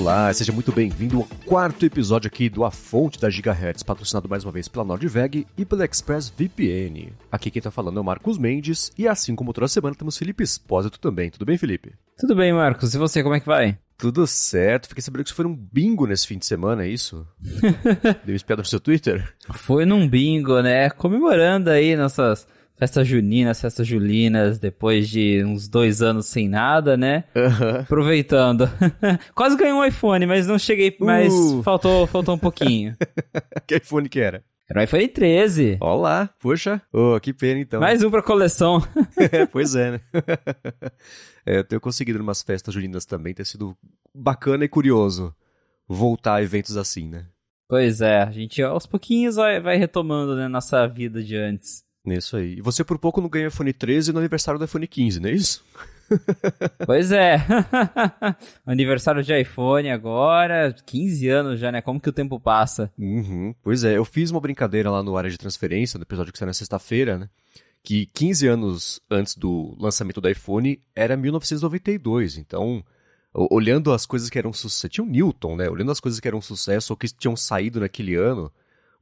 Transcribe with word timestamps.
Olá, 0.00 0.32
seja 0.32 0.50
muito 0.50 0.72
bem-vindo 0.72 1.18
ao 1.18 1.28
quarto 1.44 1.84
episódio 1.84 2.26
aqui 2.26 2.48
do 2.48 2.64
A 2.64 2.70
Fonte 2.70 3.20
da 3.20 3.28
Gigahertz, 3.28 3.82
patrocinado 3.82 4.30
mais 4.30 4.42
uma 4.42 4.50
vez 4.50 4.66
pela 4.66 4.82
Nordveg 4.82 5.46
e 5.58 5.64
pela 5.66 5.84
ExpressVPN. 5.84 7.12
Aqui 7.30 7.50
quem 7.50 7.60
tá 7.60 7.70
falando 7.70 7.98
é 7.98 8.00
o 8.00 8.04
Marcos 8.04 8.38
Mendes 8.38 8.90
e 8.96 9.06
assim 9.06 9.36
como 9.36 9.52
toda 9.52 9.68
semana 9.68 9.94
temos 9.94 10.16
Felipe 10.16 10.42
Espósito 10.42 10.98
também. 10.98 11.28
Tudo 11.28 11.44
bem, 11.44 11.58
Felipe? 11.58 11.92
Tudo 12.18 12.34
bem, 12.34 12.50
Marcos. 12.50 12.94
E 12.94 12.98
você, 12.98 13.22
como 13.22 13.34
é 13.34 13.40
que 13.40 13.46
vai? 13.46 13.76
Tudo 13.98 14.26
certo. 14.26 14.88
Fiquei 14.88 15.02
sabendo 15.02 15.24
que 15.24 15.28
você 15.28 15.36
foi 15.36 15.44
num 15.44 15.54
bingo 15.54 16.06
nesse 16.06 16.26
fim 16.26 16.38
de 16.38 16.46
semana, 16.46 16.86
é 16.86 16.88
isso? 16.88 17.28
Deu 18.24 18.34
espiada 18.34 18.62
no 18.62 18.68
seu 18.68 18.80
Twitter? 18.80 19.34
Foi 19.52 19.84
num 19.84 20.08
bingo, 20.08 20.62
né? 20.62 20.88
Comemorando 20.88 21.68
aí 21.68 21.94
nossas 21.94 22.48
festas 22.80 23.06
juninas, 23.06 23.60
festas 23.60 23.86
julinas, 23.86 24.58
depois 24.58 25.06
de 25.06 25.44
uns 25.44 25.68
dois 25.68 26.00
anos 26.00 26.26
sem 26.26 26.48
nada, 26.48 26.96
né? 26.96 27.24
Aham. 27.36 27.80
Aproveitando. 27.80 28.66
Quase 29.34 29.54
ganhei 29.54 29.74
um 29.74 29.84
iPhone, 29.84 30.24
mas 30.24 30.46
não 30.46 30.58
cheguei, 30.58 30.96
mas 30.98 31.30
Uh. 31.30 31.62
faltou, 31.62 32.06
faltou 32.06 32.36
um 32.36 32.38
pouquinho. 32.38 32.96
que 33.68 33.76
iPhone 33.76 34.08
que 34.08 34.18
era? 34.18 34.42
Era 34.66 34.80
o 34.80 34.82
iPhone 34.82 35.08
13. 35.08 35.76
Olá, 35.78 36.30
poxa. 36.40 36.80
Oh, 36.90 37.20
que 37.20 37.34
pena 37.34 37.60
então. 37.60 37.80
Mais 37.80 38.02
um 38.02 38.10
pra 38.10 38.22
coleção. 38.22 38.80
pois 39.52 39.74
é, 39.74 39.90
né? 39.90 40.00
é, 41.44 41.58
eu 41.58 41.64
tenho 41.64 41.82
conseguido 41.82 42.18
em 42.18 42.22
umas 42.22 42.40
festas 42.40 42.72
juninas 42.72 43.04
também, 43.04 43.34
ter 43.34 43.44
sido 43.44 43.76
bacana 44.14 44.64
e 44.64 44.68
curioso 44.68 45.34
voltar 45.86 46.36
a 46.36 46.42
eventos 46.42 46.78
assim, 46.78 47.10
né? 47.10 47.26
Pois 47.68 48.00
é, 48.00 48.22
a 48.22 48.30
gente 48.30 48.62
aos 48.62 48.86
pouquinhos 48.86 49.36
vai, 49.36 49.60
vai 49.60 49.76
retomando, 49.76 50.34
né, 50.34 50.48
nossa 50.48 50.86
vida 50.86 51.22
de 51.22 51.36
antes. 51.36 51.84
Isso 52.06 52.36
aí. 52.36 52.54
E 52.58 52.60
você 52.62 52.82
por 52.82 52.98
pouco 52.98 53.20
não 53.20 53.28
ganhou 53.28 53.48
iPhone 53.48 53.72
13 53.72 54.12
no 54.12 54.18
aniversário 54.18 54.58
do 54.58 54.64
iPhone 54.64 54.86
15, 54.86 55.20
não 55.20 55.28
é 55.28 55.32
isso? 55.32 55.64
Pois 56.86 57.12
é. 57.12 57.36
Aniversário 58.66 59.22
de 59.22 59.32
iPhone 59.40 59.90
agora, 59.90 60.74
15 60.84 61.28
anos 61.28 61.60
já, 61.60 61.70
né? 61.70 61.80
Como 61.80 62.00
que 62.00 62.08
o 62.08 62.12
tempo 62.12 62.40
passa? 62.40 62.92
Uhum. 62.98 63.54
Pois 63.62 63.84
é, 63.84 63.96
eu 63.96 64.04
fiz 64.04 64.30
uma 64.32 64.40
brincadeira 64.40 64.90
lá 64.90 65.02
no 65.04 65.16
área 65.16 65.30
de 65.30 65.38
transferência, 65.38 65.98
no 65.98 66.02
episódio 66.02 66.32
que 66.32 66.38
saiu 66.38 66.48
na 66.48 66.52
sexta-feira, 66.52 67.16
né? 67.16 67.28
Que 67.82 68.06
15 68.06 68.46
anos 68.48 69.00
antes 69.10 69.36
do 69.36 69.76
lançamento 69.78 70.20
do 70.20 70.28
iPhone 70.28 70.80
era 70.96 71.16
1992. 71.16 72.36
Então, 72.38 72.84
o- 73.32 73.54
olhando 73.54 73.92
as 73.92 74.04
coisas 74.04 74.28
que 74.28 74.38
eram 74.38 74.52
sucesso. 74.52 74.88
Tinha 74.88 75.04
o 75.04 75.08
Newton, 75.08 75.56
né? 75.56 75.68
Olhando 75.70 75.92
as 75.92 76.00
coisas 76.00 76.18
que 76.20 76.26
eram 76.28 76.40
sucesso 76.40 76.92
ou 76.92 76.96
que 76.96 77.06
tinham 77.08 77.36
saído 77.36 77.78
naquele 77.80 78.16
ano, 78.16 78.50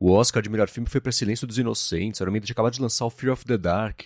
o 0.00 0.12
Oscar 0.12 0.42
de 0.42 0.48
melhor 0.48 0.68
filme 0.68 0.88
foi 0.88 1.00
para 1.00 1.12
Silêncio 1.12 1.46
dos 1.46 1.58
Inocentes. 1.58 2.20
Era 2.20 2.30
o 2.30 2.40
tinha 2.40 2.52
acabado 2.52 2.74
de 2.74 2.80
lançar 2.82 3.04
o 3.06 3.10
Fear 3.10 3.32
of 3.32 3.44
the 3.44 3.58
Dark. 3.58 4.02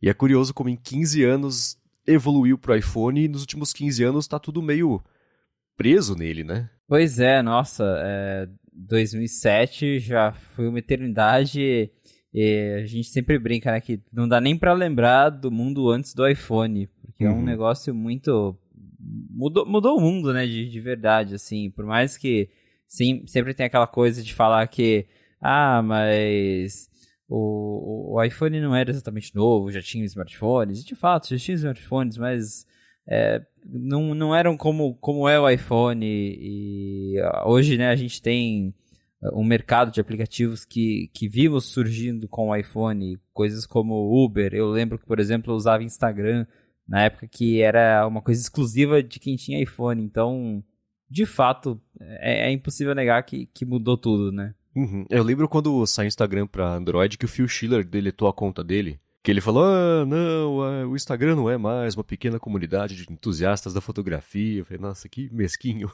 E 0.00 0.08
é 0.08 0.14
curioso 0.14 0.52
como 0.52 0.68
em 0.68 0.76
15 0.76 1.24
anos 1.24 1.76
evoluiu 2.06 2.58
pro 2.58 2.76
iPhone 2.76 3.24
e 3.24 3.28
nos 3.28 3.42
últimos 3.42 3.72
15 3.72 4.02
anos 4.04 4.26
tá 4.26 4.38
tudo 4.38 4.60
meio 4.60 5.02
preso 5.76 6.14
nele, 6.14 6.44
né? 6.44 6.68
Pois 6.88 7.18
é, 7.18 7.40
nossa, 7.40 7.84
é, 8.04 8.48
2007 8.72 9.98
já 10.00 10.32
foi 10.32 10.68
uma 10.68 10.78
eternidade 10.78 11.90
e 12.34 12.74
a 12.82 12.86
gente 12.86 13.08
sempre 13.08 13.38
brinca, 13.38 13.70
né, 13.72 13.80
que 13.80 14.00
não 14.12 14.26
dá 14.26 14.40
nem 14.40 14.56
pra 14.56 14.72
lembrar 14.72 15.28
do 15.30 15.50
mundo 15.50 15.90
antes 15.90 16.14
do 16.14 16.26
iPhone, 16.26 16.86
porque 17.02 17.24
é 17.24 17.30
um 17.30 17.36
Uhum. 17.36 17.42
negócio 17.44 17.94
muito... 17.94 18.56
Mudou, 19.30 19.66
mudou 19.66 19.98
o 19.98 20.00
mundo, 20.00 20.32
né, 20.32 20.46
de, 20.46 20.68
de 20.68 20.80
verdade, 20.80 21.34
assim, 21.34 21.70
por 21.70 21.84
mais 21.84 22.16
que 22.16 22.48
sim, 22.86 23.24
sempre 23.26 23.52
tem 23.54 23.66
aquela 23.66 23.86
coisa 23.86 24.22
de 24.22 24.32
falar 24.32 24.66
que, 24.68 25.06
ah, 25.42 25.82
mas 25.82 26.88
o, 27.28 28.14
o 28.14 28.22
iPhone 28.22 28.60
não 28.60 28.74
era 28.74 28.90
exatamente 28.90 29.34
novo, 29.34 29.72
já 29.72 29.82
tinha 29.82 30.04
smartphones, 30.04 30.82
e 30.82 30.86
de 30.86 30.94
fato, 30.94 31.28
já 31.28 31.38
tinha 31.38 31.56
smartphones, 31.56 32.16
mas 32.16 32.66
é, 33.08 33.44
não, 33.66 34.14
não 34.14 34.34
eram 34.34 34.56
como, 34.56 34.94
como 34.96 35.28
é 35.28 35.38
o 35.38 35.48
iPhone. 35.48 36.04
E 36.06 37.18
ah, 37.20 37.48
hoje 37.48 37.76
né, 37.76 37.88
a 37.88 37.96
gente 37.96 38.20
tem 38.22 38.74
ah, 39.22 39.30
um 39.34 39.44
mercado 39.44 39.90
de 39.90 40.00
aplicativos 40.00 40.64
que, 40.64 41.10
que 41.12 41.28
vimos 41.28 41.66
surgindo 41.66 42.28
com 42.28 42.50
o 42.50 42.56
iPhone, 42.56 43.18
coisas 43.32 43.66
como 43.66 44.24
Uber, 44.24 44.54
eu 44.54 44.68
lembro 44.70 44.98
que 44.98 45.06
por 45.06 45.18
exemplo 45.18 45.52
eu 45.52 45.56
usava 45.56 45.82
Instagram 45.82 46.46
na 46.86 47.04
época 47.04 47.26
que 47.28 47.62
era 47.62 48.06
uma 48.06 48.20
coisa 48.22 48.40
exclusiva 48.40 49.02
de 49.02 49.18
quem 49.18 49.36
tinha 49.36 49.62
iPhone, 49.62 50.02
então 50.02 50.62
de 51.08 51.26
fato 51.26 51.80
é, 52.00 52.48
é 52.48 52.52
impossível 52.52 52.94
negar 52.94 53.22
que, 53.24 53.46
que 53.46 53.64
mudou 53.64 53.96
tudo, 53.96 54.32
né? 54.32 54.54
Uhum. 54.74 55.04
Eu 55.10 55.22
lembro 55.22 55.48
quando 55.48 55.86
saiu 55.86 56.06
o 56.06 56.08
Instagram 56.08 56.46
pra 56.46 56.74
Android 56.74 57.18
que 57.18 57.24
o 57.24 57.28
Phil 57.28 57.46
Schiller 57.46 57.84
deletou 57.84 58.28
a 58.28 58.32
conta 58.32 58.64
dele. 58.64 58.98
Que 59.22 59.30
ele 59.30 59.40
falou: 59.40 59.64
Ah, 59.64 60.04
não, 60.04 60.62
ah, 60.62 60.86
o 60.86 60.96
Instagram 60.96 61.36
não 61.36 61.48
é 61.48 61.56
mais 61.56 61.94
uma 61.94 62.02
pequena 62.02 62.40
comunidade 62.40 62.96
de 62.96 63.12
entusiastas 63.12 63.72
da 63.72 63.80
fotografia. 63.80 64.60
Eu 64.60 64.64
falei, 64.64 64.80
nossa, 64.80 65.08
que 65.08 65.32
mesquinho. 65.32 65.90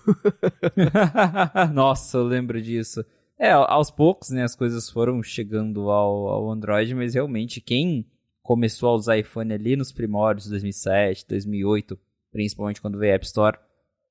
Nossa, 1.74 2.16
eu 2.16 2.24
lembro 2.24 2.60
disso. 2.62 3.04
É, 3.38 3.52
aos 3.52 3.90
poucos, 3.90 4.30
né, 4.30 4.42
as 4.42 4.56
coisas 4.56 4.90
foram 4.90 5.22
chegando 5.22 5.90
ao, 5.90 6.28
ao 6.28 6.50
Android, 6.50 6.92
mas 6.94 7.14
realmente 7.14 7.60
quem 7.60 8.04
começou 8.42 8.88
a 8.88 8.94
usar 8.94 9.18
iPhone 9.18 9.52
ali 9.52 9.76
nos 9.76 9.92
primórdios 9.92 10.44
de 10.44 10.50
2007, 10.52 11.26
2008, 11.28 11.98
principalmente 12.32 12.80
quando 12.80 12.98
veio 12.98 13.12
a 13.12 13.16
App 13.16 13.26
Store, 13.26 13.58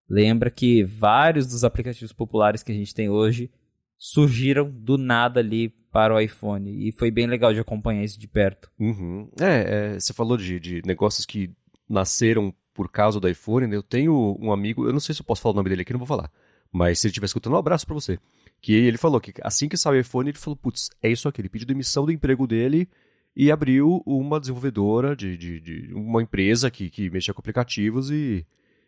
lembra 0.07 0.49
que 0.49 0.83
vários 0.83 1.47
dos 1.47 1.63
aplicativos 1.63 2.13
populares 2.13 2.63
que 2.63 2.71
a 2.71 2.75
gente 2.75 2.93
tem 2.93 3.09
hoje 3.09 3.51
surgiram 3.97 4.69
do 4.69 4.97
nada 4.97 5.39
ali 5.39 5.69
para 5.91 6.13
o 6.13 6.19
iPhone. 6.19 6.87
E 6.87 6.91
foi 6.91 7.09
bem 7.09 7.25
legal 7.27 7.53
de 7.53 7.59
acompanhar 7.59 8.03
isso 8.03 8.19
de 8.19 8.27
perto. 8.27 8.69
Uhum. 8.79 9.29
É, 9.41 9.93
é, 9.95 9.99
você 9.99 10.13
falou 10.13 10.37
de, 10.37 10.59
de 10.59 10.81
negócios 10.85 11.25
que 11.25 11.49
nasceram 11.89 12.53
por 12.73 12.91
causa 12.91 13.19
do 13.19 13.27
iPhone. 13.27 13.67
né? 13.67 13.75
Eu 13.75 13.83
tenho 13.83 14.37
um 14.39 14.51
amigo, 14.51 14.85
eu 14.85 14.93
não 14.93 14.99
sei 14.99 15.15
se 15.15 15.21
eu 15.21 15.25
posso 15.25 15.41
falar 15.41 15.53
o 15.53 15.55
nome 15.55 15.69
dele 15.69 15.81
aqui, 15.81 15.91
não 15.91 15.99
vou 15.99 16.07
falar. 16.07 16.31
Mas 16.71 16.99
se 16.99 17.07
ele 17.07 17.11
estiver 17.11 17.25
escutando, 17.25 17.53
um 17.53 17.57
abraço 17.57 17.85
pra 17.85 17.95
você. 17.95 18.19
Que 18.61 18.73
ele 18.73 18.97
falou 18.97 19.19
que 19.19 19.33
assim 19.41 19.67
que 19.67 19.77
saiu 19.77 19.97
o 19.97 20.01
iPhone, 20.01 20.29
ele 20.29 20.37
falou: 20.37 20.55
putz, 20.55 20.89
é 21.01 21.09
isso 21.09 21.27
aqui. 21.27 21.41
Ele 21.41 21.49
pediu 21.49 21.67
demissão 21.67 22.05
do 22.05 22.11
emprego 22.11 22.45
dele 22.45 22.87
e 23.35 23.51
abriu 23.51 24.01
uma 24.05 24.39
desenvolvedora 24.39 25.15
de, 25.15 25.37
de, 25.37 25.59
de 25.59 25.93
uma 25.93 26.21
empresa 26.21 26.69
que, 26.71 26.89
que 26.89 27.09
mexia 27.09 27.33
com 27.33 27.39
aplicativos 27.39 28.09
e, 28.09 28.45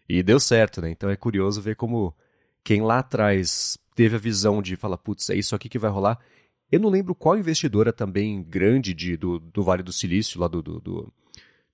e 0.07 0.23
deu 0.23 0.39
certo, 0.39 0.81
né? 0.81 0.89
Então 0.89 1.09
é 1.09 1.15
curioso 1.15 1.61
ver 1.61 1.75
como 1.75 2.15
quem 2.63 2.81
lá 2.81 2.99
atrás 2.99 3.77
teve 3.99 4.15
a 4.15 4.19
visão 4.19 4.61
de 4.61 4.77
falar: 4.77 4.97
putz, 4.97 5.29
é 5.29 5.35
isso 5.35 5.53
aqui 5.53 5.67
que 5.67 5.77
vai 5.77 5.91
rolar. 5.91 6.17
Eu 6.71 6.79
não 6.79 6.89
lembro 6.89 7.13
qual 7.13 7.37
investidora 7.37 7.91
também 7.91 8.41
grande 8.41 8.93
de, 8.93 9.17
do, 9.17 9.39
do 9.39 9.61
Vale 9.61 9.83
do 9.83 9.91
Silício, 9.91 10.39
lá 10.39 10.47
do, 10.47 10.61
do, 10.61 10.79
do- 10.79 11.13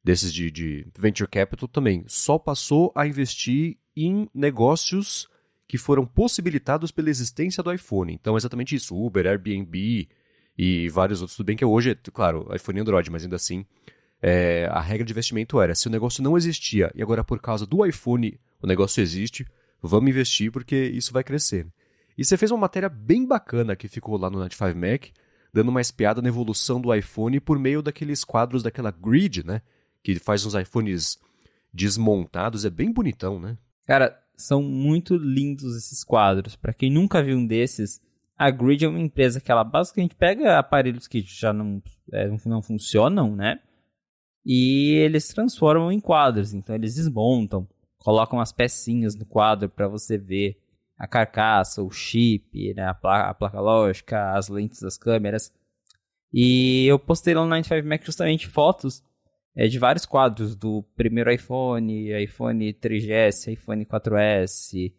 desses 0.03 0.33
de, 0.33 0.49
de 0.49 0.87
venture 0.97 1.29
capital 1.29 1.67
também, 1.67 2.03
só 2.07 2.39
passou 2.39 2.91
a 2.95 3.05
investir 3.05 3.77
em 3.95 4.27
negócios 4.33 5.27
que 5.67 5.77
foram 5.77 6.03
possibilitados 6.03 6.89
pela 6.89 7.11
existência 7.11 7.61
do 7.61 7.71
iPhone. 7.71 8.11
Então 8.13 8.33
é 8.33 8.37
exatamente 8.37 8.75
isso, 8.75 8.95
Uber, 8.95 9.27
Airbnb 9.27 10.07
e 10.57 10.89
vários 10.89 11.21
outros. 11.21 11.37
Tudo 11.37 11.45
bem 11.45 11.55
que 11.55 11.65
hoje 11.65 11.95
claro, 12.11 12.47
iPhone 12.55 12.79
e 12.79 12.81
Android, 12.81 13.11
mas 13.11 13.23
ainda 13.23 13.35
assim, 13.35 13.63
é, 14.19 14.67
a 14.71 14.81
regra 14.81 15.05
de 15.05 15.13
investimento 15.13 15.61
era, 15.61 15.75
se 15.75 15.87
o 15.87 15.91
negócio 15.91 16.23
não 16.23 16.35
existia 16.35 16.91
e 16.95 17.03
agora 17.03 17.23
por 17.23 17.39
causa 17.39 17.67
do 17.67 17.85
iPhone 17.85 18.39
o 18.63 18.65
negócio 18.65 18.99
existe, 18.99 19.45
vamos 19.79 20.09
investir 20.09 20.51
porque 20.51 20.75
isso 20.75 21.13
vai 21.13 21.23
crescer. 21.23 21.67
E 22.17 22.23
você 22.23 22.37
fez 22.37 22.51
uma 22.51 22.61
matéria 22.61 22.89
bem 22.89 23.25
bacana 23.25 23.75
que 23.75 23.87
ficou 23.87 24.17
lá 24.17 24.29
no 24.29 24.37
95 24.37 24.77
Mac, 24.79 25.07
dando 25.53 25.69
uma 25.69 25.81
espiada 25.81 26.21
na 26.21 26.29
evolução 26.29 26.79
do 26.79 26.93
iPhone 26.93 27.39
por 27.39 27.59
meio 27.59 27.81
daqueles 27.81 28.23
quadros 28.23 28.63
daquela 28.63 28.91
grid, 28.91 29.45
né? 29.45 29.61
Que 30.03 30.15
faz 30.15 30.45
uns 30.45 30.53
iPhones 30.53 31.17
desmontados, 31.73 32.63
é 32.63 32.69
bem 32.69 32.91
bonitão, 32.91 33.39
né? 33.39 33.57
Cara, 33.85 34.17
são 34.37 34.61
muito 34.61 35.15
lindos 35.15 35.75
esses 35.75 36.03
quadros. 36.03 36.55
Pra 36.55 36.73
quem 36.73 36.91
nunca 36.91 37.21
viu 37.21 37.37
um 37.37 37.45
desses, 37.45 38.01
a 38.37 38.49
Grid 38.49 38.85
é 38.85 38.87
uma 38.87 38.99
empresa 38.99 39.39
que 39.39 39.51
ela 39.51 39.63
basicamente 39.63 40.15
pega 40.15 40.57
aparelhos 40.57 41.07
que 41.07 41.21
já 41.21 41.53
não, 41.53 41.81
é, 42.11 42.29
não 42.45 42.61
funcionam, 42.61 43.35
né? 43.35 43.59
E 44.45 44.93
eles 44.97 45.27
transformam 45.29 45.91
em 45.91 45.99
quadros. 45.99 46.53
Então 46.53 46.75
eles 46.75 46.95
desmontam, 46.95 47.67
colocam 47.97 48.39
as 48.39 48.51
pecinhas 48.51 49.15
no 49.15 49.25
quadro 49.25 49.69
pra 49.69 49.87
você 49.87 50.17
ver 50.17 50.57
a 50.97 51.07
carcaça, 51.07 51.81
o 51.83 51.91
chip, 51.91 52.73
né, 52.73 52.87
a, 52.87 52.93
pla- 52.93 53.29
a 53.29 53.33
placa 53.33 53.59
lógica, 53.59 54.33
as 54.33 54.47
lentes 54.47 54.81
das 54.81 54.97
câmeras. 54.97 55.53
E 56.33 56.85
eu 56.87 56.97
postei 56.99 57.33
lá 57.33 57.41
no 57.41 57.49
95 57.49 57.87
Mac 57.87 58.03
justamente 58.05 58.47
fotos 58.47 59.03
é, 59.55 59.67
de 59.67 59.79
vários 59.79 60.05
quadros 60.05 60.55
do 60.55 60.83
primeiro 60.95 61.31
iPhone, 61.31 62.11
iPhone 62.21 62.73
3GS, 62.73 63.51
iPhone 63.53 63.85
4S, 63.85 64.93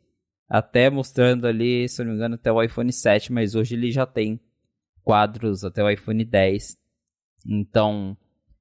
até 0.49 0.89
mostrando 0.89 1.47
ali, 1.47 1.89
se 1.89 2.03
não 2.03 2.11
me 2.11 2.17
engano, 2.17 2.37
até 2.37 2.51
o 2.51 2.63
iPhone 2.63 2.93
7, 2.93 3.33
mas 3.33 3.55
hoje 3.55 3.75
ele 3.75 3.91
já 3.91 4.07
tem 4.07 4.41
quadros 5.03 5.65
até 5.65 5.83
o 5.83 5.91
iPhone 5.91 6.25
10. 6.25 6.77
Então, 7.47 8.17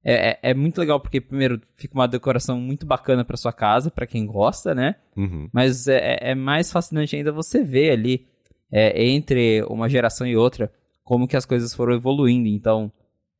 é, 0.08 0.30
é, 0.30 0.40
é 0.52 0.54
muito 0.54 0.78
legal 0.78 1.00
porque, 1.00 1.20
primeiro, 1.20 1.60
fica 1.74 1.96
uma 1.96 2.08
decoração 2.08 2.62
muito 2.62 2.86
bacana 2.86 3.26
para 3.26 3.36
sua 3.36 3.52
casa, 3.52 3.90
para 3.90 4.06
quem 4.06 4.28
gosta, 4.28 4.76
né? 4.76 4.96
Uhum. 5.18 5.50
Mas 5.52 5.88
é, 5.88 6.20
é 6.22 6.36
mais 6.36 6.72
fascinante 6.72 7.16
ainda 7.16 7.32
você 7.32 7.64
ver 7.64 7.90
ali, 7.90 8.28
é, 8.72 9.04
entre 9.04 9.64
uma 9.64 9.90
geração 9.90 10.28
e 10.28 10.38
outra, 10.38 10.72
como 11.04 11.28
que 11.28 11.36
as 11.36 11.44
coisas 11.44 11.74
foram 11.74 11.96
evoluindo. 11.96 12.48
Então, 12.48 12.92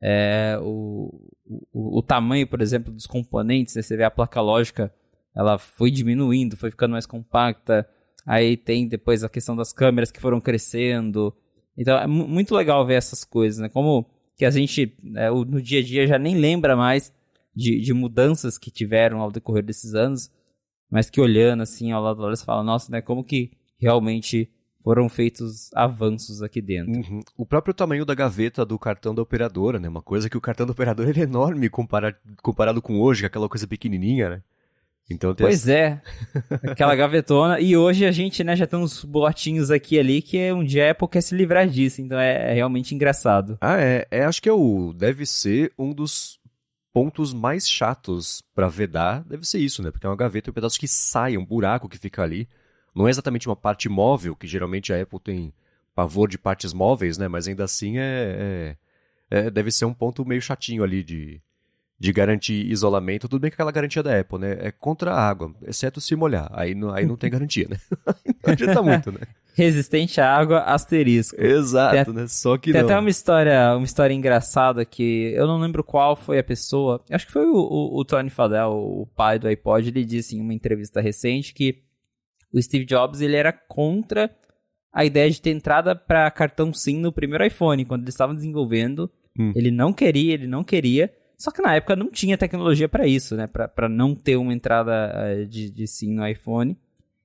é, 0.02 0.58
o, 0.60 1.30
o, 1.72 1.98
o 1.98 2.02
tamanho, 2.02 2.48
por 2.48 2.60
exemplo, 2.60 2.92
dos 2.92 3.06
componentes, 3.06 3.76
né? 3.76 3.82
você 3.82 3.96
vê 3.96 4.02
a 4.02 4.10
placa 4.10 4.40
lógica, 4.40 4.92
ela 5.36 5.58
foi 5.58 5.92
diminuindo, 5.92 6.56
foi 6.56 6.72
ficando 6.72 6.92
mais 6.92 7.06
compacta. 7.06 7.88
Aí 8.26 8.56
tem 8.56 8.88
depois 8.88 9.22
a 9.22 9.28
questão 9.28 9.54
das 9.54 9.72
câmeras 9.72 10.10
que 10.10 10.20
foram 10.20 10.40
crescendo. 10.40 11.32
Então 11.78 11.96
é 11.96 12.08
muito 12.08 12.56
legal 12.56 12.84
ver 12.84 12.94
essas 12.94 13.22
coisas, 13.22 13.60
né? 13.60 13.68
Como 13.68 14.04
que 14.36 14.44
a 14.44 14.50
gente 14.50 14.94
é, 15.14 15.30
no 15.30 15.60
dia 15.60 15.80
a 15.80 15.82
dia 15.82 16.06
já 16.06 16.18
nem 16.18 16.36
lembra 16.36 16.76
mais 16.76 17.12
de, 17.54 17.80
de 17.80 17.92
mudanças 17.94 18.58
que 18.58 18.70
tiveram 18.70 19.20
ao 19.20 19.32
decorrer 19.32 19.64
desses 19.64 19.94
anos, 19.94 20.30
mas 20.90 21.08
que 21.08 21.20
olhando 21.20 21.62
assim 21.62 21.90
ao 21.90 22.02
lado 22.02 22.20
você 22.20 22.44
fala, 22.44 22.62
nossa, 22.62 22.92
né? 22.92 23.00
Como 23.00 23.24
que 23.24 23.52
realmente 23.78 24.50
foram 24.84 25.08
feitos 25.08 25.72
avanços 25.74 26.42
aqui 26.42 26.60
dentro. 26.60 26.92
Uhum. 26.92 27.20
O 27.36 27.44
próprio 27.44 27.74
tamanho 27.74 28.04
da 28.04 28.14
gaveta 28.14 28.64
do 28.64 28.78
cartão 28.78 29.12
da 29.12 29.22
operadora, 29.22 29.80
né? 29.80 29.88
Uma 29.88 30.02
coisa 30.02 30.30
que 30.30 30.36
o 30.36 30.40
cartão 30.40 30.64
da 30.64 30.72
operadora 30.72 31.10
é 31.10 31.22
enorme 31.22 31.68
comparado, 31.68 32.16
comparado 32.40 32.80
com 32.80 33.00
hoje, 33.00 33.26
aquela 33.26 33.48
coisa 33.48 33.66
pequenininha, 33.66 34.30
né? 34.30 34.42
Então 35.08 35.34
pois 35.34 35.68
é, 35.68 36.02
aquela 36.66 36.94
gavetona. 36.96 37.60
E 37.60 37.76
hoje 37.76 38.04
a 38.04 38.10
gente 38.10 38.42
né, 38.42 38.56
já 38.56 38.66
tem 38.66 38.78
uns 38.78 39.04
botinhos 39.04 39.70
aqui 39.70 39.98
ali 39.98 40.20
que 40.20 40.50
um 40.52 40.64
dia 40.64 40.88
a 40.88 40.90
Apple 40.90 41.08
quer 41.08 41.20
se 41.20 41.34
livrar 41.34 41.68
disso. 41.68 42.02
Então 42.02 42.18
é, 42.18 42.50
é 42.50 42.54
realmente 42.54 42.94
engraçado. 42.94 43.56
Ah, 43.60 43.80
é. 43.80 44.06
é 44.10 44.24
acho 44.24 44.42
que 44.42 44.48
é 44.48 44.52
o, 44.52 44.92
deve 44.92 45.24
ser 45.24 45.72
um 45.78 45.92
dos 45.92 46.40
pontos 46.92 47.32
mais 47.32 47.68
chatos 47.68 48.42
para 48.54 48.68
vedar. 48.68 49.22
Deve 49.24 49.46
ser 49.46 49.58
isso, 49.58 49.80
né? 49.82 49.92
Porque 49.92 50.06
é 50.06 50.10
uma 50.10 50.16
gaveta 50.16 50.50
um 50.50 50.54
pedaço 50.54 50.80
que 50.80 50.88
sai, 50.88 51.36
um 51.36 51.44
buraco 51.44 51.88
que 51.88 51.98
fica 51.98 52.22
ali. 52.22 52.48
Não 52.94 53.06
é 53.06 53.10
exatamente 53.10 53.46
uma 53.46 53.54
parte 53.54 53.88
móvel, 53.88 54.34
que 54.34 54.46
geralmente 54.46 54.92
a 54.92 55.00
Apple 55.00 55.20
tem 55.20 55.52
pavor 55.94 56.28
de 56.28 56.38
partes 56.38 56.72
móveis, 56.72 57.16
né? 57.16 57.28
Mas 57.28 57.46
ainda 57.46 57.64
assim 57.64 57.98
é, 57.98 58.76
é, 59.30 59.38
é 59.38 59.50
deve 59.50 59.70
ser 59.70 59.84
um 59.84 59.94
ponto 59.94 60.24
meio 60.24 60.42
chatinho 60.42 60.82
ali 60.82 61.04
de, 61.04 61.40
de 61.98 62.12
garantir 62.12 62.70
isolamento. 62.70 63.28
Tudo 63.28 63.40
bem 63.40 63.50
que 63.50 63.54
aquela 63.54 63.72
garantia 63.72 64.02
da 64.02 64.18
Apple, 64.18 64.38
né? 64.38 64.58
É 64.60 64.70
contra 64.70 65.12
a 65.12 65.28
água, 65.28 65.54
exceto 65.66 66.00
se 66.00 66.14
molhar. 66.14 66.48
Aí 66.52 66.74
não, 66.74 66.90
aí 66.90 67.06
não 67.06 67.16
tem 67.16 67.30
garantia, 67.30 67.66
né? 67.68 67.78
não 68.44 68.52
adianta 68.52 68.82
muito, 68.82 69.10
né? 69.10 69.20
Resistente 69.54 70.20
à 70.20 70.36
água, 70.36 70.60
asterisco. 70.60 71.40
Exato, 71.40 72.12
né? 72.12 72.26
Só 72.28 72.58
que 72.58 72.72
tem 72.72 72.82
não. 72.82 72.90
até 72.90 72.98
uma 72.98 73.08
história, 73.08 73.74
uma 73.74 73.86
história 73.86 74.12
engraçada 74.12 74.84
que 74.84 75.32
eu 75.34 75.46
não 75.46 75.58
lembro 75.58 75.82
qual 75.82 76.14
foi 76.14 76.38
a 76.38 76.44
pessoa. 76.44 77.02
Acho 77.10 77.26
que 77.26 77.32
foi 77.32 77.46
o, 77.46 77.54
o, 77.54 77.98
o 77.98 78.04
Tony 78.04 78.28
Fadell, 78.28 78.72
o 78.72 79.06
pai 79.16 79.38
do 79.38 79.48
iPod. 79.48 79.88
Ele 79.88 80.04
disse 80.04 80.36
em 80.36 80.40
uma 80.42 80.52
entrevista 80.52 81.00
recente 81.00 81.54
que 81.54 81.82
o 82.52 82.60
Steve 82.60 82.84
Jobs 82.84 83.22
ele 83.22 83.34
era 83.34 83.50
contra 83.50 84.30
a 84.92 85.06
ideia 85.06 85.30
de 85.30 85.40
ter 85.40 85.50
entrada 85.50 85.96
para 85.96 86.30
cartão 86.30 86.72
SIM 86.74 86.98
no 86.98 87.10
primeiro 87.10 87.44
iPhone, 87.44 87.84
quando 87.86 88.02
eles 88.02 88.14
estavam 88.14 88.34
desenvolvendo. 88.34 89.10
Hum. 89.38 89.52
Ele 89.56 89.70
não 89.70 89.90
queria, 89.90 90.34
ele 90.34 90.46
não 90.46 90.62
queria. 90.62 91.10
Só 91.36 91.50
que 91.50 91.60
na 91.60 91.74
época 91.74 91.94
não 91.94 92.10
tinha 92.10 92.38
tecnologia 92.38 92.88
para 92.88 93.06
isso, 93.06 93.36
né? 93.36 93.46
Para 93.46 93.88
não 93.88 94.14
ter 94.14 94.36
uma 94.36 94.54
entrada 94.54 94.92
eh, 95.14 95.44
de, 95.44 95.70
de 95.70 95.86
SIM 95.86 96.14
no 96.14 96.26
iPhone. 96.26 96.76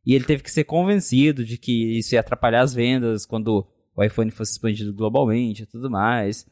E 0.06 0.14
ele 0.16 0.26
teve 0.26 0.44
que 0.44 0.52
ser 0.52 0.64
convencido 0.64 1.46
de 1.46 1.58
que 1.58 1.98
isso 1.98 2.16
ia 2.16 2.20
atrapalhar 2.20 2.62
as 2.62 2.74
vendas 2.74 3.26
quando 3.26 3.66
o 3.96 4.04
iPhone 4.04 4.32
fosse 4.32 4.54
expandido 4.54 4.94
globalmente 4.94 5.64
e 5.64 5.66
tudo 5.66 5.90
mais. 5.90 6.46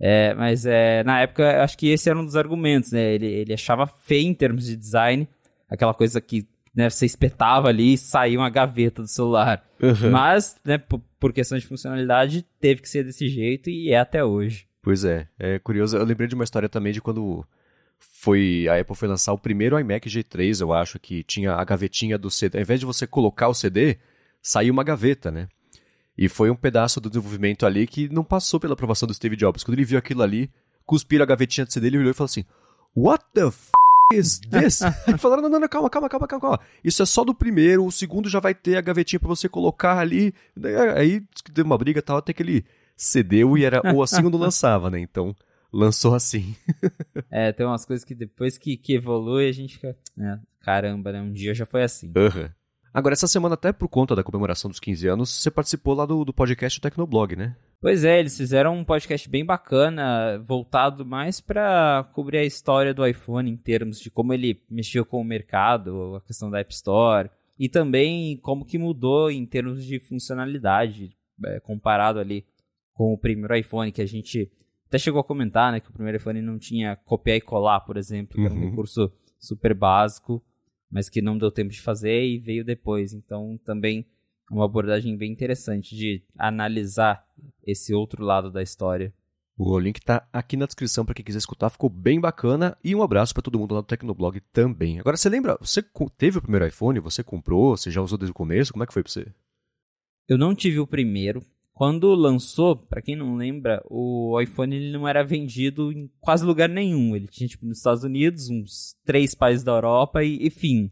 É, 0.00 0.34
mas 0.34 0.64
é, 0.66 1.04
na 1.04 1.20
época, 1.20 1.62
acho 1.62 1.76
que 1.76 1.88
esse 1.88 2.08
era 2.08 2.18
um 2.18 2.24
dos 2.24 2.36
argumentos, 2.36 2.92
né? 2.92 3.14
Ele, 3.14 3.26
ele 3.26 3.52
achava 3.52 3.86
feio 3.86 4.26
em 4.26 4.34
termos 4.34 4.66
de 4.66 4.76
design, 4.76 5.28
aquela 5.68 5.94
coisa 5.94 6.20
que 6.20 6.46
né, 6.74 6.88
você 6.88 7.04
espetava 7.04 7.68
ali 7.68 7.94
e 7.94 7.98
saía 7.98 8.38
uma 8.38 8.50
gaveta 8.50 9.02
do 9.02 9.08
celular. 9.08 9.64
Uhum. 9.80 10.10
Mas, 10.10 10.56
né, 10.64 10.78
por, 10.78 11.00
por 11.20 11.32
questão 11.32 11.58
de 11.58 11.66
funcionalidade, 11.66 12.44
teve 12.60 12.80
que 12.80 12.88
ser 12.88 13.04
desse 13.04 13.28
jeito 13.28 13.68
e 13.68 13.90
é 13.90 13.98
até 13.98 14.24
hoje. 14.24 14.66
Pois 14.82 15.04
é, 15.04 15.28
é 15.38 15.58
curioso. 15.60 15.96
Eu 15.96 16.04
lembrei 16.04 16.28
de 16.28 16.34
uma 16.34 16.44
história 16.44 16.68
também 16.68 16.92
de 16.92 17.00
quando 17.00 17.46
foi 18.00 18.66
a 18.68 18.80
Apple 18.80 18.96
foi 18.96 19.08
lançar 19.08 19.32
o 19.32 19.38
primeiro 19.38 19.78
iMac 19.78 20.08
G3, 20.08 20.60
eu 20.60 20.72
acho, 20.72 20.98
que 20.98 21.22
tinha 21.22 21.54
a 21.54 21.64
gavetinha 21.64 22.18
do 22.18 22.30
CD. 22.30 22.58
Ao 22.58 22.62
invés 22.62 22.80
de 22.80 22.86
você 22.86 23.06
colocar 23.06 23.48
o 23.48 23.54
CD, 23.54 23.98
saiu 24.42 24.72
uma 24.72 24.82
gaveta, 24.82 25.30
né? 25.30 25.48
E 26.18 26.28
foi 26.28 26.50
um 26.50 26.56
pedaço 26.56 27.00
do 27.00 27.08
desenvolvimento 27.08 27.64
ali 27.64 27.86
que 27.86 28.08
não 28.08 28.24
passou 28.24 28.58
pela 28.58 28.74
aprovação 28.74 29.06
do 29.06 29.14
Steve 29.14 29.36
Jobs. 29.36 29.62
Quando 29.62 29.76
ele 29.76 29.84
viu 29.84 29.98
aquilo 29.98 30.22
ali, 30.22 30.50
cuspiram 30.84 31.22
a 31.22 31.26
gavetinha 31.26 31.64
do 31.64 31.72
CD, 31.72 31.86
ele 31.86 31.98
olhou 31.98 32.10
e 32.10 32.14
falou 32.14 32.26
assim: 32.26 32.44
What 32.94 33.24
the 33.32 33.46
f 33.46 33.70
is 34.12 34.40
this? 34.40 34.80
Falaram, 35.18 35.42
não, 35.42 35.48
não, 35.48 35.60
não, 35.60 35.68
calma, 35.68 35.88
calma, 35.88 36.08
calma, 36.08 36.26
calma, 36.26 36.40
calma. 36.40 36.60
Isso 36.84 37.02
é 37.02 37.06
só 37.06 37.24
do 37.24 37.34
primeiro, 37.34 37.86
o 37.86 37.92
segundo 37.92 38.28
já 38.28 38.40
vai 38.40 38.54
ter 38.54 38.76
a 38.76 38.80
gavetinha 38.80 39.20
para 39.20 39.28
você 39.28 39.48
colocar 39.48 39.98
ali. 39.98 40.34
Aí 40.96 41.22
deu 41.52 41.64
uma 41.64 41.78
briga 41.78 42.00
e 42.00 42.02
tal, 42.02 42.18
até 42.18 42.32
que 42.32 42.42
ele 42.42 42.64
cedeu 43.04 43.56
e 43.56 43.64
era 43.64 43.80
ou 43.94 44.02
assim 44.02 44.24
ou 44.24 44.30
não 44.30 44.38
lançava, 44.40 44.90
né? 44.90 45.00
Então 45.00 45.34
lançou 45.72 46.14
assim. 46.14 46.54
é, 47.30 47.52
tem 47.52 47.66
umas 47.66 47.84
coisas 47.84 48.04
que 48.04 48.14
depois 48.14 48.58
que, 48.58 48.76
que 48.76 48.94
evolui 48.94 49.48
a 49.48 49.52
gente 49.52 49.74
fica. 49.74 49.96
É, 50.18 50.38
caramba, 50.60 51.12
né? 51.12 51.20
Um 51.20 51.32
dia 51.32 51.54
já 51.54 51.64
foi 51.64 51.82
assim. 51.82 52.08
Uhum. 52.08 52.48
Agora, 52.94 53.14
essa 53.14 53.26
semana, 53.26 53.54
até 53.54 53.72
por 53.72 53.88
conta 53.88 54.14
da 54.14 54.22
comemoração 54.22 54.70
dos 54.70 54.78
15 54.78 55.08
anos, 55.08 55.30
você 55.30 55.50
participou 55.50 55.94
lá 55.94 56.04
do, 56.04 56.26
do 56.26 56.32
podcast 56.32 56.78
Tecnoblog, 56.78 57.34
né? 57.34 57.56
Pois 57.80 58.04
é, 58.04 58.20
eles 58.20 58.36
fizeram 58.36 58.76
um 58.76 58.84
podcast 58.84 59.28
bem 59.28 59.44
bacana, 59.44 60.38
voltado 60.44 61.04
mais 61.04 61.40
para 61.40 62.08
cobrir 62.12 62.38
a 62.38 62.44
história 62.44 62.92
do 62.92 63.04
iPhone 63.04 63.50
em 63.50 63.56
termos 63.56 63.98
de 63.98 64.10
como 64.10 64.34
ele 64.34 64.62
mexeu 64.70 65.06
com 65.06 65.20
o 65.20 65.24
mercado, 65.24 66.16
a 66.16 66.20
questão 66.20 66.50
da 66.50 66.60
App 66.60 66.72
Store, 66.72 67.30
e 67.58 67.68
também 67.68 68.36
como 68.36 68.64
que 68.64 68.78
mudou 68.78 69.30
em 69.30 69.44
termos 69.46 69.84
de 69.84 69.98
funcionalidade, 69.98 71.16
é, 71.44 71.60
comparado 71.60 72.20
ali 72.20 72.44
com 72.92 73.12
o 73.12 73.18
primeiro 73.18 73.56
iPhone, 73.56 73.92
que 73.92 74.02
a 74.02 74.06
gente 74.06 74.50
até 74.86 74.98
chegou 74.98 75.20
a 75.20 75.24
comentar, 75.24 75.72
né, 75.72 75.80
que 75.80 75.88
o 75.88 75.92
primeiro 75.92 76.18
iPhone 76.18 76.42
não 76.42 76.58
tinha 76.58 76.96
copiar 76.96 77.36
e 77.36 77.40
colar, 77.40 77.80
por 77.80 77.96
exemplo, 77.96 78.36
que 78.36 78.44
era 78.44 78.54
um 78.54 78.58
uhum. 78.58 78.70
recurso 78.70 79.10
super 79.38 79.74
básico 79.74 80.42
mas 80.92 81.08
que 81.08 81.22
não 81.22 81.38
deu 81.38 81.50
tempo 81.50 81.70
de 81.70 81.80
fazer 81.80 82.22
e 82.22 82.38
veio 82.38 82.62
depois. 82.62 83.14
Então, 83.14 83.58
também 83.64 84.06
uma 84.50 84.66
abordagem 84.66 85.16
bem 85.16 85.32
interessante 85.32 85.96
de 85.96 86.22
analisar 86.36 87.24
esse 87.66 87.94
outro 87.94 88.22
lado 88.22 88.50
da 88.50 88.62
história. 88.62 89.12
O 89.56 89.78
link 89.78 89.98
está 89.98 90.28
aqui 90.32 90.56
na 90.56 90.66
descrição 90.66 91.04
para 91.04 91.14
quem 91.14 91.24
quiser 91.24 91.38
escutar, 91.38 91.70
ficou 91.70 91.88
bem 91.88 92.20
bacana. 92.20 92.76
E 92.84 92.94
um 92.94 93.02
abraço 93.02 93.32
para 93.32 93.42
todo 93.42 93.58
mundo 93.58 93.74
lá 93.74 93.80
do 93.80 93.86
Tecnoblog 93.86 94.38
também. 94.52 95.00
Agora, 95.00 95.16
você 95.16 95.30
lembra, 95.30 95.56
você 95.58 95.82
teve 96.16 96.38
o 96.38 96.42
primeiro 96.42 96.66
iPhone, 96.66 97.00
você 97.00 97.24
comprou, 97.24 97.74
você 97.74 97.90
já 97.90 98.02
usou 98.02 98.18
desde 98.18 98.32
o 98.32 98.34
começo? 98.34 98.72
Como 98.72 98.84
é 98.84 98.86
que 98.86 98.92
foi 98.92 99.02
para 99.02 99.12
você? 99.12 99.32
Eu 100.28 100.36
não 100.36 100.54
tive 100.54 100.78
o 100.78 100.86
primeiro, 100.86 101.42
quando 101.74 102.14
lançou, 102.14 102.76
para 102.76 103.00
quem 103.00 103.16
não 103.16 103.34
lembra, 103.34 103.82
o 103.88 104.38
iPhone 104.40 104.76
ele 104.76 104.92
não 104.92 105.08
era 105.08 105.24
vendido 105.24 105.90
em 105.90 106.10
quase 106.20 106.44
lugar 106.44 106.68
nenhum. 106.68 107.16
Ele 107.16 107.26
tinha 107.26 107.48
tipo 107.48 107.64
nos 107.64 107.78
Estados 107.78 108.04
Unidos, 108.04 108.50
uns 108.50 108.94
três 109.04 109.34
países 109.34 109.64
da 109.64 109.72
Europa 109.72 110.22
e, 110.22 110.46
e 110.46 110.50
fim. 110.50 110.90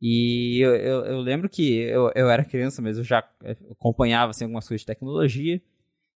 E 0.00 0.58
eu, 0.60 0.74
eu, 0.74 1.04
eu, 1.04 1.20
lembro 1.20 1.48
que 1.48 1.74
eu, 1.74 2.10
eu 2.16 2.28
era 2.28 2.44
criança, 2.44 2.82
mas 2.82 2.98
eu 2.98 3.04
já 3.04 3.22
acompanhava 3.70 4.30
assim, 4.30 4.44
algumas 4.44 4.66
coisas 4.66 4.80
de 4.80 4.86
tecnologia. 4.86 5.62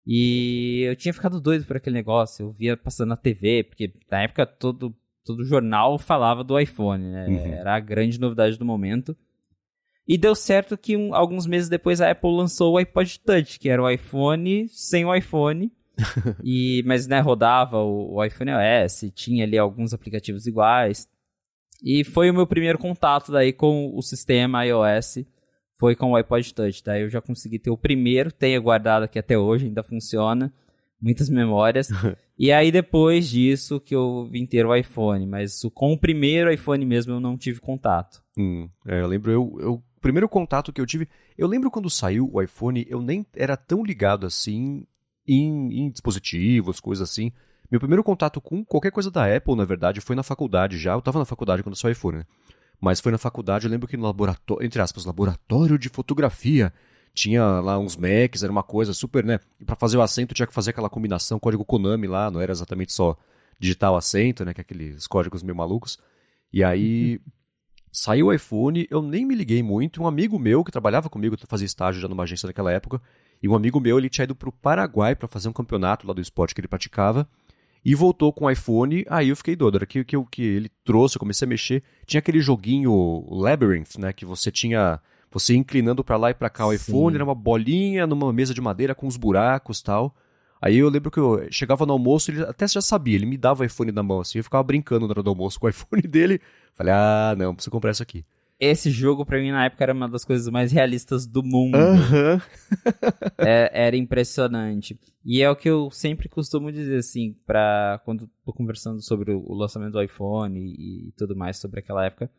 E 0.06 0.82
eu 0.86 0.96
tinha 0.96 1.12
ficado 1.12 1.40
doido 1.40 1.66
por 1.66 1.76
aquele 1.76 1.94
negócio. 1.94 2.46
Eu 2.46 2.52
via 2.52 2.76
passando 2.76 3.10
na 3.10 3.16
TV, 3.16 3.64
porque 3.64 3.92
na 4.10 4.22
época 4.22 4.46
todo, 4.46 4.94
todo 5.24 5.44
jornal 5.44 5.98
falava 5.98 6.44
do 6.44 6.58
iPhone, 6.58 7.04
né? 7.04 7.26
Uhum. 7.26 7.54
Era 7.54 7.76
a 7.76 7.80
grande 7.80 8.20
novidade 8.20 8.56
do 8.58 8.64
momento. 8.64 9.16
E 10.06 10.18
deu 10.18 10.34
certo 10.34 10.76
que 10.76 10.96
um, 10.96 11.14
alguns 11.14 11.46
meses 11.46 11.68
depois 11.68 12.00
a 12.00 12.10
Apple 12.10 12.30
lançou 12.30 12.74
o 12.74 12.76
iPod 12.76 13.20
Touch, 13.20 13.58
que 13.58 13.68
era 13.68 13.82
o 13.82 13.88
iPhone 13.88 14.68
sem 14.68 15.04
o 15.04 15.14
iPhone. 15.14 15.72
e, 16.42 16.82
mas 16.86 17.06
né, 17.06 17.20
rodava 17.20 17.78
o, 17.78 18.16
o 18.16 18.24
iPhone 18.24 18.50
OS, 18.50 19.10
tinha 19.14 19.44
ali 19.44 19.56
alguns 19.56 19.94
aplicativos 19.94 20.46
iguais. 20.46 21.08
E 21.82 22.04
foi 22.04 22.30
o 22.30 22.34
meu 22.34 22.46
primeiro 22.46 22.78
contato 22.78 23.32
daí 23.32 23.52
com 23.52 23.92
o 23.94 24.02
sistema 24.02 24.64
iOS, 24.64 25.24
foi 25.74 25.94
com 25.94 26.12
o 26.12 26.16
iPod 26.16 26.54
Touch. 26.54 26.82
Daí 26.84 27.02
eu 27.02 27.10
já 27.10 27.20
consegui 27.20 27.58
ter 27.58 27.70
o 27.70 27.76
primeiro, 27.76 28.32
tenho 28.32 28.60
guardado 28.62 29.04
aqui 29.04 29.18
até 29.18 29.38
hoje, 29.38 29.66
ainda 29.66 29.82
funciona, 29.82 30.52
muitas 31.00 31.28
memórias. 31.28 31.88
e 32.38 32.52
aí 32.52 32.70
depois 32.70 33.28
disso 33.28 33.80
que 33.80 33.94
eu 33.94 34.28
vim 34.30 34.46
ter 34.46 34.66
o 34.66 34.74
iPhone, 34.74 35.26
mas 35.26 35.60
com 35.74 35.92
o 35.92 35.98
primeiro 35.98 36.52
iPhone 36.52 36.84
mesmo 36.84 37.14
eu 37.14 37.20
não 37.20 37.36
tive 37.36 37.60
contato. 37.60 38.22
Hum, 38.36 38.68
é, 38.86 39.00
eu 39.00 39.06
lembro, 39.06 39.30
eu, 39.30 39.56
eu 39.60 39.82
primeiro 40.04 40.28
contato 40.28 40.70
que 40.70 40.80
eu 40.80 40.86
tive. 40.86 41.08
Eu 41.36 41.48
lembro 41.48 41.70
quando 41.70 41.88
saiu 41.88 42.28
o 42.30 42.42
iPhone, 42.42 42.86
eu 42.90 43.00
nem 43.00 43.26
era 43.34 43.56
tão 43.56 43.82
ligado 43.82 44.26
assim 44.26 44.86
em, 45.26 45.86
em 45.86 45.90
dispositivos, 45.90 46.78
coisas 46.78 47.10
assim. 47.10 47.32
Meu 47.70 47.80
primeiro 47.80 48.04
contato 48.04 48.38
com 48.38 48.62
qualquer 48.62 48.92
coisa 48.92 49.10
da 49.10 49.34
Apple, 49.34 49.56
na 49.56 49.64
verdade, 49.64 50.02
foi 50.02 50.14
na 50.14 50.22
faculdade 50.22 50.76
já. 50.76 50.92
Eu 50.92 50.98
estava 50.98 51.18
na 51.18 51.24
faculdade 51.24 51.62
quando 51.62 51.74
saiu 51.74 51.90
o 51.90 51.92
iPhone, 51.92 52.18
né? 52.18 52.24
Mas 52.78 53.00
foi 53.00 53.10
na 53.10 53.16
faculdade, 53.16 53.64
eu 53.64 53.70
lembro 53.70 53.88
que 53.88 53.96
no 53.96 54.02
laboratório, 54.02 54.66
entre 54.66 54.82
aspas, 54.82 55.06
laboratório 55.06 55.78
de 55.78 55.88
fotografia, 55.88 56.70
tinha 57.14 57.42
lá 57.60 57.78
uns 57.78 57.96
Macs, 57.96 58.42
era 58.42 58.52
uma 58.52 58.62
coisa 58.62 58.92
super, 58.92 59.24
né? 59.24 59.40
E 59.58 59.64
pra 59.64 59.74
fazer 59.74 59.96
o 59.96 60.02
acento 60.02 60.34
tinha 60.34 60.46
que 60.46 60.52
fazer 60.52 60.70
aquela 60.70 60.90
combinação, 60.90 61.38
código 61.38 61.64
Konami 61.64 62.06
lá, 62.06 62.30
não 62.30 62.42
era 62.42 62.52
exatamente 62.52 62.92
só 62.92 63.16
digitar 63.58 63.90
o 63.90 63.96
acento, 63.96 64.44
né? 64.44 64.52
Que 64.52 64.60
é 64.60 64.62
aqueles 64.62 65.06
códigos 65.06 65.42
meio 65.42 65.56
malucos. 65.56 65.98
E 66.52 66.62
aí 66.62 67.20
Saiu 67.96 68.26
o 68.26 68.32
iPhone, 68.32 68.88
eu 68.90 69.00
nem 69.00 69.24
me 69.24 69.36
liguei 69.36 69.62
muito. 69.62 70.02
Um 70.02 70.06
amigo 70.08 70.36
meu 70.36 70.64
que 70.64 70.72
trabalhava 70.72 71.08
comigo, 71.08 71.36
fazia 71.46 71.64
estágio 71.64 72.02
já 72.02 72.08
numa 72.08 72.24
agência 72.24 72.48
naquela 72.48 72.72
época, 72.72 73.00
e 73.40 73.48
um 73.48 73.54
amigo 73.54 73.78
meu 73.78 73.96
ele 73.96 74.10
tinha 74.10 74.24
ido 74.24 74.34
para 74.34 74.48
o 74.48 74.52
Paraguai 74.52 75.14
para 75.14 75.28
fazer 75.28 75.48
um 75.48 75.52
campeonato 75.52 76.04
lá 76.04 76.12
do 76.12 76.20
esporte 76.20 76.56
que 76.56 76.60
ele 76.60 76.66
praticava 76.66 77.28
e 77.84 77.94
voltou 77.94 78.32
com 78.32 78.46
o 78.46 78.50
iPhone. 78.50 79.04
Aí 79.08 79.28
eu 79.28 79.36
fiquei 79.36 79.54
doido. 79.54 79.76
Era 79.76 79.86
que, 79.86 80.02
que, 80.02 80.16
que 80.24 80.42
ele 80.42 80.68
trouxe, 80.84 81.14
eu 81.14 81.20
comecei 81.20 81.46
a 81.46 81.48
mexer. 81.48 81.84
Tinha 82.04 82.18
aquele 82.18 82.40
joguinho 82.40 83.26
Labyrinth, 83.30 83.96
né? 83.96 84.12
Que 84.12 84.24
você 84.24 84.50
tinha. 84.50 84.98
Você 85.30 85.54
inclinando 85.54 86.02
para 86.02 86.16
lá 86.16 86.30
e 86.30 86.34
para 86.34 86.50
cá 86.50 86.66
o 86.66 86.70
Sim. 86.70 86.76
iPhone, 86.76 87.14
era 87.14 87.24
uma 87.24 87.34
bolinha 87.34 88.08
numa 88.08 88.32
mesa 88.32 88.52
de 88.52 88.60
madeira 88.60 88.92
com 88.92 89.06
uns 89.06 89.16
buracos 89.16 89.80
tal. 89.80 90.12
Aí 90.64 90.78
eu 90.78 90.88
lembro 90.88 91.10
que 91.10 91.20
eu 91.20 91.46
chegava 91.50 91.84
no 91.84 91.92
almoço, 91.92 92.30
ele 92.30 92.42
até 92.42 92.66
já 92.66 92.80
sabia, 92.80 93.16
ele 93.16 93.26
me 93.26 93.36
dava 93.36 93.62
o 93.62 93.66
iPhone 93.66 93.92
na 93.92 94.02
mão 94.02 94.20
assim, 94.20 94.38
eu 94.38 94.44
ficava 94.44 94.62
brincando 94.62 95.06
na 95.06 95.12
hora 95.12 95.22
do 95.22 95.28
almoço 95.28 95.60
com 95.60 95.66
o 95.66 95.68
iPhone 95.68 96.00
dele. 96.00 96.40
Falei, 96.72 96.90
ah, 96.90 97.34
não, 97.36 97.54
preciso 97.54 97.70
comprar 97.70 97.90
isso 97.90 98.02
aqui. 98.02 98.24
Esse 98.58 98.90
jogo, 98.90 99.26
pra 99.26 99.38
mim, 99.38 99.50
na 99.50 99.66
época, 99.66 99.84
era 99.84 99.92
uma 99.92 100.08
das 100.08 100.24
coisas 100.24 100.48
mais 100.48 100.72
realistas 100.72 101.26
do 101.26 101.42
mundo. 101.42 101.76
Aham. 101.76 102.40
É- 103.38 103.70
era 103.86 103.96
impressionante. 103.96 104.98
E 105.22 105.42
é 105.42 105.50
o 105.50 105.56
que 105.56 105.68
eu 105.68 105.90
sempre 105.90 106.28
costumo 106.30 106.72
dizer, 106.72 106.96
assim, 106.96 107.36
pra, 107.46 108.00
quando 108.04 108.30
tô 108.44 108.52
conversando 108.52 109.02
sobre 109.02 109.32
o, 109.32 109.52
lançamento 109.52 109.92
do 109.92 110.02
iPhone 110.02 110.58
e, 110.58 111.08
e 111.08 111.12
tudo 111.12 111.36
mais 111.36 111.58
sobre 111.58 111.80
aquela 111.80 112.06
época. 112.06 112.30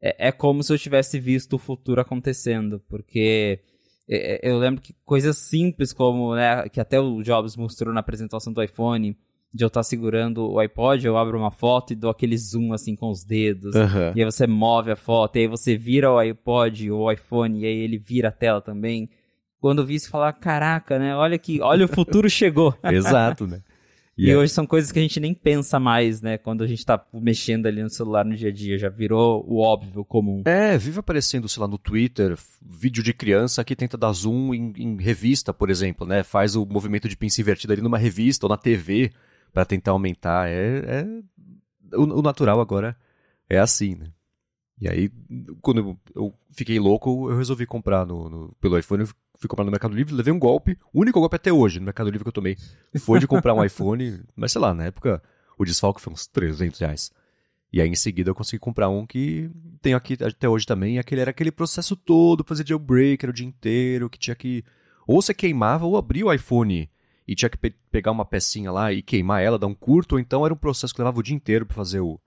É, 0.00 0.28
é 0.28 0.32
como 0.32 0.62
se 0.62 0.72
eu 0.72 0.78
tivesse 0.78 1.18
visto 1.18 1.54
o 1.54 1.58
futuro 1.58 2.00
acontecendo, 2.00 2.80
porque 2.88 3.58
eu 4.08 4.58
lembro 4.58 4.80
que 4.80 4.94
coisas 5.04 5.38
simples 5.38 5.92
como, 5.92 6.34
né, 6.34 6.68
que 6.68 6.80
até 6.80 7.00
o 7.00 7.22
Jobs 7.22 7.56
mostrou 7.56 7.92
na 7.92 8.00
apresentação 8.00 8.52
do 8.52 8.62
iPhone, 8.62 9.16
de 9.52 9.64
eu 9.64 9.68
estar 9.68 9.84
segurando 9.84 10.50
o 10.50 10.58
iPod, 10.58 11.06
eu 11.06 11.16
abro 11.16 11.38
uma 11.38 11.50
foto 11.50 11.92
e 11.92 11.96
dou 11.96 12.10
aquele 12.10 12.36
zoom, 12.36 12.72
assim, 12.72 12.96
com 12.96 13.08
os 13.08 13.22
dedos. 13.22 13.76
Aham. 13.76 14.12
E 14.16 14.20
aí 14.20 14.24
você 14.24 14.48
move 14.48 14.90
a 14.90 14.96
foto, 14.96 15.36
e 15.36 15.42
aí 15.42 15.46
você 15.46 15.76
vira 15.76 16.10
o 16.10 16.18
iPod 16.18 16.90
ou 16.90 17.02
o 17.02 17.12
iPhone, 17.12 17.60
e 17.60 17.64
aí 17.64 17.78
ele 17.78 17.96
vira 17.96 18.28
a 18.28 18.32
tela 18.32 18.60
também. 18.60 19.08
Quando 19.60 19.80
eu 19.80 19.86
vi 19.86 19.94
isso, 19.94 20.10
falar, 20.10 20.32
caraca, 20.32 20.98
né? 20.98 21.14
Olha 21.14 21.38
que, 21.38 21.60
olha 21.62 21.84
o 21.84 21.88
futuro 21.88 22.28
chegou. 22.28 22.76
Exato, 22.82 23.46
né? 23.46 23.60
E 24.16 24.30
é- 24.30 24.36
hoje 24.36 24.52
são 24.52 24.64
coisas 24.66 24.92
que 24.92 24.98
a 24.98 25.02
gente 25.02 25.18
nem 25.18 25.34
pensa 25.34 25.80
mais, 25.80 26.22
né? 26.22 26.38
Quando 26.38 26.62
a 26.62 26.66
gente 26.66 26.84
tá 26.86 27.04
mexendo 27.12 27.66
ali 27.66 27.82
no 27.82 27.90
celular 27.90 28.24
no 28.24 28.36
dia 28.36 28.48
a 28.48 28.52
dia, 28.52 28.78
já 28.78 28.88
virou 28.88 29.44
o 29.48 29.58
óbvio, 29.60 30.02
o 30.02 30.04
comum. 30.04 30.42
É, 30.44 30.78
vive 30.78 31.00
aparecendo, 31.00 31.48
sei 31.48 31.60
lá, 31.60 31.66
no 31.66 31.76
Twitter, 31.78 32.38
vídeo 32.62 33.02
de 33.02 33.12
criança 33.12 33.64
que 33.64 33.74
tenta 33.74 33.96
dar 33.96 34.12
zoom 34.12 34.54
em, 34.54 34.72
em 34.76 34.96
revista, 34.96 35.52
por 35.52 35.68
exemplo, 35.68 36.06
né? 36.06 36.22
Faz 36.22 36.54
o 36.54 36.64
movimento 36.64 37.08
de 37.08 37.16
pinça 37.16 37.40
invertida 37.40 37.72
ali 37.72 37.82
numa 37.82 37.98
revista 37.98 38.46
ou 38.46 38.50
na 38.50 38.56
TV 38.56 39.10
pra 39.52 39.64
tentar 39.64 39.90
aumentar. 39.90 40.48
É, 40.48 40.78
é- 40.78 41.06
o, 41.96 42.18
o 42.20 42.22
natural 42.22 42.60
agora 42.60 42.96
é 43.48 43.58
assim, 43.58 43.94
né? 43.96 44.06
E 44.80 44.88
aí, 44.88 45.10
quando 45.60 45.78
eu, 45.78 45.98
eu 46.14 46.34
fiquei 46.50 46.78
louco, 46.78 47.30
eu 47.30 47.36
resolvi 47.36 47.64
comprar 47.66 48.04
no, 48.04 48.28
no- 48.28 48.56
pelo 48.60 48.78
iPhone. 48.78 49.02
Eu 49.04 49.08
fui 49.38 49.48
comprar 49.48 49.64
no 49.64 49.70
Mercado 49.70 49.94
Livre, 49.94 50.14
levei 50.14 50.32
um 50.32 50.38
golpe. 50.38 50.78
O 50.92 51.00
único 51.00 51.20
golpe 51.20 51.36
até 51.36 51.52
hoje 51.52 51.78
no 51.80 51.84
Mercado 51.86 52.10
Livre 52.10 52.24
que 52.24 52.28
eu 52.28 52.32
tomei 52.32 52.56
foi 52.98 53.18
de 53.18 53.26
comprar 53.26 53.54
um 53.54 53.62
iPhone. 53.64 54.20
Mas 54.36 54.52
sei 54.52 54.60
lá, 54.60 54.72
na 54.74 54.84
época 54.84 55.22
o 55.58 55.64
desfalque 55.64 56.00
foi 56.00 56.12
uns 56.12 56.26
300 56.26 56.78
reais. 56.80 57.12
E 57.72 57.80
aí 57.80 57.88
em 57.88 57.94
seguida 57.96 58.30
eu 58.30 58.34
consegui 58.34 58.60
comprar 58.60 58.88
um 58.88 59.04
que 59.06 59.50
tenho 59.82 59.96
aqui 59.96 60.16
até 60.22 60.48
hoje 60.48 60.64
também. 60.66 60.96
E 60.96 60.98
aquele 60.98 61.20
era 61.20 61.30
aquele 61.30 61.50
processo 61.50 61.96
todo, 61.96 62.44
fazer 62.44 62.66
jailbreak, 62.66 63.24
era 63.24 63.30
o 63.30 63.34
dia 63.34 63.46
inteiro, 63.46 64.08
que 64.08 64.18
tinha 64.18 64.34
que. 64.36 64.64
Ou 65.06 65.20
você 65.20 65.34
queimava 65.34 65.84
ou 65.84 65.96
abria 65.96 66.24
o 66.26 66.32
iPhone 66.32 66.88
e 67.26 67.34
tinha 67.34 67.48
que 67.48 67.56
pe- 67.58 67.74
pegar 67.90 68.12
uma 68.12 68.24
pecinha 68.24 68.70
lá 68.70 68.92
e 68.92 69.02
queimar 69.02 69.42
ela, 69.42 69.58
dar 69.58 69.66
um 69.66 69.74
curto, 69.74 70.12
ou 70.12 70.18
então 70.20 70.44
era 70.44 70.54
um 70.54 70.56
processo 70.56 70.94
que 70.94 71.00
levava 71.00 71.18
o 71.18 71.22
dia 71.22 71.34
inteiro 71.34 71.66
pra 71.66 71.74
fazer 71.74 72.00
o, 72.00 72.20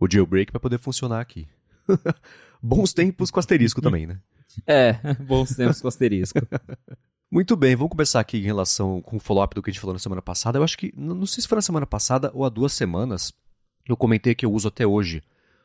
o 0.00 0.08
jailbreak 0.10 0.50
pra 0.50 0.60
poder 0.60 0.78
funcionar 0.78 1.20
aqui. 1.20 1.46
Bons 2.62 2.92
tempos 2.92 3.30
com 3.30 3.38
asterisco 3.38 3.80
também, 3.82 4.06
né? 4.06 4.18
É, 4.66 4.92
bons 5.26 5.54
tempos 5.54 5.80
com 5.80 5.88
asterisco. 5.88 6.38
Muito 7.30 7.56
bem, 7.56 7.74
vamos 7.74 7.90
começar 7.90 8.20
aqui 8.20 8.38
em 8.38 8.42
relação 8.42 9.02
com 9.02 9.16
o 9.16 9.20
follow-up 9.20 9.54
do 9.54 9.62
que 9.62 9.70
a 9.70 9.72
gente 9.72 9.80
falou 9.80 9.94
na 9.94 9.98
semana 9.98 10.22
passada. 10.22 10.58
Eu 10.58 10.62
acho 10.62 10.78
que, 10.78 10.92
não 10.96 11.26
sei 11.26 11.42
se 11.42 11.48
foi 11.48 11.56
na 11.56 11.62
semana 11.62 11.86
passada 11.86 12.30
ou 12.32 12.44
há 12.44 12.48
duas 12.48 12.72
semanas, 12.72 13.32
eu 13.88 13.96
comentei 13.96 14.34
que 14.34 14.46
eu 14.46 14.52
uso 14.52 14.68
até 14.68 14.86
hoje 14.86 15.22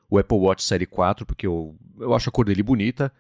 o 0.10 0.18
Apple 0.18 0.38
Watch 0.38 0.64
Série 0.64 0.86
4, 0.86 1.26
porque 1.26 1.48
eu, 1.48 1.76
eu 2.00 2.14
acho 2.14 2.30
a 2.30 2.32
cor 2.32 2.46
dele 2.46 2.64
bonita, 2.64 3.12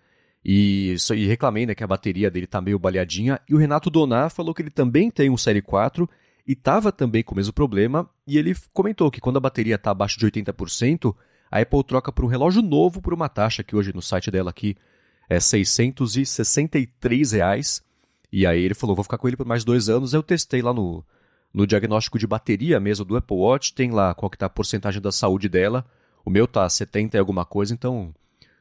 e, 0.43 0.95
e 1.15 1.25
reclamei 1.27 1.65
né, 1.65 1.75
que 1.75 1.83
a 1.83 1.87
bateria 1.87 2.29
dele 2.29 2.47
tá 2.47 2.59
meio 2.59 2.79
baleadinha. 2.79 3.39
E 3.47 3.53
o 3.53 3.57
Renato 3.57 3.89
Donar 3.89 4.29
falou 4.31 4.53
que 4.53 4.61
ele 4.61 4.71
também 4.71 5.09
tem 5.09 5.29
um 5.29 5.37
Série 5.37 5.61
4 5.61 6.09
e 6.45 6.55
tava 6.55 6.91
também 6.91 7.23
com 7.23 7.33
o 7.33 7.37
mesmo 7.37 7.53
problema, 7.53 8.09
e 8.27 8.37
ele 8.37 8.55
comentou 8.73 9.11
que 9.11 9.21
quando 9.21 9.37
a 9.37 9.39
bateria 9.39 9.77
tá 9.77 9.91
abaixo 9.91 10.19
de 10.19 10.25
80%, 10.25 11.15
a 11.49 11.59
Apple 11.59 11.83
troca 11.83 12.11
por 12.11 12.25
um 12.25 12.27
relógio 12.27 12.61
novo 12.61 13.01
por 13.01 13.13
uma 13.13 13.29
taxa 13.29 13.63
que 13.63 13.75
hoje 13.75 13.93
no 13.93 14.01
site 14.01 14.31
dela 14.31 14.49
aqui 14.49 14.75
é 15.31 15.39
663 15.39 17.31
reais. 17.31 17.81
E 18.29 18.45
aí 18.45 18.61
ele 18.61 18.73
falou, 18.73 18.93
vou 18.93 19.03
ficar 19.03 19.17
com 19.17 19.29
ele 19.29 19.37
por 19.37 19.45
mais 19.45 19.63
dois 19.63 19.87
anos. 19.87 20.13
Eu 20.13 20.21
testei 20.21 20.61
lá 20.61 20.73
no, 20.73 21.05
no 21.53 21.65
diagnóstico 21.65 22.19
de 22.19 22.27
bateria 22.27 22.81
mesmo 22.81 23.05
do 23.05 23.15
Apple 23.15 23.37
Watch, 23.37 23.73
tem 23.73 23.91
lá 23.91 24.13
qual 24.13 24.29
que 24.29 24.37
tá 24.37 24.47
a 24.47 24.49
porcentagem 24.49 25.01
da 25.01 25.09
saúde 25.11 25.47
dela. 25.47 25.85
O 26.25 26.29
meu 26.29 26.45
tá 26.45 26.67
70 26.67 27.15
e 27.15 27.19
alguma 27.19 27.45
coisa, 27.45 27.73
então 27.73 28.13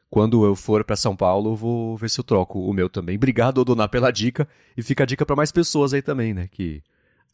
quando 0.08 0.44
eu 0.44 0.54
for 0.54 0.84
para 0.84 0.94
São 0.94 1.16
Paulo, 1.16 1.50
eu 1.50 1.56
vou 1.56 1.96
ver 1.96 2.08
se 2.08 2.20
eu 2.20 2.24
troco 2.24 2.60
o 2.60 2.72
meu 2.72 2.88
também. 2.88 3.16
Obrigado, 3.16 3.64
Donar, 3.64 3.88
pela 3.88 4.12
dica. 4.12 4.46
E 4.76 4.82
fica 4.82 5.02
a 5.02 5.06
dica 5.06 5.26
para 5.26 5.34
mais 5.34 5.50
pessoas 5.50 5.92
aí 5.92 6.02
também, 6.02 6.32
né? 6.32 6.48
Que 6.52 6.84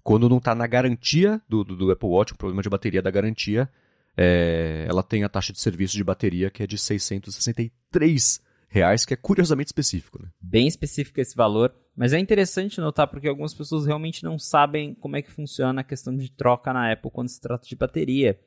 quando 0.02 0.30
não 0.30 0.40
tá 0.40 0.54
na 0.54 0.66
garantia 0.66 1.42
do, 1.46 1.62
do, 1.62 1.76
do 1.76 1.90
Apple 1.90 2.08
Watch, 2.08 2.32
o 2.32 2.38
problema 2.38 2.62
de 2.62 2.70
bateria 2.70 3.02
da 3.02 3.10
garantia, 3.10 3.68
é, 4.16 4.86
ela 4.88 5.02
tem 5.02 5.24
a 5.24 5.28
taxa 5.28 5.52
de 5.52 5.60
serviço 5.60 5.94
de 5.94 6.02
bateria 6.02 6.48
que 6.48 6.62
é 6.62 6.66
de 6.66 6.78
663 6.78 8.45
reais, 8.68 9.04
que 9.04 9.14
é 9.14 9.16
curiosamente 9.16 9.68
específico, 9.68 10.20
né? 10.22 10.28
Bem 10.40 10.66
específico 10.66 11.20
esse 11.20 11.36
valor. 11.36 11.74
Mas 11.96 12.12
é 12.12 12.18
interessante 12.18 12.80
notar 12.80 13.06
porque 13.08 13.28
algumas 13.28 13.54
pessoas 13.54 13.86
realmente 13.86 14.22
não 14.22 14.38
sabem 14.38 14.94
como 14.94 15.16
é 15.16 15.22
que 15.22 15.30
funciona 15.30 15.80
a 15.80 15.84
questão 15.84 16.14
de 16.14 16.30
troca 16.30 16.72
na 16.72 16.92
Apple 16.92 17.10
quando 17.10 17.28
se 17.28 17.40
trata 17.40 17.66
de 17.66 17.74
bateria. 17.74 18.38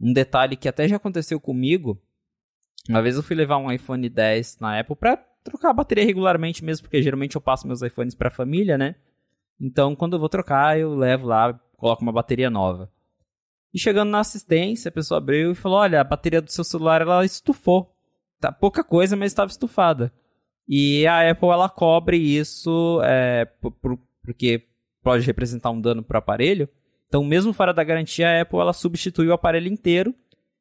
Um 0.00 0.12
detalhe 0.12 0.56
que 0.56 0.68
até 0.68 0.88
já 0.88 0.96
aconteceu 0.96 1.38
comigo. 1.38 2.00
Uma 2.88 3.02
vez 3.02 3.16
eu 3.16 3.22
fui 3.22 3.36
levar 3.36 3.58
um 3.58 3.70
iPhone 3.70 4.08
10 4.08 4.58
na 4.58 4.80
Apple 4.80 4.96
para 4.96 5.16
trocar 5.42 5.70
a 5.70 5.74
bateria 5.74 6.04
regularmente 6.04 6.64
mesmo, 6.64 6.84
porque 6.84 7.02
geralmente 7.02 7.36
eu 7.36 7.40
passo 7.40 7.66
meus 7.66 7.82
iPhones 7.82 8.14
para 8.14 8.30
família, 8.30 8.78
né? 8.78 8.94
Então, 9.60 9.94
quando 9.94 10.14
eu 10.14 10.20
vou 10.20 10.28
trocar, 10.28 10.78
eu 10.78 10.94
levo 10.94 11.26
lá, 11.26 11.52
coloco 11.76 12.02
uma 12.02 12.12
bateria 12.12 12.50
nova. 12.50 12.90
E 13.72 13.78
chegando 13.78 14.10
na 14.10 14.20
assistência, 14.20 14.88
a 14.88 14.92
pessoa 14.92 15.18
abriu 15.18 15.52
e 15.52 15.54
falou: 15.54 15.78
"Olha, 15.78 16.00
a 16.00 16.04
bateria 16.04 16.40
do 16.40 16.50
seu 16.50 16.64
celular 16.64 17.02
ela 17.02 17.24
estufou. 17.24 17.93
Tá 18.48 18.52
pouca 18.52 18.82
coisa, 18.84 19.16
mas 19.16 19.32
estava 19.32 19.50
estufada." 19.50 20.12
E 20.68 21.06
a 21.06 21.30
Apple 21.30 21.48
ela 21.48 21.68
cobre 21.68 22.16
isso 22.16 23.00
é, 23.04 23.44
por- 23.60 23.72
por- 23.72 23.98
porque 24.24 24.62
pode 25.02 25.26
representar 25.26 25.70
um 25.70 25.80
dano 25.80 26.02
para 26.02 26.16
o 26.16 26.18
aparelho. 26.18 26.68
Então, 27.06 27.22
mesmo 27.22 27.52
fora 27.52 27.72
da 27.74 27.84
garantia, 27.84 28.28
a 28.28 28.40
Apple 28.40 28.58
ela 28.58 28.72
substitui 28.72 29.28
o 29.28 29.32
aparelho 29.34 29.68
inteiro 29.68 30.14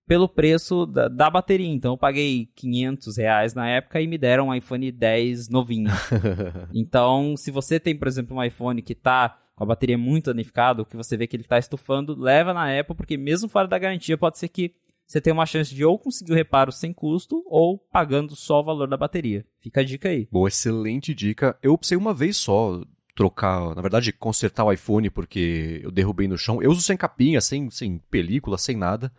pelo 0.05 0.27
preço 0.27 0.85
da, 0.85 1.07
da 1.07 1.29
bateria. 1.29 1.69
Então, 1.69 1.93
eu 1.93 1.97
paguei 1.97 2.49
500 2.55 3.15
reais 3.17 3.53
na 3.53 3.69
época 3.69 4.01
e 4.01 4.05
me 4.07 4.17
deram 4.17 4.49
um 4.49 4.53
iPhone 4.53 4.91
10 4.91 5.47
novinho. 5.47 5.89
Então, 6.73 7.35
se 7.37 7.49
você 7.51 7.79
tem, 7.79 7.95
por 7.95 8.07
exemplo, 8.07 8.35
um 8.37 8.43
iPhone 8.43 8.81
que 8.81 8.93
está 8.93 9.39
com 9.55 9.63
a 9.63 9.67
bateria 9.67 9.97
muito 9.97 10.25
danificada, 10.25 10.83
que 10.83 10.97
você 10.97 11.15
vê 11.15 11.27
que 11.27 11.35
ele 11.35 11.43
está 11.43 11.57
estufando, 11.57 12.19
leva 12.19 12.53
na 12.53 12.77
Apple, 12.77 12.95
porque 12.95 13.15
mesmo 13.17 13.47
fora 13.47 13.67
da 13.67 13.77
garantia, 13.77 14.17
pode 14.17 14.37
ser 14.37 14.49
que 14.49 14.73
você 15.05 15.21
tenha 15.21 15.33
uma 15.33 15.45
chance 15.45 15.73
de 15.73 15.83
ou 15.83 15.97
conseguir 15.99 16.31
o 16.31 16.35
reparo 16.35 16.71
sem 16.71 16.93
custo, 16.93 17.43
ou 17.47 17.77
pagando 17.91 18.35
só 18.35 18.61
o 18.61 18.63
valor 18.63 18.87
da 18.87 18.97
bateria. 18.97 19.45
Fica 19.59 19.81
a 19.81 19.83
dica 19.83 20.09
aí. 20.09 20.27
Boa, 20.31 20.47
excelente 20.47 21.13
dica. 21.13 21.57
Eu 21.61 21.77
precisei 21.77 21.97
uma 21.97 22.13
vez 22.13 22.37
só 22.37 22.81
trocar, 23.15 23.75
na 23.75 23.81
verdade, 23.81 24.11
consertar 24.11 24.63
o 24.63 24.71
iPhone 24.71 25.09
porque 25.09 25.81
eu 25.83 25.91
derrubei 25.91 26.27
no 26.27 26.37
chão. 26.37 26.61
Eu 26.61 26.71
uso 26.71 26.81
sem 26.81 26.97
capinha, 26.97 27.41
sem, 27.41 27.69
sem 27.69 27.99
película, 28.09 28.57
sem 28.57 28.75
nada. 28.75 29.11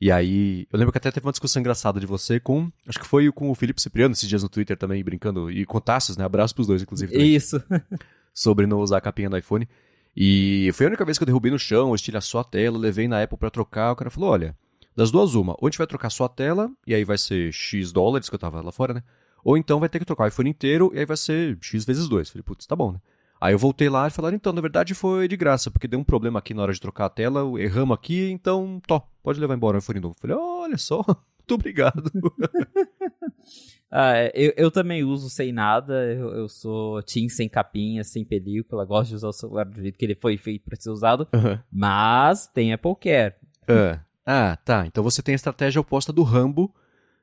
E 0.00 0.10
aí, 0.10 0.66
eu 0.70 0.78
lembro 0.78 0.92
que 0.92 0.98
até 0.98 1.10
teve 1.10 1.26
uma 1.26 1.32
discussão 1.32 1.60
engraçada 1.60 1.98
de 1.98 2.06
você 2.06 2.38
com, 2.38 2.70
acho 2.86 2.98
que 2.98 3.06
foi 3.06 3.30
com 3.32 3.50
o 3.50 3.54
Felipe 3.54 3.80
Cipriano 3.80 4.12
esses 4.12 4.28
dias 4.28 4.42
no 4.42 4.48
Twitter 4.48 4.76
também, 4.76 5.02
brincando, 5.02 5.50
e 5.50 5.64
com 5.64 5.80
Tassos, 5.80 6.18
né? 6.18 6.24
Abraço 6.24 6.54
pros 6.54 6.66
dois, 6.66 6.82
inclusive. 6.82 7.12
também. 7.12 7.34
Isso. 7.34 7.62
sobre 8.36 8.66
não 8.66 8.80
usar 8.80 8.98
a 8.98 9.00
capinha 9.00 9.30
do 9.30 9.38
iPhone. 9.38 9.66
E 10.14 10.70
foi 10.74 10.86
a 10.86 10.88
única 10.88 11.04
vez 11.04 11.16
que 11.16 11.24
eu 11.24 11.26
derrubei 11.26 11.50
no 11.50 11.58
chão, 11.58 11.94
estilhaçou 11.94 12.40
a 12.40 12.44
tela, 12.44 12.78
levei 12.78 13.08
na 13.08 13.22
Apple 13.22 13.38
pra 13.38 13.50
trocar. 13.50 13.92
O 13.92 13.96
cara 13.96 14.10
falou: 14.10 14.30
olha, 14.30 14.54
das 14.96 15.10
duas, 15.10 15.34
uma. 15.34 15.52
Ou 15.52 15.66
a 15.66 15.70
gente 15.70 15.78
vai 15.78 15.86
trocar 15.86 16.10
só 16.10 16.24
a 16.24 16.28
tela, 16.28 16.70
e 16.86 16.94
aí 16.94 17.04
vai 17.04 17.18
ser 17.18 17.52
X 17.52 17.92
dólares, 17.92 18.28
que 18.30 18.34
eu 18.34 18.38
tava 18.38 18.62
lá 18.62 18.72
fora, 18.72 18.94
né? 18.94 19.02
Ou 19.44 19.56
então 19.56 19.78
vai 19.78 19.88
ter 19.88 19.98
que 19.98 20.04
trocar 20.04 20.24
o 20.24 20.28
iPhone 20.28 20.48
inteiro, 20.48 20.90
e 20.94 20.98
aí 20.98 21.04
vai 21.04 21.16
ser 21.16 21.58
X 21.60 21.84
vezes 21.84 22.08
dois. 22.08 22.30
Falei, 22.30 22.42
putz, 22.42 22.66
tá 22.66 22.74
bom, 22.74 22.92
né? 22.92 23.00
Aí 23.38 23.52
eu 23.52 23.58
voltei 23.58 23.90
lá 23.90 24.08
e 24.08 24.10
falaram, 24.10 24.34
então, 24.34 24.52
na 24.52 24.62
verdade 24.62 24.94
foi 24.94 25.28
de 25.28 25.36
graça, 25.36 25.70
porque 25.70 25.86
deu 25.86 26.00
um 26.00 26.04
problema 26.04 26.38
aqui 26.38 26.54
na 26.54 26.62
hora 26.62 26.72
de 26.72 26.80
trocar 26.80 27.04
a 27.04 27.10
tela, 27.10 27.42
erramos 27.60 27.94
aqui, 27.94 28.30
então, 28.30 28.80
tó, 28.86 29.06
pode 29.22 29.38
levar 29.38 29.54
embora 29.54 29.76
o 29.76 29.78
iPhone 29.78 30.00
novo. 30.00 30.16
Falei, 30.18 30.34
olha 30.34 30.78
só, 30.78 31.04
muito 31.38 31.54
obrigado. 31.54 32.10
Ah, 33.88 34.14
eu, 34.34 34.52
eu 34.56 34.70
também 34.70 35.04
uso 35.04 35.30
sem 35.30 35.52
nada. 35.52 35.94
Eu, 36.12 36.34
eu 36.34 36.48
sou 36.48 37.00
Team 37.04 37.28
sem 37.28 37.48
capinha, 37.48 38.02
sem 38.02 38.24
película. 38.24 38.84
Gosto 38.84 39.10
de 39.10 39.14
usar 39.14 39.28
o 39.28 39.32
celular 39.32 39.64
do 39.64 39.80
jeito 39.80 39.96
que 39.96 40.04
ele 40.04 40.16
foi 40.16 40.36
feito 40.36 40.64
para 40.64 40.76
ser 40.76 40.90
usado. 40.90 41.26
Mas 41.72 42.48
tem 42.48 42.72
Apple 42.72 42.96
Care. 43.00 43.34
Ah, 43.68 44.00
ah, 44.26 44.58
tá. 44.64 44.84
Então 44.86 45.04
você 45.04 45.22
tem 45.22 45.34
a 45.34 45.36
estratégia 45.36 45.80
oposta 45.80 46.12
do 46.12 46.22
Rambo, 46.24 46.74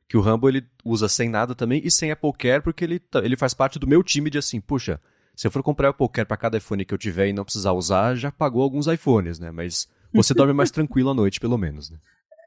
que 0.08 0.16
o 0.16 0.22
Rambo 0.22 0.48
ele 0.48 0.66
usa 0.86 1.10
sem 1.10 1.30
nada 1.30 1.54
também 1.54 1.82
e 1.84 1.92
sem 1.92 2.12
Apple 2.12 2.34
Care, 2.34 2.64
porque 2.64 2.84
ele, 2.84 3.00
tá- 3.00 3.20
ele 3.24 3.36
faz 3.36 3.54
parte 3.54 3.78
do 3.78 3.88
meu 3.88 4.02
time 4.02 4.30
de 4.30 4.38
assim, 4.38 4.62
puxa, 4.62 5.00
se 5.36 5.46
eu 5.46 5.52
for 5.52 5.62
comprar 5.62 5.90
Apple 5.90 6.08
Care 6.10 6.28
para 6.28 6.38
cada 6.38 6.58
iPhone 6.58 6.86
que 6.86 6.94
eu 6.94 6.98
tiver 6.98 7.28
e 7.28 7.34
não 7.34 7.44
precisar 7.44 7.74
usar, 7.74 8.16
já 8.16 8.32
pagou 8.32 8.62
alguns 8.64 8.88
iPhones, 8.88 9.40
né? 9.40 9.52
Mas 9.52 9.90
você 10.14 10.34
dorme 10.36 10.54
mais 10.54 10.72
tranquilo 10.72 11.10
à 11.10 11.14
noite, 11.14 11.40
pelo 11.40 11.58
menos, 11.58 11.90
né? 11.90 11.98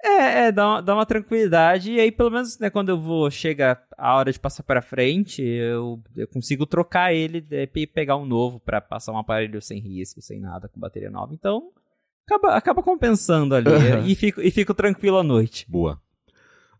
É, 0.04 0.46
é 0.46 0.52
dá, 0.52 0.68
uma, 0.68 0.82
dá 0.82 0.94
uma 0.94 1.06
tranquilidade. 1.06 1.90
E 1.92 1.98
aí, 1.98 2.12
pelo 2.12 2.30
menos, 2.30 2.58
né, 2.58 2.70
quando 2.70 2.90
eu 2.90 3.00
vou, 3.00 3.28
chega 3.30 3.82
a 3.98 4.14
hora 4.14 4.32
de 4.32 4.38
passar 4.38 4.62
para 4.62 4.80
frente, 4.80 5.42
eu, 5.42 6.00
eu 6.16 6.28
consigo 6.28 6.64
trocar 6.64 7.12
ele 7.12 7.44
e 7.50 7.86
pegar 7.86 8.16
um 8.16 8.24
novo 8.24 8.60
para 8.60 8.80
passar 8.80 9.12
um 9.12 9.18
aparelho 9.18 9.60
sem 9.60 9.80
risco, 9.80 10.22
sem 10.22 10.38
nada, 10.38 10.68
com 10.68 10.78
bateria 10.78 11.10
nova. 11.10 11.34
Então, 11.34 11.70
acaba, 12.26 12.56
acaba 12.56 12.82
compensando 12.82 13.54
ali. 13.54 13.70
e, 14.06 14.14
fico, 14.14 14.40
e 14.40 14.50
fico 14.50 14.74
tranquilo 14.74 15.18
à 15.18 15.22
noite. 15.22 15.64
Boa. 15.68 16.00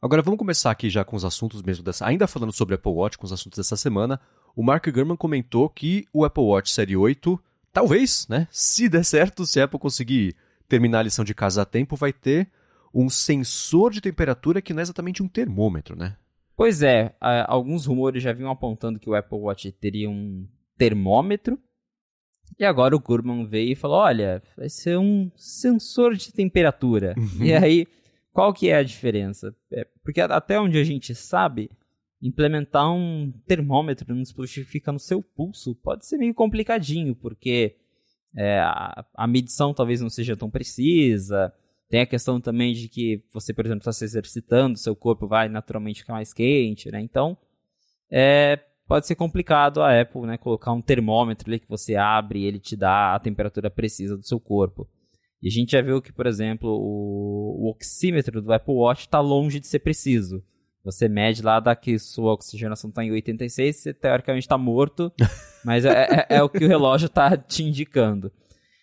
Agora 0.03 0.23
vamos 0.23 0.38
começar 0.38 0.71
aqui 0.71 0.91
já 0.91 1.05
com 1.05 1.17
os 1.17 1.25
assuntos 1.25 1.62
mesmo 1.62 1.83
dessa. 1.83 2.07
Ainda 2.07 2.26
falando 2.26 2.53
sobre 2.53 2.75
Apple 2.75 2.93
Watch, 2.93 3.17
com 3.17 3.25
os 3.25 3.33
assuntos 3.33 3.57
dessa 3.57 3.76
semana. 3.76 4.21
O 4.55 4.62
Mark 4.62 4.87
Gurman 4.88 5.17
comentou 5.17 5.69
que 5.69 6.07
o 6.12 6.25
Apple 6.25 6.45
Watch 6.45 6.73
Série 6.73 6.97
8, 6.97 7.38
talvez, 7.73 8.26
né? 8.29 8.49
Se 8.50 8.88
der 8.88 9.05
certo, 9.05 9.47
se 9.47 9.61
a 9.61 9.65
Apple 9.65 9.79
conseguir 9.79 10.37
terminar 10.69 11.00
a 11.00 11.03
lição 11.03 11.25
de 11.25 11.35
casa 11.35 11.62
a 11.62 11.65
tempo, 11.65 11.97
vai 11.97 12.12
ter 12.12 12.50
um 12.93 13.09
sensor 13.09 13.93
de 13.93 14.00
temperatura 14.00 14.62
que 14.62 14.73
não 14.73 14.81
é 14.81 14.83
exatamente 14.83 15.23
um 15.23 15.29
termômetro, 15.29 15.97
né? 15.97 16.17
Pois 16.57 16.83
é, 16.83 17.15
alguns 17.47 17.85
rumores 17.85 18.23
já 18.23 18.33
vinham 18.33 18.50
apontando 18.50 18.99
que 18.99 19.11
o 19.11 19.15
Apple 19.15 19.38
Watch 19.38 19.71
teria 19.73 20.09
um 20.09 20.47
termômetro. 20.79 21.59
E 22.59 22.65
agora 22.65 22.97
o 22.97 23.00
Gurman 23.00 23.47
veio 23.47 23.73
e 23.73 23.76
falou: 23.76 23.99
olha, 23.99 24.43
vai 24.57 24.69
ser 24.69 24.99
um 24.99 25.31
sensor 25.37 26.15
de 26.15 26.33
temperatura. 26.33 27.15
Uhum. 27.17 27.45
E 27.45 27.53
aí, 27.53 27.87
qual 28.33 28.53
que 28.53 28.69
é 28.69 28.76
a 28.76 28.83
diferença? 28.83 29.55
É, 29.73 29.87
porque 30.03 30.21
até 30.21 30.59
onde 30.59 30.79
a 30.79 30.85
gente 30.85 31.15
sabe, 31.15 31.71
implementar 32.23 32.91
um 32.93 33.33
termômetro 33.47 34.15
no 34.15 34.23
dispositivo 34.23 34.67
que 34.67 34.73
fica 34.73 34.93
no 34.93 34.99
seu 34.99 35.23
pulso 35.23 35.75
pode 35.75 36.07
ser 36.07 36.17
meio 36.17 36.35
complicadinho, 36.35 37.15
porque 37.15 37.76
é, 38.37 38.59
a, 38.61 39.05
a 39.15 39.26
medição 39.26 39.75
talvez 39.75 40.00
não 40.00 40.11
seja 40.11 40.37
tão 40.37 40.50
precisa. 40.50 41.53
Tem 41.88 42.00
a 42.00 42.07
questão 42.07 42.41
também 42.41 42.73
de 42.73 42.88
que 42.88 43.23
você, 43.33 43.55
por 43.55 43.65
exemplo, 43.65 43.81
está 43.81 43.93
se 43.93 44.05
exercitando, 44.05 44.79
seu 44.79 44.97
corpo 44.97 45.29
vai 45.29 45.49
naturalmente 45.49 46.00
ficar 46.00 46.15
mais 46.15 46.33
quente, 46.33 46.91
né? 46.91 47.00
Então, 47.00 47.38
é, 48.11 48.59
pode 48.87 49.07
ser 49.07 49.14
complicado 49.14 49.83
a 49.83 50.00
Apple 50.00 50.23
né, 50.23 50.37
colocar 50.37 50.73
um 50.73 50.81
termômetro 50.81 51.49
ali 51.49 51.59
que 51.59 51.69
você 51.69 51.97
abre 51.97 52.40
e 52.40 52.45
ele 52.45 52.59
te 52.59 52.76
dá 52.76 53.14
a 53.14 53.21
temperatura 53.21 53.71
precisa 53.71 54.16
do 54.16 54.26
seu 54.26 54.38
corpo. 54.38 54.88
E 55.43 55.49
a 55.49 55.50
gente 55.50 55.73
já 55.73 55.83
viu 55.83 56.00
que, 56.00 56.12
por 56.12 56.26
exemplo, 56.26 56.71
o, 56.71 57.66
o 57.66 57.71
oxímetro 57.71 58.40
do 58.40 58.52
Apple 58.52 58.75
Watch 58.75 59.02
está 59.02 59.21
longe 59.21 59.61
de 59.61 59.66
ser 59.66 59.81
preciso. 59.81 60.43
Você 60.85 61.09
mede 61.09 61.43
lá, 61.43 61.59
dá 61.59 61.75
que 61.75 61.99
sua 61.99 62.33
oxigenação 62.33 62.90
está 62.90 63.05
em 63.05 63.11
86, 63.11 63.76
você 63.76 63.93
teoricamente 63.93 64.47
está 64.47 64.57
morto, 64.57 65.12
mas 65.64 65.85
é, 65.85 66.26
é, 66.31 66.37
é, 66.37 66.43
o 66.43 66.49
que 66.49 66.64
o 66.64 66.69
relógio 66.69 67.07
está 67.07 67.37
te 67.37 67.64
indicando. 67.64 68.31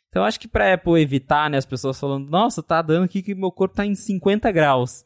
Então 0.09 0.23
acho 0.23 0.39
que 0.39 0.47
para 0.47 0.73
Apple 0.73 1.01
evitar, 1.01 1.49
né, 1.49 1.57
as 1.57 1.65
pessoas 1.65 1.99
falando, 1.99 2.29
nossa, 2.29 2.61
tá 2.61 2.81
dando 2.81 3.05
aqui 3.05 3.23
que 3.23 3.33
meu 3.33 3.51
corpo 3.51 3.75
tá 3.75 3.85
em 3.85 3.95
50 3.95 4.51
graus. 4.51 5.05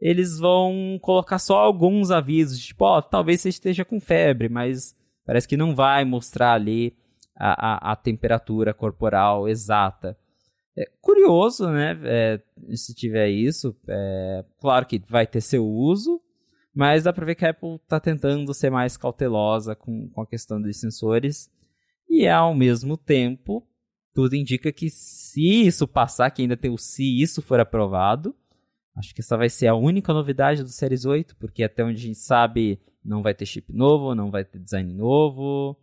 Eles 0.00 0.38
vão 0.38 0.98
colocar 1.02 1.38
só 1.38 1.58
alguns 1.58 2.10
avisos, 2.10 2.60
tipo, 2.60 2.84
ó, 2.84 2.98
oh, 2.98 3.02
talvez 3.02 3.40
você 3.40 3.48
esteja 3.48 3.84
com 3.84 4.00
febre, 4.00 4.48
mas 4.48 4.96
parece 5.26 5.48
que 5.48 5.56
não 5.56 5.74
vai 5.74 6.04
mostrar 6.04 6.52
ali 6.52 6.96
a, 7.36 7.90
a, 7.90 7.92
a 7.92 7.96
temperatura 7.96 8.72
corporal 8.72 9.48
exata. 9.48 10.16
É 10.76 10.84
curioso, 11.00 11.68
né, 11.70 11.98
é, 12.04 12.40
se 12.76 12.94
tiver 12.94 13.28
isso. 13.28 13.76
É, 13.88 14.44
claro 14.60 14.86
que 14.86 15.02
vai 15.08 15.26
ter 15.26 15.40
seu 15.40 15.66
uso, 15.66 16.20
mas 16.72 17.02
dá 17.02 17.12
para 17.12 17.26
ver 17.26 17.34
que 17.34 17.44
a 17.44 17.50
Apple 17.50 17.74
está 17.74 17.98
tentando 17.98 18.54
ser 18.54 18.70
mais 18.70 18.96
cautelosa 18.96 19.74
com, 19.74 20.08
com 20.10 20.20
a 20.22 20.26
questão 20.26 20.62
dos 20.62 20.78
sensores. 20.78 21.50
E 22.08 22.28
ao 22.28 22.54
mesmo 22.54 22.96
tempo, 22.96 23.66
tudo 24.14 24.36
indica 24.36 24.72
que 24.72 24.88
se 24.88 25.66
isso 25.66 25.88
passar, 25.88 26.30
que 26.30 26.42
ainda 26.42 26.56
tem 26.56 26.70
o 26.70 26.78
se 26.78 27.20
isso 27.20 27.42
for 27.42 27.58
aprovado, 27.58 28.34
acho 28.98 29.14
que 29.14 29.20
essa 29.20 29.36
vai 29.36 29.48
ser 29.48 29.68
a 29.68 29.74
única 29.74 30.12
novidade 30.12 30.62
do 30.62 30.68
Series 30.68 31.04
8, 31.04 31.36
porque 31.36 31.62
até 31.62 31.84
onde 31.84 31.96
a 31.96 32.06
gente 32.06 32.18
sabe 32.18 32.80
não 33.04 33.22
vai 33.22 33.32
ter 33.32 33.46
chip 33.46 33.72
novo, 33.72 34.14
não 34.14 34.30
vai 34.30 34.44
ter 34.44 34.58
design 34.58 34.92
novo, 34.92 35.78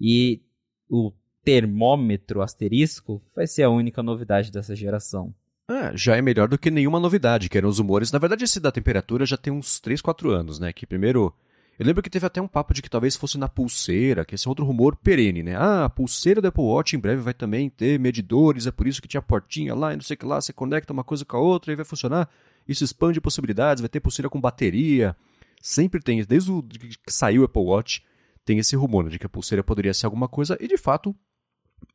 e 0.00 0.42
o 0.88 1.12
termômetro 1.44 2.42
asterisco 2.42 3.22
vai 3.34 3.46
ser 3.46 3.62
a 3.62 3.70
única 3.70 4.02
novidade 4.02 4.50
dessa 4.50 4.74
geração. 4.74 5.34
É, 5.68 5.96
já 5.96 6.16
é 6.16 6.22
melhor 6.22 6.48
do 6.48 6.58
que 6.58 6.70
nenhuma 6.70 6.98
novidade, 6.98 7.48
que 7.48 7.56
eram 7.56 7.68
os 7.68 7.78
humores. 7.78 8.10
Na 8.10 8.18
verdade, 8.18 8.44
esse 8.44 8.60
da 8.60 8.72
temperatura 8.72 9.24
já 9.24 9.36
tem 9.36 9.52
uns 9.52 9.80
3, 9.80 10.00
4 10.00 10.30
anos, 10.30 10.58
né? 10.58 10.72
Que 10.72 10.86
primeiro 10.86 11.32
eu 11.78 11.84
lembro 11.84 12.02
que 12.02 12.10
teve 12.10 12.24
até 12.24 12.40
um 12.40 12.46
papo 12.46 12.72
de 12.72 12.80
que 12.80 12.88
talvez 12.88 13.16
fosse 13.16 13.36
na 13.36 13.48
pulseira, 13.48 14.24
que 14.24 14.36
esse 14.36 14.46
é 14.46 14.48
outro 14.48 14.64
rumor 14.64 14.94
perene, 14.94 15.42
né? 15.42 15.56
Ah, 15.56 15.86
a 15.86 15.90
pulseira 15.90 16.40
do 16.40 16.46
Apple 16.46 16.62
Watch 16.62 16.94
em 16.94 17.00
breve 17.00 17.20
vai 17.20 17.34
também 17.34 17.68
ter 17.68 17.98
medidores, 17.98 18.66
é 18.66 18.70
por 18.70 18.86
isso 18.86 19.02
que 19.02 19.08
tinha 19.08 19.20
portinha 19.20 19.74
lá 19.74 19.92
e 19.92 19.96
não 19.96 20.02
sei 20.02 20.14
o 20.14 20.18
que 20.18 20.24
lá, 20.24 20.40
você 20.40 20.52
conecta 20.52 20.92
uma 20.92 21.02
coisa 21.02 21.24
com 21.24 21.36
a 21.36 21.40
outra 21.40 21.72
e 21.72 21.76
vai 21.76 21.84
funcionar. 21.84 22.28
Isso 22.66 22.84
expande 22.84 23.20
possibilidades, 23.20 23.80
vai 23.80 23.88
ter 23.88 24.00
pulseira 24.00 24.28
com 24.28 24.40
bateria. 24.40 25.16
Sempre 25.60 26.00
tem, 26.00 26.24
desde 26.24 26.50
o 26.50 26.62
que 26.62 26.96
saiu 27.08 27.42
o 27.42 27.44
Apple 27.44 27.62
Watch, 27.62 28.02
tem 28.44 28.58
esse 28.58 28.76
rumor 28.76 29.04
né, 29.04 29.10
de 29.10 29.18
que 29.18 29.26
a 29.26 29.28
pulseira 29.28 29.64
poderia 29.64 29.94
ser 29.94 30.06
alguma 30.06 30.28
coisa, 30.28 30.56
e 30.60 30.68
de 30.68 30.76
fato 30.76 31.14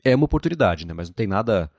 é 0.04 0.16
uma 0.16 0.26
oportunidade, 0.26 0.86
né? 0.86 0.94
Mas 0.94 1.10
não 1.10 1.14
tem 1.14 1.28
nada 1.28 1.72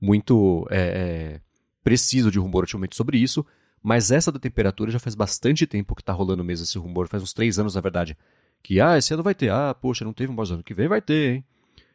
muito 0.00 0.66
é, 0.70 0.78
é, 0.78 1.40
preciso 1.82 2.30
de 2.30 2.38
rumor 2.38 2.62
ultimamente 2.62 2.96
sobre 2.96 3.18
isso. 3.18 3.44
Mas 3.82 4.10
essa 4.10 4.30
da 4.30 4.38
temperatura 4.38 4.90
já 4.90 4.98
faz 4.98 5.14
bastante 5.14 5.66
tempo 5.66 5.94
que 5.94 6.04
tá 6.04 6.12
rolando 6.12 6.44
mesmo 6.44 6.64
esse 6.64 6.78
rumor, 6.78 7.08
faz 7.08 7.22
uns 7.22 7.32
três 7.32 7.58
anos 7.58 7.74
na 7.74 7.80
verdade. 7.80 8.16
Que, 8.62 8.78
ah, 8.78 8.98
esse 8.98 9.14
ano 9.14 9.22
vai 9.22 9.34
ter, 9.34 9.50
ah, 9.50 9.74
poxa, 9.74 10.04
não 10.04 10.12
teve, 10.12 10.32
mas 10.32 10.50
ano 10.50 10.62
que 10.62 10.74
vem 10.74 10.86
vai 10.86 11.00
ter, 11.00 11.36
hein? 11.36 11.44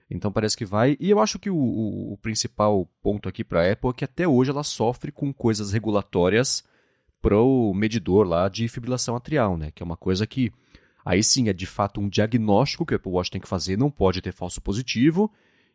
Então 0.10 0.32
parece 0.32 0.56
que 0.56 0.66
vai. 0.66 0.96
E 1.00 1.10
eu 1.10 1.20
acho 1.20 1.40
que 1.40 1.50
o, 1.50 1.56
o, 1.56 2.14
o 2.14 2.18
principal 2.18 2.88
ponto 3.02 3.28
aqui 3.28 3.44
para 3.44 3.62
a 3.62 3.72
Apple 3.72 3.90
é 3.90 3.94
que 3.94 4.06
até 4.06 4.28
hoje 4.28 4.52
ela 4.52 4.64
sofre 4.64 5.12
com 5.12 5.34
coisas 5.34 5.72
regulatórias 5.72 6.64
pro 7.22 7.74
medidor 7.76 8.28
lá 8.28 8.48
de 8.48 8.68
fibrilação 8.68 9.16
atrial, 9.16 9.58
né? 9.58 9.72
Que 9.72 9.82
é 9.82 9.86
uma 9.86 9.98
coisa 9.98 10.28
que 10.28 10.52
aí 11.04 11.24
sim 11.24 11.50
é 11.50 11.54
de 11.54 11.66
fato 11.66 12.00
um 12.00 12.08
diagnóstico 12.08 12.86
que 12.86 12.94
o 12.94 12.98
Apple 12.98 13.12
Watch 13.12 13.32
tem 13.32 13.42
que 13.42 13.48
fazer, 13.48 13.78
não 13.78 13.90
pode 13.90 14.22
ter 14.22 14.32
falso 14.32 14.62
positivo. 14.62 15.32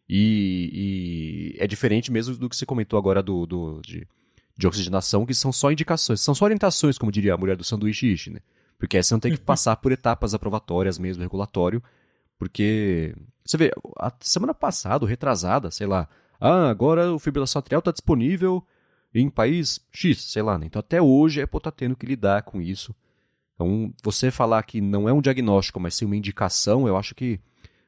E, 0.08 1.54
e 1.56 1.62
é 1.62 1.66
diferente 1.66 2.10
mesmo 2.10 2.36
do 2.36 2.48
que 2.48 2.56
você 2.56 2.66
comentou 2.66 2.98
agora 2.98 3.22
do, 3.22 3.46
do 3.46 3.80
de 3.80 4.06
de 4.60 4.66
oxigenação 4.66 5.24
que 5.24 5.34
são 5.34 5.50
só 5.50 5.72
indicações, 5.72 6.20
são 6.20 6.34
só 6.34 6.44
orientações, 6.44 6.98
como 6.98 7.10
diria 7.10 7.32
a 7.32 7.36
mulher 7.36 7.56
do 7.56 7.64
sanduíche 7.64 8.30
né? 8.30 8.40
Porque 8.78 8.96
aí 8.96 9.02
você 9.02 9.14
não 9.14 9.20
tem 9.20 9.32
que 9.32 9.40
passar 9.42 9.76
por 9.76 9.90
etapas 9.90 10.34
aprovatórias 10.34 10.98
mesmo, 10.98 11.22
regulatório, 11.22 11.82
porque 12.40 13.14
você 13.44 13.58
vê, 13.58 13.70
a 13.98 14.10
semana 14.18 14.54
passada, 14.54 15.06
retrasada, 15.06 15.70
sei 15.70 15.86
lá, 15.86 16.08
ah, 16.40 16.70
agora 16.70 17.12
o 17.12 17.18
fibrilação 17.18 17.60
atrial 17.60 17.80
está 17.80 17.92
disponível 17.92 18.66
em 19.14 19.28
país 19.28 19.78
X, 19.92 20.22
sei 20.22 20.40
lá, 20.40 20.56
né? 20.56 20.64
Então 20.64 20.80
até 20.80 21.02
hoje 21.02 21.42
a 21.42 21.44
Apple 21.44 21.58
está 21.58 21.70
tendo 21.70 21.94
que 21.94 22.06
lidar 22.06 22.42
com 22.44 22.58
isso. 22.62 22.94
Então, 23.54 23.92
você 24.02 24.30
falar 24.30 24.62
que 24.62 24.80
não 24.80 25.06
é 25.06 25.12
um 25.12 25.20
diagnóstico, 25.20 25.78
mas 25.78 25.94
sim 25.94 26.06
uma 26.06 26.16
indicação, 26.16 26.88
eu 26.88 26.96
acho 26.96 27.14
que 27.14 27.38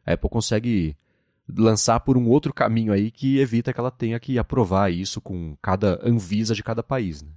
a 0.04 0.12
Apple 0.12 0.28
consegue 0.28 0.94
lançar 1.48 2.00
por 2.00 2.18
um 2.18 2.28
outro 2.28 2.52
caminho 2.52 2.92
aí 2.92 3.10
que 3.10 3.38
evita 3.38 3.72
que 3.72 3.80
ela 3.80 3.90
tenha 3.90 4.20
que 4.20 4.38
aprovar 4.38 4.92
isso 4.92 5.18
com 5.18 5.56
cada 5.62 5.98
Anvisa 6.06 6.54
de 6.54 6.62
cada 6.62 6.82
país, 6.82 7.22
né? 7.22 7.30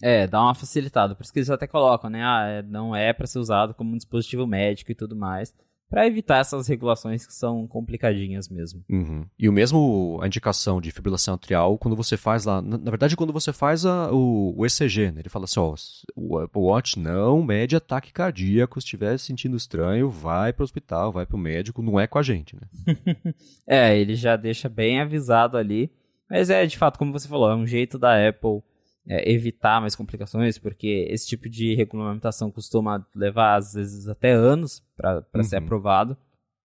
É, 0.00 0.26
dá 0.26 0.40
uma 0.40 0.54
facilitada. 0.54 1.14
Por 1.14 1.24
isso 1.24 1.32
que 1.32 1.40
eles 1.40 1.50
até 1.50 1.66
colocam, 1.66 2.08
né? 2.08 2.24
Ah, 2.24 2.46
é, 2.46 2.62
não 2.62 2.96
é 2.96 3.12
para 3.12 3.26
ser 3.26 3.38
usado 3.38 3.74
como 3.74 3.92
um 3.92 3.98
dispositivo 3.98 4.46
médico 4.46 4.90
e 4.90 4.94
tudo 4.94 5.14
mais 5.14 5.52
para 5.88 6.06
evitar 6.06 6.38
essas 6.38 6.68
regulações 6.68 7.26
que 7.26 7.32
são 7.32 7.66
complicadinhas 7.66 8.48
mesmo. 8.48 8.84
Uhum. 8.88 9.24
E 9.38 9.48
o 9.48 9.52
mesmo 9.52 10.18
a 10.22 10.26
indicação 10.26 10.80
de 10.80 10.90
fibrilação 10.90 11.34
atrial, 11.34 11.78
quando 11.78 11.96
você 11.96 12.16
faz 12.16 12.44
lá, 12.44 12.60
na, 12.60 12.76
na 12.76 12.90
verdade, 12.90 13.16
quando 13.16 13.32
você 13.32 13.52
faz 13.52 13.86
a, 13.86 14.12
o, 14.12 14.54
o, 14.56 14.66
ECG, 14.66 15.10
né? 15.10 15.20
ele 15.20 15.28
fala 15.28 15.46
assim, 15.46 15.60
ó, 15.60 15.74
o 16.14 16.38
Apple 16.38 16.60
Watch 16.60 16.98
não 16.98 17.42
mede 17.42 17.74
ataque 17.74 18.12
cardíaco, 18.12 18.80
se 18.80 18.84
estiver 18.84 19.18
sentindo 19.18 19.56
estranho, 19.56 20.10
vai 20.10 20.52
para 20.52 20.62
o 20.62 20.64
hospital, 20.64 21.10
vai 21.10 21.24
para 21.24 21.36
o 21.36 21.40
médico, 21.40 21.82
não 21.82 21.98
é 21.98 22.06
com 22.06 22.18
a 22.18 22.22
gente, 22.22 22.54
né? 22.54 22.68
é, 23.66 23.98
ele 23.98 24.14
já 24.14 24.36
deixa 24.36 24.68
bem 24.68 25.00
avisado 25.00 25.56
ali, 25.56 25.90
mas 26.28 26.50
é, 26.50 26.66
de 26.66 26.76
fato, 26.76 26.98
como 26.98 27.12
você 27.12 27.26
falou, 27.26 27.50
é 27.50 27.56
um 27.56 27.66
jeito 27.66 27.98
da 27.98 28.28
Apple 28.28 28.62
é, 29.08 29.30
evitar 29.32 29.80
mais 29.80 29.96
complicações, 29.96 30.58
porque 30.58 31.06
esse 31.08 31.26
tipo 31.26 31.48
de 31.48 31.74
regulamentação 31.74 32.50
costuma 32.50 33.06
levar, 33.14 33.56
às 33.56 33.72
vezes, 33.72 34.06
até 34.06 34.32
anos 34.32 34.84
para 34.96 35.24
uhum. 35.34 35.42
ser 35.42 35.56
aprovado. 35.56 36.16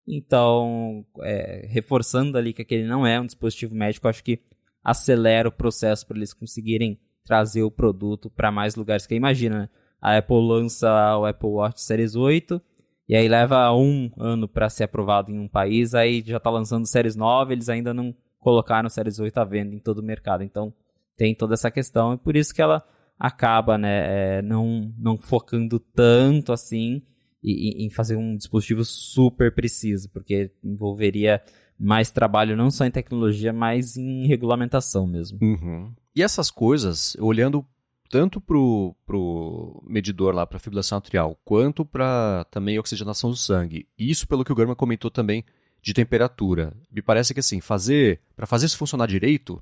Então, 0.08 1.06
é, 1.22 1.66
reforçando 1.68 2.38
ali 2.38 2.54
que 2.54 2.62
aquele 2.62 2.88
não 2.88 3.06
é 3.06 3.20
um 3.20 3.26
dispositivo 3.26 3.76
médico, 3.76 4.08
acho 4.08 4.24
que 4.24 4.40
acelera 4.84 5.50
o 5.50 5.52
processo 5.52 6.06
para 6.08 6.16
eles 6.16 6.34
conseguirem 6.34 7.00
trazer 7.26 7.64
o 7.64 7.72
produto 7.72 8.30
para 8.30 8.52
mais 8.52 8.76
lugares. 8.76 9.06
Que 9.06 9.16
imagina, 9.16 9.64
né? 9.64 9.70
a 10.02 10.18
Apple 10.18 10.48
lança 10.48 11.18
o 11.18 11.26
Apple 11.26 11.50
Watch 11.50 11.82
Series 11.82 12.16
8 12.16 12.62
e 13.10 13.16
aí 13.16 13.28
leva 13.28 13.74
um 13.74 14.12
ano 14.18 14.48
para 14.48 14.70
ser 14.70 14.84
aprovado 14.84 15.32
em 15.32 15.40
um 15.40 15.48
país, 15.48 15.96
aí 15.96 16.24
já 16.26 16.38
está 16.38 16.50
lançando 16.50 16.86
Series 16.86 17.16
9, 17.16 17.54
eles 17.54 17.70
ainda 17.70 17.94
não 17.94 18.14
colocaram 18.40 18.90
Series 18.90 19.20
8 19.20 19.38
à 19.38 19.44
venda 19.44 19.74
em 19.74 19.80
todo 19.80 20.00
o 20.00 20.04
mercado. 20.04 20.44
Então, 20.44 20.74
tem 21.18 21.36
toda 21.36 21.56
essa 21.56 21.72
questão 21.72 22.14
e 22.14 22.18
por 22.18 22.38
isso 22.38 22.54
que 22.54 22.62
ela 22.62 22.86
acaba 23.20 23.78
né, 23.78 24.38
é, 24.38 24.42
não, 24.42 24.94
não 24.98 25.18
focando 25.18 25.80
tanto 25.80 26.54
assim 26.54 27.02
em, 27.44 27.86
em 27.86 27.90
fazer 27.90 28.16
um 28.16 28.38
dispositivo 28.38 28.86
super 28.86 29.54
preciso, 29.54 30.10
porque 30.10 30.52
envolveria 30.64 31.42
mais 31.80 32.12
trabalho 32.12 32.56
não 32.56 32.72
só 32.72 32.86
em 32.86 32.92
tecnologia, 32.92 33.54
mas 33.54 33.98
em 33.98 34.28
regulamentação 34.28 35.06
mesmo. 35.06 35.38
Uhum. 35.42 35.92
E 36.16 36.24
essas 36.24 36.50
coisas, 36.50 37.16
olhando 37.20 37.66
tanto 38.10 38.40
pro, 38.40 38.96
pro 39.06 39.84
medidor 39.86 40.34
lá, 40.34 40.46
para 40.46 40.60
fibrilação 40.60 40.98
atrial, 40.98 41.40
quanto 41.44 41.86
para 41.86 42.46
também 42.50 42.80
oxigenação 42.80 43.30
do 43.30 43.36
sangue. 43.36 43.88
Isso 43.98 44.28
pelo 44.28 44.44
que 44.44 44.52
o 44.52 44.56
German 44.56 44.76
comentou 44.76 45.12
também 45.12 45.44
de 45.82 45.94
temperatura. 45.94 46.74
Me 46.92 47.02
parece 47.02 47.34
que 47.34 47.40
assim, 47.40 47.62
fazer 47.62 48.20
para 48.36 48.48
fazer 48.48 48.66
isso 48.66 48.78
funcionar 48.78 49.08
direito, 49.08 49.62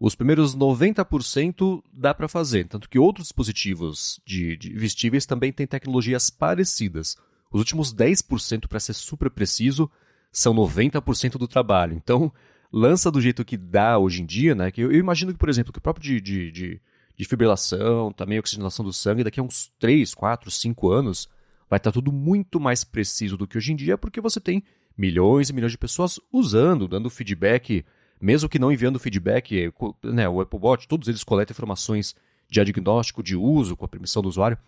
os 0.00 0.14
primeiros 0.14 0.56
90% 0.56 1.82
dá 1.92 2.14
para 2.14 2.26
fazer, 2.26 2.66
tanto 2.66 2.88
que 2.88 2.98
outros 2.98 3.26
dispositivos 3.26 4.18
de, 4.24 4.56
de 4.56 4.72
vestíveis 4.72 5.26
também 5.26 5.52
têm 5.52 5.66
tecnologias 5.66 6.30
parecidas. 6.30 7.18
Os 7.52 7.60
últimos 7.60 7.94
10% 7.94 8.66
para 8.66 8.80
ser 8.80 8.94
super 8.94 9.28
preciso 9.28 9.90
são 10.32 10.54
90% 10.54 11.32
do 11.32 11.46
trabalho. 11.46 11.94
Então, 11.94 12.32
lança 12.72 13.10
do 13.10 13.20
jeito 13.20 13.44
que 13.44 13.58
dá 13.58 13.98
hoje 13.98 14.22
em 14.22 14.26
dia, 14.26 14.54
né? 14.54 14.70
Que 14.70 14.80
eu, 14.80 14.90
eu 14.90 14.98
imagino 14.98 15.32
que, 15.34 15.38
por 15.38 15.50
exemplo, 15.50 15.70
que 15.70 15.78
o 15.78 15.82
próprio 15.82 16.02
de, 16.02 16.18
de, 16.18 16.50
de, 16.50 16.80
de, 17.14 17.24
fibrilação, 17.26 18.10
também 18.10 18.38
oxigenação 18.38 18.82
do 18.82 18.94
sangue, 18.94 19.24
daqui 19.24 19.38
a 19.38 19.42
uns 19.42 19.70
3, 19.78 20.14
4, 20.14 20.50
5 20.50 20.90
anos, 20.90 21.28
vai 21.68 21.76
estar 21.76 21.92
tudo 21.92 22.10
muito 22.10 22.58
mais 22.58 22.84
preciso 22.84 23.36
do 23.36 23.46
que 23.46 23.58
hoje 23.58 23.72
em 23.72 23.76
dia, 23.76 23.98
porque 23.98 24.20
você 24.20 24.40
tem 24.40 24.62
milhões 24.96 25.50
e 25.50 25.52
milhões 25.52 25.72
de 25.72 25.78
pessoas 25.78 26.18
usando, 26.32 26.88
dando 26.88 27.10
feedback, 27.10 27.84
mesmo 28.20 28.48
que 28.48 28.58
não 28.58 28.70
enviando 28.70 28.98
feedback, 28.98 29.72
né, 30.02 30.28
o 30.28 30.40
Apple 30.40 30.58
Watch, 30.60 30.86
todos 30.86 31.08
eles 31.08 31.24
coletam 31.24 31.54
informações 31.54 32.14
de 32.48 32.62
diagnóstico, 32.62 33.22
de 33.22 33.36
uso, 33.36 33.76
com 33.76 33.84
a 33.84 33.88
permissão 33.88 34.22
do 34.22 34.28
usuário. 34.28 34.58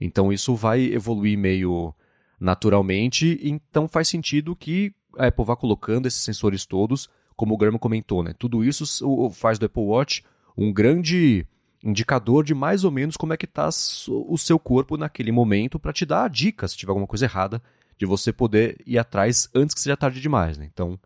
Então 0.00 0.32
isso 0.32 0.54
vai 0.54 0.84
evoluir 0.84 1.38
meio 1.38 1.94
naturalmente, 2.38 3.40
então 3.42 3.88
faz 3.88 4.08
sentido 4.08 4.54
que 4.56 4.92
a 5.16 5.28
Apple 5.28 5.44
vá 5.44 5.56
colocando 5.56 6.06
esses 6.06 6.22
sensores 6.22 6.66
todos 6.66 7.08
como 7.34 7.54
o 7.54 7.56
Graham 7.56 7.78
comentou, 7.78 8.22
né? 8.22 8.34
Tudo 8.38 8.64
isso 8.64 8.84
faz 9.32 9.58
do 9.58 9.66
Apple 9.66 9.82
Watch 9.82 10.24
um 10.56 10.72
grande 10.72 11.46
indicador 11.84 12.42
de 12.42 12.54
mais 12.54 12.82
ou 12.82 12.90
menos 12.90 13.16
como 13.16 13.32
é 13.32 13.36
que 13.36 13.44
está 13.44 13.68
o 14.08 14.36
seu 14.38 14.58
corpo 14.58 14.96
naquele 14.96 15.30
momento 15.30 15.78
para 15.78 15.92
te 15.92 16.04
dar 16.04 16.24
a 16.24 16.28
dica 16.28 16.66
se 16.66 16.76
tiver 16.76 16.90
alguma 16.90 17.06
coisa 17.06 17.26
errada, 17.26 17.62
de 17.98 18.04
você 18.04 18.32
poder 18.32 18.78
ir 18.86 18.98
atrás 18.98 19.48
antes 19.54 19.74
que 19.74 19.80
seja 19.80 19.96
tarde 19.96 20.20
demais, 20.20 20.58
né? 20.58 20.68
Então, 20.72 20.98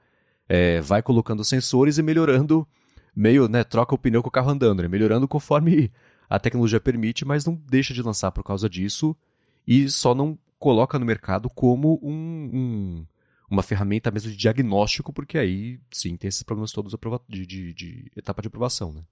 é, 0.52 0.80
vai 0.80 1.00
colocando 1.00 1.44
sensores 1.44 1.96
e 1.96 2.02
melhorando, 2.02 2.66
meio, 3.14 3.48
né, 3.48 3.62
troca 3.62 3.94
o 3.94 3.98
pneu 3.98 4.20
com 4.20 4.28
o 4.28 4.32
carro 4.32 4.50
andando, 4.50 4.82
né? 4.82 4.88
Melhorando 4.88 5.28
conforme 5.28 5.92
a 6.28 6.40
tecnologia 6.40 6.80
permite, 6.80 7.24
mas 7.24 7.44
não 7.46 7.54
deixa 7.54 7.94
de 7.94 8.02
lançar 8.02 8.32
por 8.32 8.42
causa 8.42 8.68
disso 8.68 9.16
e 9.64 9.88
só 9.88 10.12
não 10.12 10.36
coloca 10.58 10.98
no 10.98 11.06
mercado 11.06 11.48
como 11.48 12.00
um, 12.02 12.50
um 12.52 13.06
uma 13.48 13.62
ferramenta 13.62 14.10
mesmo 14.10 14.30
de 14.30 14.36
diagnóstico, 14.36 15.12
porque 15.12 15.38
aí 15.38 15.78
sim 15.90 16.16
tem 16.16 16.28
esses 16.28 16.42
problemas 16.42 16.72
todos 16.72 16.96
de, 17.28 17.46
de, 17.46 17.72
de 17.72 18.12
etapa 18.16 18.42
de 18.42 18.48
aprovação, 18.48 18.92
né? 18.92 19.02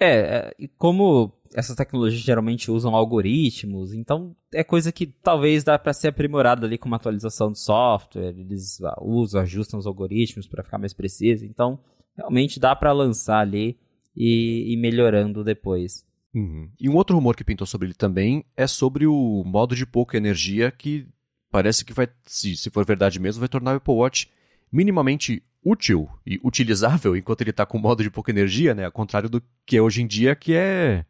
É, 0.00 0.10
é, 0.10 0.54
e 0.58 0.68
como 0.68 1.32
essas 1.54 1.74
tecnologias 1.74 2.22
geralmente 2.22 2.70
usam 2.70 2.94
algoritmos, 2.94 3.92
então 3.92 4.36
é 4.52 4.62
coisa 4.62 4.92
que 4.92 5.06
talvez 5.06 5.64
dá 5.64 5.78
para 5.78 5.92
ser 5.92 6.08
aprimorada 6.08 6.66
ali 6.66 6.78
com 6.78 6.86
uma 6.86 6.96
atualização 6.96 7.50
do 7.50 7.58
software, 7.58 8.34
eles 8.38 8.78
usam, 9.00 9.40
ajustam 9.40 9.78
os 9.78 9.86
algoritmos 9.86 10.46
para 10.46 10.62
ficar 10.62 10.78
mais 10.78 10.92
preciso, 10.92 11.44
então 11.44 11.80
realmente 12.16 12.60
dá 12.60 12.76
para 12.76 12.92
lançar 12.92 13.40
ali 13.40 13.78
e 14.14 14.72
ir 14.72 14.76
melhorando 14.76 15.42
depois. 15.42 16.06
Uhum. 16.34 16.70
E 16.78 16.88
um 16.88 16.96
outro 16.96 17.16
rumor 17.16 17.34
que 17.34 17.44
pintou 17.44 17.66
sobre 17.66 17.88
ele 17.88 17.94
também 17.94 18.44
é 18.56 18.66
sobre 18.66 19.06
o 19.06 19.42
modo 19.44 19.74
de 19.74 19.86
pouca 19.86 20.16
energia 20.16 20.70
que 20.70 21.06
parece 21.50 21.84
que 21.84 21.92
vai, 21.92 22.08
se, 22.24 22.56
se 22.56 22.70
for 22.70 22.84
verdade 22.84 23.18
mesmo, 23.18 23.40
vai 23.40 23.48
tornar 23.48 23.72
o 23.72 23.76
Apple 23.76 23.94
Watch 23.94 24.30
minimamente 24.70 25.42
útil 25.64 26.08
e 26.26 26.40
utilizável 26.42 27.16
enquanto 27.16 27.40
ele 27.40 27.50
está 27.50 27.66
com 27.66 27.78
modo 27.78 28.02
de 28.02 28.10
pouca 28.10 28.30
energia, 28.30 28.74
né? 28.74 28.84
Ao 28.84 28.92
contrário 28.92 29.28
do 29.28 29.42
que 29.66 29.76
é 29.76 29.82
hoje 29.82 30.02
em 30.02 30.06
dia, 30.06 30.34
que 30.34 30.54
é 30.54 31.04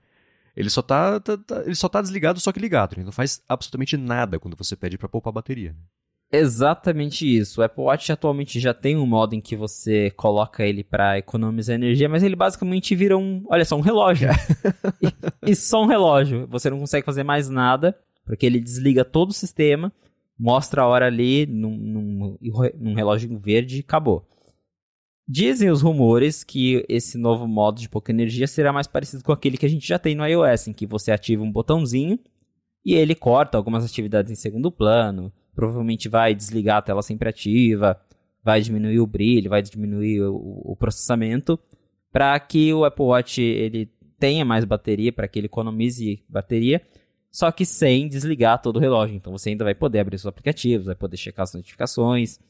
ele 0.56 0.70
só 0.70 0.82
tá, 0.82 1.20
tá, 1.20 1.36
tá, 1.36 1.62
ele 1.64 1.74
só 1.74 1.88
tá 1.88 2.02
desligado, 2.02 2.40
só 2.40 2.50
que 2.50 2.58
ligado. 2.58 2.94
Ele 2.94 3.04
não 3.04 3.12
faz 3.12 3.42
absolutamente 3.48 3.96
nada 3.96 4.38
quando 4.40 4.56
você 4.56 4.74
pede 4.74 4.98
para 4.98 5.08
poupar 5.08 5.32
bateria. 5.32 5.74
Exatamente 6.30 7.24
isso. 7.24 7.60
O 7.60 7.64
Apple 7.64 7.84
Watch 7.84 8.10
atualmente 8.10 8.58
já 8.60 8.74
tem 8.74 8.96
um 8.96 9.06
modo 9.06 9.34
em 9.34 9.40
que 9.40 9.56
você 9.56 10.10
coloca 10.10 10.66
ele 10.66 10.82
para 10.84 11.16
economizar 11.16 11.74
energia, 11.76 12.08
mas 12.08 12.22
ele 12.22 12.36
basicamente 12.36 12.94
vira 12.94 13.16
um, 13.16 13.44
olha 13.48 13.64
só, 13.64 13.76
um 13.76 13.80
relógio. 13.80 14.28
e, 15.00 15.50
e 15.50 15.54
só 15.54 15.82
um 15.82 15.86
relógio. 15.86 16.46
Você 16.48 16.68
não 16.68 16.80
consegue 16.80 17.06
fazer 17.06 17.22
mais 17.22 17.48
nada, 17.48 17.96
porque 18.26 18.44
ele 18.44 18.60
desliga 18.60 19.04
todo 19.04 19.30
o 19.30 19.34
sistema 19.34 19.92
mostra 20.38 20.82
a 20.82 20.86
hora 20.86 21.06
ali 21.06 21.46
num, 21.46 21.76
num, 21.76 22.38
num 22.78 22.94
relógio 22.94 23.36
verde 23.36 23.78
e 23.78 23.80
acabou. 23.80 24.26
Dizem 25.28 25.70
os 25.70 25.82
rumores 25.82 26.42
que 26.42 26.84
esse 26.88 27.18
novo 27.18 27.46
modo 27.46 27.80
de 27.80 27.88
pouca 27.88 28.10
energia 28.10 28.46
será 28.46 28.72
mais 28.72 28.86
parecido 28.86 29.22
com 29.22 29.32
aquele 29.32 29.58
que 29.58 29.66
a 29.66 29.68
gente 29.68 29.86
já 29.86 29.98
tem 29.98 30.14
no 30.14 30.26
iOS, 30.26 30.68
em 30.68 30.72
que 30.72 30.86
você 30.86 31.12
ativa 31.12 31.42
um 31.42 31.52
botãozinho 31.52 32.18
e 32.84 32.94
ele 32.94 33.14
corta 33.14 33.58
algumas 33.58 33.84
atividades 33.84 34.32
em 34.32 34.34
segundo 34.34 34.70
plano, 34.72 35.30
provavelmente 35.54 36.08
vai 36.08 36.34
desligar 36.34 36.78
a 36.78 36.82
tela 36.82 37.02
sempre 37.02 37.28
ativa, 37.28 38.00
vai 38.42 38.62
diminuir 38.62 39.00
o 39.00 39.06
brilho, 39.06 39.50
vai 39.50 39.60
diminuir 39.60 40.22
o, 40.22 40.62
o 40.64 40.76
processamento, 40.76 41.58
para 42.10 42.38
que 42.40 42.72
o 42.72 42.84
Apple 42.84 43.04
Watch 43.04 43.42
ele 43.42 43.92
tenha 44.18 44.44
mais 44.44 44.64
bateria, 44.64 45.12
para 45.12 45.28
que 45.28 45.38
ele 45.38 45.46
economize 45.46 46.24
bateria 46.28 46.80
só 47.30 47.52
que 47.52 47.64
sem 47.64 48.08
desligar 48.08 48.60
todo 48.60 48.76
o 48.76 48.80
relógio. 48.80 49.16
Então 49.16 49.32
você 49.32 49.50
ainda 49.50 49.64
vai 49.64 49.74
poder 49.74 50.00
abrir 50.00 50.18
seus 50.18 50.26
aplicativos, 50.26 50.86
vai 50.86 50.96
poder 50.96 51.16
checar 51.16 51.44
as 51.44 51.54
notificações. 51.54 52.40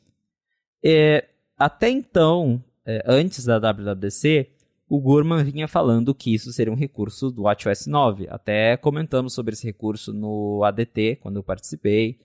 É, 0.83 1.27
até 1.57 1.91
então, 1.91 2.63
é, 2.89 3.03
antes 3.07 3.45
da 3.45 3.59
WWDC, 3.59 4.49
o 4.89 4.99
Gurman 4.99 5.45
vinha 5.45 5.69
falando 5.69 6.15
que 6.15 6.33
isso 6.33 6.51
seria 6.51 6.73
um 6.73 6.77
recurso 6.77 7.31
do 7.31 7.43
WatchOS 7.43 7.87
9. 7.87 8.27
Até 8.31 8.79
comentamos 8.79 9.35
sobre 9.35 9.53
esse 9.53 9.67
recurso 9.67 10.11
no 10.15 10.65
ADT, 10.65 11.19
quando 11.21 11.37
eu 11.37 11.43
participei. 11.43 12.19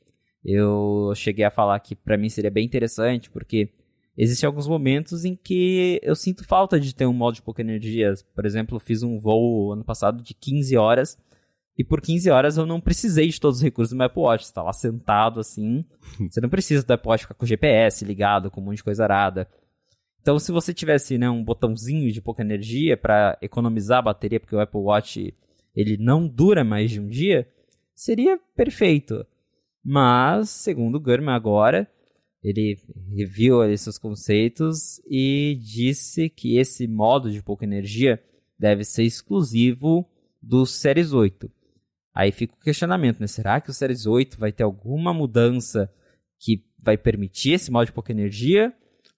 Eu 0.43 1.11
cheguei 1.15 1.43
a 1.43 1.51
falar 1.51 1.77
que 1.81 1.93
para 1.93 2.17
mim 2.17 2.29
seria 2.29 2.49
bem 2.49 2.65
interessante, 2.65 3.29
porque 3.29 3.73
existem 4.17 4.47
alguns 4.47 4.65
momentos 4.65 5.25
em 5.25 5.35
que 5.35 5.99
eu 6.01 6.15
sinto 6.15 6.45
falta 6.45 6.79
de 6.79 6.95
ter 6.95 7.05
um 7.05 7.13
modo 7.13 7.35
de 7.35 7.41
pouca 7.41 7.61
energia. 7.61 8.13
Por 8.33 8.45
exemplo, 8.45 8.79
fiz 8.79 9.03
um 9.03 9.19
voo 9.19 9.73
ano 9.73 9.83
passado 9.83 10.23
de 10.23 10.33
15 10.33 10.77
horas 10.77 11.17
e 11.77 11.83
por 11.83 11.99
15 11.99 12.29
horas 12.29 12.57
eu 12.57 12.65
não 12.65 12.79
precisei 12.79 13.27
de 13.27 13.39
todos 13.39 13.57
os 13.57 13.63
recursos 13.63 13.93
do 13.93 13.97
meu 13.97 14.05
Apple 14.05 14.21
Watch. 14.21 14.45
Você 14.45 14.53
tá 14.53 14.63
lá 14.63 14.71
sentado 14.71 15.41
assim. 15.41 15.83
você 16.31 16.39
não 16.39 16.49
precisa 16.49 16.85
do 16.85 16.91
Apple 16.91 17.09
Watch 17.09 17.23
ficar 17.23 17.33
com 17.33 17.43
o 17.43 17.47
GPS 17.47 18.05
ligado, 18.05 18.49
com 18.49 18.61
um 18.61 18.63
monte 18.63 18.77
de 18.77 18.83
coisa 18.85 19.03
arada. 19.03 19.45
Então, 20.23 20.39
se 20.39 20.53
você 20.53 20.73
tivesse 20.73 21.17
né, 21.17 21.29
um 21.29 21.43
botãozinho 21.43 22.09
de 22.09 22.21
pouca 22.21 22.41
energia 22.41 22.95
para 22.95 23.37
economizar 23.41 23.99
a 23.99 24.03
bateria, 24.03 24.39
porque 24.39 24.55
o 24.55 24.59
Apple 24.61 24.79
Watch 24.79 25.35
ele 25.75 25.97
não 25.97 26.25
dura 26.25 26.63
mais 26.63 26.91
de 26.91 27.01
um 27.01 27.09
dia, 27.09 27.45
seria 27.93 28.39
perfeito. 28.55 29.27
Mas, 29.83 30.49
segundo 30.49 30.95
o 30.95 30.99
Gurman 31.01 31.35
agora, 31.35 31.91
ele 32.41 32.79
reviu 33.13 33.65
esses 33.65 33.97
conceitos 33.97 35.01
e 35.09 35.59
disse 35.61 36.29
que 36.29 36.57
esse 36.57 36.87
modo 36.87 37.29
de 37.29 37.43
pouca 37.43 37.65
energia 37.65 38.17
deve 38.57 38.85
ser 38.85 39.03
exclusivo 39.03 40.09
do 40.41 40.65
Series 40.65 41.11
8. 41.11 41.51
Aí 42.15 42.31
fica 42.31 42.53
o 42.53 42.63
questionamento, 42.63 43.19
né? 43.19 43.27
Será 43.27 43.59
que 43.59 43.69
o 43.69 43.73
Series 43.73 44.05
8 44.05 44.39
vai 44.39 44.53
ter 44.53 44.63
alguma 44.63 45.13
mudança 45.13 45.93
que 46.39 46.63
vai 46.79 46.97
permitir 46.97 47.55
esse 47.55 47.69
modo 47.69 47.87
de 47.87 47.91
pouca 47.91 48.13
energia? 48.13 48.73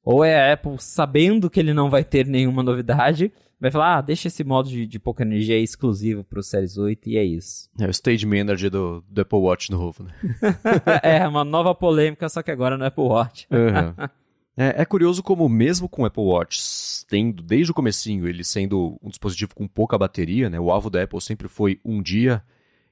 Ou 0.06 0.24
é 0.24 0.52
a 0.52 0.54
Apple, 0.54 0.76
sabendo 0.78 1.50
que 1.50 1.60
ele 1.60 1.74
não 1.74 1.89
vai 1.89 2.04
ter 2.04 2.28
nenhuma 2.28 2.62
novidade, 2.62 3.34
vai 3.60 3.72
falar, 3.72 3.98
ah, 3.98 4.02
deixa 4.02 4.28
esse 4.28 4.44
modo 4.44 4.70
de, 4.70 4.86
de 4.86 5.00
pouca 5.00 5.24
energia 5.24 5.58
exclusivo 5.58 6.24
para 6.24 6.39
o 6.39 6.44
Series 6.44 6.78
8 6.78 7.10
e 7.10 7.18
é 7.18 7.24
isso. 7.24 7.68
É 7.80 7.88
o 7.88 7.89
Stage 7.89 8.24
Manager 8.24 8.70
do, 8.70 9.04
do 9.10 9.22
Apple 9.22 9.39
Watch 9.39 9.72
novo, 9.72 10.04
né? 10.04 10.13
é, 11.02 11.28
uma 11.28 11.44
nova 11.44 11.74
polêmica, 11.74 12.30
só 12.30 12.44
que 12.44 12.52
agora 12.52 12.78
no 12.78 12.86
Apple 12.86 13.04
Watch. 13.04 13.48
Uhum. 13.52 14.08
É, 14.58 14.84
é, 14.84 14.86
curioso 14.86 15.22
como 15.22 15.50
mesmo 15.50 15.89
com 15.89 16.04
o 16.04 16.06
Apple 16.06 16.24
Watch, 16.24 17.06
tendo 17.10 17.44
desde 17.44 17.72
o 17.72 17.74
comecinho 17.74 18.26
ele 18.26 18.41
sendo 18.41 18.98
um 19.04 19.10
dispositivo 19.10 19.54
com 19.54 19.68
pouca 19.68 19.98
bateria, 19.98 20.50
né? 20.50 20.58
O 20.58 20.72
alvo 20.72 20.89
da 20.89 21.04
Apple 21.04 21.20
sempre 21.20 21.50
foi 21.50 21.78
um 21.84 22.02
dia, 22.02 22.41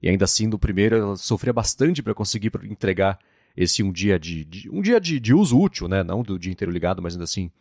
e 0.01 0.09
ainda 0.09 0.25
assim, 0.25 0.45
no 0.45 0.59
primeiro, 0.59 0.97
ela 0.97 1.15
sofria 1.15 1.53
bastante 1.53 2.03
para 2.03 2.13
conseguir 2.13 2.51
entregar 2.65 3.17
esse 3.55 3.83
um 3.83 3.91
dia 3.91 4.19
de, 4.19 4.43
de 4.45 4.69
um 4.69 4.81
dia 4.81 4.99
de, 4.99 5.19
de, 5.19 5.33
uso 5.33 5.59
útil, 5.59 5.87
né? 5.87 6.03
Não 6.03 6.23
do 6.23 6.39
dia 6.39 6.51
inteiro 6.51 6.71
ligado, 6.71 7.01
mas 7.01 7.13
ainda 7.13 7.23
assim, 7.23 7.51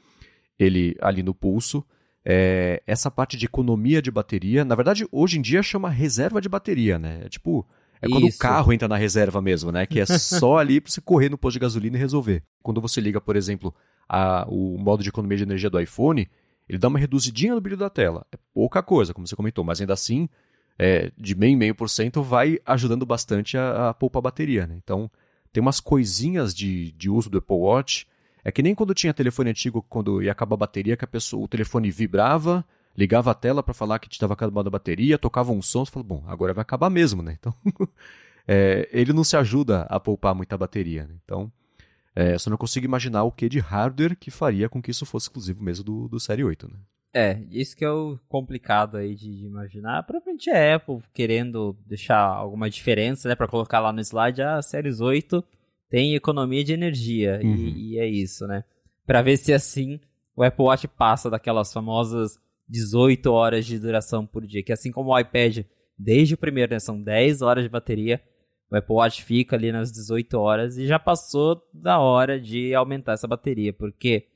ele 0.58 0.96
ali 1.00 1.22
no 1.22 1.34
pulso. 1.34 1.84
É, 2.24 2.82
essa 2.86 3.10
parte 3.10 3.36
de 3.36 3.46
economia 3.46 4.00
de 4.00 4.10
bateria, 4.10 4.64
na 4.64 4.74
verdade, 4.74 5.06
hoje 5.10 5.38
em 5.38 5.42
dia 5.42 5.62
chama 5.62 5.90
reserva 5.90 6.40
de 6.40 6.48
bateria, 6.48 6.98
né? 6.98 7.22
É 7.24 7.28
tipo, 7.28 7.66
é 8.00 8.08
quando 8.08 8.28
Isso. 8.28 8.36
o 8.36 8.40
carro 8.40 8.72
entra 8.72 8.88
na 8.88 8.96
reserva 8.96 9.42
mesmo, 9.42 9.72
né? 9.72 9.86
Que 9.86 10.00
é 10.00 10.06
só 10.06 10.56
ali 10.58 10.80
para 10.80 10.90
você 10.90 11.00
correr 11.00 11.28
no 11.28 11.38
posto 11.38 11.54
de 11.54 11.60
gasolina 11.60 11.96
e 11.96 12.00
resolver. 12.00 12.42
Quando 12.62 12.80
você 12.80 13.00
liga, 13.00 13.20
por 13.20 13.36
exemplo, 13.36 13.74
a, 14.08 14.46
o 14.48 14.78
modo 14.78 15.02
de 15.02 15.08
economia 15.08 15.36
de 15.36 15.42
energia 15.44 15.68
do 15.68 15.80
iPhone, 15.80 16.28
ele 16.68 16.78
dá 16.78 16.88
uma 16.88 16.98
reduzidinha 16.98 17.54
no 17.54 17.60
brilho 17.60 17.76
da 17.76 17.90
tela. 17.90 18.24
É 18.32 18.38
pouca 18.54 18.82
coisa, 18.82 19.12
como 19.12 19.26
você 19.26 19.36
comentou, 19.36 19.64
mas 19.64 19.80
ainda 19.80 19.92
assim 19.92 20.28
é, 20.78 21.12
de 21.16 21.34
meio 21.34 21.52
em 21.52 21.56
meio 21.56 21.74
por 21.74 21.88
cento 21.88 22.22
vai 22.22 22.58
ajudando 22.64 23.04
bastante 23.04 23.56
a, 23.56 23.90
a 23.90 23.94
poupar 23.94 24.22
bateria. 24.22 24.66
Né? 24.66 24.76
Então, 24.82 25.10
tem 25.52 25.60
umas 25.60 25.80
coisinhas 25.80 26.54
de, 26.54 26.92
de 26.92 27.10
uso 27.10 27.28
do 27.28 27.38
Apple 27.38 27.56
Watch. 27.56 28.06
É 28.44 28.50
que 28.50 28.62
nem 28.62 28.74
quando 28.74 28.94
tinha 28.94 29.14
telefone 29.14 29.50
antigo, 29.50 29.84
quando 29.88 30.22
ia 30.22 30.32
acabar 30.32 30.54
a 30.54 30.58
bateria, 30.58 30.96
que 30.96 31.04
a 31.04 31.08
pessoa, 31.08 31.44
o 31.44 31.48
telefone 31.48 31.90
vibrava, 31.90 32.64
ligava 32.96 33.30
a 33.30 33.34
tela 33.34 33.62
para 33.62 33.74
falar 33.74 33.98
que 33.98 34.08
estava 34.10 34.32
acabando 34.32 34.66
a 34.66 34.70
bateria, 34.70 35.18
tocava 35.18 35.52
um 35.52 35.62
som, 35.62 35.84
você 35.84 35.92
fala, 35.92 36.04
bom, 36.04 36.24
agora 36.26 36.52
vai 36.52 36.62
acabar 36.62 36.90
mesmo, 36.90 37.22
né? 37.22 37.38
Então, 37.38 37.54
é, 38.48 38.88
ele 38.92 39.12
não 39.12 39.22
se 39.22 39.36
ajuda 39.36 39.82
a 39.82 40.00
poupar 40.00 40.34
muita 40.34 40.58
bateria. 40.58 41.06
Né? 41.06 41.14
Então, 41.24 41.52
é, 42.14 42.36
só 42.36 42.50
não 42.50 42.56
consigo 42.56 42.84
imaginar 42.84 43.22
o 43.22 43.30
que 43.30 43.48
de 43.48 43.60
hardware 43.60 44.16
que 44.16 44.30
faria 44.30 44.68
com 44.68 44.82
que 44.82 44.90
isso 44.90 45.06
fosse 45.06 45.26
exclusivo 45.26 45.62
mesmo 45.62 45.84
do, 45.84 46.08
do 46.08 46.18
Série 46.18 46.42
8, 46.42 46.68
né? 46.68 46.78
É, 47.14 47.38
isso 47.50 47.76
que 47.76 47.84
é 47.84 47.90
o 47.90 48.18
complicado 48.26 48.96
aí 48.96 49.14
de, 49.14 49.36
de 49.36 49.44
imaginar. 49.44 50.02
Provavelmente 50.04 50.48
a 50.50 50.76
Apple 50.76 51.00
querendo 51.12 51.76
deixar 51.86 52.20
alguma 52.20 52.70
diferença, 52.70 53.28
né, 53.28 53.34
para 53.34 53.48
colocar 53.48 53.80
lá 53.80 53.92
no 53.92 54.00
slide, 54.00 54.40
a 54.40 54.56
ah, 54.56 54.62
Series 54.62 55.00
8 55.00 55.44
tem 55.90 56.14
economia 56.14 56.64
de 56.64 56.72
energia 56.72 57.38
uhum. 57.42 57.54
e, 57.54 57.92
e, 57.92 57.98
é 57.98 58.06
isso, 58.06 58.46
né? 58.46 58.64
Para 59.06 59.20
ver 59.20 59.36
se 59.36 59.52
assim 59.52 60.00
o 60.34 60.42
Apple 60.42 60.64
Watch 60.64 60.88
passa 60.88 61.28
daquelas 61.28 61.70
famosas 61.70 62.38
18 62.66 63.30
horas 63.30 63.66
de 63.66 63.78
duração 63.78 64.26
por 64.26 64.46
dia, 64.46 64.62
que 64.62 64.72
assim 64.72 64.90
como 64.90 65.10
o 65.10 65.18
iPad, 65.18 65.66
desde 65.98 66.32
o 66.32 66.38
primeiro, 66.38 66.72
né, 66.72 66.80
são 66.80 67.02
10 67.02 67.42
horas 67.42 67.62
de 67.62 67.68
bateria, 67.68 68.22
o 68.70 68.76
Apple 68.76 68.94
Watch 68.94 69.22
fica 69.22 69.54
ali 69.54 69.70
nas 69.70 69.92
18 69.92 70.32
horas 70.38 70.78
e 70.78 70.86
já 70.86 70.98
passou 70.98 71.62
da 71.74 71.98
hora 71.98 72.40
de 72.40 72.74
aumentar 72.74 73.12
essa 73.12 73.28
bateria, 73.28 73.74
porque 73.74 74.28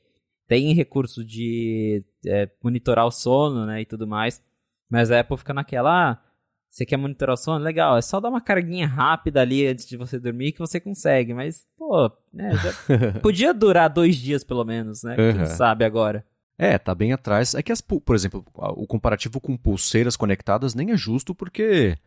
tem 0.47 0.73
recurso 0.73 1.25
de 1.25 2.05
é, 2.25 2.49
monitorar 2.63 3.07
o 3.07 3.11
sono, 3.11 3.67
né, 3.67 3.83
e 3.83 3.87
tudo 3.87 4.07
mais, 4.07 4.43
mas 4.89 5.11
a 5.11 5.21
Apple 5.21 5.37
fica 5.37 5.53
naquela, 5.53 6.11
ah, 6.11 6.23
você 6.71 6.85
quer 6.85 6.97
monitorar 6.97 7.35
o 7.35 7.37
sono? 7.37 7.65
Legal, 7.65 7.97
é 7.97 8.03
só 8.03 8.21
dar 8.21 8.29
uma 8.29 8.41
carguinha 8.41 8.87
rápida 8.87 9.41
ali 9.41 9.67
antes 9.67 9.89
de 9.89 9.97
você 9.97 10.19
dormir 10.19 10.53
que 10.53 10.59
você 10.59 10.79
consegue, 10.79 11.35
mas, 11.35 11.67
pô, 11.77 12.11
né, 12.33 12.51
podia 13.23 13.53
durar 13.53 13.89
dois 13.89 14.17
dias 14.17 14.45
pelo 14.45 14.65
menos, 14.65 15.03
né, 15.03 15.17
uhum. 15.19 15.37
quem 15.37 15.47
sabe 15.47 15.85
agora. 15.85 16.25
É, 16.59 16.79
tá 16.79 16.95
bem 16.95 17.13
atrás. 17.13 17.55
É 17.55 17.63
que, 17.63 17.71
as, 17.71 17.81
por 17.81 18.15
exemplo, 18.15 18.45
o 18.55 18.87
comparativo 18.87 19.41
com 19.41 19.57
pulseiras 19.57 20.17
conectadas 20.17 20.75
nem 20.75 20.91
é 20.91 20.97
justo 20.97 21.35
porque 21.35 21.99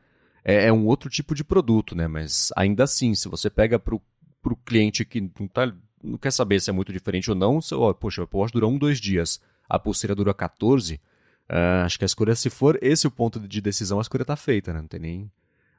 é, 0.43 0.65
é, 0.65 0.73
um 0.73 0.85
outro 0.87 1.09
tipo 1.09 1.35
de 1.35 1.43
produto, 1.43 1.95
né? 1.95 2.07
Mas 2.07 2.51
ainda 2.55 2.83
assim, 2.83 3.13
se 3.13 3.27
você 3.27 3.49
pega 3.49 3.77
para 3.77 3.95
o 3.95 4.55
cliente 4.65 5.05
que 5.05 5.21
não, 5.21 5.47
tá, 5.47 5.71
não 6.03 6.17
quer 6.17 6.31
saber 6.31 6.59
se 6.59 6.69
é 6.69 6.73
muito 6.73 6.93
diferente 6.93 7.29
ou 7.29 7.35
não, 7.35 7.61
você, 7.61 7.75
ó, 7.75 7.93
poxa, 7.93 8.21
o 8.21 8.23
Apple 8.23 8.39
Watch 8.39 8.53
durou 8.53 8.71
um, 8.71 8.77
dois 8.77 8.99
dias, 8.99 9.41
a 9.67 9.77
pulseira 9.77 10.15
dura 10.15 10.33
14, 10.33 10.95
uh, 10.95 11.85
acho 11.85 11.97
que 11.97 12.05
a 12.05 12.07
escolha, 12.07 12.35
se 12.35 12.49
for 12.49 12.77
esse 12.81 13.07
o 13.07 13.11
ponto 13.11 13.39
de 13.39 13.61
decisão, 13.61 13.99
a 13.99 14.01
escolha 14.01 14.25
tá 14.25 14.35
feita, 14.35 14.73
né? 14.73 14.81
Não 14.81 14.87
tem 14.87 14.99
nem... 14.99 15.31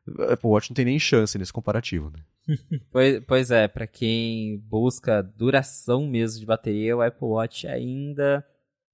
O 0.06 0.22
Apple 0.22 0.48
Watch 0.48 0.70
não 0.70 0.74
tem 0.74 0.84
nem 0.84 0.98
chance 0.98 1.36
nesse 1.38 1.52
comparativo, 1.52 2.10
né? 2.10 2.58
pois, 2.90 3.20
pois 3.26 3.50
é, 3.50 3.68
para 3.68 3.86
quem 3.86 4.58
busca 4.58 5.22
duração 5.22 6.06
mesmo 6.06 6.40
de 6.40 6.46
bateria, 6.46 6.96
o 6.96 7.02
Apple 7.02 7.28
Watch 7.28 7.66
ainda 7.66 8.44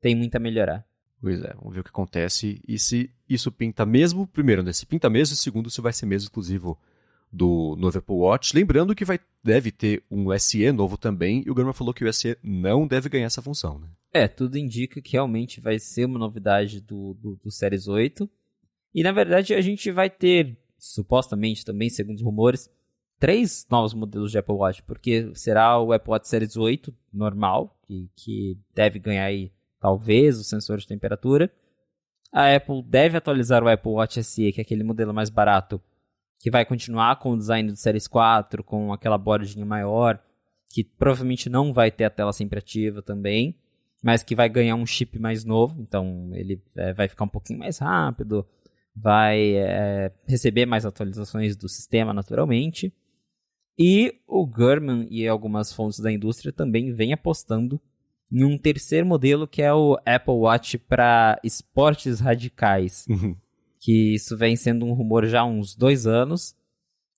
tem 0.01 0.15
muito 0.15 0.35
a 0.37 0.41
melhorar. 0.41 0.85
Pois 1.21 1.43
é, 1.43 1.55
vamos 1.55 1.75
ver 1.75 1.81
o 1.81 1.85
que 1.85 1.91
acontece 1.91 2.61
e 2.69 2.79
se 2.79 3.11
isso 3.29 3.51
pinta 3.51 3.87
mesmo, 3.87 4.27
primeiro, 4.27 4.63
né, 4.63 4.73
se 4.73 4.85
pinta 4.85 5.09
mesmo, 5.09 5.35
e 5.35 5.37
segundo, 5.37 5.71
se 5.71 5.81
vai 5.81 5.93
ser 5.93 6.07
mesmo 6.07 6.27
exclusivo 6.27 6.79
do 7.37 7.77
novo 7.79 7.99
Apple 7.99 8.15
Watch. 8.15 8.57
Lembrando 8.57 8.95
que 8.95 9.05
vai, 9.05 9.21
deve 9.45 9.71
ter 9.71 10.03
um 10.11 10.37
SE 10.39 10.73
novo 10.73 10.97
também, 10.97 11.43
e 11.47 11.51
o 11.51 11.55
Gurman 11.55 11.75
falou 11.75 11.93
que 11.93 12.05
o 12.05 12.13
SE 12.13 12.37
não 12.43 12.87
deve 12.87 13.09
ganhar 13.09 13.27
essa 13.27 13.43
função, 13.43 13.79
né? 13.79 13.89
É, 14.13 14.27
tudo 14.27 14.57
indica 14.57 15.01
que 15.03 15.13
realmente 15.13 15.61
vai 15.61 15.79
ser 15.79 16.07
uma 16.07 16.19
novidade 16.19 16.81
do, 16.81 17.15
do, 17.15 17.37
do 17.37 17.51
Series 17.51 17.87
8. 17.87 18.29
E 18.95 19.03
na 19.03 19.13
verdade 19.13 19.53
a 19.53 19.61
gente 19.61 19.91
vai 19.91 20.09
ter, 20.09 20.57
supostamente 20.79 21.65
também, 21.65 21.91
segundo 21.91 22.17
os 22.17 22.23
rumores, 22.23 22.71
três 23.19 23.67
novos 23.71 23.93
modelos 23.93 24.31
de 24.31 24.39
Apple 24.39 24.55
Watch, 24.55 24.83
porque 24.83 25.31
será 25.35 25.79
o 25.79 25.93
Apple 25.93 26.13
Watch 26.13 26.29
Series 26.29 26.57
8 26.57 26.95
normal, 27.13 27.79
que, 27.87 28.09
que 28.17 28.59
deve 28.75 28.99
ganhar 28.99 29.25
aí 29.25 29.53
talvez 29.79 30.39
os 30.39 30.49
sensores 30.49 30.85
de 30.85 30.89
temperatura. 30.89 31.53
A 32.33 32.55
Apple 32.55 32.83
deve 32.83 33.19
atualizar 33.19 33.63
o 33.63 33.69
Apple 33.69 33.93
Watch 33.93 34.25
SE, 34.25 34.53
que 34.53 34.61
é 34.61 34.63
aquele 34.63 34.83
modelo 34.83 35.13
mais 35.13 35.29
barato, 35.29 35.81
que 36.39 36.51
vai 36.51 36.65
continuar 36.65 37.19
com 37.19 37.33
o 37.33 37.37
design 37.37 37.71
do 37.71 37.77
Series 37.77 38.07
4, 38.07 38.63
com 38.63 38.93
aquela 38.93 39.19
bordinha 39.19 39.65
maior, 39.65 40.21
que 40.69 40.85
provavelmente 40.85 41.49
não 41.49 41.73
vai 41.73 41.91
ter 41.91 42.05
a 42.05 42.11
tela 42.11 42.33
sempre 42.33 42.59
ativa 42.59 43.03
também, 43.03 43.57
mas 44.03 44.23
que 44.23 44.35
vai 44.35 44.49
ganhar 44.49 44.77
um 44.77 44.87
chip 44.87 45.19
mais 45.19 45.45
novo, 45.45 45.81
então 45.81 46.31
ele 46.35 46.63
é, 46.77 46.93
vai 46.93 47.09
ficar 47.09 47.25
um 47.25 47.29
pouquinho 47.29 47.59
mais 47.59 47.79
rápido, 47.79 48.47
vai 48.95 49.55
é, 49.55 50.13
receber 50.27 50.67
mais 50.67 50.87
atualizações 50.87 51.57
do 51.57 51.69
sistema 51.69 52.13
naturalmente. 52.13 52.93
E 53.79 54.21
o 54.27 54.47
Gurman 54.47 55.07
e 55.11 55.29
algumas 55.29 55.73
fontes 55.73 56.01
da 56.01 56.11
indústria 56.11 56.53
também 56.53 56.93
vêm 56.93 57.13
apostando 57.13 57.81
em 58.33 58.43
um 58.43 58.57
terceiro 58.57 59.07
modelo 59.07 59.47
que 59.47 59.63
é 59.63 59.73
o 59.73 59.99
Apple 60.05 60.35
Watch 60.35 60.79
para 60.79 61.39
esportes 61.45 62.21
radicais. 62.21 63.07
Uhum. 63.09 63.37
Que 63.87 64.15
isso 64.15 64.37
vem 64.37 64.57
sendo 64.57 64.85
um 64.85 64.93
rumor 64.93 65.27
já 65.27 65.43
há 65.43 65.45
uns 65.45 65.77
dois 65.77 66.09
anos. 66.09 66.57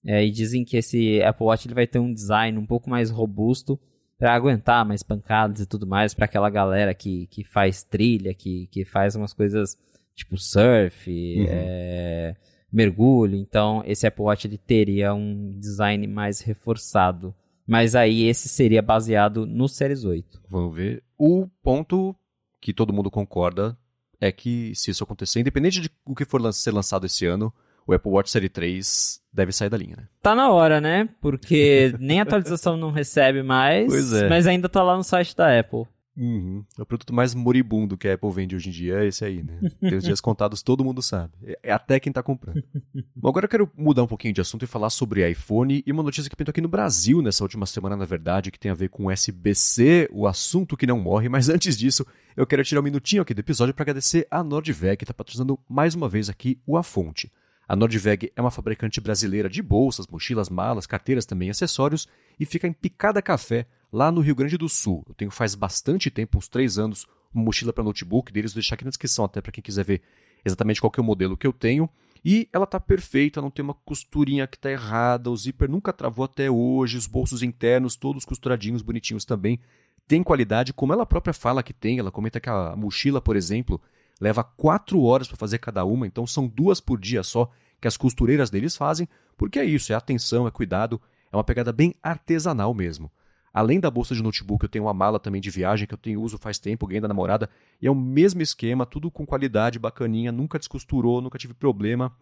É, 0.05 0.23
e 0.23 0.31
dizem 0.31 0.67
que 0.67 0.77
esse 0.77 1.23
Apple 1.23 1.47
Watch 1.47 1.67
ele 1.67 1.75
vai 1.75 1.87
ter 1.87 1.99
um 1.99 2.13
design 2.13 2.59
um 2.59 2.67
pouco 2.67 2.91
mais 2.91 3.09
robusto 3.09 3.81
para 4.19 4.35
aguentar 4.35 4.85
mais 4.85 5.03
pancadas 5.03 5.61
e 5.61 5.67
tudo 5.67 5.87
mais 5.87 6.13
para 6.13 6.27
aquela 6.27 6.51
galera 6.51 6.93
que, 6.93 7.27
que 7.29 7.43
faz 7.43 7.83
trilha, 7.83 8.35
que, 8.35 8.67
que 8.67 8.85
faz 8.85 9.17
umas 9.17 9.33
coisas 9.33 9.79
tipo 10.15 10.37
surf, 10.37 11.11
uhum. 11.11 11.47
é, 11.49 12.37
mergulho. 12.71 13.37
Então, 13.37 13.83
esse 13.87 14.07
Apple 14.07 14.25
Watch 14.25 14.47
ele 14.47 14.59
teria 14.59 15.15
um 15.15 15.59
design 15.59 16.07
mais 16.07 16.43
reforçado. 16.43 17.35
Mas 17.67 17.95
aí 17.95 18.25
esse 18.25 18.47
seria 18.47 18.83
baseado 18.83 19.47
no 19.47 19.69
Series 19.69 20.05
8. 20.05 20.43
Vamos 20.51 20.77
ver. 20.77 21.03
O 21.17 21.49
ponto 21.63 22.15
que 22.61 22.75
todo 22.75 22.93
mundo 22.93 23.11
concorda 23.11 23.75
é 24.21 24.33
que 24.33 24.75
se 24.75 24.91
isso 24.91 25.05
acontecer, 25.05 25.41
independente 25.41 25.81
de 25.81 25.91
o 26.05 26.15
que 26.15 26.25
for 26.25 26.53
ser 26.53 26.73
lançado 26.73 27.07
esse 27.07 27.27
ano, 27.27 27.53
o 27.87 27.95
Apple 27.95 28.11
Watch 28.11 28.31
Série 28.31 28.49
3 28.49 29.21
deve 29.33 29.53
sair 29.53 29.71
da 29.71 29.77
linha, 29.77 29.97
né? 29.97 30.09
Tá 30.23 30.35
na 30.35 30.51
hora, 30.51 30.81
né? 30.81 31.09
Porque 31.21 31.95
nem 31.99 32.21
atualização 32.21 32.77
não 32.77 32.91
recebe 32.91 33.43
mais, 33.43 34.13
é. 34.13 34.29
mas 34.29 34.47
ainda 34.47 34.69
tá 34.69 34.83
lá 34.83 34.97
no 34.97 35.03
site 35.03 35.35
da 35.35 35.59
Apple. 35.59 35.87
Uhum. 36.19 36.65
É 36.77 36.83
o 36.83 36.87
produto 36.87 37.15
mais 37.15 37.33
moribundo 37.33 37.97
que 37.97 38.09
a 38.09 38.15
Apple 38.15 38.33
vende 38.33 38.57
hoje 38.57 38.71
em 38.71 38.73
dia, 38.73 39.05
é 39.05 39.07
esse 39.07 39.25
aí, 39.25 39.41
né? 39.41 39.71
Tem 39.81 39.97
os 39.97 40.03
dias 40.03 40.21
contados, 40.21 40.63
todo 40.63 40.85
mundo 40.85 41.01
sabe. 41.01 41.33
É 41.63 41.73
até 41.73 42.01
quem 42.01 42.13
tá 42.13 42.25
comprando. 42.25 42.61
Bom, 43.15 43.29
agora 43.29 43.45
eu 43.45 43.49
quero 43.49 43.71
mudar 43.77 44.03
um 44.03 44.07
pouquinho 44.09 44.35
de 44.35 44.41
assunto 44.41 44.65
e 44.65 44.67
falar 44.67 44.91
sobre 44.91 45.31
iPhone 45.31 45.81
e 45.87 45.93
uma 45.93 46.03
notícia 46.03 46.29
que 46.29 46.35
pintou 46.35 46.51
aqui 46.51 46.61
no 46.61 46.69
Brasil 46.69 47.23
nessa 47.23 47.45
última 47.45 47.67
semana, 47.67 47.97
na 47.97 48.05
verdade, 48.05 48.51
que 48.51 48.59
tem 48.59 48.69
a 48.69 48.75
ver 48.75 48.89
com 48.89 49.09
SBC, 49.09 50.09
o 50.13 50.27
assunto 50.27 50.77
que 50.77 50.89
não 50.89 50.99
morre. 50.99 51.29
Mas 51.29 51.49
antes 51.49 51.79
disso, 51.79 52.05
eu 52.37 52.45
quero 52.45 52.65
tirar 52.65 52.81
um 52.81 52.85
minutinho 52.85 53.23
aqui 53.23 53.33
do 53.33 53.41
episódio 53.41 53.73
para 53.73 53.85
agradecer 53.85 54.27
a 54.29 54.43
Nordveg, 54.43 54.97
que 54.97 55.07
tá 55.07 55.15
patrocinando 55.15 55.57
mais 55.69 55.95
uma 55.95 56.09
vez 56.09 56.29
aqui 56.29 56.59
o 56.67 56.77
A 56.77 56.83
Fonte. 56.83 57.31
A 57.69 57.77
Nordveg 57.77 58.33
é 58.35 58.41
uma 58.41 58.51
fabricante 58.51 59.01
brasileira 59.01 59.49
de 59.49 59.63
bolsas, 59.63 60.07
mochilas, 60.09 60.49
malas, 60.49 60.87
carteiras 60.87 61.27
também, 61.27 61.51
acessórios 61.51 62.09
e 62.41 62.47
fica 62.47 62.67
em 62.67 62.73
Picada 62.73 63.23
Café, 63.23 63.67
lá 63.93 64.13
no 64.13 64.21
Rio 64.21 64.35
Grande 64.35 64.57
do 64.57 64.69
Sul. 64.69 65.05
Eu 65.09 65.15
tenho 65.15 65.31
faz 65.31 65.55
bastante 65.55 66.11
tempo, 66.11 66.39
uns 66.39 66.49
três 66.49 66.79
anos, 66.79 67.07
uma 67.33 67.45
mochila 67.45 67.73
para 67.73 67.85
notebook 67.85 68.33
deles, 68.33 68.53
vou 68.53 68.61
deixar 68.61 68.75
aqui 68.75 68.85
na 68.85 68.91
descrição 68.91 69.25
até 69.25 69.41
para 69.41 69.53
quem 69.53 69.63
quiser 69.63 69.85
ver 69.85 70.03
exatamente 70.45 70.81
qual 70.81 70.93
é 70.97 71.01
o 71.01 71.05
modelo 71.05 71.37
que 71.37 71.47
eu 71.47 71.53
tenho. 71.53 71.89
E 72.25 72.49
ela 72.53 72.67
tá 72.67 72.81
perfeita, 72.81 73.41
não 73.41 73.51
tem 73.51 73.63
uma 73.63 73.75
costurinha 73.75 74.47
que 74.47 74.59
tá 74.59 74.71
errada, 74.71 75.31
o 75.31 75.37
zíper 75.37 75.69
nunca 75.69 75.93
travou 75.93 76.25
até 76.25 76.51
hoje, 76.51 76.97
os 76.97 77.07
bolsos 77.07 77.43
internos 77.43 77.97
todos 77.97 78.25
costuradinhos, 78.25 78.83
bonitinhos 78.83 79.25
também. 79.25 79.61
Tem 80.07 80.23
qualidade, 80.23 80.73
como 80.73 80.93
ela 80.93 81.07
própria 81.07 81.33
fala 81.33 81.63
que 81.63 81.73
tem, 81.73 81.99
ela 81.99 82.11
comenta 82.11 82.41
que 82.41 82.49
a 82.49 82.75
mochila, 82.75 83.21
por 83.21 83.37
exemplo, 83.37 83.81
leva 84.21 84.43
quatro 84.43 85.03
horas 85.03 85.29
para 85.29 85.37
fazer 85.37 85.59
cada 85.59 85.85
uma, 85.85 86.07
então 86.07 86.27
são 86.27 86.49
duas 86.49 86.81
por 86.81 86.99
dia 86.99 87.23
só 87.23 87.51
que 87.81 87.87
as 87.87 87.97
costureiras 87.97 88.51
deles 88.51 88.77
fazem, 88.77 89.09
porque 89.37 89.59
é 89.59 89.65
isso, 89.65 89.93
é 89.93 89.97
atenção, 89.97 90.49
é 90.49 90.51
cuidado, 90.51 91.01
é 91.31 91.37
uma 91.37 91.45
pegada 91.45 91.73
bem 91.73 91.95
artesanal 92.03 92.75
mesmo. 92.75 93.11
Além 93.59 93.81
da 93.81 93.91
bolsa 93.91 94.15
de 94.15 94.23
notebook, 94.23 94.63
eu 94.63 94.69
tenho 94.69 94.85
uma 94.85 94.95
mala 94.95 95.19
também 95.19 95.41
de 95.41 95.51
viagem 95.51 95.85
que 95.85 95.93
eu 95.93 95.99
tenho 95.99 96.23
uso 96.23 96.39
faz 96.39 96.61
tempo, 96.61 96.87
ganhei 96.87 97.01
da 97.01 97.09
namorada, 97.09 97.51
e 97.83 97.89
é 97.89 97.91
o 97.91 97.95
mesmo 97.95 98.41
esquema, 98.41 98.87
tudo 98.87 99.11
com 99.11 99.27
qualidade 99.27 99.81
bacaninha, 99.81 100.31
nunca 100.31 100.61
descosturou, 100.61 101.21
nunca 101.21 101.37
tive 101.37 101.55
problema. 101.55 102.17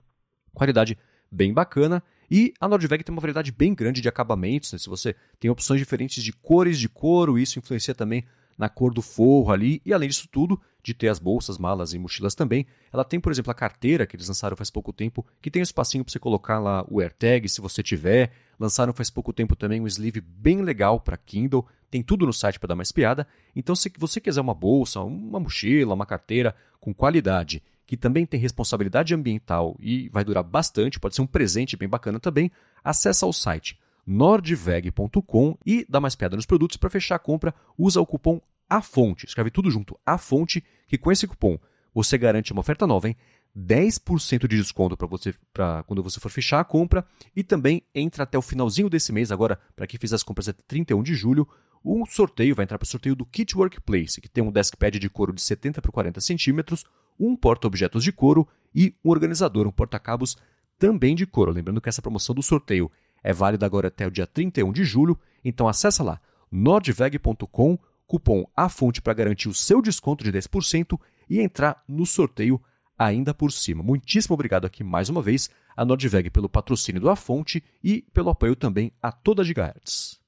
Qualidade 0.55 0.97
bem 1.31 1.53
bacana. 1.53 2.03
E 2.31 2.55
a 2.59 2.67
Nordveg 2.67 3.05
tem 3.05 3.15
uma 3.15 3.21
variedade 3.21 3.53
bem 3.53 3.75
grande 3.75 4.01
de 4.01 4.09
acabamentos, 4.09 4.73
né? 4.73 4.79
se 4.79 4.89
você 4.89 5.15
tem 5.39 5.51
opções 5.51 5.79
diferentes 5.79 6.25
de 6.25 6.33
cores 6.33 6.79
de 6.79 6.89
couro, 6.89 7.39
isso 7.39 7.59
influencia 7.59 7.95
também 7.95 8.25
na 8.57 8.71
cor 8.71 8.95
do 8.95 9.03
forro 9.03 9.53
ali, 9.53 9.83
e 9.85 9.93
além 9.93 10.09
disso 10.09 10.27
tudo, 10.33 10.59
de 10.87 10.95
ter 10.95 11.09
as 11.09 11.19
bolsas, 11.19 11.59
malas 11.59 11.93
e 11.93 11.99
mochilas 11.99 12.37
também, 12.37 12.65
ela 12.93 13.05
tem, 13.05 13.19
por 13.19 13.33
exemplo, 13.33 13.51
a 13.51 13.55
carteira 13.55 14.07
que 14.07 14.15
eles 14.15 14.29
lançaram 14.29 14.57
faz 14.57 14.71
pouco 14.71 14.93
tempo, 14.93 15.27
que 15.43 15.51
tem 15.51 15.61
um 15.61 15.65
espacinho 15.65 16.05
para 16.05 16.13
você 16.13 16.19
colocar 16.21 16.61
lá 16.61 16.87
o 16.89 17.01
AirTag, 17.01 17.49
se 17.49 17.61
você 17.61 17.83
tiver. 17.83 18.31
Lançaram 18.57 18.93
faz 18.93 19.11
pouco 19.11 19.33
tempo 19.33 19.57
também 19.57 19.81
um 19.81 19.87
sleeve 19.89 20.21
bem 20.21 20.63
legal 20.63 21.01
para 21.01 21.17
Kindle, 21.17 21.67
tem 21.91 22.05
tudo 22.05 22.25
no 22.25 22.33
site 22.33 22.61
para 22.61 22.69
dar 22.69 22.77
mais 22.77 22.93
piada. 22.93 23.27
Então, 23.55 23.75
se 23.75 23.93
você 23.99 24.21
quiser 24.21 24.41
uma 24.41 24.55
bolsa, 24.55 25.01
uma 25.01 25.41
mochila, 25.41 25.93
uma 25.93 26.07
carteira 26.07 26.55
com 26.79 26.95
qualidade, 26.95 27.61
que 27.85 27.97
também 27.97 28.25
tem 28.25 28.39
responsabilidade 28.39 29.13
ambiental 29.13 29.77
e 29.81 30.09
vai 30.11 30.23
durar 30.23 30.45
bastante, 30.45 31.01
pode 31.01 31.17
ser 31.17 31.23
um 31.23 31.27
presente 31.27 31.77
bem 31.77 31.89
bacana 31.89 32.21
também, 32.21 32.53
acessa 32.85 33.27
o 33.27 33.33
site 33.33 33.77
nordveg.com 34.07 35.59
e 35.67 35.85
dá 35.89 36.01
mais 36.01 36.15
piada 36.15 36.37
nos 36.37 36.47
produtos. 36.47 36.77
Para 36.77 36.91
fechar 36.91 37.17
a 37.17 37.19
compra, 37.19 37.53
usa 37.77 38.01
o 38.01 38.07
cupom 38.07 38.41
A 38.69 38.83
Fonte. 38.83 39.27
Escreve 39.27 39.51
tudo 39.51 39.71
junto, 39.71 39.99
A 40.05 40.19
Fonte, 40.19 40.63
que 40.87 40.99
com 40.99 41.13
esse 41.13 41.27
cupom 41.27 41.59
você 41.95 42.19
garante 42.19 42.53
uma 42.53 42.61
oferta 42.61 42.87
nova, 42.87 43.09
hein? 43.09 43.17
10% 43.57 44.47
de 44.47 44.57
desconto 44.57 44.97
para 44.97 45.07
você 45.07 45.35
pra, 45.53 45.83
quando 45.85 46.03
você 46.03 46.21
for 46.21 46.31
fechar 46.31 46.61
a 46.61 46.65
compra 46.65 47.07
e 47.35 47.43
também 47.43 47.83
entra 47.95 48.25
até 48.25 48.37
o 48.37 48.43
finalzinho 48.43 48.91
desse 48.91 49.13
mês, 49.13 49.33
agora, 49.33 49.59
para 49.75 49.87
quem 49.87 49.99
fizer 49.99 50.15
as 50.15 50.23
compras 50.23 50.49
até 50.49 50.63
31 50.69 51.03
de 51.03 51.15
julho, 51.15 51.49
um 51.83 52.05
sorteio 52.05 52.55
vai 52.55 52.65
entrar 52.65 52.77
para 52.79 52.85
o 52.85 52.89
sorteio 52.89 53.17
do 53.17 53.25
Kit 53.25 53.57
Workplace, 53.57 54.21
que 54.21 54.29
tem 54.29 54.45
um 54.45 54.53
deskpad 54.53 54.99
de 54.99 55.09
couro 55.09 55.33
de 55.33 55.41
70 55.41 55.81
por 55.81 55.91
40 55.91 56.21
centímetros, 56.21 56.85
um 57.19 57.35
porta-objetos 57.35 58.05
de 58.05 58.13
couro 58.13 58.47
e 58.75 58.95
um 59.03 59.11
organizador, 59.11 59.67
um 59.67 59.73
porta-cabos 59.73 60.37
também 60.79 61.15
de 61.15 61.27
couro. 61.27 61.51
Lembrando 61.51 61.81
que 61.81 61.89
essa 61.89 62.03
promoção 62.03 62.35
do 62.35 62.43
sorteio 62.43 62.91
é 63.23 63.33
válida 63.33 63.65
agora 63.65 63.89
até 63.89 64.07
o 64.07 64.11
dia 64.11 64.27
31 64.27 64.71
de 64.71 64.85
julho, 64.85 65.19
então 65.43 65.67
acessa 65.67 66.03
lá 66.03 66.21
nordveg.com, 66.51 67.79
cupom 68.07 68.45
AFONTE 68.57 69.03
para 69.03 69.15
garantir 69.15 69.49
o 69.49 69.55
seu 69.55 69.83
desconto 69.83 70.25
de 70.25 70.33
10% 70.33 70.99
e 71.29 71.41
entrar 71.41 71.83
no 71.89 72.07
sorteio 72.07 72.61
ainda 72.99 73.35
por 73.35 73.53
cima. 73.53 73.83
Muitíssimo 73.83 74.35
obrigado 74.35 74.67
aqui 74.67 74.83
mais 74.83 75.09
uma 75.09 75.21
vez 75.21 75.51
a 75.77 75.85
Nordveg 75.85 76.31
pelo 76.31 76.49
patrocínio 76.49 77.01
do 77.01 77.15
Fonte 77.17 77.63
e 77.83 78.03
pelo 78.15 78.31
apoio 78.31 78.57
também 78.57 78.93
a 79.03 79.13
toda 79.13 79.43
a 79.43 79.45
Gigahertz. 79.45 80.19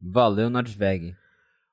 Valeu, 0.00 0.48
Nordveg. 0.48 1.16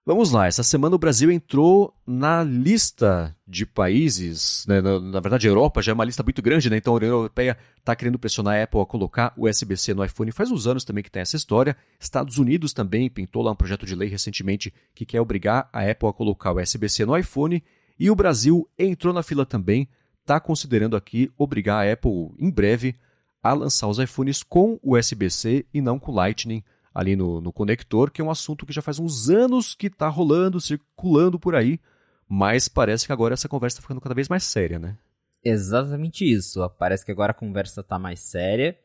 Vamos 0.04 0.32
lá, 0.32 0.48
essa 0.48 0.64
semana 0.64 0.96
o 0.96 1.00
Brasil 1.00 1.30
entrou 1.30 1.94
na 2.08 2.44
lista 2.44 3.36
de 3.48 3.68
países, 3.68 4.66
né, 4.68 4.82
na, 4.82 5.00
na, 5.00 5.20
verdade 5.20 5.48
a 5.48 5.52
Europa 5.52 5.80
já 5.80 5.92
é 5.92 5.94
uma 5.94 6.04
lista 6.04 6.24
muito 6.24 6.42
grande, 6.42 6.72
né, 6.72 6.78
então 6.78 6.94
a 6.94 6.98
União 6.98 7.12
Europeia 7.12 7.56
está 7.78 7.96
querendo 7.96 8.18
pressionar 8.18 8.56
a 8.56 8.64
Apple 8.64 8.82
a 8.82 8.86
colocar 8.86 9.32
o 9.38 9.48
USB-C 9.48 9.94
no 9.94 10.04
iPhone. 10.04 10.32
Faz 10.32 10.50
uns 10.50 10.66
anos 10.66 10.84
também 10.84 11.04
que 11.04 11.12
tem 11.12 11.22
essa 11.22 11.36
história. 11.36 11.78
Estados 12.00 12.40
Unidos 12.40 12.74
também 12.74 13.12
pintou 13.12 13.44
lá 13.44 13.52
um 13.52 13.56
projeto 13.56 13.86
de 13.86 13.94
lei 13.94 14.10
recentemente 14.10 14.74
que 14.96 15.06
quer 15.06 15.22
obrigar 15.22 15.70
a 15.72 15.88
Apple 15.88 16.10
a 16.10 16.14
colocar 16.14 16.52
o 16.52 16.60
USB-C 16.60 17.06
no 17.06 17.16
iPhone. 17.16 17.64
E 18.00 18.10
o 18.10 18.16
Brasil 18.16 18.68
entrou 18.80 19.14
na 19.14 19.22
fila 19.22 19.46
também 19.46 19.88
está 20.22 20.40
considerando 20.40 20.96
aqui 20.96 21.32
obrigar 21.38 21.86
a 21.86 21.92
Apple, 21.92 22.32
em 22.40 22.50
breve, 22.50 22.96
a 23.44 23.54
lançar 23.54 23.88
os 23.88 24.00
iPhones 24.00 24.44
com 24.44 24.80
USB-C 24.82 25.66
e 25.74 25.82
não 25.82 26.00
com 26.00 26.12
Lightning 26.12 26.64
ali 26.94 27.16
no, 27.16 27.40
no 27.42 27.54
conector, 27.54 28.12
que 28.12 28.22
é 28.22 28.24
um 28.24 28.32
assunto 28.32 28.66
que 28.66 28.74
já 28.74 28.82
faz 28.82 29.00
uns 29.00 29.30
anos 29.30 29.74
que 29.74 29.88
está 29.88 30.08
rolando, 30.08 30.60
circulando 30.60 31.40
por 31.40 31.56
aí, 31.56 31.80
mas 32.28 32.68
parece 32.68 33.06
que 33.06 33.14
agora 33.14 33.34
essa 33.34 33.50
conversa 33.50 33.76
está 33.76 33.82
ficando 33.82 34.02
cada 34.02 34.16
vez 34.16 34.30
mais 34.30 34.44
séria, 34.44 34.80
né? 34.80 34.98
Exatamente 35.44 36.30
isso. 36.30 36.68
Parece 36.78 37.06
que 37.06 37.12
agora 37.12 37.32
a 37.32 37.36
conversa 37.36 37.82
está 37.82 37.98
mais 37.98 38.20
séria. 38.20 38.78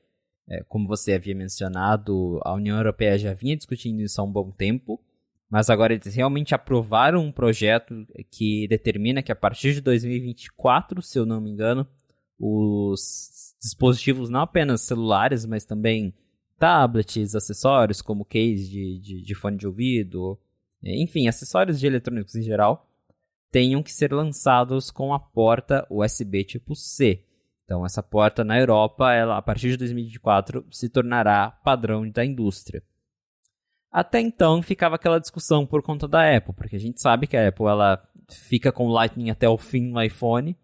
É, 0.49 0.63
como 0.65 0.87
você 0.87 1.15
havia 1.15 1.35
mencionado, 1.35 2.41
a 2.45 2.55
União 2.55 2.77
Europeia 2.77 3.19
já 3.19 3.35
vinha 3.35 3.57
discutindo 3.57 4.01
isso 4.01 4.21
há 4.21 4.25
um 4.25 4.33
bom 4.33 4.51
tempo. 4.51 5.01
Mas 5.49 5.71
agora 5.71 5.95
eles 5.95 6.15
realmente 6.15 6.55
aprovaram 6.55 7.25
um 7.25 7.31
projeto 7.31 7.95
que 8.31 8.67
determina 8.69 9.23
que 9.23 9.31
a 9.31 9.37
partir 9.37 9.75
de 9.75 9.81
2024, 9.81 11.01
se 11.03 11.19
eu 11.19 11.25
não 11.25 11.41
me 11.41 11.51
engano, 11.51 11.87
os 12.39 13.55
dispositivos 13.63 14.29
não 14.29 14.41
apenas 14.41 14.81
celulares, 14.81 15.47
mas 15.47 15.65
também 15.65 16.13
tablets, 16.59 17.35
acessórios 17.35 18.01
como 18.01 18.25
case 18.25 18.69
de, 18.69 18.99
de, 18.99 19.23
de 19.23 19.35
fone 19.35 19.57
de 19.57 19.67
ouvido, 19.67 20.39
enfim, 20.83 21.29
acessórios 21.29 21.81
de 21.81 21.87
eletrônicos 21.87 22.35
em 22.35 22.43
geral, 22.43 22.89
tenham 23.51 23.83
que 23.83 23.93
ser 23.93 24.13
lançados 24.13 24.91
com 24.91 25.13
a 25.15 25.19
porta 25.19 25.87
USB 25.91 26.45
tipo 26.45 26.75
C. 26.75 27.25
Então, 27.65 27.85
essa 27.85 28.03
porta 28.03 28.45
na 28.45 28.59
Europa, 28.59 29.13
ela, 29.13 29.37
a 29.37 29.43
partir 29.43 29.71
de 29.71 29.77
2024, 29.79 30.65
se 30.71 30.89
tornará 30.89 31.51
padrão 31.51 32.09
da 32.09 32.25
indústria. 32.25 32.83
Até 33.91 34.21
então 34.21 34.63
ficava 34.63 34.97
aquela 34.97 35.19
discussão 35.19 35.67
por 35.67 35.83
conta 35.83 36.07
da 36.07 36.37
Apple, 36.37 36.55
porque 36.55 36.77
a 36.77 36.79
gente 36.79 37.01
sabe 37.01 37.27
que 37.27 37.37
a 37.37 37.49
Apple 37.49 37.67
ela 37.67 38.07
fica 38.31 38.71
com 38.71 38.89
Lightning 38.89 39.31
até 39.31 39.49
o 39.49 39.59
fim 39.59 39.89
no 39.89 40.03
iPhone, 40.03 40.57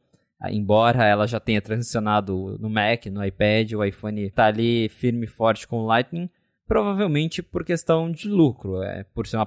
embora 0.50 1.04
ela 1.04 1.26
já 1.26 1.38
tenha 1.38 1.60
transicionado 1.60 2.56
no 2.58 2.68
Mac, 2.68 3.06
no 3.06 3.24
iPad, 3.24 3.72
o 3.72 3.84
iPhone 3.84 4.22
está 4.22 4.46
ali 4.46 4.88
firme 4.88 5.26
e 5.26 5.28
forte 5.28 5.66
com 5.66 5.80
o 5.80 5.86
Lightning, 5.86 6.28
provavelmente 6.66 7.42
por 7.42 7.64
questão 7.64 8.10
de 8.10 8.28
lucro, 8.28 8.82
é, 8.82 9.04
por, 9.14 9.26
ser 9.26 9.36
uma 9.36 9.46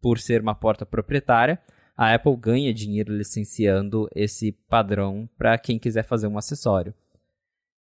por 0.00 0.18
ser 0.18 0.40
uma 0.40 0.54
porta 0.54 0.84
proprietária, 0.84 1.58
a 1.96 2.14
Apple 2.14 2.36
ganha 2.36 2.72
dinheiro 2.72 3.12
licenciando 3.12 4.08
esse 4.14 4.52
padrão 4.52 5.28
para 5.36 5.58
quem 5.58 5.78
quiser 5.78 6.04
fazer 6.04 6.28
um 6.28 6.38
acessório. 6.38 6.94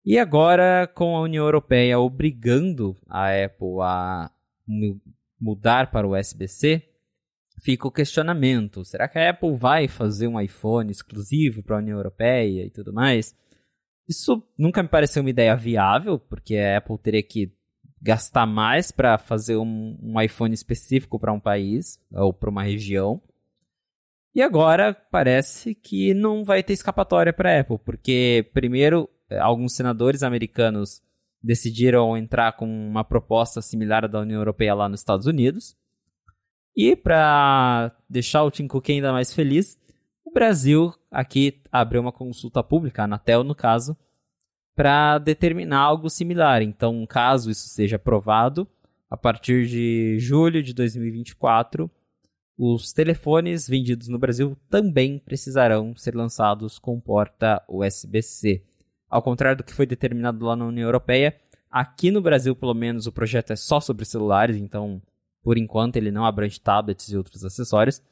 E 0.04 0.18
agora, 0.18 0.86
com 0.86 1.16
a 1.16 1.20
União 1.20 1.44
Europeia 1.44 1.98
obrigando 1.98 2.96
a 3.08 3.26
Apple 3.44 3.80
a 3.82 4.30
mudar 5.40 5.90
para 5.90 6.06
o 6.06 6.16
USB-C, 6.16 6.82
fica 7.60 7.86
o 7.86 7.92
questionamento: 7.92 8.84
será 8.84 9.08
que 9.08 9.18
a 9.18 9.30
Apple 9.30 9.56
vai 9.56 9.88
fazer 9.88 10.26
um 10.26 10.40
iPhone 10.40 10.90
exclusivo 10.90 11.62
para 11.62 11.76
a 11.76 11.80
União 11.80 11.96
Europeia 11.96 12.64
e 12.64 12.70
tudo 12.70 12.92
mais? 12.92 13.36
Isso 14.08 14.42
nunca 14.56 14.82
me 14.82 14.88
pareceu 14.88 15.22
uma 15.22 15.30
ideia 15.30 15.54
viável, 15.54 16.18
porque 16.18 16.56
a 16.56 16.78
Apple 16.78 16.98
teria 16.98 17.22
que 17.22 17.52
gastar 18.00 18.46
mais 18.46 18.90
para 18.90 19.18
fazer 19.18 19.56
um, 19.56 19.98
um, 20.00 20.20
iPhone 20.20 20.54
específico 20.54 21.18
para 21.18 21.32
um 21.32 21.40
país 21.40 22.00
ou 22.12 22.32
para 22.32 22.48
uma 22.48 22.62
região. 22.62 23.20
E 24.34 24.40
agora 24.40 24.94
parece 24.94 25.74
que 25.74 26.14
não 26.14 26.44
vai 26.44 26.62
ter 26.62 26.72
escapatória 26.72 27.32
para 27.32 27.54
a 27.54 27.60
Apple, 27.60 27.78
porque 27.84 28.48
primeiro 28.54 29.08
alguns 29.40 29.74
senadores 29.74 30.22
americanos 30.22 31.02
decidiram 31.42 32.16
entrar 32.16 32.52
com 32.52 32.66
uma 32.66 33.04
proposta 33.04 33.60
similar 33.60 34.04
à 34.04 34.08
da 34.08 34.20
União 34.20 34.40
Europeia 34.40 34.74
lá 34.74 34.88
nos 34.88 35.00
Estados 35.00 35.26
Unidos. 35.26 35.76
E 36.76 36.94
para 36.94 37.92
deixar 38.08 38.44
o 38.44 38.50
Tim 38.50 38.66
Cook 38.66 38.90
ainda 38.90 39.12
mais 39.12 39.32
feliz, 39.32 39.78
o 40.24 40.30
Brasil 40.30 40.94
aqui 41.10 41.60
abriu 41.72 42.00
uma 42.00 42.12
consulta 42.12 42.62
pública, 42.62 43.02
a 43.02 43.04
Anatel 43.04 43.42
no 43.42 43.54
caso, 43.54 43.96
para 44.76 45.18
determinar 45.18 45.80
algo 45.80 46.08
similar. 46.08 46.62
Então, 46.62 47.04
caso 47.06 47.50
isso 47.50 47.68
seja 47.68 47.96
aprovado, 47.96 48.68
a 49.10 49.16
partir 49.16 49.66
de 49.66 50.18
julho 50.18 50.62
de 50.62 50.72
2024, 50.74 51.90
os 52.56 52.92
telefones 52.92 53.68
vendidos 53.68 54.08
no 54.08 54.18
Brasil 54.18 54.56
também 54.68 55.18
precisarão 55.18 55.96
ser 55.96 56.14
lançados 56.14 56.78
com 56.78 57.00
porta 57.00 57.62
USB-C. 57.68 58.62
Ao 59.08 59.22
contrário 59.22 59.58
do 59.58 59.64
que 59.64 59.72
foi 59.72 59.86
determinado 59.86 60.44
lá 60.44 60.54
na 60.54 60.66
União 60.66 60.86
Europeia, 60.86 61.36
aqui 61.70 62.10
no 62.10 62.20
Brasil, 62.20 62.54
pelo 62.54 62.74
menos, 62.74 63.06
o 63.06 63.12
projeto 63.12 63.52
é 63.52 63.56
só 63.56 63.80
sobre 63.80 64.04
celulares, 64.04 64.56
então, 64.56 65.00
por 65.48 65.56
enquanto, 65.56 65.96
ele 65.96 66.10
não 66.10 66.26
abrange 66.26 66.60
tablets 66.60 67.08
e 67.08 67.16
outros 67.16 67.42
acessórios. 67.42 68.02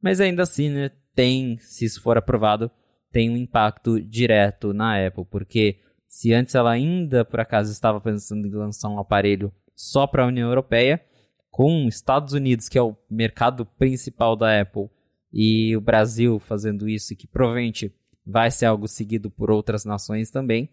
Mas 0.00 0.22
ainda 0.22 0.42
assim, 0.42 0.70
né, 0.70 0.90
tem, 1.14 1.58
se 1.58 1.84
isso 1.84 2.00
for 2.00 2.16
aprovado, 2.16 2.70
tem 3.12 3.28
um 3.28 3.36
impacto 3.36 4.00
direto 4.00 4.72
na 4.72 5.06
Apple, 5.06 5.26
porque 5.26 5.80
se 6.08 6.32
antes 6.32 6.54
ela 6.54 6.70
ainda, 6.70 7.26
por 7.26 7.40
acaso, 7.40 7.70
estava 7.70 8.00
pensando 8.00 8.48
em 8.48 8.50
lançar 8.50 8.88
um 8.88 8.98
aparelho 8.98 9.52
só 9.76 10.06
para 10.06 10.24
a 10.24 10.26
União 10.26 10.48
Europeia, 10.48 11.04
com 11.50 11.86
Estados 11.86 12.32
Unidos, 12.32 12.70
que 12.70 12.78
é 12.78 12.82
o 12.82 12.96
mercado 13.10 13.66
principal 13.66 14.34
da 14.34 14.58
Apple, 14.58 14.88
e 15.30 15.76
o 15.76 15.80
Brasil 15.82 16.38
fazendo 16.38 16.88
isso, 16.88 17.14
que 17.14 17.26
provavelmente 17.26 17.94
vai 18.24 18.50
ser 18.50 18.64
algo 18.64 18.88
seguido 18.88 19.30
por 19.30 19.50
outras 19.50 19.84
nações 19.84 20.30
também. 20.30 20.70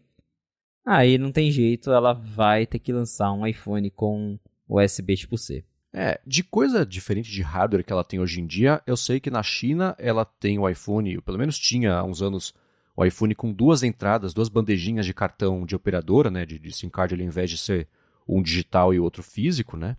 Aí 0.86 1.18
não 1.18 1.30
tem 1.30 1.52
jeito, 1.52 1.92
ela 1.92 2.14
vai 2.14 2.66
ter 2.66 2.80
que 2.80 2.94
lançar 2.94 3.34
um 3.34 3.46
iPhone 3.46 3.92
com 3.92 4.40
USB 4.66 5.18
tipo 5.18 5.38
C. 5.38 5.66
É, 5.94 6.20
de 6.26 6.44
coisa 6.44 6.86
diferente 6.86 7.32
de 7.32 7.42
hardware 7.42 7.84
que 7.84 7.92
ela 7.92 8.04
tem 8.04 8.20
hoje 8.20 8.40
em 8.40 8.46
dia, 8.46 8.82
eu 8.86 8.96
sei 8.96 9.20
que 9.20 9.32
na 9.32 9.42
China 9.42 9.96
ela 9.98 10.24
tem 10.24 10.60
o 10.60 10.70
iPhone, 10.70 11.20
pelo 11.22 11.38
menos 11.38 11.58
tinha 11.58 11.96
há 11.96 12.04
uns 12.04 12.22
anos, 12.22 12.54
o 12.96 13.04
iPhone 13.04 13.34
com 13.34 13.52
duas 13.52 13.82
entradas, 13.82 14.34
duas 14.34 14.50
bandejinhas 14.50 15.06
de 15.06 15.14
cartão 15.14 15.66
de 15.66 15.76
operadora, 15.76 16.30
né, 16.30 16.46
de, 16.46 16.60
de 16.60 16.72
SIM 16.72 16.90
card, 16.90 17.16
ao 17.16 17.22
invés 17.22 17.50
de 17.50 17.58
ser 17.58 17.88
um 18.28 18.42
digital 18.42 18.94
e 18.94 19.00
outro 19.00 19.24
físico, 19.24 19.76
né? 19.76 19.98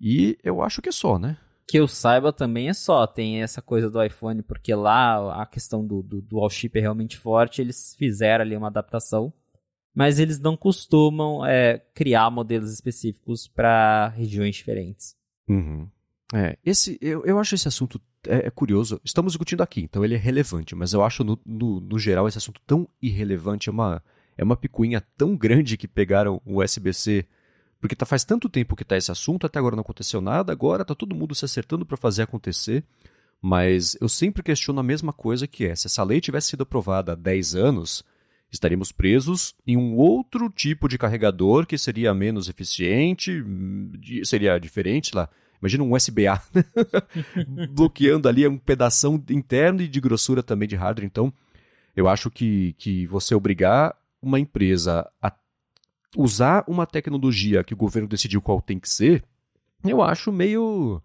E 0.00 0.38
eu 0.42 0.62
acho 0.62 0.80
que 0.80 0.88
é 0.88 0.92
só, 0.92 1.18
né? 1.18 1.36
que 1.68 1.78
eu 1.78 1.86
saiba 1.86 2.32
também 2.32 2.70
é 2.70 2.72
só, 2.72 3.06
tem 3.06 3.42
essa 3.42 3.60
coisa 3.60 3.90
do 3.90 4.02
iPhone, 4.02 4.42
porque 4.42 4.74
lá 4.74 5.42
a 5.42 5.44
questão 5.44 5.86
do, 5.86 6.02
do 6.02 6.22
dual 6.22 6.48
chip 6.48 6.78
é 6.78 6.80
realmente 6.80 7.18
forte, 7.18 7.60
eles 7.60 7.94
fizeram 7.94 8.42
ali 8.42 8.56
uma 8.56 8.68
adaptação, 8.68 9.30
mas 9.94 10.18
eles 10.18 10.40
não 10.40 10.56
costumam 10.56 11.44
é, 11.44 11.78
criar 11.94 12.30
modelos 12.30 12.72
específicos 12.72 13.46
para 13.46 14.08
regiões 14.08 14.56
diferentes. 14.56 15.14
Uhum. 15.48 15.88
É, 16.34 16.58
esse, 16.64 16.98
eu, 17.00 17.24
eu 17.24 17.38
acho 17.38 17.54
esse 17.54 17.68
assunto 17.68 18.00
é, 18.26 18.46
é, 18.46 18.50
curioso. 18.50 19.00
Estamos 19.04 19.32
discutindo 19.32 19.62
aqui, 19.62 19.80
então 19.80 20.04
ele 20.04 20.14
é 20.14 20.18
relevante, 20.18 20.74
mas 20.74 20.92
eu 20.92 21.02
acho 21.02 21.24
no, 21.24 21.38
no, 21.44 21.80
no 21.80 21.98
geral 21.98 22.28
esse 22.28 22.38
assunto 22.38 22.60
tão 22.66 22.86
irrelevante, 23.00 23.68
é 23.68 23.72
uma, 23.72 24.02
é 24.36 24.44
uma 24.44 24.56
picuinha 24.56 25.02
tão 25.16 25.36
grande 25.36 25.76
que 25.76 25.88
pegaram 25.88 26.40
o 26.44 26.62
USB-C 26.62 27.26
porque 27.80 27.94
tá 27.94 28.04
faz 28.04 28.24
tanto 28.24 28.48
tempo 28.48 28.74
que 28.74 28.84
tá 28.84 28.96
esse 28.96 29.10
assunto, 29.10 29.46
até 29.46 29.58
agora 29.58 29.76
não 29.76 29.82
aconteceu 29.82 30.20
nada, 30.20 30.52
agora 30.52 30.84
tá 30.84 30.94
todo 30.94 31.14
mundo 31.14 31.34
se 31.34 31.44
acertando 31.44 31.86
para 31.86 31.96
fazer 31.96 32.22
acontecer. 32.22 32.84
Mas 33.40 33.96
eu 34.00 34.08
sempre 34.08 34.42
questiono 34.42 34.80
a 34.80 34.82
mesma 34.82 35.12
coisa 35.12 35.46
que 35.46 35.64
é, 35.64 35.74
se 35.76 35.86
essa 35.86 36.02
lei 36.02 36.20
tivesse 36.20 36.48
sido 36.48 36.62
aprovada 36.62 37.12
há 37.12 37.14
10 37.14 37.54
anos, 37.54 38.04
estaríamos 38.50 38.92
presos 38.92 39.54
em 39.66 39.76
um 39.76 39.96
outro 39.96 40.48
tipo 40.50 40.88
de 40.88 40.98
carregador 40.98 41.66
que 41.66 41.76
seria 41.76 42.14
menos 42.14 42.48
eficiente, 42.48 43.44
seria 44.24 44.58
diferente 44.58 45.14
lá. 45.14 45.28
Imagina 45.60 45.84
um 45.84 45.94
USB-A 45.94 46.40
bloqueando 47.70 48.28
ali 48.28 48.46
um 48.46 48.58
pedaço 48.58 49.22
interno 49.28 49.82
e 49.82 49.88
de 49.88 50.00
grossura 50.00 50.42
também 50.42 50.68
de 50.68 50.76
hardware. 50.76 51.06
Então, 51.06 51.32
eu 51.96 52.08
acho 52.08 52.30
que, 52.30 52.74
que 52.78 53.06
você 53.06 53.34
obrigar 53.34 53.96
uma 54.22 54.38
empresa 54.38 55.10
a 55.20 55.32
usar 56.16 56.64
uma 56.66 56.86
tecnologia 56.86 57.64
que 57.64 57.74
o 57.74 57.76
governo 57.76 58.08
decidiu 58.08 58.40
qual 58.40 58.62
tem 58.62 58.78
que 58.78 58.88
ser, 58.88 59.24
eu 59.84 60.02
acho 60.02 60.32
meio. 60.32 61.02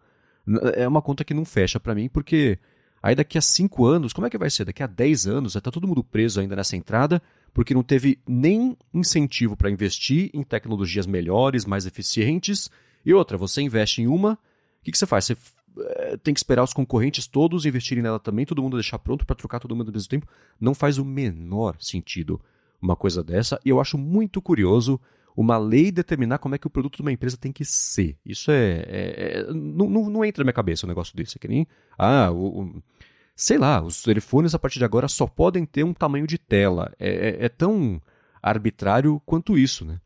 É 0.75 0.87
uma 0.87 1.01
conta 1.01 1.23
que 1.23 1.33
não 1.33 1.45
fecha 1.45 1.79
para 1.79 1.95
mim, 1.95 2.09
porque 2.09 2.59
aí 3.03 3.13
daqui 3.13 3.37
a 3.37 3.41
cinco 3.41 3.85
anos, 3.85 4.13
como 4.13 4.25
é 4.25 4.29
que 4.29 4.37
vai 4.37 4.49
ser? 4.49 4.63
Daqui 4.63 4.81
a 4.81 4.87
dez 4.87 5.27
anos, 5.27 5.57
está 5.57 5.69
todo 5.69 5.87
mundo 5.87 6.01
preso 6.01 6.39
ainda 6.39 6.55
nessa 6.55 6.77
entrada, 6.77 7.21
porque 7.53 7.73
não 7.73 7.83
teve 7.83 8.17
nem 8.25 8.77
incentivo 8.93 9.57
para 9.57 9.69
investir 9.69 10.31
em 10.33 10.41
tecnologias 10.41 11.05
melhores, 11.05 11.65
mais 11.65 11.85
eficientes. 11.85 12.71
E 13.05 13.13
outra, 13.13 13.37
você 13.37 13.61
investe 13.61 14.01
em 14.01 14.07
uma, 14.07 14.33
o 14.33 14.37
que, 14.83 14.91
que 14.91 14.97
você 14.97 15.05
faz? 15.05 15.25
Você 15.25 15.37
é, 15.79 16.17
tem 16.17 16.33
que 16.33 16.39
esperar 16.39 16.63
os 16.63 16.73
concorrentes 16.73 17.27
todos 17.27 17.65
investirem 17.65 18.01
nela 18.01 18.19
também, 18.19 18.45
todo 18.45 18.63
mundo 18.63 18.77
deixar 18.77 18.97
pronto 18.99 19.25
para 19.25 19.35
trocar 19.35 19.59
todo 19.59 19.75
mundo 19.75 19.89
ao 19.89 19.93
mesmo 19.93 20.09
tempo. 20.09 20.27
Não 20.59 20.73
faz 20.73 20.97
o 20.97 21.03
menor 21.03 21.75
sentido 21.79 22.39
uma 22.81 22.95
coisa 22.95 23.21
dessa, 23.21 23.59
e 23.65 23.69
eu 23.69 23.79
acho 23.81 23.97
muito 23.97 24.41
curioso 24.41 24.99
uma 25.35 25.57
lei 25.57 25.91
determinar 25.91 26.37
como 26.37 26.55
é 26.55 26.57
que 26.57 26.67
o 26.67 26.69
produto 26.69 26.97
de 26.97 27.01
uma 27.01 27.11
empresa 27.11 27.37
tem 27.37 27.51
que 27.51 27.65
ser. 27.65 28.17
Isso 28.25 28.51
é. 28.51 28.85
é, 28.87 29.39
é 29.39 29.53
não, 29.53 29.89
não, 29.89 30.09
não, 30.09 30.25
entra 30.25 30.43
na 30.43 30.45
minha 30.45 30.53
cabeça 30.53 30.85
um 30.85 30.89
negócio 30.89 31.15
desse. 31.15 31.37
É 31.37 31.39
que 31.39 31.47
nem. 31.47 31.67
Ah, 31.97 32.31
o, 32.31 32.61
o, 32.61 32.83
sei 33.35 33.57
lá, 33.57 33.81
os 33.81 34.03
telefones 34.03 34.53
a 34.53 34.59
partir 34.59 34.79
de 34.79 34.85
agora 34.85 35.07
só 35.07 35.25
podem 35.25 35.65
ter 35.65 35.83
um 35.83 35.93
tamanho 35.93 36.27
de 36.27 36.37
tela. 36.37 36.91
É, 36.99 37.29
é, 37.29 37.45
é 37.45 37.49
tão 37.49 38.01
arbitrário 38.41 39.21
quanto 39.25 39.57
isso, 39.57 39.85
né? 39.85 39.99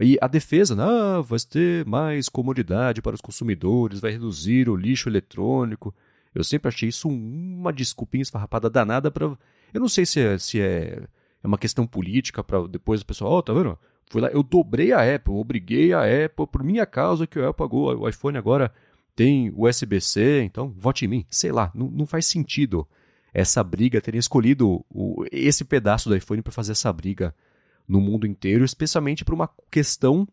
E 0.00 0.18
a 0.20 0.26
defesa, 0.26 0.76
ah, 0.82 1.20
vai 1.20 1.38
ter 1.38 1.86
mais 1.86 2.28
comodidade 2.28 3.00
para 3.00 3.14
os 3.14 3.20
consumidores, 3.20 4.00
vai 4.00 4.10
reduzir 4.10 4.68
o 4.68 4.74
lixo 4.74 5.08
eletrônico. 5.08 5.94
Eu 6.34 6.42
sempre 6.42 6.68
achei 6.68 6.88
isso 6.88 7.08
uma 7.08 7.72
desculpinha 7.72 8.22
esfarrapada 8.22 8.68
danada 8.68 9.10
para. 9.10 9.26
Eu 9.72 9.80
não 9.80 9.88
sei 9.88 10.04
se 10.04 10.20
é, 10.20 10.36
se 10.36 10.60
é, 10.60 11.04
é 11.42 11.46
uma 11.46 11.58
questão 11.58 11.86
política 11.86 12.42
para 12.42 12.66
depois 12.66 13.02
o 13.02 13.06
pessoal, 13.06 13.32
ó, 13.32 13.38
oh, 13.38 13.42
tá 13.42 13.52
vendo? 13.52 13.78
Fui 14.10 14.20
lá, 14.20 14.28
eu 14.28 14.42
dobrei 14.42 14.92
a 14.92 15.14
Apple, 15.14 15.34
obriguei 15.34 15.92
a 15.92 16.02
Apple 16.02 16.46
por 16.46 16.62
minha 16.62 16.86
causa 16.86 17.26
que 17.26 17.38
o 17.38 17.48
Apple 17.48 17.58
pagou. 17.58 17.96
O 17.98 18.08
iPhone 18.08 18.38
agora 18.38 18.72
tem 19.16 19.52
USB-C, 19.56 20.42
então 20.42 20.72
vote 20.76 21.04
em 21.04 21.08
mim. 21.08 21.26
Sei 21.30 21.50
lá, 21.50 21.70
não, 21.74 21.90
não 21.90 22.06
faz 22.06 22.26
sentido 22.26 22.86
essa 23.32 23.64
briga, 23.64 24.00
terem 24.00 24.18
escolhido 24.18 24.84
o, 24.88 25.24
esse 25.32 25.64
pedaço 25.64 26.08
do 26.08 26.16
iPhone 26.16 26.42
para 26.42 26.52
fazer 26.52 26.72
essa 26.72 26.92
briga 26.92 27.34
no 27.86 28.00
mundo 28.00 28.26
inteiro, 28.26 28.64
especialmente 28.64 29.24
por 29.24 29.34
uma 29.34 29.50
questão 29.70 30.26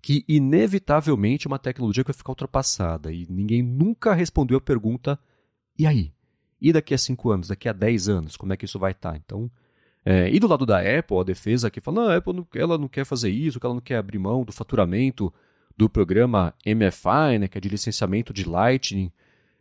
que 0.00 0.24
inevitavelmente 0.26 1.46
é 1.46 1.48
uma 1.48 1.58
tecnologia 1.58 2.02
que 2.02 2.10
vai 2.10 2.16
ficar 2.16 2.32
ultrapassada 2.32 3.12
e 3.12 3.26
ninguém 3.30 3.62
nunca 3.62 4.14
respondeu 4.14 4.58
a 4.58 4.60
pergunta 4.60 5.18
e 5.78 5.86
aí? 5.86 6.12
E 6.60 6.72
daqui 6.72 6.94
a 6.94 6.98
5 6.98 7.30
anos, 7.30 7.48
daqui 7.48 7.68
a 7.68 7.72
10 7.72 8.08
anos, 8.08 8.36
como 8.36 8.52
é 8.52 8.56
que 8.56 8.64
isso 8.64 8.78
vai 8.78 8.92
estar? 8.92 9.12
Tá? 9.12 9.16
Então, 9.16 9.50
é, 10.04 10.28
e 10.30 10.40
do 10.40 10.48
lado 10.48 10.66
da 10.66 10.78
Apple, 10.78 11.18
a 11.18 11.22
defesa 11.22 11.70
que 11.70 11.80
fala, 11.80 12.02
não, 12.02 12.10
a 12.10 12.16
Apple 12.16 12.34
não, 12.34 12.46
ela 12.54 12.76
não 12.76 12.88
quer 12.88 13.04
fazer 13.04 13.30
isso, 13.30 13.60
que 13.60 13.66
ela 13.66 13.74
não 13.74 13.80
quer 13.80 13.96
abrir 13.96 14.18
mão 14.18 14.44
do 14.44 14.52
faturamento 14.52 15.32
do 15.76 15.88
programa 15.88 16.54
MFI, 16.66 17.38
né, 17.38 17.48
que 17.48 17.56
é 17.56 17.60
de 17.60 17.68
licenciamento 17.68 18.32
de 18.32 18.44
Lightning. 18.48 19.12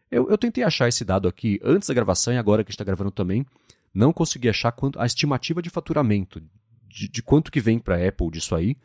Eu, 0.09 0.29
eu 0.29 0.37
tentei 0.37 0.63
achar 0.63 0.87
esse 0.87 1.05
dado 1.05 1.27
aqui 1.27 1.59
antes 1.63 1.87
da 1.87 1.93
gravação 1.93 2.33
e 2.33 2.37
agora 2.37 2.63
que 2.63 2.71
está 2.71 2.83
gravando 2.83 3.11
também, 3.11 3.45
não 3.93 4.11
consegui 4.11 4.49
achar 4.49 4.71
quanto, 4.71 4.99
a 4.99 5.05
estimativa 5.05 5.61
de 5.61 5.69
faturamento, 5.69 6.41
de, 6.87 7.07
de 7.07 7.21
quanto 7.21 7.51
que 7.51 7.61
vem 7.61 7.77
para 7.77 7.95
a 7.95 8.07
Apple 8.07 8.31
disso 8.31 8.55
aí, 8.55 8.75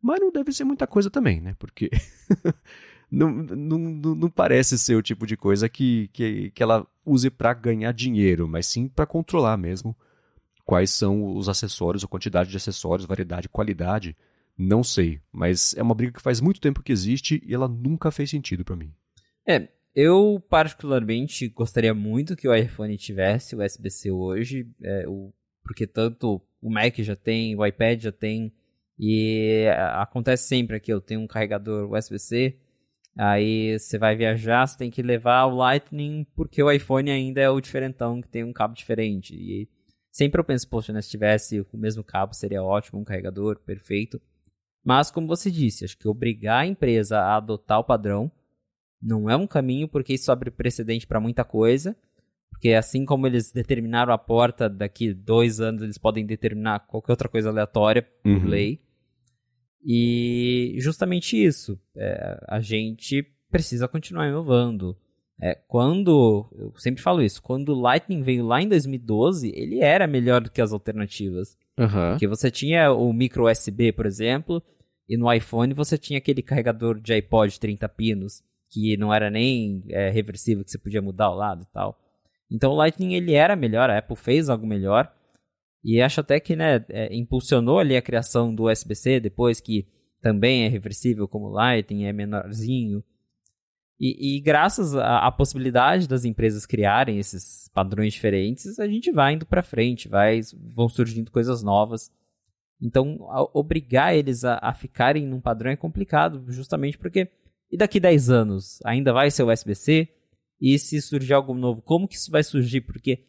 mas 0.00 0.20
não 0.20 0.32
deve 0.32 0.52
ser 0.52 0.64
muita 0.64 0.86
coisa 0.86 1.10
também, 1.10 1.38
né, 1.38 1.54
porque 1.58 1.90
não, 3.10 3.30
não, 3.30 3.78
não, 3.78 4.14
não, 4.14 4.30
parece 4.30 4.78
ser 4.78 4.96
o 4.96 5.02
tipo 5.02 5.26
de 5.26 5.36
coisa 5.36 5.68
que, 5.68 6.08
que, 6.14 6.50
que 6.50 6.62
ela 6.62 6.86
use 7.04 7.28
para 7.28 7.52
ganhar 7.52 7.92
dinheiro, 7.92 8.48
mas 8.48 8.66
sim 8.66 8.88
para 8.88 9.06
controlar 9.06 9.58
mesmo 9.58 9.94
quais 10.64 10.90
são 10.90 11.36
os 11.36 11.48
acessórios, 11.48 12.04
a 12.04 12.08
quantidade 12.08 12.50
de 12.50 12.56
acessórios, 12.56 13.06
variedade, 13.06 13.48
qualidade, 13.48 14.16
não 14.56 14.82
sei. 14.82 15.20
Mas 15.32 15.74
é 15.76 15.82
uma 15.82 15.94
briga 15.94 16.12
que 16.12 16.22
faz 16.22 16.40
muito 16.40 16.60
tempo 16.60 16.82
que 16.82 16.92
existe 16.92 17.42
e 17.46 17.54
ela 17.54 17.68
nunca 17.68 18.10
fez 18.10 18.30
sentido 18.30 18.64
para 18.64 18.76
mim. 18.76 18.92
É, 19.46 19.68
eu 19.94 20.42
particularmente 20.48 21.48
gostaria 21.48 21.94
muito 21.94 22.34
que 22.34 22.48
o 22.48 22.54
iPhone 22.54 22.96
tivesse 22.96 23.54
USB-C 23.54 24.10
hoje, 24.10 24.66
é, 24.82 25.04
o, 25.06 25.32
porque 25.62 25.86
tanto 25.86 26.40
o 26.60 26.70
Mac 26.70 26.98
já 26.98 27.14
tem, 27.14 27.54
o 27.54 27.64
iPad 27.64 28.02
já 28.02 28.12
tem, 28.12 28.52
e 28.98 29.66
acontece 29.92 30.48
sempre 30.48 30.76
aqui, 30.76 30.92
eu 30.92 31.00
tenho 31.00 31.20
um 31.20 31.26
carregador 31.26 31.92
USB-C, 31.92 32.56
aí 33.16 33.78
você 33.78 33.98
vai 33.98 34.16
viajar, 34.16 34.66
você 34.66 34.78
tem 34.78 34.90
que 34.90 35.02
levar 35.02 35.44
o 35.44 35.56
Lightning, 35.56 36.26
porque 36.34 36.62
o 36.62 36.70
iPhone 36.70 37.10
ainda 37.10 37.40
é 37.40 37.50
o 37.50 37.60
diferentão 37.60 38.20
que 38.20 38.28
tem 38.28 38.42
um 38.42 38.52
cabo 38.52 38.74
diferente, 38.74 39.34
e 39.34 39.68
Sempre 40.14 40.40
eu 40.40 40.44
penso, 40.44 40.68
poxa, 40.68 40.92
né, 40.92 41.02
se 41.02 41.10
tivesse 41.10 41.60
o 41.72 41.76
mesmo 41.76 42.04
cabo 42.04 42.34
seria 42.34 42.62
ótimo, 42.62 43.00
um 43.00 43.04
carregador 43.04 43.58
perfeito. 43.58 44.22
Mas, 44.84 45.10
como 45.10 45.26
você 45.26 45.50
disse, 45.50 45.84
acho 45.84 45.98
que 45.98 46.06
obrigar 46.06 46.62
a 46.62 46.66
empresa 46.66 47.18
a 47.18 47.36
adotar 47.36 47.80
o 47.80 47.84
padrão 47.84 48.30
não 49.02 49.28
é 49.28 49.34
um 49.34 49.44
caminho, 49.44 49.88
porque 49.88 50.14
isso 50.14 50.30
abre 50.30 50.52
precedente 50.52 51.04
para 51.04 51.18
muita 51.18 51.42
coisa. 51.42 51.96
Porque 52.48 52.74
assim 52.74 53.04
como 53.04 53.26
eles 53.26 53.50
determinaram 53.50 54.12
a 54.12 54.18
porta, 54.18 54.70
daqui 54.70 55.12
dois 55.12 55.58
anos 55.58 55.82
eles 55.82 55.98
podem 55.98 56.24
determinar 56.24 56.86
qualquer 56.86 57.10
outra 57.10 57.28
coisa 57.28 57.48
aleatória 57.48 58.02
por 58.22 58.30
uhum. 58.30 58.46
lei. 58.46 58.80
E 59.84 60.76
justamente 60.78 61.36
isso, 61.36 61.76
é, 61.96 62.38
a 62.46 62.60
gente 62.60 63.20
precisa 63.50 63.88
continuar 63.88 64.28
inovando. 64.28 64.96
É, 65.40 65.54
quando, 65.66 66.48
eu 66.56 66.72
sempre 66.76 67.02
falo 67.02 67.20
isso, 67.20 67.42
quando 67.42 67.70
o 67.70 67.80
Lightning 67.80 68.22
veio 68.22 68.46
lá 68.46 68.62
em 68.62 68.68
2012, 68.68 69.52
ele 69.54 69.80
era 69.80 70.06
melhor 70.06 70.40
do 70.40 70.50
que 70.50 70.62
as 70.62 70.72
alternativas. 70.72 71.56
Uhum. 71.78 72.10
Porque 72.10 72.28
você 72.28 72.50
tinha 72.50 72.92
o 72.92 73.12
micro 73.12 73.50
USB, 73.50 73.92
por 73.92 74.06
exemplo, 74.06 74.62
e 75.08 75.16
no 75.16 75.32
iPhone 75.32 75.74
você 75.74 75.98
tinha 75.98 76.18
aquele 76.18 76.42
carregador 76.42 77.00
de 77.00 77.12
iPod 77.12 77.58
30 77.58 77.88
pinos, 77.88 78.42
que 78.70 78.96
não 78.96 79.12
era 79.12 79.30
nem 79.30 79.82
é, 79.88 80.10
reversível, 80.10 80.64
que 80.64 80.70
você 80.70 80.78
podia 80.78 81.02
mudar 81.02 81.30
o 81.30 81.34
lado 81.34 81.62
e 81.62 81.72
tal. 81.72 81.98
Então 82.50 82.72
o 82.72 82.76
Lightning 82.76 83.14
ele 83.14 83.34
era 83.34 83.56
melhor, 83.56 83.90
a 83.90 83.98
Apple 83.98 84.16
fez 84.16 84.48
algo 84.48 84.66
melhor, 84.66 85.12
e 85.82 86.00
acho 86.00 86.20
até 86.20 86.40
que 86.40 86.56
né, 86.56 86.84
é, 86.88 87.14
impulsionou 87.14 87.78
ali 87.78 87.96
a 87.96 88.02
criação 88.02 88.54
do 88.54 88.70
USB-C, 88.70 89.20
depois 89.20 89.60
que 89.60 89.86
também 90.22 90.64
é 90.64 90.68
reversível 90.68 91.28
como 91.28 91.46
o 91.46 91.52
Lightning, 91.52 92.04
é 92.04 92.12
menorzinho. 92.12 93.04
E, 93.98 94.36
e 94.36 94.40
graças 94.40 94.94
à, 94.94 95.30
possibilidade 95.30 96.08
das 96.08 96.24
empresas 96.24 96.66
criarem 96.66 97.18
esses 97.18 97.68
padrões 97.72 98.12
diferentes, 98.12 98.78
a 98.78 98.86
gente 98.86 99.10
vai 99.10 99.34
indo 99.34 99.46
para 99.46 99.62
frente, 99.62 100.08
vai, 100.08 100.40
vão 100.74 100.88
surgindo 100.88 101.30
coisas 101.30 101.62
novas. 101.62 102.10
Então, 102.80 103.18
obrigar 103.52 104.14
eles 104.14 104.44
a, 104.44 104.58
a, 104.60 104.74
ficarem 104.74 105.26
num 105.26 105.40
padrão 105.40 105.70
é 105.70 105.76
complicado, 105.76 106.44
justamente 106.48 106.98
porque. 106.98 107.28
E 107.70 107.76
daqui 107.76 107.98
10 107.98 108.30
anos 108.30 108.78
ainda 108.84 109.12
vai 109.12 109.30
ser 109.30 109.42
o 109.42 109.50
USB-C? 109.50 110.08
E 110.60 110.78
se 110.78 111.00
surgir 111.00 111.34
algo 111.34 111.54
novo, 111.54 111.82
como 111.82 112.06
que 112.06 112.14
isso 112.14 112.30
vai 112.30 112.42
surgir? 112.42 112.82
Porque 112.82 113.24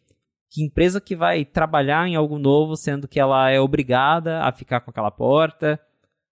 que 0.50 0.62
empresa 0.62 1.00
que 1.00 1.16
vai 1.16 1.44
trabalhar 1.44 2.06
em 2.08 2.16
algo 2.16 2.38
novo, 2.38 2.76
sendo 2.76 3.08
que 3.08 3.18
ela 3.18 3.50
é 3.50 3.60
obrigada 3.60 4.42
a 4.42 4.52
ficar 4.52 4.80
com 4.80 4.90
aquela 4.90 5.10
porta? 5.10 5.80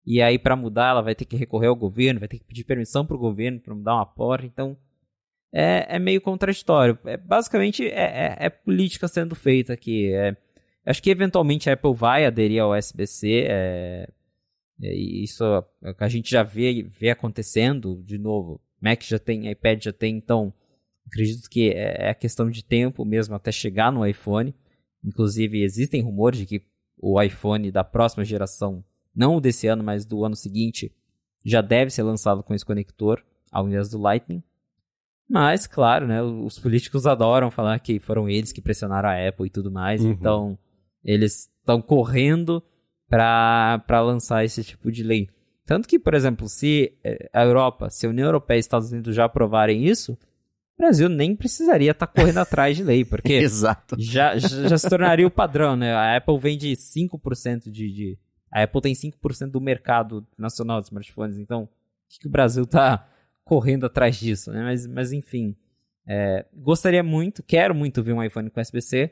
E 0.06 0.20
aí, 0.20 0.38
para 0.38 0.54
mudar, 0.54 0.90
ela 0.90 1.02
vai 1.02 1.14
ter 1.14 1.24
que 1.24 1.36
recorrer 1.36 1.68
ao 1.68 1.76
governo, 1.76 2.20
vai 2.20 2.28
ter 2.28 2.38
que 2.38 2.44
pedir 2.44 2.64
permissão 2.64 3.06
para 3.06 3.16
o 3.16 3.18
governo 3.18 3.60
para 3.60 3.74
mudar 3.74 3.94
uma 3.94 4.06
porta. 4.06 4.46
Então, 4.46 4.76
é, 5.52 5.96
é 5.96 5.98
meio 5.98 6.20
contraditório. 6.20 6.98
É, 7.04 7.16
basicamente, 7.16 7.86
é, 7.86 7.88
é, 7.88 8.36
é 8.40 8.50
política 8.50 9.08
sendo 9.08 9.34
feita 9.34 9.72
aqui. 9.72 10.12
É, 10.12 10.36
acho 10.84 11.02
que 11.02 11.10
eventualmente 11.10 11.70
a 11.70 11.72
Apple 11.72 11.94
vai 11.94 12.26
aderir 12.26 12.60
ao 12.60 12.76
USB-C. 12.76 13.46
É, 13.48 14.08
é, 14.82 14.94
isso 14.94 15.44
a 15.98 16.08
gente 16.08 16.30
já 16.30 16.42
vê, 16.42 16.82
vê 16.82 17.10
acontecendo 17.10 18.02
de 18.04 18.18
novo. 18.18 18.60
Mac 18.80 19.02
já 19.02 19.18
tem, 19.18 19.50
iPad 19.50 19.84
já 19.84 19.92
tem, 19.92 20.16
então 20.16 20.52
acredito 21.06 21.48
que 21.48 21.70
é, 21.70 22.10
é 22.10 22.14
questão 22.14 22.50
de 22.50 22.62
tempo 22.62 23.04
mesmo 23.04 23.34
até 23.34 23.50
chegar 23.52 23.90
no 23.90 24.06
iPhone. 24.06 24.54
Inclusive, 25.02 25.62
existem 25.62 26.02
rumores 26.02 26.40
de 26.40 26.46
que 26.46 26.66
o 26.98 27.20
iPhone 27.22 27.70
da 27.70 27.84
próxima 27.84 28.24
geração 28.24 28.84
não 29.14 29.40
desse 29.40 29.66
ano, 29.66 29.84
mas 29.84 30.04
do 30.04 30.24
ano 30.24 30.36
seguinte, 30.36 30.92
já 31.44 31.60
deve 31.60 31.90
ser 31.90 32.02
lançado 32.02 32.42
com 32.42 32.54
esse 32.54 32.64
conector, 32.64 33.22
ao 33.50 33.68
invés 33.68 33.88
do 33.90 33.98
Lightning. 33.98 34.42
Mas, 35.28 35.66
claro, 35.66 36.06
né, 36.06 36.22
os 36.22 36.58
políticos 36.58 37.06
adoram 37.06 37.50
falar 37.50 37.78
que 37.78 37.98
foram 37.98 38.28
eles 38.28 38.52
que 38.52 38.60
pressionaram 38.60 39.08
a 39.08 39.28
Apple 39.28 39.46
e 39.46 39.50
tudo 39.50 39.70
mais, 39.70 40.02
uhum. 40.02 40.10
então 40.10 40.58
eles 41.02 41.50
estão 41.60 41.80
correndo 41.80 42.62
para 43.08 44.00
lançar 44.02 44.44
esse 44.44 44.62
tipo 44.64 44.90
de 44.90 45.02
lei. 45.02 45.28
Tanto 45.64 45.88
que, 45.88 45.98
por 45.98 46.14
exemplo, 46.14 46.48
se 46.48 46.92
eh, 47.02 47.30
a 47.32 47.42
Europa, 47.42 47.88
se 47.88 48.06
a 48.06 48.10
União 48.10 48.26
Europeia 48.26 48.58
e 48.58 48.60
Estados 48.60 48.92
Unidos 48.92 49.14
já 49.14 49.24
aprovarem 49.24 49.86
isso, 49.86 50.12
o 50.12 50.82
Brasil 50.82 51.08
nem 51.08 51.34
precisaria 51.34 51.92
estar 51.92 52.06
tá 52.06 52.12
correndo 52.12 52.38
atrás 52.38 52.76
de 52.76 52.82
lei, 52.82 53.04
porque 53.04 53.32
Exato. 53.40 53.96
Já, 53.98 54.36
já 54.36 54.76
se 54.76 54.88
tornaria 54.88 55.26
o 55.26 55.30
padrão, 55.30 55.76
né? 55.76 55.94
A 55.94 56.16
Apple 56.16 56.38
vende 56.38 56.72
5% 56.72 57.70
de, 57.70 57.92
de, 57.92 58.18
a 58.54 58.62
Apple 58.62 58.80
tem 58.80 58.94
5% 58.94 59.50
do 59.50 59.60
mercado 59.60 60.24
nacional 60.38 60.80
de 60.80 60.86
smartphones, 60.86 61.36
então 61.36 61.64
o 61.64 61.68
que, 62.08 62.20
que 62.20 62.28
o 62.28 62.30
Brasil 62.30 62.64
tá 62.64 63.04
correndo 63.44 63.84
atrás 63.84 64.16
disso, 64.16 64.52
né? 64.52 64.62
Mas, 64.62 64.86
mas 64.86 65.12
enfim, 65.12 65.56
é, 66.06 66.46
gostaria 66.54 67.02
muito, 67.02 67.42
quero 67.42 67.74
muito 67.74 68.00
ver 68.00 68.12
um 68.12 68.22
iPhone 68.22 68.48
com 68.48 68.60
USB-C, 68.60 69.10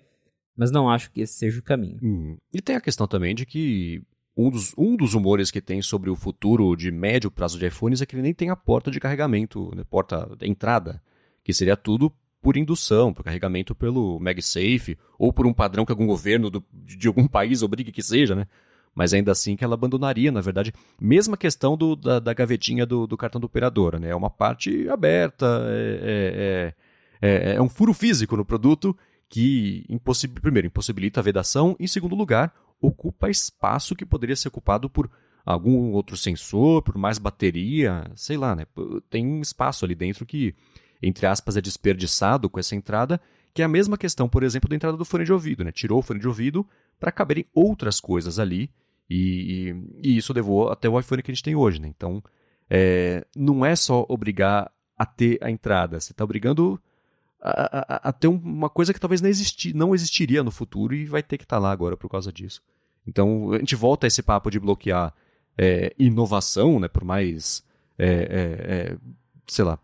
mas 0.57 0.71
não 0.71 0.89
acho 0.89 1.11
que 1.11 1.23
esse 1.23 1.35
seja 1.35 1.59
o 1.59 1.63
caminho. 1.63 1.99
Hum. 2.01 2.37
E 2.55 2.63
tem 2.63 2.77
a 2.77 2.81
questão 2.81 3.09
também 3.09 3.35
de 3.35 3.45
que 3.45 4.01
um 4.37 4.49
dos, 4.49 4.73
um 4.79 4.97
dos 4.97 5.15
rumores 5.15 5.51
que 5.51 5.61
tem 5.61 5.83
sobre 5.83 6.09
o 6.09 6.15
futuro 6.15 6.77
de 6.77 6.93
médio 6.93 7.31
prazo 7.31 7.59
de 7.59 7.67
iPhones 7.67 8.01
é 8.01 8.07
que 8.07 8.15
ele 8.15 8.23
nem 8.23 8.33
tem 8.33 8.49
a 8.49 8.57
porta 8.57 8.93
de 8.93 9.01
carregamento, 9.01 9.75
né, 9.75 9.83
porta 9.83 10.31
de 10.39 10.49
entrada, 10.49 11.03
que 11.43 11.53
seria 11.53 11.77
tudo 11.77 12.13
por 12.41 12.57
indução, 12.57 13.13
por 13.13 13.25
carregamento 13.25 13.75
pelo 13.75 14.21
MagSafe, 14.21 14.97
ou 15.19 15.33
por 15.33 15.47
um 15.47 15.53
padrão 15.53 15.85
que 15.85 15.91
algum 15.91 16.07
governo 16.07 16.49
do, 16.49 16.65
de 16.73 17.09
algum 17.09 17.27
país 17.29 17.61
obrigue 17.61 17.91
que 17.91 18.03
seja, 18.03 18.37
né? 18.37 18.47
Mas 18.95 19.15
ainda 19.15 19.33
assim 19.33 19.57
que 19.57 19.65
ela 19.65 19.75
abandonaria, 19.75 20.31
na 20.31 20.41
verdade, 20.41 20.73
mesma 21.01 21.37
questão 21.37 21.77
do, 21.77 21.97
da, 21.97 22.19
da 22.19 22.35
gavetinha 22.35 22.85
do, 22.85 23.07
do, 23.07 23.17
cartão 23.17 23.41
do 23.41 23.47
operador, 23.47 23.99
né? 23.99 24.11
É 24.11 24.15
uma 24.15 24.29
parte 24.29 24.89
aberta, 24.89 25.47
é, 25.69 26.75
é, 27.23 27.53
é, 27.53 27.55
é 27.55 27.63
um 27.63 27.69
furo 27.69 27.95
físico 27.95 28.37
no 28.37 28.45
produto 28.45 28.97
que, 29.29 29.87
impossibil, 29.89 30.43
primeiro, 30.43 30.67
impossibilita 30.67 31.21
a 31.21 31.23
vedação, 31.23 31.75
e, 31.81 31.85
em 31.85 31.89
segundo 31.89 32.15
lugar, 32.15 32.55
ocupa 32.81 33.31
espaço 33.31 33.97
que 33.97 34.05
poderia 34.05 34.37
ser 34.37 34.49
ocupado 34.49 34.91
por 34.91 35.11
algum 35.45 35.93
outro 35.93 36.17
sensor, 36.17 36.83
por 36.83 36.99
mais 36.99 37.19
bateria, 37.19 38.05
sei 38.15 38.37
lá, 38.37 38.55
né? 38.55 38.67
Tem 39.09 39.27
um 39.27 39.41
espaço 39.41 39.85
ali 39.85 39.95
dentro 39.95 40.27
que, 40.27 40.55
entre 41.03 41.27
aspas, 41.27 41.57
é 41.57 41.63
desperdiçado 41.63 42.51
com 42.51 42.61
essa 42.61 42.77
entrada, 42.77 43.19
que 43.55 43.63
é 43.63 43.65
a 43.65 43.69
mesma 43.69 43.97
questão, 43.97 44.29
por 44.29 44.43
exemplo, 44.43 44.69
da 44.69 44.77
entrada 44.77 44.97
do 44.97 45.05
fone 45.05 45.25
de 45.25 45.33
ouvido, 45.33 45.65
né? 45.65 45.73
Tirou 45.73 45.99
o 45.99 46.03
fone 46.03 46.21
de 46.21 46.29
ouvido 46.29 46.67
para 47.01 47.11
caberem 47.11 47.47
outras 47.55 48.01
coisas 48.01 48.39
ali, 48.39 48.71
e, 49.09 49.75
e, 50.03 50.11
e, 50.11 50.17
isso 50.17 50.33
levou 50.33 50.71
até 50.71 50.89
o 50.89 50.99
iPhone 50.99 51.23
que 51.23 51.31
a 51.31 51.35
gente 51.35 51.45
tem 51.45 51.55
hoje, 51.55 51.81
né? 51.81 51.89
Então, 51.89 52.23
é, 52.71 53.27
não 53.37 53.65
é 53.65 53.77
só 53.77 54.07
obrigar 54.09 54.71
a 54.97 55.05
ter 55.05 55.39
a 55.43 55.51
entrada, 55.51 56.01
você 56.01 56.13
está 56.13 56.25
obrigando 56.25 56.81
a, 57.41 57.79
a, 57.79 58.09
a, 58.09 58.13
ter 58.13 58.29
uma 58.29 58.71
coisa 58.71 58.95
que 58.95 59.01
talvez 59.01 59.21
não, 59.21 59.29
existi, 59.29 59.75
não 59.75 59.95
existiria 59.95 60.45
no 60.45 60.51
futuro 60.51 60.95
e 60.95 61.05
vai 61.05 61.23
ter 61.23 61.37
que 61.37 61.45
estar 61.45 61.57
tá 61.57 61.61
lá 61.61 61.73
agora 61.73 61.97
por 61.97 62.09
causa 62.09 62.33
disso. 62.33 62.63
Então, 63.07 63.53
a 63.53 63.59
gente 63.59 63.75
volta 63.75 64.07
a 64.07 64.09
esse 64.09 64.23
papo 64.23 64.49
de 64.51 64.61
bloquear 64.61 65.13
é, 65.59 65.93
inovação, 65.99 66.79
né, 66.79 66.89
por 66.89 67.05
mais, 67.05 67.65
é, 67.99 68.07
é, 68.07 68.93
é, 68.93 68.97
sei 69.47 69.65
lá, 69.65 69.79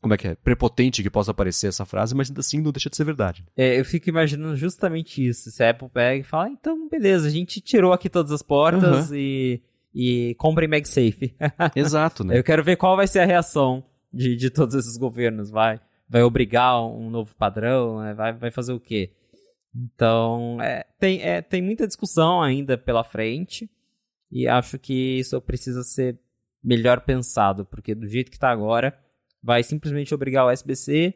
como 0.00 0.14
é 0.14 0.16
que 0.16 0.28
é, 0.28 0.34
prepotente 0.34 1.02
que 1.02 1.10
possa 1.10 1.34
parecer 1.34 1.68
essa 1.68 1.84
frase, 1.84 2.14
mas 2.14 2.28
ainda 2.28 2.40
assim 2.40 2.60
não 2.60 2.72
deixa 2.72 2.88
de 2.88 2.96
ser 2.96 3.04
verdade. 3.04 3.44
É, 3.56 3.78
eu 3.78 3.84
fico 3.84 4.08
imaginando 4.08 4.56
justamente 4.56 5.26
isso. 5.26 5.50
Se 5.50 5.62
a 5.62 5.70
Apple 5.70 5.88
pega 5.88 6.20
e 6.20 6.24
fala, 6.24 6.46
ah, 6.46 6.50
então 6.50 6.88
beleza, 6.88 7.28
a 7.28 7.30
gente 7.30 7.60
tirou 7.60 7.92
aqui 7.92 8.08
todas 8.08 8.32
as 8.32 8.42
portas 8.42 9.10
uhum. 9.10 9.16
e, 9.16 9.62
e 9.94 10.34
comprem 10.36 10.68
MagSafe. 10.68 11.36
Exato, 11.76 12.24
né? 12.24 12.38
Eu 12.38 12.44
quero 12.44 12.64
ver 12.64 12.76
qual 12.76 12.96
vai 12.96 13.06
ser 13.06 13.20
a 13.20 13.26
reação 13.26 13.84
de, 14.12 14.34
de 14.36 14.50
todos 14.50 14.74
esses 14.74 14.96
governos, 14.96 15.50
vai. 15.50 15.80
Vai 16.08 16.22
obrigar 16.22 16.82
um 16.82 17.10
novo 17.10 17.34
padrão, 17.36 18.00
né? 18.00 18.14
vai, 18.14 18.32
vai 18.32 18.50
fazer 18.50 18.72
o 18.72 18.80
quê? 18.80 19.12
Então, 19.74 20.60
é, 20.60 20.84
tem, 20.98 21.22
é, 21.22 21.40
tem 21.40 21.62
muita 21.62 21.86
discussão 21.86 22.42
ainda 22.42 22.76
pela 22.76 23.04
frente 23.04 23.70
e 24.32 24.48
acho 24.48 24.78
que 24.78 25.18
isso 25.18 25.40
precisa 25.40 25.82
ser 25.82 26.18
melhor 26.62 27.00
pensado, 27.00 27.64
porque 27.64 27.94
do 27.94 28.08
jeito 28.08 28.30
que 28.30 28.36
está 28.36 28.50
agora, 28.50 28.98
vai 29.42 29.62
simplesmente 29.62 30.14
obrigar 30.14 30.46
o 30.46 30.50
SBC 30.50 31.14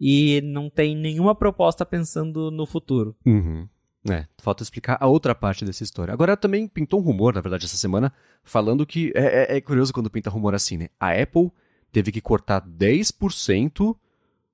e 0.00 0.40
não 0.42 0.68
tem 0.68 0.96
nenhuma 0.96 1.34
proposta 1.34 1.84
pensando 1.86 2.50
no 2.50 2.66
futuro. 2.66 3.16
Uhum. 3.24 3.68
É, 4.08 4.26
falta 4.38 4.62
explicar 4.62 4.96
a 5.00 5.06
outra 5.06 5.34
parte 5.34 5.64
dessa 5.64 5.82
história. 5.82 6.14
Agora 6.14 6.36
também 6.36 6.68
pintou 6.68 7.00
um 7.00 7.02
rumor, 7.02 7.34
na 7.34 7.40
verdade, 7.40 7.64
essa 7.64 7.76
semana, 7.76 8.12
falando 8.44 8.86
que. 8.86 9.12
É, 9.16 9.54
é, 9.54 9.56
é 9.56 9.60
curioso 9.60 9.92
quando 9.92 10.10
pinta 10.10 10.30
rumor 10.30 10.54
assim, 10.54 10.76
né? 10.76 10.88
A 11.00 11.10
Apple 11.10 11.50
teve 11.90 12.12
que 12.12 12.20
cortar 12.20 12.64
10% 12.64 13.96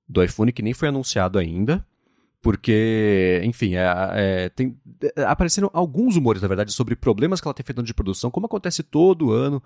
do 0.09 0.23
iPhone 0.23 0.51
que 0.51 0.63
nem 0.63 0.73
foi 0.73 0.87
anunciado 0.87 1.37
ainda 1.37 1.85
porque, 2.43 3.39
enfim, 3.45 3.75
é, 3.75 3.85
é, 4.15 4.49
tem, 4.49 4.77
é, 5.15 5.23
apareceram 5.23 5.71
alguns 5.73 6.15
rumores, 6.15 6.41
na 6.41 6.47
verdade, 6.49 6.73
sobre 6.73 6.93
problemas 6.93 7.39
que 7.39 7.47
ela 7.47 7.53
tem 7.53 7.65
feito 7.65 7.81
de 7.81 7.93
produção, 7.93 8.29
como 8.29 8.47
acontece 8.47 8.83
todo 8.83 9.31
ano, 9.31 9.63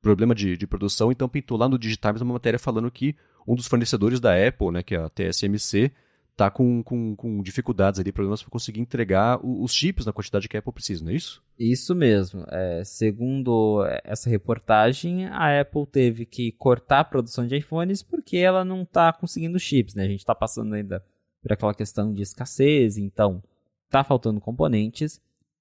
problema 0.00 0.34
de, 0.34 0.56
de 0.56 0.66
produção. 0.66 1.10
Então, 1.12 1.28
pintou 1.28 1.56
lá 1.56 1.68
no 1.68 1.78
Digitimes 1.78 2.20
uma 2.20 2.34
matéria 2.34 2.58
falando 2.58 2.90
que 2.90 3.14
um 3.46 3.54
dos 3.54 3.66
fornecedores 3.66 4.20
da 4.20 4.34
Apple, 4.34 4.70
né, 4.70 4.82
que 4.82 4.94
é 4.94 4.98
a 4.98 5.08
TSMC, 5.08 5.92
está 6.30 6.50
com, 6.50 6.82
com, 6.82 7.14
com, 7.14 7.42
dificuldades 7.42 8.00
ali, 8.00 8.10
problemas 8.10 8.42
para 8.42 8.50
conseguir 8.50 8.80
entregar 8.80 9.38
os 9.44 9.72
chips 9.72 10.06
na 10.06 10.12
quantidade 10.12 10.48
que 10.48 10.56
a 10.56 10.60
Apple 10.60 10.72
precisa, 10.72 11.04
não 11.04 11.10
é 11.10 11.14
isso? 11.14 11.42
Isso 11.58 11.94
mesmo. 11.94 12.44
É, 12.48 12.82
segundo 12.82 13.84
essa 14.04 14.30
reportagem, 14.30 15.26
a 15.26 15.60
Apple 15.60 15.86
teve 15.86 16.24
que 16.24 16.52
cortar 16.52 17.00
a 17.00 17.04
produção 17.04 17.46
de 17.46 17.56
iPhones 17.56 18.02
porque 18.02 18.38
ela 18.38 18.64
não 18.64 18.82
está 18.82 19.12
conseguindo 19.12 19.58
chips, 19.58 19.94
né? 19.94 20.04
A 20.04 20.08
gente 20.08 20.20
está 20.20 20.34
passando 20.34 20.74
ainda 20.74 21.04
por 21.42 21.52
aquela 21.52 21.74
questão 21.74 22.12
de 22.12 22.22
escassez, 22.22 22.96
então 22.96 23.42
está 23.84 24.02
faltando 24.02 24.40
componentes. 24.40 25.20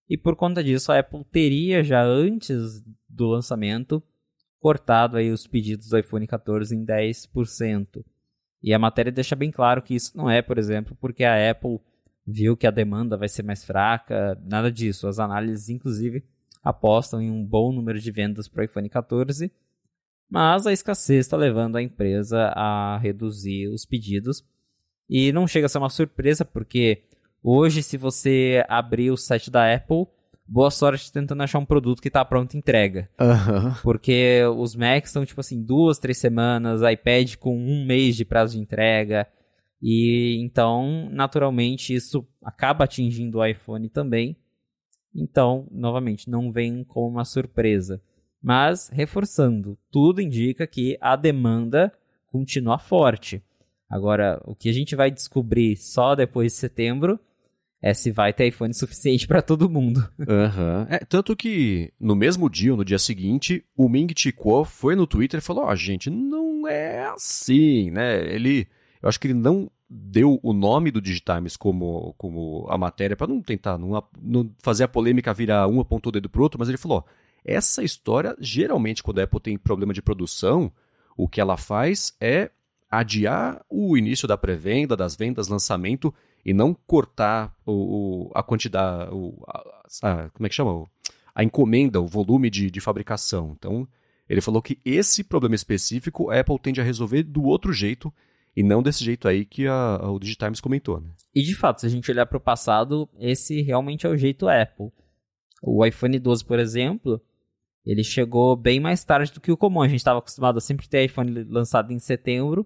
E 0.10 0.18
por 0.18 0.36
conta 0.36 0.64
disso, 0.64 0.92
a 0.92 1.00
Apple 1.00 1.26
teria 1.26 1.84
já 1.84 2.04
antes 2.04 2.82
do 3.08 3.28
lançamento 3.28 4.02
cortado 4.60 5.18
aí 5.18 5.32
os 5.32 5.48
pedidos 5.48 5.90
do 5.90 5.98
iPhone 5.98 6.28
14 6.28 6.76
em 6.76 6.86
10%. 6.86 8.04
E 8.62 8.74
a 8.74 8.80
matéria 8.80 9.12
deixa 9.12 9.36
bem 9.36 9.52
claro 9.52 9.82
que 9.82 9.96
isso 9.96 10.16
não 10.18 10.30
é, 10.30 10.42
por 10.42 10.58
exemplo, 10.58 10.98
porque 11.00 11.24
a 11.24 11.50
Apple 11.50 11.80
viu 12.26 12.58
que 12.58 12.68
a 12.68 12.72
demanda 12.72 13.18
vai 13.18 13.30
ser 13.30 13.44
mais 13.44 13.64
fraca, 13.64 14.38
nada 14.46 14.72
disso. 14.72 15.08
As 15.08 15.18
análises, 15.18 15.70
inclusive, 15.70 16.24
apostam 16.64 17.22
em 17.22 17.32
um 17.32 17.44
bom 17.44 17.72
número 17.72 18.00
de 18.00 18.12
vendas 18.12 18.48
para 18.48 18.62
o 18.62 18.66
iPhone 18.66 18.90
14, 18.90 19.52
mas 20.30 20.68
a 20.68 20.74
escassez 20.74 21.26
está 21.26 21.38
levando 21.38 21.78
a 21.78 21.82
empresa 21.82 22.52
a 22.56 22.98
reduzir 22.98 23.68
os 23.68 23.86
pedidos 23.86 24.44
e 25.10 25.32
não 25.32 25.48
chega 25.48 25.66
a 25.66 25.70
ser 25.70 25.80
uma 25.80 25.90
surpresa, 25.90 26.46
porque 26.46 27.04
hoje, 27.42 27.82
se 27.82 27.98
você 27.98 28.64
abrir 28.68 29.10
o 29.10 29.18
site 29.18 29.50
da 29.50 29.74
Apple, 29.74 30.06
boa 30.50 30.72
sorte 30.72 31.12
tentando 31.12 31.44
achar 31.44 31.60
um 31.60 31.66
produto 31.66 32.02
que 32.02 32.08
está 32.08 32.26
pronto 32.26 32.58
entrega. 32.58 33.08
Uhum. 33.20 33.74
Porque 33.84 34.42
os 34.58 34.76
Macs 34.76 35.12
são, 35.12 35.26
tipo 35.26 35.40
assim, 35.40 35.64
duas, 35.64 36.00
três 36.00 36.18
semanas, 36.18 36.82
iPad 36.82 37.36
com 37.36 37.56
um 37.56 37.86
mês 37.86 38.16
de 38.16 38.26
prazo 38.26 38.54
de 38.56 38.62
entrega. 38.62 39.28
E 39.82 40.38
então, 40.42 41.08
naturalmente, 41.12 41.94
isso 41.94 42.28
acaba 42.44 42.84
atingindo 42.84 43.38
o 43.38 43.46
iPhone 43.46 43.88
também. 43.90 44.36
Então, 45.16 45.68
novamente, 45.72 46.30
não 46.30 46.52
vem 46.52 46.84
como 46.84 47.08
uma 47.08 47.26
surpresa. 47.26 48.02
Mas, 48.42 48.90
reforçando, 48.90 49.78
tudo 49.92 50.22
indica 50.22 50.66
que 50.66 50.98
a 51.00 51.16
demanda 51.16 51.94
continua 52.32 52.80
forte. 52.80 53.44
Agora, 53.90 54.42
o 54.46 54.56
que 54.56 54.70
a 54.70 54.74
gente 54.74 54.96
vai 54.96 55.12
descobrir 55.12 55.76
só 55.76 56.16
depois 56.16 56.54
de 56.54 56.60
setembro 56.60 57.20
é 57.82 57.94
se 57.94 58.12
vai 58.12 58.34
ter 58.34 58.48
iPhone 58.48 58.74
suficiente 58.74 59.26
para 59.28 59.42
todo 59.42 59.70
mundo. 59.70 60.08
Uhum. 60.20 60.86
É, 60.90 61.00
tanto 61.00 61.36
que 61.36 61.94
no 62.00 62.16
mesmo 62.16 62.50
dia, 62.50 62.72
ou 62.72 62.78
no 62.78 62.86
dia 62.86 63.00
seguinte, 63.00 63.64
o 63.76 63.88
Ming 63.88 64.14
Chi 64.16 64.32
Kuo 64.32 64.66
foi 64.66 64.96
no 64.96 65.08
Twitter 65.08 65.40
e 65.40 65.44
falou: 65.44 65.64
Ó, 65.64 65.72
oh, 65.72 65.76
gente, 65.76 66.10
não 66.10 66.68
é 66.68 67.06
assim, 67.06 67.90
né? 67.92 68.34
Ele. 68.34 68.68
Eu 69.02 69.08
acho 69.08 69.20
que 69.20 69.28
ele 69.28 69.34
não 69.34 69.72
deu 69.90 70.40
o 70.44 70.54
nome 70.54 70.92
do 70.92 71.02
Digitimes 71.02 71.56
como, 71.56 72.14
como 72.18 72.68
a 72.70 72.78
matéria, 72.78 73.16
para 73.16 73.28
não 73.28 73.42
tentar 73.42 73.78
não, 73.78 74.04
não, 74.22 74.52
fazer 74.62 74.84
a 74.84 74.88
polêmica 74.88 75.34
virar 75.34 75.68
um 75.68 75.80
apontou 75.80 76.10
o 76.10 76.14
dedo 76.14 76.30
pro 76.30 76.44
outro, 76.44 76.60
mas 76.60 76.68
ele 76.68 76.78
falou: 76.78 77.00
ó, 77.06 77.10
essa 77.46 77.82
história, 77.82 78.36
geralmente, 78.40 79.02
quando 79.02 79.20
a 79.20 79.24
Apple 79.24 79.40
tem 79.40 79.58
problema 79.58 79.94
de 79.94 80.02
produção, 80.02 80.72
o 81.16 81.30
que 81.30 81.40
ela 81.40 81.56
faz 81.56 82.14
é 82.20 82.52
adiar 82.92 83.64
o 83.70 83.96
início 83.96 84.28
da 84.28 84.38
pré-venda, 84.38 84.98
das 84.98 85.16
vendas, 85.16 85.48
lançamento 85.48 86.14
e 86.46 86.54
não 86.54 86.74
cortar 86.74 87.56
o, 87.66 87.72
o 88.28 88.32
a 88.34 88.42
quantidade, 88.42 89.14
o, 89.14 89.44
a, 89.48 89.64
a, 90.04 90.30
como 90.30 90.46
é 90.46 90.50
que 90.50 90.56
chama? 90.56 90.86
A 91.34 91.44
encomenda, 91.44 92.02
o 92.02 92.08
volume 92.08 92.50
de, 92.50 92.70
de 92.70 92.80
fabricação. 92.80 93.56
Então, 93.58 93.88
ele 94.28 94.42
falou 94.42 94.62
que 94.62 94.80
esse 94.84 95.24
problema 95.24 95.56
específico 95.56 96.30
a 96.30 96.40
Apple 96.40 96.60
tende 96.60 96.82
a 96.82 96.84
resolver 96.84 97.24
do 97.24 97.44
outro 97.44 97.74
jeito 97.74 98.14
e 98.56 98.64
não 98.64 98.82
desse 98.84 99.04
jeito 99.04 99.28
aí 99.28 99.46
que 99.46 99.68
a, 99.68 100.00
o 100.10 100.20
Digitimes 100.20 100.60
comentou. 100.60 101.00
Né? 101.00 101.10
E 101.34 101.42
de 101.42 101.56
fato, 101.56 101.82
se 101.82 101.88
a 101.88 101.90
gente 101.90 102.12
olhar 102.12 102.26
para 102.26 102.38
o 102.38 102.42
passado, 102.42 103.08
esse 103.20 103.62
realmente 103.62 104.06
é 104.06 104.10
o 104.10 104.18
jeito 104.18 104.48
Apple. 104.48 104.92
O 105.62 105.86
iPhone 105.86 106.18
12, 106.18 106.46
por 106.46 106.60
exemplo, 106.60 107.22
ele 107.86 108.04
chegou 108.04 108.56
bem 108.56 108.80
mais 108.80 109.04
tarde 109.04 109.32
do 109.32 109.42
que 109.42 109.52
o 109.52 109.58
comum. 109.58 109.82
A 109.82 109.88
gente 109.88 110.00
estava 110.00 110.20
acostumado 110.20 110.58
a 110.58 110.62
sempre 110.62 110.88
ter 110.88 111.06
iPhone 111.06 111.44
lançado 111.44 111.92
em 111.92 112.00
setembro 112.00 112.66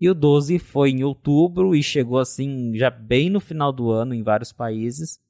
e 0.00 0.08
o 0.08 0.14
12 0.14 0.58
foi 0.58 0.90
em 0.90 1.04
outubro 1.04 1.74
e 1.74 1.82
chegou 1.82 2.18
assim 2.18 2.72
já 2.74 2.88
bem 2.88 3.28
no 3.28 3.38
final 3.38 3.72
do 3.72 3.90
ano 3.90 4.14
em 4.14 4.22
vários 4.22 4.52
países. 4.52 5.20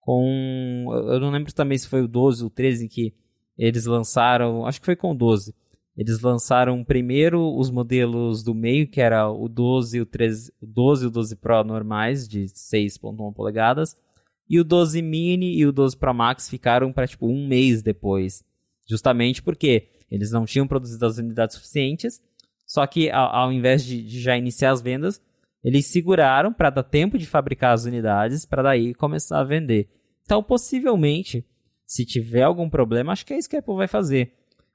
Com 0.00 0.86
eu 1.08 1.18
não 1.18 1.30
lembro 1.30 1.52
também 1.52 1.78
se 1.78 1.88
foi 1.88 2.02
o 2.02 2.08
12 2.08 2.42
ou 2.42 2.48
o 2.48 2.50
13 2.50 2.88
que 2.88 3.14
eles 3.56 3.86
lançaram, 3.86 4.66
acho 4.66 4.80
que 4.80 4.84
foi 4.84 4.96
com 4.96 5.12
o 5.12 5.14
12. 5.14 5.54
Eles 5.96 6.20
lançaram 6.20 6.84
primeiro 6.84 7.56
os 7.56 7.70
modelos 7.70 8.42
do 8.42 8.54
meio, 8.54 8.86
que 8.86 9.00
era 9.00 9.30
o 9.30 9.48
12 9.48 9.96
e 9.96 10.00
o 10.02 10.06
13, 10.06 10.52
o 10.60 10.66
12 10.66 11.04
e 11.04 11.06
o 11.06 11.10
12 11.10 11.36
Pro 11.36 11.64
normais 11.64 12.28
de 12.28 12.44
6.1 12.44 13.32
polegadas, 13.32 13.96
e 14.48 14.60
o 14.60 14.64
12 14.64 15.00
mini 15.00 15.56
e 15.56 15.64
o 15.64 15.72
12 15.72 15.96
Pro 15.96 16.12
Max 16.12 16.50
ficaram 16.50 16.92
para 16.92 17.06
tipo 17.06 17.26
um 17.26 17.48
mês 17.48 17.82
depois, 17.82 18.44
justamente 18.86 19.42
porque 19.42 19.88
eles 20.10 20.30
não 20.30 20.44
tinham 20.44 20.68
produzido 20.68 21.06
as 21.06 21.16
unidades 21.16 21.56
suficientes 21.56 22.20
Só 22.66 22.86
que 22.86 23.10
ao, 23.10 23.34
ao 23.34 23.52
invés 23.52 23.84
de, 23.84 24.02
de 24.02 24.20
já 24.20 24.36
iniciar 24.36 24.72
as 24.72 24.82
vendas, 24.82 25.22
eles 25.62 25.86
seguraram 25.86 26.52
para 26.52 26.70
dar 26.70 26.82
tempo 26.82 27.16
de 27.16 27.26
fabricar 27.26 27.72
as 27.72 27.84
unidades 27.84 28.44
para 28.44 28.62
daí 28.62 28.94
começar 28.94 29.40
a 29.40 29.44
vender. 29.44 29.88
Então, 30.22 30.42
possivelmente, 30.42 31.46
se 31.86 32.04
tiver 32.04 32.42
algum 32.42 32.68
problema, 32.68 33.12
acho 33.12 33.24
que 33.24 33.32
é 33.32 33.38
isso 33.38 33.48
que 33.48 33.56
a 33.56 33.60
Apple 33.60 33.76
vai 33.76 33.86
fazer. 33.86 34.32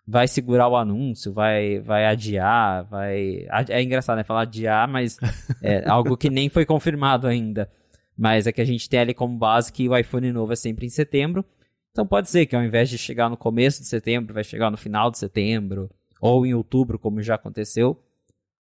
Vai 0.07 0.27
segurar 0.27 0.67
o 0.67 0.75
anúncio, 0.75 1.31
vai, 1.31 1.79
vai 1.79 2.05
adiar, 2.05 2.85
vai. 2.85 3.45
É 3.69 3.83
engraçado, 3.83 4.17
né? 4.17 4.23
Falar 4.23 4.41
adiar, 4.41 4.87
mas 4.87 5.17
é 5.61 5.87
algo 5.87 6.17
que 6.17 6.29
nem 6.29 6.49
foi 6.49 6.65
confirmado 6.65 7.27
ainda. 7.27 7.69
Mas 8.17 8.47
é 8.47 8.51
que 8.51 8.61
a 8.61 8.65
gente 8.65 8.89
tem 8.89 8.99
ali 8.99 9.13
como 9.13 9.37
base 9.37 9.71
que 9.71 9.87
o 9.87 9.97
iPhone 9.97 10.31
novo 10.31 10.53
é 10.53 10.55
sempre 10.55 10.85
em 10.85 10.89
setembro. 10.89 11.45
Então 11.91 12.07
pode 12.07 12.29
ser 12.29 12.45
que 12.45 12.55
ao 12.55 12.63
invés 12.63 12.89
de 12.89 12.97
chegar 12.97 13.29
no 13.29 13.37
começo 13.37 13.81
de 13.81 13.87
setembro, 13.87 14.33
vai 14.33 14.43
chegar 14.43 14.71
no 14.71 14.77
final 14.77 15.11
de 15.11 15.17
setembro, 15.17 15.89
ou 16.21 16.45
em 16.45 16.53
outubro, 16.53 16.99
como 16.99 17.21
já 17.21 17.35
aconteceu. 17.35 17.99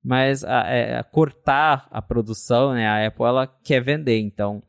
Mas 0.04 0.44
a, 0.44 0.68
é, 0.68 0.98
a 0.98 1.04
cortar 1.04 1.88
a 1.90 2.02
produção, 2.02 2.74
né? 2.74 2.88
A 2.88 3.08
Apple 3.08 3.24
ela 3.24 3.48
quer 3.48 3.82
vender, 3.82 4.20
então 4.20 4.62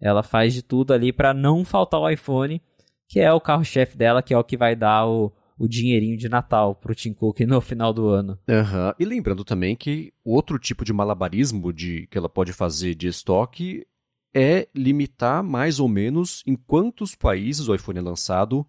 ela 0.00 0.22
faz 0.22 0.52
de 0.52 0.62
tudo 0.62 0.92
ali 0.92 1.12
para 1.12 1.32
não 1.32 1.64
faltar 1.64 2.00
o 2.00 2.10
iPhone, 2.10 2.60
que 3.08 3.20
é 3.20 3.32
o 3.32 3.40
carro-chefe 3.40 3.96
dela, 3.96 4.22
que 4.22 4.34
é 4.34 4.38
o 4.38 4.44
que 4.44 4.56
vai 4.56 4.74
dar 4.74 5.06
o, 5.06 5.32
o 5.56 5.68
dinheirinho 5.68 6.18
de 6.18 6.28
Natal 6.28 6.74
pro 6.74 6.94
Tim 6.94 7.14
Cook 7.14 7.40
no 7.40 7.60
final 7.60 7.92
do 7.92 8.08
ano. 8.08 8.38
Uhum. 8.48 8.92
E 8.98 9.04
lembrando 9.04 9.44
também 9.44 9.76
que 9.76 10.12
outro 10.24 10.58
tipo 10.58 10.84
de 10.84 10.92
malabarismo 10.92 11.72
de, 11.72 12.06
que 12.08 12.18
ela 12.18 12.28
pode 12.28 12.52
fazer 12.52 12.94
de 12.94 13.06
estoque 13.06 13.86
é 14.34 14.66
limitar 14.74 15.42
mais 15.42 15.78
ou 15.78 15.88
menos 15.88 16.42
em 16.46 16.56
quantos 16.56 17.14
países 17.14 17.68
o 17.68 17.74
iPhone 17.74 17.98
é 17.98 18.02
lançado 18.02 18.66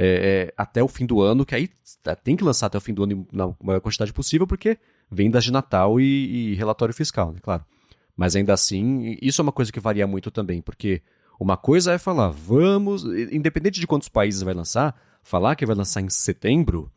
é, 0.00 0.46
é, 0.46 0.54
até 0.56 0.82
o 0.82 0.86
fim 0.86 1.04
do 1.04 1.20
ano, 1.20 1.44
que 1.44 1.54
aí 1.54 1.68
tá, 2.02 2.14
tem 2.14 2.36
que 2.36 2.44
lançar 2.44 2.66
até 2.66 2.78
o 2.78 2.80
fim 2.80 2.94
do 2.94 3.02
ano 3.02 3.26
na 3.32 3.52
maior 3.62 3.80
quantidade 3.80 4.12
possível, 4.12 4.46
porque 4.46 4.78
vendas 5.10 5.42
de 5.42 5.52
Natal 5.52 6.00
e, 6.00 6.52
e 6.52 6.54
relatório 6.54 6.94
fiscal, 6.94 7.32
né? 7.32 7.40
Claro. 7.42 7.64
Mas 8.16 8.36
ainda 8.36 8.52
assim, 8.52 9.16
isso 9.20 9.40
é 9.40 9.44
uma 9.44 9.52
coisa 9.52 9.72
que 9.72 9.80
varia 9.80 10.06
muito 10.06 10.30
também, 10.30 10.62
porque 10.62 11.02
uma 11.38 11.56
coisa 11.56 11.92
é 11.92 11.98
falar, 11.98 12.28
vamos, 12.28 13.04
independente 13.32 13.80
de 13.80 13.86
quantos 13.86 14.08
países 14.08 14.42
vai 14.42 14.54
lançar, 14.54 14.94
falar 15.22 15.56
que 15.56 15.66
vai 15.66 15.74
lançar 15.74 16.00
em 16.00 16.08
setembro 16.08 16.90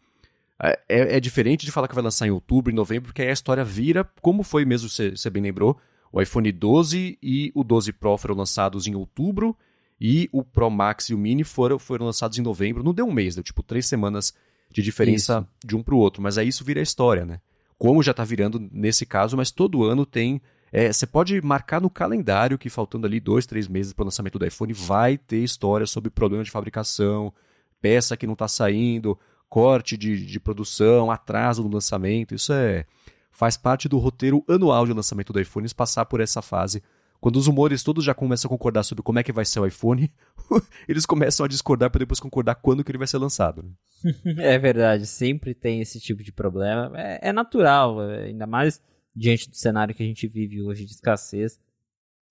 é, 0.62 0.80
é, 0.88 1.18
é 1.18 1.20
diferente 1.20 1.66
de 1.66 1.72
falar 1.72 1.88
que 1.88 1.96
vai 1.96 2.04
lançar 2.04 2.28
em 2.28 2.32
outubro, 2.32 2.72
em 2.72 2.76
novembro, 2.76 3.08
porque 3.08 3.24
aí 3.24 3.30
a 3.30 3.34
história 3.34 3.64
vira, 3.64 4.08
como 4.22 4.44
foi 4.44 4.64
mesmo, 4.64 4.88
você 4.88 5.30
bem 5.30 5.42
lembrou, 5.42 5.76
o 6.12 6.22
iPhone 6.22 6.52
12 6.52 7.18
e 7.22 7.52
o 7.56 7.64
12 7.64 7.94
Pro 7.94 8.18
foram 8.18 8.36
lançados 8.36 8.86
em 8.86 8.94
outubro 8.94 9.58
e 10.04 10.28
o 10.32 10.44
Pro 10.44 10.68
Max 10.72 11.10
e 11.10 11.14
o 11.14 11.18
Mini 11.18 11.44
foram, 11.44 11.78
foram 11.78 12.08
lançados 12.08 12.40
em 12.40 12.42
novembro. 12.42 12.84
Não 12.84 12.92
deu 12.92 13.06
um 13.06 13.12
mês, 13.12 13.36
deu 13.36 13.44
tipo 13.44 13.62
três 13.62 13.86
semanas 13.86 14.34
de 14.72 14.82
diferença 14.82 15.42
isso. 15.42 15.68
de 15.68 15.76
um 15.76 15.84
para 15.84 15.94
o 15.94 16.00
outro. 16.00 16.24
Mas 16.24 16.40
aí 16.40 16.48
isso 16.48 16.66
vira 16.66 16.82
história, 16.82 17.24
né? 17.24 17.40
Como 17.78 18.02
já 18.02 18.10
está 18.10 18.24
virando 18.24 18.60
nesse 18.72 19.06
caso, 19.06 19.38
mas 19.38 19.52
todo 19.52 19.84
ano 19.84 20.04
tem. 20.04 20.42
É, 20.72 20.92
você 20.92 21.06
pode 21.06 21.40
marcar 21.44 21.80
no 21.80 21.90
calendário 21.90 22.58
que 22.58 22.68
faltando 22.68 23.06
ali 23.06 23.20
dois, 23.20 23.46
três 23.46 23.68
meses 23.68 23.94
para 23.94 24.02
o 24.02 24.06
lançamento 24.06 24.40
do 24.40 24.46
iPhone, 24.46 24.74
vai 24.74 25.20
ter 25.20 25.44
história 25.44 25.86
sobre 25.86 26.10
problema 26.10 26.44
de 26.44 26.50
fabricação, 26.50 27.32
peça 27.80 28.18
que 28.18 28.26
não 28.26 28.34
está 28.34 28.48
saindo, 28.48 29.20
corte 29.48 29.96
de, 29.98 30.26
de 30.26 30.40
produção, 30.40 31.12
atraso 31.12 31.62
no 31.62 31.70
lançamento. 31.70 32.34
Isso 32.34 32.52
é 32.54 32.86
faz 33.32 33.56
parte 33.56 33.88
do 33.88 34.00
roteiro 34.00 34.44
anual 34.48 34.86
de 34.86 34.94
lançamento 34.94 35.32
do 35.32 35.40
iPhone 35.40 35.68
passar 35.76 36.06
por 36.06 36.22
essa 36.22 36.42
fase. 36.42 36.82
Quando 37.22 37.36
os 37.36 37.46
humores 37.46 37.84
todos 37.84 38.04
já 38.04 38.16
começam 38.16 38.50
a 38.50 38.52
concordar 38.52 38.82
sobre 38.82 39.04
como 39.04 39.20
é 39.20 39.24
que 39.24 39.32
vai 39.32 39.46
ser 39.46 39.60
o 39.60 39.66
iPhone, 39.68 40.12
eles 40.90 41.06
começam 41.06 41.46
a 41.46 41.48
discordar 41.48 41.92
para 41.92 42.00
depois 42.00 42.20
concordar 42.20 42.56
quando 42.56 42.84
que 42.84 42.90
ele 42.90 42.98
vai 42.98 43.06
ser 43.06 43.20
lançado. 43.20 43.62
Né? 43.62 43.74
é 44.40 44.58
verdade, 44.58 45.06
sempre 45.06 45.54
tem 45.54 45.82
esse 45.82 46.00
tipo 46.00 46.24
de 46.24 46.32
problema. 46.32 46.92
É, 47.00 47.30
é 47.30 47.32
natural, 47.32 48.02
é, 48.10 48.24
ainda 48.24 48.48
mais 48.48 48.82
diante 49.16 49.48
do 49.48 49.56
cenário 49.56 49.94
que 49.94 50.02
a 50.02 50.06
gente 50.06 50.28
vive 50.28 50.64
hoje 50.64 50.84
de 50.84 50.94
escassez. 50.94 51.60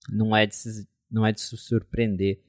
Não 0.08 0.34
é 0.34 0.44
de 0.44 0.56
se, 0.56 0.88
não 1.08 1.24
é 1.24 1.30
de 1.30 1.40
se 1.40 1.56
surpreender 1.56 2.42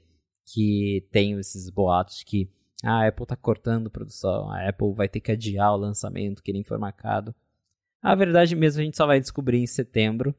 que 0.43 1.07
tem 1.11 1.37
esses 1.37 1.69
boatos 1.69 2.23
que 2.23 2.49
ah, 2.83 3.03
a 3.03 3.07
Apple 3.07 3.23
está 3.23 3.35
cortando 3.35 3.91
produção, 3.91 4.49
a 4.49 4.67
Apple 4.67 4.93
vai 4.93 5.07
ter 5.07 5.19
que 5.19 5.31
adiar 5.31 5.71
o 5.73 5.77
lançamento 5.77 6.41
que 6.41 6.51
nem 6.51 6.63
foi 6.63 6.79
marcado. 6.79 7.35
A 8.01 8.15
verdade 8.15 8.55
mesmo 8.55 8.81
a 8.81 8.83
gente 8.83 8.97
só 8.97 9.05
vai 9.05 9.19
descobrir 9.19 9.59
em 9.59 9.67
setembro. 9.67 10.33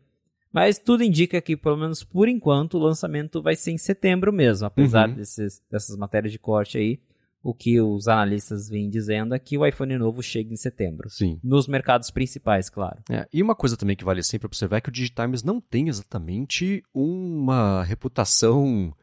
Mas 0.52 0.78
tudo 0.78 1.02
indica 1.02 1.40
que, 1.40 1.56
pelo 1.56 1.76
menos 1.76 2.04
por 2.04 2.28
enquanto, 2.28 2.74
o 2.74 2.80
lançamento 2.80 3.40
vai 3.40 3.56
ser 3.56 3.72
em 3.72 3.78
setembro 3.78 4.32
mesmo. 4.32 4.66
Apesar 4.66 5.08
uhum. 5.08 5.14
desses, 5.14 5.62
dessas 5.70 5.96
matérias 5.96 6.30
de 6.30 6.38
corte 6.38 6.76
aí, 6.76 7.00
o 7.42 7.52
que 7.52 7.80
os 7.80 8.06
analistas 8.06 8.68
vêm 8.68 8.88
dizendo 8.88 9.34
é 9.34 9.38
que 9.38 9.58
o 9.58 9.66
iPhone 9.66 9.98
novo 9.98 10.22
chega 10.22 10.52
em 10.52 10.56
setembro. 10.56 11.10
Sim. 11.10 11.40
Nos 11.42 11.66
mercados 11.66 12.10
principais, 12.10 12.70
claro. 12.70 13.02
É, 13.10 13.26
e 13.32 13.42
uma 13.42 13.54
coisa 13.54 13.76
também 13.76 13.96
que 13.96 14.04
vale 14.04 14.22
sempre 14.22 14.46
observar 14.46 14.76
é 14.76 14.80
que 14.80 14.88
o 14.88 14.92
Digitimes 14.92 15.42
não 15.42 15.60
tem 15.60 15.88
exatamente 15.88 16.84
uma 16.94 17.82
reputação 17.82 18.94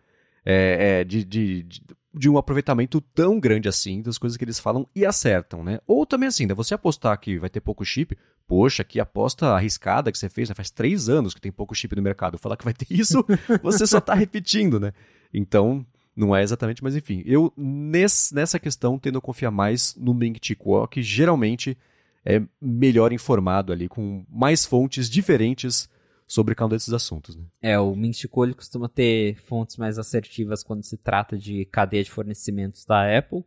é, 0.45 1.01
é, 1.01 1.03
de, 1.03 1.25
de, 1.25 1.63
de, 1.63 1.81
de, 2.20 2.30
um 2.30 2.38
aproveitamento 2.38 2.99
tão 2.99 3.39
grande 3.39 3.70
assim 3.70 4.01
das 4.01 4.17
coisas 4.17 4.36
que 4.36 4.43
eles 4.43 4.59
falam 4.59 4.86
e 4.93 5.05
acertam, 5.05 5.63
né? 5.63 5.80
Ou 5.88 6.05
também 6.05 6.28
assim, 6.28 6.45
né, 6.45 6.53
você 6.53 6.74
apostar 6.74 7.17
que 7.17 7.39
vai 7.39 7.49
ter 7.49 7.61
pouco 7.61 7.86
chip, 7.86 8.17
poxa, 8.45 8.84
que 8.84 8.99
aposta 8.99 9.47
arriscada 9.47 10.11
que 10.11 10.17
você 10.17 10.28
fez, 10.28 10.49
né? 10.49 10.55
faz 10.55 10.70
três 10.70 11.07
anos 11.07 11.34
que 11.34 11.39
tem 11.39 11.51
pouco 11.51 11.74
chip 11.74 11.95
no 11.95 12.01
mercado, 12.01 12.38
falar 12.38 12.57
que 12.57 12.65
vai 12.65 12.74
ter 12.74 12.88
isso, 12.89 13.26
você 13.63 13.88
só 13.88 13.99
está 13.99 14.13
repetindo, 14.13 14.80
né? 14.80 14.91
Então, 15.34 15.86
não 16.15 16.36
é 16.36 16.43
exatamente, 16.43 16.84
mas 16.84 16.95
enfim, 16.95 17.24
eu 17.26 17.53
nesse, 17.55 18.36
nessa 18.36 18.59
questão 18.59 18.99
tendo 18.99 19.20
a 19.20 19.22
confiar 19.22 19.51
mais 19.51 19.95
no 19.95 20.13
Ming 20.13 20.38
Chi 20.41 20.55
Kuo, 20.55 20.86
que 20.88 21.01
geralmente 21.01 21.78
é 22.26 22.41
melhor 22.61 23.13
informado 23.13 23.72
ali, 23.72 23.88
com 23.88 24.26
mais 24.30 24.65
fontes 24.65 25.09
diferentes 25.09 25.89
sobre 26.30 26.53
cada 26.53 26.67
um 26.67 26.69
desses 26.69 26.93
assuntos. 26.93 27.36
Né? 27.36 27.43
É, 27.59 27.80
o 27.80 27.95
Minchico 27.95 28.45
ele 28.45 28.53
costuma 28.53 28.88
ter 28.88 29.36
fontes 29.45 29.77
mais 29.77 29.97
assertivas 29.97 30.63
quando 30.63 30.84
se 30.84 30.95
trata 30.95 31.36
de 31.36 31.65
cadeia 31.65 32.03
de 32.03 32.11
fornecimentos 32.11 32.86
da 32.86 33.17
Apple. 33.17 33.43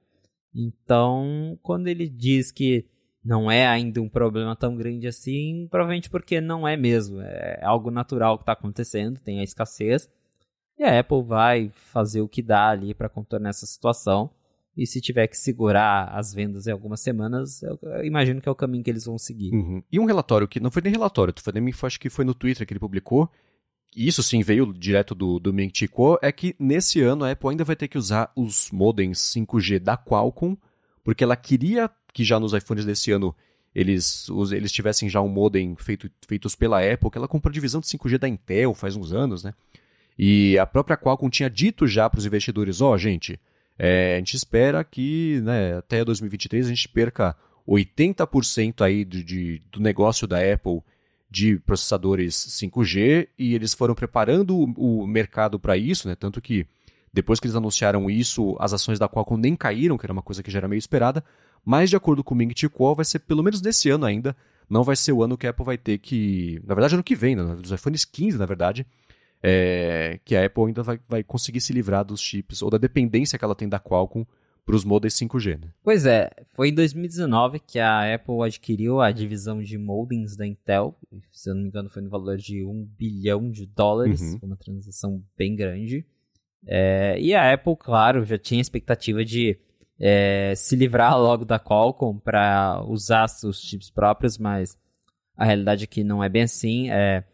Então, 0.52 1.56
quando 1.62 1.86
ele 1.86 2.08
diz 2.08 2.50
que 2.50 2.84
não 3.24 3.48
é 3.48 3.68
ainda 3.68 4.02
um 4.02 4.08
problema 4.08 4.56
tão 4.56 4.74
grande 4.74 5.06
assim, 5.06 5.68
provavelmente 5.70 6.10
porque 6.10 6.40
não 6.40 6.66
é 6.66 6.76
mesmo. 6.76 7.20
É 7.20 7.60
algo 7.62 7.88
natural 7.88 8.36
que 8.36 8.42
está 8.42 8.52
acontecendo, 8.52 9.20
tem 9.20 9.38
a 9.38 9.44
escassez. 9.44 10.10
E 10.76 10.82
a 10.82 10.98
Apple 10.98 11.22
vai 11.22 11.70
fazer 11.72 12.20
o 12.20 12.28
que 12.28 12.42
dá 12.42 12.68
ali 12.68 12.94
para 12.94 13.08
contornar 13.08 13.50
essa 13.50 13.64
situação. 13.64 14.28
E 14.76 14.86
se 14.86 15.00
tiver 15.00 15.26
que 15.26 15.36
segurar 15.36 16.08
as 16.16 16.32
vendas 16.32 16.66
em 16.66 16.72
algumas 16.72 17.00
semanas, 17.00 17.62
eu, 17.62 17.78
imagino 18.04 18.40
que 18.40 18.48
é 18.48 18.52
o 18.52 18.54
caminho 18.54 18.82
que 18.82 18.90
eles 18.90 19.04
vão 19.04 19.18
seguir. 19.18 19.52
Uhum. 19.52 19.82
E 19.92 20.00
um 20.00 20.06
relatório 20.06 20.48
que 20.48 20.60
não 20.60 20.70
foi 20.70 20.80
nem 20.82 20.92
relatório, 20.92 21.34
foi 21.38 21.52
nem, 21.52 21.72
acho 21.82 22.00
que 22.00 22.08
foi 22.08 22.24
no 22.24 22.34
Twitter 22.34 22.66
que 22.66 22.72
ele 22.72 22.80
publicou, 22.80 23.30
isso 23.94 24.22
sim 24.22 24.42
veio 24.42 24.72
direto 24.72 25.14
do, 25.14 25.38
do 25.38 25.52
Ming 25.52 25.70
Chi 25.74 25.86
Kuo, 25.86 26.18
é 26.22 26.32
que 26.32 26.56
nesse 26.58 27.02
ano 27.02 27.24
a 27.24 27.30
Apple 27.30 27.50
ainda 27.50 27.64
vai 27.64 27.76
ter 27.76 27.88
que 27.88 27.98
usar 27.98 28.32
os 28.34 28.70
modems 28.70 29.18
5G 29.18 29.78
da 29.78 29.96
Qualcomm, 29.96 30.56
porque 31.04 31.22
ela 31.22 31.36
queria 31.36 31.90
que 32.12 32.24
já 32.24 32.40
nos 32.40 32.54
iPhones 32.54 32.86
desse 32.86 33.10
ano 33.10 33.34
eles, 33.74 34.28
eles 34.52 34.72
tivessem 34.72 35.08
já 35.08 35.20
um 35.20 35.28
modem 35.28 35.74
feito, 35.76 36.10
feitos 36.26 36.54
pela 36.54 36.80
Apple, 36.80 37.10
que 37.10 37.18
ela 37.18 37.28
comprou 37.28 37.50
a 37.50 37.54
divisão 37.54 37.80
de 37.80 37.86
5G 37.86 38.18
da 38.18 38.28
Intel 38.28 38.74
faz 38.74 38.96
uns 38.96 39.12
anos, 39.12 39.44
né? 39.44 39.54
E 40.18 40.58
a 40.58 40.66
própria 40.66 40.96
Qualcomm 40.96 41.30
tinha 41.30 41.48
dito 41.48 41.86
já 41.86 42.08
para 42.08 42.18
os 42.18 42.26
investidores, 42.26 42.80
ó, 42.80 42.92
oh, 42.92 42.98
gente, 42.98 43.40
é, 43.84 44.14
a 44.14 44.18
gente 44.18 44.36
espera 44.36 44.84
que 44.84 45.40
né, 45.42 45.76
até 45.78 46.04
2023 46.04 46.66
a 46.66 46.68
gente 46.68 46.88
perca 46.88 47.34
80% 47.68 48.80
aí 48.80 49.04
de, 49.04 49.24
de, 49.24 49.60
do 49.72 49.80
negócio 49.80 50.24
da 50.24 50.38
Apple 50.38 50.80
de 51.28 51.58
processadores 51.58 52.36
5G 52.36 53.26
e 53.36 53.56
eles 53.56 53.74
foram 53.74 53.92
preparando 53.92 54.56
o, 54.56 55.00
o 55.02 55.04
mercado 55.04 55.58
para 55.58 55.76
isso, 55.76 56.06
né? 56.06 56.14
Tanto 56.14 56.40
que 56.40 56.64
depois 57.12 57.40
que 57.40 57.46
eles 57.48 57.56
anunciaram 57.56 58.08
isso, 58.08 58.56
as 58.60 58.72
ações 58.72 59.00
da 59.00 59.08
Qualcomm 59.08 59.40
nem 59.40 59.56
caíram, 59.56 59.98
que 59.98 60.06
era 60.06 60.12
uma 60.12 60.22
coisa 60.22 60.44
que 60.44 60.50
já 60.50 60.60
era 60.60 60.68
meio 60.68 60.78
esperada. 60.78 61.24
Mas 61.64 61.90
de 61.90 61.96
acordo 61.96 62.22
com 62.22 62.36
o 62.36 62.38
Ming 62.38 62.52
Chi 62.54 62.68
Kuo, 62.68 62.94
vai 62.94 63.04
ser 63.04 63.18
pelo 63.18 63.42
menos 63.42 63.60
nesse 63.60 63.90
ano 63.90 64.06
ainda, 64.06 64.36
não 64.70 64.84
vai 64.84 64.94
ser 64.94 65.10
o 65.10 65.24
ano 65.24 65.36
que 65.36 65.44
a 65.44 65.50
Apple 65.50 65.66
vai 65.66 65.76
ter 65.76 65.98
que, 65.98 66.62
na 66.64 66.74
verdade 66.74 66.94
ano 66.94 67.02
que 67.02 67.16
vem, 67.16 67.34
né? 67.34 67.56
dos 67.56 67.72
iPhones 67.72 68.04
15, 68.04 68.38
na 68.38 68.46
verdade, 68.46 68.86
é, 69.42 70.20
que 70.24 70.36
a 70.36 70.46
Apple 70.46 70.66
ainda 70.66 70.82
vai, 70.82 71.00
vai 71.08 71.22
conseguir 71.22 71.60
se 71.60 71.72
livrar 71.72 72.04
dos 72.04 72.20
chips 72.20 72.62
ou 72.62 72.70
da 72.70 72.78
dependência 72.78 73.38
que 73.38 73.44
ela 73.44 73.54
tem 73.54 73.68
da 73.68 73.80
Qualcomm 73.80 74.24
para 74.64 74.76
os 74.76 74.84
modems 74.84 75.14
5G. 75.14 75.60
Né? 75.60 75.68
Pois 75.82 76.06
é, 76.06 76.30
foi 76.54 76.68
em 76.68 76.74
2019 76.74 77.58
que 77.58 77.80
a 77.80 78.14
Apple 78.14 78.42
adquiriu 78.44 79.00
a 79.00 79.10
divisão 79.10 79.60
de 79.60 79.76
modems 79.76 80.36
da 80.36 80.46
Intel, 80.46 80.96
se 81.32 81.50
eu 81.50 81.54
não 81.54 81.62
me 81.62 81.68
engano 81.68 81.90
foi 81.90 82.02
no 82.02 82.10
valor 82.10 82.36
de 82.36 82.64
1 82.64 82.84
bilhão 82.96 83.50
de 83.50 83.66
dólares, 83.66 84.20
uhum. 84.20 84.38
uma 84.42 84.56
transação 84.56 85.22
bem 85.36 85.56
grande. 85.56 86.06
É, 86.64 87.18
e 87.18 87.34
a 87.34 87.52
Apple, 87.52 87.74
claro, 87.76 88.24
já 88.24 88.38
tinha 88.38 88.60
expectativa 88.60 89.24
de 89.24 89.58
é, 89.98 90.54
se 90.54 90.76
livrar 90.76 91.18
logo 91.18 91.44
da 91.44 91.58
Qualcomm 91.58 92.20
para 92.20 92.80
usar 92.86 93.26
seus 93.26 93.60
chips 93.60 93.90
próprios, 93.90 94.38
mas 94.38 94.78
a 95.36 95.44
realidade 95.44 95.84
é 95.84 95.86
que 95.88 96.04
não 96.04 96.22
é 96.22 96.28
bem 96.28 96.42
assim. 96.42 96.88
É, 96.88 96.94
é, 96.94 97.24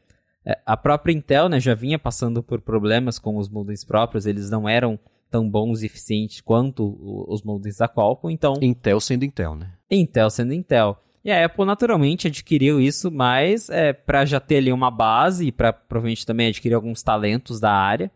a 0.65 0.77
própria 0.77 1.13
Intel 1.13 1.49
né, 1.49 1.61
já 1.61 1.75
vinha 1.75 1.99
passando 1.99 2.43
por 2.43 2.61
problemas 2.61 3.19
com 3.19 3.37
os 3.37 3.49
modems 3.49 3.85
próprios, 3.85 4.27
eles 4.27 4.51
não 4.51 4.69
eram 4.69 4.99
tão 5.31 5.49
bons 5.49 5.83
e 5.83 5.87
eficientes 5.87 6.41
quanto 6.41 6.97
os 7.29 7.43
modems 7.43 7.77
da 7.77 7.89
Qualcomm, 7.89 8.31
então... 8.31 8.55
Intel 8.63 8.99
sendo 9.01 9.25
Intel, 9.25 9.55
né? 9.55 9.73
Intel 9.91 10.31
sendo 10.31 10.55
Intel. 10.55 10.99
E 11.25 11.31
a 11.31 11.45
Apple 11.45 11.67
naturalmente 11.67 12.29
adquiriu 12.29 12.81
isso, 12.81 13.11
mas 13.11 13.69
é, 13.69 13.93
para 13.93 14.25
já 14.25 14.41
ter 14.41 14.59
ali 14.59 14.73
uma 14.73 14.91
base 14.91 15.49
e 15.49 15.53
para 15.53 15.73
provavelmente 15.73 16.25
também 16.25 16.49
adquirir 16.49 16.75
alguns 16.75 17.03
talentos 17.03 17.61
da 17.61 17.73
área. 17.73 18.11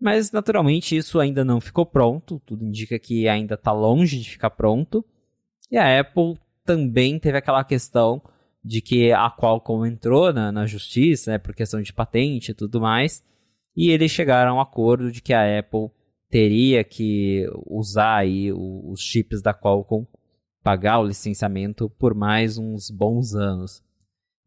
Mas 0.00 0.32
naturalmente 0.32 0.96
isso 0.96 1.20
ainda 1.20 1.44
não 1.44 1.60
ficou 1.60 1.84
pronto, 1.84 2.40
tudo 2.46 2.64
indica 2.64 2.98
que 2.98 3.28
ainda 3.28 3.54
está 3.54 3.72
longe 3.72 4.18
de 4.18 4.30
ficar 4.30 4.50
pronto. 4.50 5.04
E 5.70 5.76
a 5.76 6.00
Apple 6.00 6.38
também 6.64 7.18
teve 7.18 7.36
aquela 7.36 7.64
questão 7.64 8.22
de 8.64 8.80
que 8.80 9.12
a 9.12 9.30
Qualcomm 9.30 9.84
entrou 9.84 10.32
na, 10.32 10.50
na 10.50 10.66
justiça, 10.66 11.32
né, 11.32 11.38
por 11.38 11.54
questão 11.54 11.82
de 11.82 11.92
patente 11.92 12.52
e 12.52 12.54
tudo 12.54 12.80
mais, 12.80 13.22
e 13.76 13.90
eles 13.90 14.10
chegaram 14.10 14.52
a 14.52 14.54
um 14.54 14.60
acordo 14.60 15.12
de 15.12 15.20
que 15.20 15.34
a 15.34 15.58
Apple 15.58 15.90
teria 16.30 16.82
que 16.82 17.46
usar 17.66 18.16
aí 18.16 18.50
os 18.52 19.00
chips 19.00 19.42
da 19.42 19.52
Qualcomm, 19.52 20.06
pagar 20.62 21.00
o 21.00 21.06
licenciamento 21.06 21.90
por 21.90 22.14
mais 22.14 22.56
uns 22.56 22.90
bons 22.90 23.34
anos. 23.34 23.82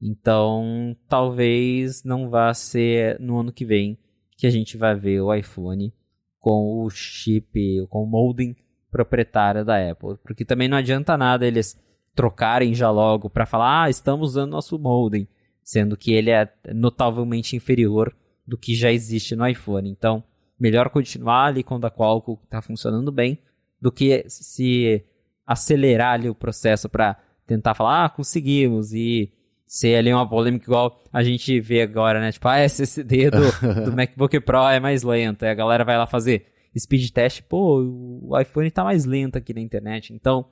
Então, 0.01 0.95
talvez 1.07 2.03
não 2.03 2.29
vá 2.29 2.53
ser 2.53 3.19
no 3.19 3.39
ano 3.39 3.53
que 3.53 3.65
vem 3.65 3.97
que 4.35 4.47
a 4.47 4.49
gente 4.49 4.77
vai 4.77 4.95
ver 4.95 5.21
o 5.21 5.33
iPhone 5.33 5.93
com 6.39 6.83
o 6.83 6.89
chip, 6.89 7.85
com 7.89 8.03
o 8.03 8.07
modem 8.07 8.55
proprietário 8.91 9.65
da 9.65 9.91
Apple, 9.91 10.17
porque 10.23 10.45
também 10.45 10.67
não 10.67 10.77
adianta 10.77 11.17
nada 11.17 11.45
eles 11.45 11.79
trocarem 12.17 12.73
já 12.73 12.89
logo 12.89 13.29
para 13.29 13.45
falar, 13.45 13.83
ah, 13.83 13.89
estamos 13.91 14.31
usando 14.31 14.51
nosso 14.51 14.77
modem, 14.79 15.27
sendo 15.63 15.95
que 15.95 16.11
ele 16.11 16.31
é 16.31 16.51
notavelmente 16.73 17.55
inferior 17.55 18.11
do 18.45 18.57
que 18.57 18.73
já 18.73 18.91
existe 18.91 19.35
no 19.35 19.47
iPhone. 19.47 19.87
Então, 19.87 20.23
melhor 20.59 20.89
continuar 20.89 21.45
ali 21.45 21.63
com 21.63 21.75
o 21.75 21.79
da 21.79 21.91
Qualcomm 21.91 22.35
que 22.35 22.45
está 22.45 22.59
funcionando 22.59 23.11
bem, 23.11 23.37
do 23.79 23.91
que 23.91 24.25
se 24.27 25.05
acelerar 25.45 26.15
ali 26.15 26.27
o 26.27 26.33
processo 26.33 26.89
para 26.89 27.15
tentar 27.45 27.75
falar, 27.75 28.05
ah, 28.05 28.09
conseguimos, 28.09 28.93
e 28.93 29.31
ser 29.67 29.95
ali 29.97 30.11
uma 30.11 30.27
polêmica 30.27 30.65
igual 30.65 30.99
a 31.13 31.21
gente 31.21 31.59
vê 31.59 31.83
agora, 31.83 32.19
né? 32.19 32.31
Tipo, 32.31 32.47
ah, 32.47 32.57
SSD 32.57 33.29
do, 33.29 33.51
do 33.85 33.95
MacBook 33.95 34.39
Pro 34.39 34.67
é 34.67 34.79
mais 34.79 35.03
lenta, 35.03 35.45
e 35.45 35.49
a 35.49 35.53
galera 35.53 35.85
vai 35.85 35.97
lá 35.97 36.07
fazer 36.07 36.47
speed 36.75 37.11
test, 37.11 37.43
pô, 37.43 37.81
o 38.23 38.39
iPhone 38.39 38.67
está 38.67 38.83
mais 38.83 39.05
lento 39.05 39.37
aqui 39.37 39.53
na 39.53 39.61
internet, 39.61 40.13
então 40.13 40.47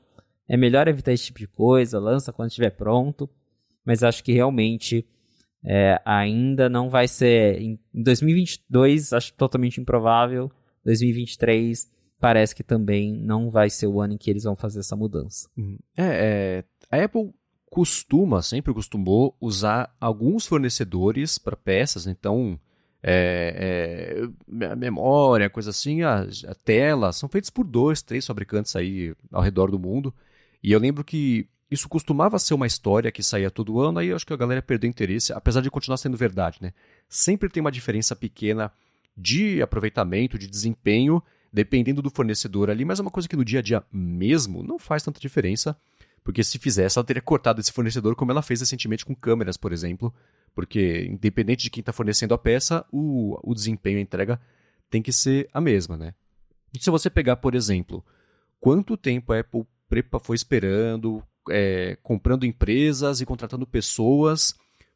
é 0.47 0.57
melhor 0.57 0.87
evitar 0.87 1.11
esse 1.11 1.25
tipo 1.25 1.39
de 1.39 1.47
coisa, 1.47 1.99
lança 1.99 2.33
quando 2.33 2.49
estiver 2.49 2.71
pronto. 2.71 3.29
Mas 3.83 4.03
acho 4.03 4.23
que 4.23 4.31
realmente 4.31 5.05
é, 5.63 6.01
ainda 6.05 6.69
não 6.69 6.89
vai 6.89 7.07
ser. 7.07 7.61
Em 7.61 7.79
2022, 7.93 9.13
acho 9.13 9.33
totalmente 9.33 9.79
improvável. 9.79 10.51
2023 10.83 11.91
parece 12.19 12.55
que 12.55 12.63
também 12.63 13.13
não 13.13 13.49
vai 13.49 13.69
ser 13.69 13.87
o 13.87 13.99
ano 13.99 14.13
em 14.13 14.17
que 14.17 14.29
eles 14.29 14.43
vão 14.43 14.55
fazer 14.55 14.79
essa 14.79 14.95
mudança. 14.95 15.49
Uhum. 15.57 15.77
É, 15.97 16.63
é, 16.91 16.97
a 16.97 17.03
Apple 17.03 17.33
costuma, 17.69 18.41
sempre 18.41 18.73
costumou, 18.73 19.35
usar 19.41 19.93
alguns 19.99 20.45
fornecedores 20.45 21.37
para 21.37 21.57
peças, 21.57 22.07
então 22.07 22.59
é, 23.03 24.23
é, 24.57 24.75
memória, 24.75 25.49
coisa 25.49 25.71
assim, 25.71 26.01
a, 26.01 26.21
a, 26.21 26.55
tela, 26.55 27.11
são 27.11 27.27
feitos 27.29 27.49
por 27.49 27.65
dois, 27.65 28.01
três 28.01 28.25
fabricantes 28.25 28.75
aí 28.75 29.13
ao 29.31 29.41
redor 29.41 29.69
do 29.69 29.77
mundo. 29.77 30.13
E 30.65 30.71
eu 30.71 30.79
lembro 30.79 31.03
que 31.03 31.47
isso 31.69 31.87
costumava 31.87 32.39
ser 32.39 32.55
uma 32.55 32.65
história 32.65 33.11
que 33.11 33.21
saía 33.21 33.51
todo 33.51 33.79
ano, 33.79 33.99
aí 33.99 34.07
eu 34.07 34.15
acho 34.15 34.25
que 34.25 34.33
a 34.33 34.35
galera 34.35 34.63
perdeu 34.63 34.89
interesse, 34.89 35.31
apesar 35.31 35.61
de 35.61 35.69
continuar 35.69 35.97
sendo 35.97 36.17
verdade, 36.17 36.57
né? 36.59 36.73
Sempre 37.07 37.49
tem 37.49 37.61
uma 37.61 37.71
diferença 37.71 38.15
pequena 38.15 38.71
de 39.15 39.61
aproveitamento, 39.61 40.39
de 40.39 40.47
desempenho, 40.47 41.21
dependendo 41.53 42.01
do 42.01 42.09
fornecedor 42.09 42.71
ali, 42.71 42.83
mas 42.83 42.97
é 42.97 43.03
uma 43.03 43.11
coisa 43.11 43.29
que 43.29 43.35
no 43.35 43.45
dia 43.45 43.59
a 43.59 43.61
dia 43.61 43.83
mesmo 43.93 44.63
não 44.63 44.79
faz 44.79 45.03
tanta 45.03 45.19
diferença, 45.19 45.77
porque 46.23 46.43
se 46.43 46.57
fizesse, 46.57 46.97
ela 46.97 47.05
teria 47.05 47.21
cortado 47.21 47.61
esse 47.61 47.71
fornecedor, 47.71 48.15
como 48.15 48.31
ela 48.31 48.41
fez 48.41 48.59
recentemente 48.59 49.05
com 49.05 49.13
câmeras, 49.13 49.57
por 49.57 49.71
exemplo, 49.71 50.11
porque 50.55 51.05
independente 51.05 51.65
de 51.65 51.69
quem 51.69 51.81
está 51.81 51.93
fornecendo 51.93 52.33
a 52.33 52.39
peça, 52.39 52.83
o, 52.91 53.37
o 53.43 53.53
desempenho, 53.53 53.99
a 53.99 54.01
entrega 54.01 54.41
tem 54.89 55.03
que 55.03 55.13
ser 55.13 55.47
a 55.53 55.61
mesma, 55.61 55.95
né? 55.95 56.15
E 56.73 56.83
se 56.83 56.89
você 56.89 57.07
pegar, 57.07 57.35
por 57.35 57.53
exemplo, 57.53 58.03
quanto 58.59 58.97
tempo 58.97 59.31
a 59.31 59.41
Apple 59.41 59.63
foi 60.21 60.35
esperando, 60.35 61.23
é, 61.49 61.97
comprando 62.01 62.45
empresas 62.45 63.21
e 63.21 63.25
contratando 63.25 63.67
pessoas 63.67 64.55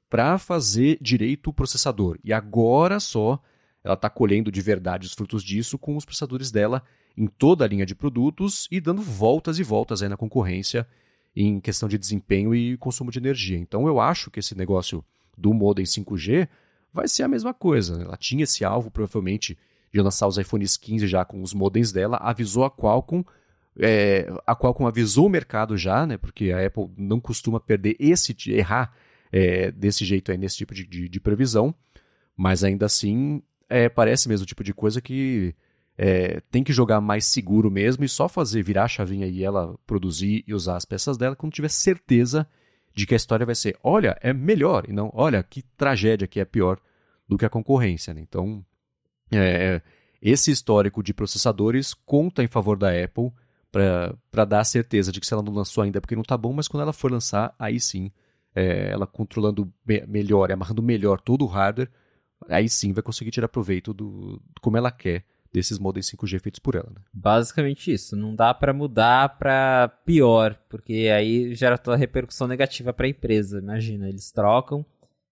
para 0.10 0.38
fazer 0.38 0.98
direito 1.02 1.50
o 1.50 1.54
processador. 1.54 2.18
E 2.24 2.34
agora 2.34 3.00
só 3.00 3.42
ela 3.84 3.94
está 3.94 4.10
colhendo 4.10 4.52
de 4.52 4.62
verdade 4.62 5.06
os 5.06 5.14
frutos 5.14 5.44
disso 5.44 5.78
com 5.78 5.96
os 5.96 6.04
processadores 6.04 6.52
dela 6.52 6.84
em 7.16 7.28
toda 7.28 7.64
a 7.64 7.68
linha 7.68 7.86
de 7.86 7.96
produtos 7.96 8.68
e 8.72 8.80
dando 8.80 9.02
voltas 9.02 9.60
e 9.60 9.64
voltas 9.64 10.02
aí 10.02 10.10
na 10.10 10.18
concorrência 10.18 10.88
em 11.36 11.60
questão 11.60 11.88
de 11.88 11.98
desempenho 11.98 12.54
e 12.54 12.76
consumo 12.78 13.12
de 13.12 13.20
energia. 13.20 13.58
Então 13.58 13.88
eu 13.88 14.00
acho 14.00 14.32
que 14.32 14.40
esse 14.40 14.56
negócio 14.56 15.04
do 15.38 15.54
modem 15.54 15.86
5G 15.86 16.48
vai 16.92 17.08
ser 17.08 17.24
a 17.24 17.28
mesma 17.28 17.54
coisa. 17.54 18.02
Ela 18.02 18.18
tinha 18.18 18.44
esse 18.44 18.66
alvo 18.66 18.92
provavelmente 18.92 19.58
de 19.94 20.02
lançar 20.02 20.28
os 20.28 20.38
iPhones 20.38 20.78
15 20.78 21.08
já 21.08 21.26
com 21.26 21.42
os 21.42 21.54
modems 21.54 21.92
dela, 21.92 22.18
avisou 22.18 22.64
a 22.64 22.72
Qualcomm 22.72 23.24
é, 23.80 24.32
a 24.46 24.56
Qualcomm 24.56 24.88
avisou 24.88 25.28
o 25.28 25.30
mercado 25.30 25.78
já, 25.78 26.06
né, 26.06 26.18
porque 26.18 26.52
a 26.52 26.66
Apple 26.66 26.90
não 26.98 27.20
costuma 27.20 27.60
perder 27.60 27.96
esse, 28.00 28.36
errar 28.52 28.94
é, 29.32 29.72
desse 29.72 30.04
jeito 30.04 30.32
aí, 30.32 30.38
nesse 30.38 30.58
tipo 30.58 30.74
de, 30.74 30.86
de, 30.86 31.08
de 31.08 31.20
previsão, 31.20 31.74
mas 32.36 32.64
ainda 32.64 32.86
assim 32.86 33.42
é, 33.70 33.88
parece 33.88 34.28
mesmo 34.28 34.44
o 34.44 34.48
tipo 34.48 34.64
de 34.64 34.74
coisa 34.74 35.02
que 35.02 35.56
é, 35.98 36.42
tem 36.52 36.64
que 36.64 36.74
jogar 36.74 37.02
mais 37.02 37.26
seguro 37.26 37.70
mesmo 37.70 38.04
e 38.04 38.10
só 38.10 38.28
fazer 38.28 38.64
virar 38.64 38.86
a 38.86 38.88
chavinha 38.88 39.28
e 39.28 39.44
ela 39.44 39.78
produzir 39.86 40.44
e 40.48 40.54
usar 40.54 40.78
as 40.78 40.86
peças 40.86 41.18
dela 41.18 41.36
quando 41.36 41.54
tiver 41.54 41.70
certeza 41.70 42.48
de 42.96 43.06
que 43.06 43.14
a 43.14 43.18
história 43.18 43.46
vai 43.46 43.56
ser, 43.56 43.78
olha, 43.84 44.18
é 44.22 44.34
melhor, 44.34 44.86
e 44.90 44.94
não, 44.94 45.12
olha, 45.14 45.42
que 45.44 45.62
tragédia 45.62 46.28
que 46.28 46.40
é 46.40 46.46
pior 46.46 46.80
do 47.28 47.38
que 47.38 47.46
a 47.46 47.50
concorrência. 47.50 48.14
Né? 48.14 48.22
Então, 48.22 48.66
é, 49.32 49.82
esse 50.22 50.52
histórico 50.52 51.04
de 51.04 51.14
processadores 51.14 51.94
conta 51.94 52.44
em 52.44 52.48
favor 52.48 52.78
da 52.78 52.90
Apple 52.90 53.32
para 53.72 54.46
dar 54.46 54.62
a 54.62 54.64
certeza 54.64 55.12
de 55.12 55.20
que 55.20 55.28
se 55.28 55.34
ela 55.34 55.44
não 55.44 55.54
lançou 55.54 55.84
ainda 55.84 55.98
é 55.98 56.02
porque 56.02 56.16
não 56.16 56.22
está 56.22 56.38
bom, 56.38 56.54
mas 56.54 56.68
quando 56.68 56.84
ela 56.84 56.94
for 56.94 57.12
lançar, 57.12 57.54
aí 57.58 57.80
sim, 57.80 58.12
é, 58.56 58.92
ela 58.92 59.06
controlando 59.06 59.72
me 59.86 60.06
melhor, 60.08 60.52
amarrando 60.52 60.82
melhor 60.82 61.20
todo 61.20 61.44
o 61.44 61.48
hardware, 61.48 61.90
aí 62.48 62.68
sim 62.70 62.94
vai 62.94 63.04
conseguir 63.04 63.32
tirar 63.32 63.48
proveito 63.48 63.94
do, 63.94 64.38
do 64.38 64.62
como 64.62 64.78
ela 64.78 64.92
quer 64.92 65.24
desses 65.52 65.80
modems 65.80 66.10
5G 66.12 66.40
feitos 66.40 66.60
por 66.60 66.76
ela. 66.76 66.90
Né? 66.90 67.02
Basicamente 67.14 67.92
isso. 67.92 68.16
Não 68.16 68.36
dá 68.36 68.54
para 68.54 68.74
mudar 68.74 69.38
para 69.38 69.88
pior, 70.06 70.56
porque 70.70 71.10
aí 71.14 71.54
gera 71.56 71.78
toda 71.78 71.98
a 71.98 72.00
repercussão 72.00 72.48
negativa 72.48 72.94
para 72.94 73.06
a 73.06 73.10
empresa. 73.10 73.60
Imagina, 73.60 74.08
eles 74.08 74.32
trocam, 74.32 74.86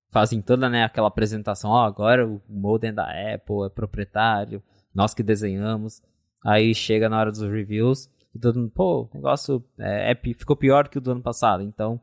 fazem 0.09 0.41
toda 0.41 0.69
né, 0.69 0.83
aquela 0.83 1.07
apresentação, 1.07 1.71
oh, 1.71 1.77
agora 1.77 2.27
o 2.27 2.41
modem 2.49 2.93
da 2.93 3.03
Apple 3.03 3.65
é 3.65 3.69
proprietário, 3.69 4.61
nós 4.93 5.13
que 5.13 5.23
desenhamos. 5.23 6.01
Aí 6.43 6.73
chega 6.73 7.09
na 7.09 7.19
hora 7.19 7.31
dos 7.31 7.41
reviews, 7.41 8.09
mundo, 8.45 8.71
pô, 8.73 9.03
o 9.03 9.09
negócio 9.13 9.63
é, 9.77 10.11
é, 10.11 10.33
ficou 10.33 10.55
pior 10.55 10.87
que 10.87 10.97
o 10.97 11.01
do 11.01 11.11
ano 11.11 11.21
passado, 11.21 11.63
então 11.63 11.99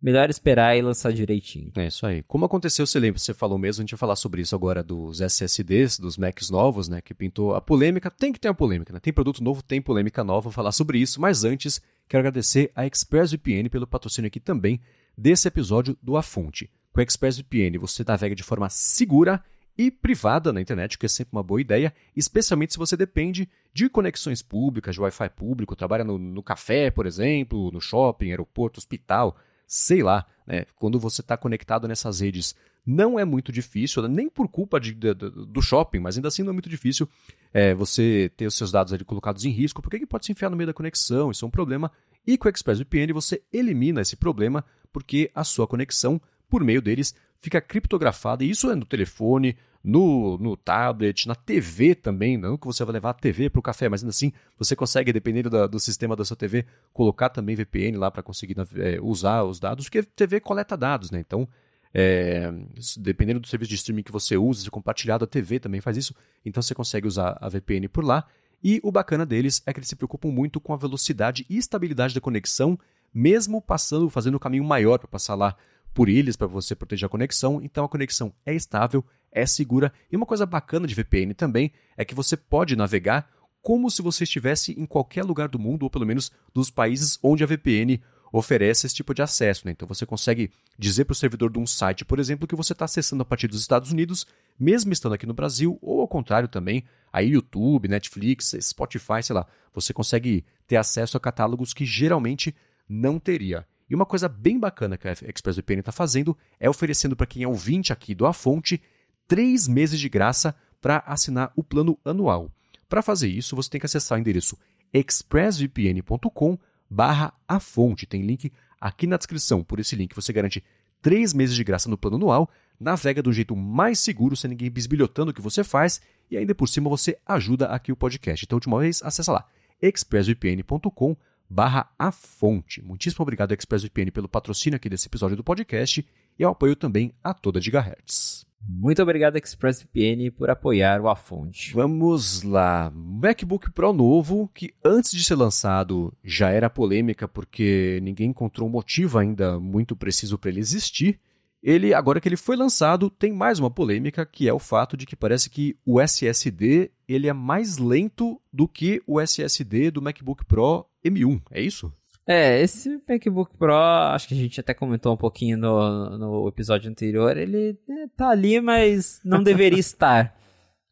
melhor 0.00 0.30
esperar 0.30 0.76
e 0.76 0.82
lançar 0.82 1.12
direitinho. 1.12 1.72
É 1.76 1.88
isso 1.88 2.06
aí. 2.06 2.22
Como 2.22 2.44
aconteceu, 2.44 2.86
você 2.86 2.98
lembra, 2.98 3.18
você 3.18 3.34
falou 3.34 3.58
mesmo, 3.58 3.80
a 3.80 3.82
gente 3.82 3.90
vai 3.90 3.98
falar 3.98 4.16
sobre 4.16 4.40
isso 4.40 4.54
agora 4.54 4.82
dos 4.82 5.20
SSDs, 5.20 5.98
dos 5.98 6.16
Macs 6.16 6.50
novos, 6.50 6.88
né, 6.88 7.00
que 7.00 7.12
pintou 7.12 7.54
a 7.54 7.60
polêmica. 7.60 8.10
Tem 8.10 8.32
que 8.32 8.38
ter 8.38 8.48
uma 8.48 8.54
polêmica, 8.54 8.92
né? 8.92 9.00
Tem 9.00 9.12
produto 9.12 9.42
novo, 9.42 9.62
tem 9.62 9.82
polêmica 9.82 10.22
nova, 10.22 10.42
vou 10.42 10.52
falar 10.52 10.72
sobre 10.72 10.98
isso, 10.98 11.20
mas 11.20 11.44
antes, 11.44 11.80
quero 12.08 12.20
agradecer 12.20 12.70
a 12.74 12.86
ExpressVPN 12.86 13.68
pelo 13.68 13.86
patrocínio 13.86 14.28
aqui 14.28 14.40
também 14.40 14.80
desse 15.16 15.48
episódio 15.48 15.96
do 16.02 16.16
A 16.16 16.22
Fonte. 16.22 16.70
Com 16.92 17.00
a 17.00 17.02
ExpressVPN 17.02 17.78
você 17.78 18.04
navega 18.06 18.34
de 18.34 18.42
forma 18.42 18.68
segura 18.70 19.42
e 19.78 19.92
privada 19.92 20.52
na 20.52 20.60
internet, 20.60 20.98
que 20.98 21.06
é 21.06 21.08
sempre 21.08 21.36
uma 21.36 21.42
boa 21.42 21.60
ideia, 21.60 21.94
especialmente 22.16 22.72
se 22.72 22.78
você 22.78 22.96
depende 22.96 23.48
de 23.72 23.88
conexões 23.88 24.42
públicas, 24.42 24.96
de 24.96 25.00
Wi-Fi 25.00 25.30
público, 25.30 25.76
trabalha 25.76 26.02
no, 26.02 26.18
no 26.18 26.42
café, 26.42 26.90
por 26.90 27.06
exemplo, 27.06 27.70
no 27.70 27.80
shopping, 27.80 28.30
aeroporto, 28.30 28.78
hospital, 28.78 29.36
sei 29.68 30.02
lá, 30.02 30.26
né? 30.44 30.66
quando 30.74 30.98
você 30.98 31.20
está 31.20 31.36
conectado 31.36 31.86
nessas 31.86 32.18
redes, 32.18 32.56
não 32.84 33.18
é 33.18 33.24
muito 33.24 33.52
difícil, 33.52 34.08
nem 34.08 34.28
por 34.28 34.48
culpa 34.48 34.80
de, 34.80 34.92
de, 34.92 35.14
do 35.14 35.62
shopping, 35.62 36.00
mas 36.00 36.16
ainda 36.16 36.26
assim 36.26 36.42
não 36.42 36.50
é 36.50 36.54
muito 36.54 36.68
difícil 36.68 37.08
é, 37.52 37.72
você 37.72 38.32
ter 38.36 38.46
os 38.46 38.56
seus 38.56 38.72
dados 38.72 38.92
ali 38.92 39.04
colocados 39.04 39.44
em 39.44 39.50
risco, 39.50 39.80
porque 39.80 40.04
pode 40.06 40.26
se 40.26 40.32
enfiar 40.32 40.50
no 40.50 40.56
meio 40.56 40.66
da 40.66 40.74
conexão, 40.74 41.30
isso 41.30 41.44
é 41.44 41.48
um 41.48 41.50
problema. 41.50 41.92
E 42.26 42.36
com 42.36 42.48
o 42.48 42.50
ExpressVPN 42.50 43.12
você 43.12 43.42
elimina 43.52 44.00
esse 44.00 44.16
problema, 44.16 44.64
porque 44.92 45.30
a 45.34 45.44
sua 45.44 45.68
conexão, 45.68 46.20
por 46.48 46.64
meio 46.64 46.82
deles, 46.82 47.14
fica 47.40 47.60
criptografada, 47.60 48.44
e 48.44 48.50
isso 48.50 48.70
é 48.70 48.74
no 48.74 48.84
telefone, 48.84 49.56
no, 49.82 50.36
no 50.38 50.56
tablet, 50.56 51.26
na 51.26 51.34
TV 51.34 51.94
também, 51.94 52.36
não 52.36 52.56
que 52.56 52.66
você 52.66 52.84
vai 52.84 52.92
levar 52.92 53.10
a 53.10 53.14
TV 53.14 53.48
para 53.48 53.60
o 53.60 53.62
café, 53.62 53.88
mas 53.88 54.02
ainda 54.02 54.10
assim 54.10 54.32
você 54.58 54.74
consegue, 54.74 55.12
dependendo 55.12 55.48
da, 55.48 55.66
do 55.66 55.78
sistema 55.78 56.16
da 56.16 56.24
sua 56.24 56.36
TV, 56.36 56.66
colocar 56.92 57.28
também 57.28 57.56
VPN 57.56 57.96
lá 57.96 58.10
para 58.10 58.22
conseguir 58.22 58.56
é, 58.76 59.00
usar 59.00 59.44
os 59.44 59.60
dados, 59.60 59.86
porque 59.86 60.00
a 60.00 60.04
TV 60.04 60.40
coleta 60.40 60.76
dados, 60.76 61.10
né? 61.10 61.20
Então, 61.20 61.48
é, 61.94 62.52
dependendo 62.98 63.40
do 63.40 63.46
serviço 63.46 63.70
de 63.70 63.76
streaming 63.76 64.02
que 64.02 64.12
você 64.12 64.36
usa, 64.36 64.64
se 64.64 64.70
compartilhado, 64.70 65.24
a 65.24 65.28
TV 65.28 65.58
também 65.58 65.80
faz 65.80 65.96
isso, 65.96 66.14
então 66.44 66.62
você 66.62 66.74
consegue 66.74 67.06
usar 67.06 67.38
a 67.40 67.48
VPN 67.48 67.88
por 67.88 68.04
lá. 68.04 68.26
E 68.62 68.80
o 68.82 68.90
bacana 68.90 69.24
deles 69.24 69.62
é 69.64 69.72
que 69.72 69.78
eles 69.78 69.88
se 69.88 69.94
preocupam 69.94 70.28
muito 70.28 70.60
com 70.60 70.74
a 70.74 70.76
velocidade 70.76 71.46
e 71.48 71.56
estabilidade 71.56 72.14
da 72.14 72.20
conexão, 72.20 72.76
mesmo 73.14 73.62
passando, 73.62 74.10
fazendo 74.10 74.34
o 74.34 74.40
caminho 74.40 74.64
maior 74.64 74.98
para 74.98 75.08
passar 75.08 75.36
lá 75.36 75.56
por 75.98 76.08
ilhas 76.08 76.36
para 76.36 76.46
você 76.46 76.76
proteger 76.76 77.06
a 77.06 77.08
conexão. 77.08 77.60
Então 77.60 77.84
a 77.84 77.88
conexão 77.88 78.32
é 78.46 78.54
estável, 78.54 79.04
é 79.32 79.44
segura. 79.44 79.92
E 80.12 80.16
uma 80.16 80.26
coisa 80.26 80.46
bacana 80.46 80.86
de 80.86 80.94
VPN 80.94 81.34
também 81.34 81.72
é 81.96 82.04
que 82.04 82.14
você 82.14 82.36
pode 82.36 82.76
navegar 82.76 83.28
como 83.60 83.90
se 83.90 84.00
você 84.00 84.22
estivesse 84.22 84.80
em 84.80 84.86
qualquer 84.86 85.24
lugar 85.24 85.48
do 85.48 85.58
mundo, 85.58 85.82
ou 85.82 85.90
pelo 85.90 86.06
menos 86.06 86.30
dos 86.54 86.70
países 86.70 87.18
onde 87.20 87.42
a 87.42 87.48
VPN 87.48 88.00
oferece 88.32 88.86
esse 88.86 88.94
tipo 88.94 89.12
de 89.12 89.22
acesso. 89.22 89.66
Né? 89.66 89.72
Então 89.72 89.88
você 89.88 90.06
consegue 90.06 90.52
dizer 90.78 91.04
para 91.04 91.14
o 91.14 91.16
servidor 91.16 91.50
de 91.50 91.58
um 91.58 91.66
site, 91.66 92.04
por 92.04 92.20
exemplo, 92.20 92.46
que 92.46 92.54
você 92.54 92.74
está 92.74 92.84
acessando 92.84 93.22
a 93.22 93.26
partir 93.26 93.48
dos 93.48 93.60
Estados 93.60 93.90
Unidos, 93.90 94.24
mesmo 94.56 94.92
estando 94.92 95.14
aqui 95.14 95.26
no 95.26 95.34
Brasil, 95.34 95.80
ou 95.82 96.00
ao 96.00 96.06
contrário 96.06 96.46
também, 96.48 96.84
aí 97.12 97.30
YouTube, 97.30 97.88
Netflix, 97.88 98.54
Spotify, 98.60 99.20
sei 99.20 99.34
lá, 99.34 99.44
você 99.74 99.92
consegue 99.92 100.44
ter 100.64 100.76
acesso 100.76 101.16
a 101.16 101.20
catálogos 101.20 101.74
que 101.74 101.84
geralmente 101.84 102.54
não 102.88 103.18
teria. 103.18 103.66
E 103.88 103.94
uma 103.94 104.06
coisa 104.06 104.28
bem 104.28 104.58
bacana 104.58 104.98
que 104.98 105.08
a 105.08 105.12
ExpressVPN 105.12 105.80
está 105.80 105.92
fazendo 105.92 106.36
é 106.60 106.68
oferecendo 106.68 107.16
para 107.16 107.26
quem 107.26 107.42
é 107.42 107.48
ouvinte 107.48 107.92
aqui 107.92 108.14
do 108.14 108.26
A 108.26 108.32
Fonte 108.32 108.80
três 109.26 109.68
meses 109.68 110.00
de 110.00 110.08
graça 110.08 110.54
para 110.80 111.02
assinar 111.06 111.52
o 111.54 111.62
plano 111.62 111.98
anual. 112.04 112.50
Para 112.88 113.02
fazer 113.02 113.28
isso, 113.28 113.54
você 113.54 113.68
tem 113.68 113.78
que 113.78 113.86
acessar 113.86 114.16
o 114.16 114.20
endereço 114.20 114.56
expressvpn.com 114.92 116.58
barra 116.88 117.34
a 117.46 117.60
fonte. 117.60 118.06
Tem 118.06 118.22
link 118.22 118.50
aqui 118.80 119.06
na 119.06 119.18
descrição. 119.18 119.62
Por 119.62 119.78
esse 119.78 119.94
link 119.94 120.14
você 120.14 120.32
garante 120.32 120.64
três 121.02 121.34
meses 121.34 121.54
de 121.54 121.62
graça 121.62 121.90
no 121.90 121.98
plano 121.98 122.16
anual, 122.16 122.50
navega 122.80 123.22
do 123.22 123.32
jeito 123.32 123.54
mais 123.54 123.98
seguro, 123.98 124.36
sem 124.36 124.50
ninguém 124.50 124.70
bisbilhotando 124.70 125.30
o 125.30 125.34
que 125.34 125.42
você 125.42 125.62
faz, 125.62 126.00
e 126.30 126.36
ainda 126.36 126.54
por 126.54 126.68
cima 126.68 126.88
você 126.88 127.18
ajuda 127.26 127.66
aqui 127.66 127.92
o 127.92 127.96
podcast. 127.96 128.44
Então, 128.44 128.56
última 128.56 128.80
vez, 128.80 129.02
acessa 129.02 129.32
lá, 129.32 129.46
expressvpn.com 129.82 131.16
barra 131.48 131.90
a 131.98 132.12
fonte. 132.12 132.82
Muitíssimo 132.82 133.22
obrigado, 133.22 133.52
ExpressVPN, 133.52 134.10
pelo 134.10 134.28
patrocínio 134.28 134.76
aqui 134.76 134.88
desse 134.88 135.06
episódio 135.06 135.36
do 135.36 135.44
podcast 135.44 136.06
e 136.38 136.44
ao 136.44 136.52
apoio 136.52 136.76
também 136.76 137.12
a 137.22 137.32
toda 137.32 137.60
Gigahertz. 137.60 138.46
Muito 138.66 139.00
obrigado, 139.00 139.36
ExpressVPN, 139.36 140.30
por 140.30 140.50
apoiar 140.50 141.00
o 141.00 141.08
A 141.08 141.16
Fonte. 141.16 141.72
Vamos 141.72 142.42
lá. 142.42 142.90
MacBook 142.94 143.70
Pro 143.70 143.92
novo, 143.92 144.50
que 144.52 144.74
antes 144.84 145.12
de 145.12 145.22
ser 145.22 145.36
lançado 145.36 146.12
já 146.24 146.50
era 146.50 146.68
polêmica 146.68 147.28
porque 147.28 148.00
ninguém 148.02 148.30
encontrou 148.30 148.68
um 148.68 148.72
motivo 148.72 149.18
ainda 149.18 149.58
muito 149.60 149.96
preciso 149.96 150.36
para 150.36 150.50
ele 150.50 150.60
existir. 150.60 151.20
Ele, 151.62 151.92
agora 151.92 152.20
que 152.20 152.28
ele 152.28 152.36
foi 152.36 152.56
lançado, 152.56 153.10
tem 153.10 153.32
mais 153.32 153.58
uma 153.58 153.70
polêmica, 153.70 154.24
que 154.24 154.48
é 154.48 154.52
o 154.52 154.60
fato 154.60 154.96
de 154.96 155.06
que 155.06 155.16
parece 155.16 155.50
que 155.50 155.76
o 155.84 156.00
SSD 156.00 156.90
ele 157.08 157.26
é 157.26 157.32
mais 157.32 157.78
lento 157.78 158.40
do 158.52 158.68
que 158.68 159.02
o 159.06 159.20
SSD 159.20 159.90
do 159.90 160.02
MacBook 160.02 160.44
Pro 160.44 160.86
M1, 161.04 161.40
é 161.50 161.60
isso? 161.60 161.92
É, 162.26 162.60
esse 162.60 163.00
MacBook 163.08 163.56
Pro, 163.56 163.74
acho 163.74 164.28
que 164.28 164.34
a 164.34 164.36
gente 164.36 164.60
até 164.60 164.74
comentou 164.74 165.14
um 165.14 165.16
pouquinho 165.16 165.56
no, 165.56 166.18
no 166.18 166.48
episódio 166.48 166.90
anterior, 166.90 167.34
ele 167.36 167.78
é, 167.88 168.06
tá 168.14 168.28
ali, 168.28 168.60
mas 168.60 169.18
não 169.24 169.42
deveria 169.42 169.78
estar. 169.80 170.36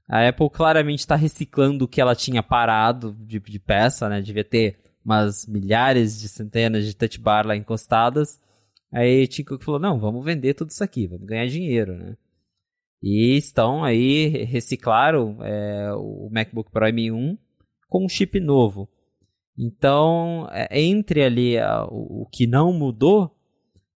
A 0.09 0.27
Apple 0.27 0.49
claramente 0.49 1.01
está 1.01 1.15
reciclando 1.15 1.85
o 1.85 1.89
que 1.89 2.01
ela 2.01 2.15
tinha 2.15 2.43
parado 2.43 3.15
de, 3.21 3.39
de 3.39 3.59
peça, 3.59 4.09
né? 4.09 4.23
Devia 4.23 4.45
ter 4.45 4.79
umas 5.05 5.47
milhares 5.47 6.19
de 6.19 6.29
centenas 6.29 6.87
de 6.87 6.97
touch 6.97 7.21
bar 7.21 7.47
lá 7.47 7.55
encostadas. 7.55 8.41
Aí 8.91 9.27
Tim 9.27 9.45
Cook 9.45 9.63
falou, 9.63 9.81
não, 9.81 9.99
vamos 9.99 10.25
vender 10.25 10.55
tudo 10.55 10.71
isso 10.71 10.83
aqui, 10.83 11.07
vamos 11.07 11.27
ganhar 11.27 11.47
dinheiro, 11.47 11.97
né? 11.97 12.17
E 13.03 13.37
estão 13.37 13.85
aí, 13.85 14.29
reciclaram 14.45 15.39
é, 15.43 15.93
o 15.93 16.31
MacBook 16.33 16.71
Pro 16.71 16.87
M1 16.87 17.37
com 17.89 18.05
um 18.05 18.09
chip 18.09 18.41
novo. 18.41 18.89
Então, 19.59 20.49
é, 20.51 20.81
entre 20.81 21.23
ali 21.23 21.57
o, 21.89 22.23
o 22.23 22.27
que 22.27 22.47
não 22.47 22.73
mudou, 22.73 23.35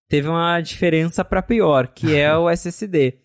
teve 0.09 0.29
uma 0.29 0.61
diferença 0.61 1.25
para 1.25 1.43
pior, 1.43 1.89
que 1.89 2.15
é 2.15 2.35
o 2.37 2.49
SSD. 2.49 3.19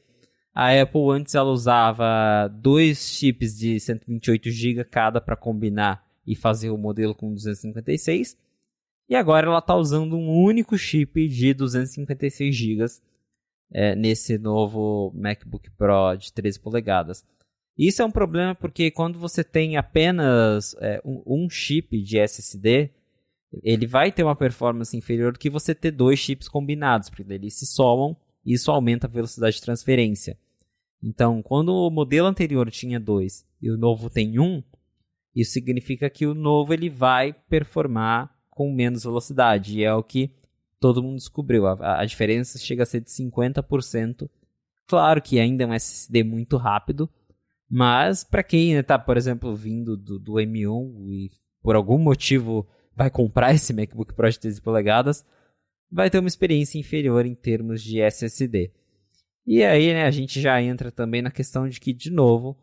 A 0.54 0.72
Apple 0.82 1.12
antes 1.12 1.36
ela 1.36 1.50
usava 1.50 2.48
dois 2.48 3.10
chips 3.10 3.58
de 3.58 3.80
128 3.80 4.50
GB 4.50 4.84
cada 4.86 5.20
para 5.20 5.36
combinar 5.36 6.06
e 6.26 6.36
fazer 6.36 6.70
o 6.70 6.78
modelo 6.78 7.14
com 7.14 7.34
256. 7.34 8.38
E 9.08 9.16
agora 9.16 9.48
ela 9.48 9.60
está 9.60 9.76
usando 9.76 10.16
um 10.16 10.30
único 10.42 10.78
chip 10.78 11.28
de 11.28 11.54
256 11.54 12.56
GB 12.56 12.86
é, 13.72 13.96
nesse 13.96 14.38
novo 14.38 15.12
MacBook 15.14 15.70
Pro 15.72 16.16
de 16.18 16.32
13 16.32 16.60
polegadas. 16.60 17.24
Isso 17.78 18.02
é 18.02 18.06
um 18.06 18.12
problema 18.12 18.56
porque 18.56 18.90
quando 18.90 19.20
você 19.20 19.44
tem 19.44 19.76
apenas 19.76 20.76
é, 20.80 21.02
um, 21.04 21.22
um, 21.26 21.50
chip 21.50 22.02
de 22.02 22.18
SSD, 22.18 22.90
ele 23.64 23.86
vai 23.86 24.12
ter 24.12 24.24
uma 24.24 24.36
performance 24.36 24.96
inferior 24.96 25.34
do 25.34 25.40
que 25.40 25.50
você 25.50 25.76
ter 25.76 25.92
dois 25.92 26.20
chips 26.20 26.48
combinados, 26.48 27.10
porque 27.10 27.24
eles 27.34 27.58
se 27.58 27.66
somam 27.66 28.16
e 28.46 28.54
isso 28.54 28.72
aumenta 28.72 29.08
a 29.08 29.10
velocidade 29.10 29.58
de 29.58 29.62
transferência. 29.62 30.38
Então, 31.04 31.42
quando 31.42 31.70
o 31.70 31.90
modelo 31.90 32.28
anterior 32.28 32.70
tinha 32.72 33.00
dois 33.00 33.46
e 33.62 33.70
o 33.70 33.78
novo 33.78 34.10
tem 34.10 34.40
um, 34.40 34.64
isso 35.36 35.52
significa 35.52 36.10
que 36.10 36.26
o 36.26 36.34
novo 36.34 36.74
ele 36.74 36.90
vai 36.90 37.34
performar 37.34 38.34
com 38.50 38.72
menos 38.72 39.04
velocidade. 39.04 39.80
E 39.80 39.84
é 39.84 39.94
o 39.94 40.02
que 40.02 40.32
todo 40.80 41.04
mundo 41.04 41.18
descobriu. 41.18 41.68
A, 41.68 42.02
a 42.02 42.06
diferença 42.06 42.58
chega 42.58 42.84
a 42.84 42.86
ser 42.86 43.02
de 43.02 43.10
50%. 43.10 44.30
Claro 44.88 45.22
que 45.22 45.40
ainda 45.40 45.64
é 45.64 45.68
um 45.68 45.74
SSD 45.74 46.24
muito 46.24 46.58
rápido, 46.58 47.10
mas 47.76 48.24
para 48.24 48.42
quem 48.42 48.72
está, 48.76 48.98
por 48.98 49.18
exemplo, 49.18 49.54
vindo 49.54 49.98
do, 49.98 50.18
do, 50.18 50.34
M1 50.36 51.10
e 51.10 51.30
por 51.62 51.76
algum 51.76 51.98
motivo 51.98 52.66
vai 52.96 53.10
comprar 53.10 53.52
esse 53.54 53.74
MacBook 53.74 54.14
Pro 54.14 54.32
de 54.32 54.40
13 54.40 54.62
polegadas, 54.62 55.26
vai 55.92 56.10
ter 56.10 56.20
uma 56.20 56.30
experiência 56.30 56.80
inferior 56.80 57.26
em 57.26 57.36
termos 57.36 57.84
de 57.84 58.00
SSD. 58.00 58.72
E 59.46 59.62
aí, 59.62 59.94
né, 59.94 60.06
a 60.06 60.12
gente 60.12 60.40
já 60.40 60.62
entra 60.62 60.90
também 60.90 61.22
na 61.22 61.30
questão 61.30 61.68
de 61.68 61.78
que, 61.82 61.92
de 61.92 62.10
novo, 62.10 62.58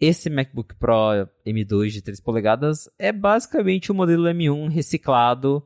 esse 0.00 0.28
MacBook 0.28 0.74
Pro 0.74 1.28
M2 1.46 1.90
de 1.90 2.02
3 2.02 2.18
polegadas 2.18 2.90
é 2.98 3.12
basicamente 3.12 3.92
o 3.92 3.94
modelo 3.94 4.24
M1 4.24 4.70
reciclado, 4.70 5.64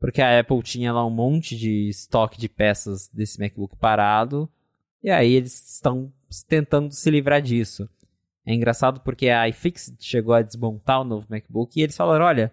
porque 0.00 0.20
a 0.20 0.40
Apple 0.40 0.60
tinha 0.64 0.92
lá 0.92 1.06
um 1.06 1.10
monte 1.10 1.56
de 1.56 1.88
estoque 1.88 2.36
de 2.36 2.48
peças 2.48 3.08
desse 3.14 3.38
MacBook 3.38 3.76
parado, 3.76 4.50
e 5.04 5.08
aí 5.08 5.34
eles 5.34 5.74
estão 5.74 6.12
tentando 6.48 6.92
se 6.92 7.08
livrar 7.12 7.40
disso. 7.40 7.88
É 8.48 8.54
engraçado 8.54 9.00
porque 9.00 9.28
a 9.28 9.46
iFixit 9.50 10.02
chegou 10.02 10.32
a 10.32 10.40
desmontar 10.40 11.02
o 11.02 11.04
novo 11.04 11.26
MacBook 11.28 11.78
e 11.78 11.82
eles 11.82 11.94
falaram: 11.94 12.24
olha, 12.24 12.50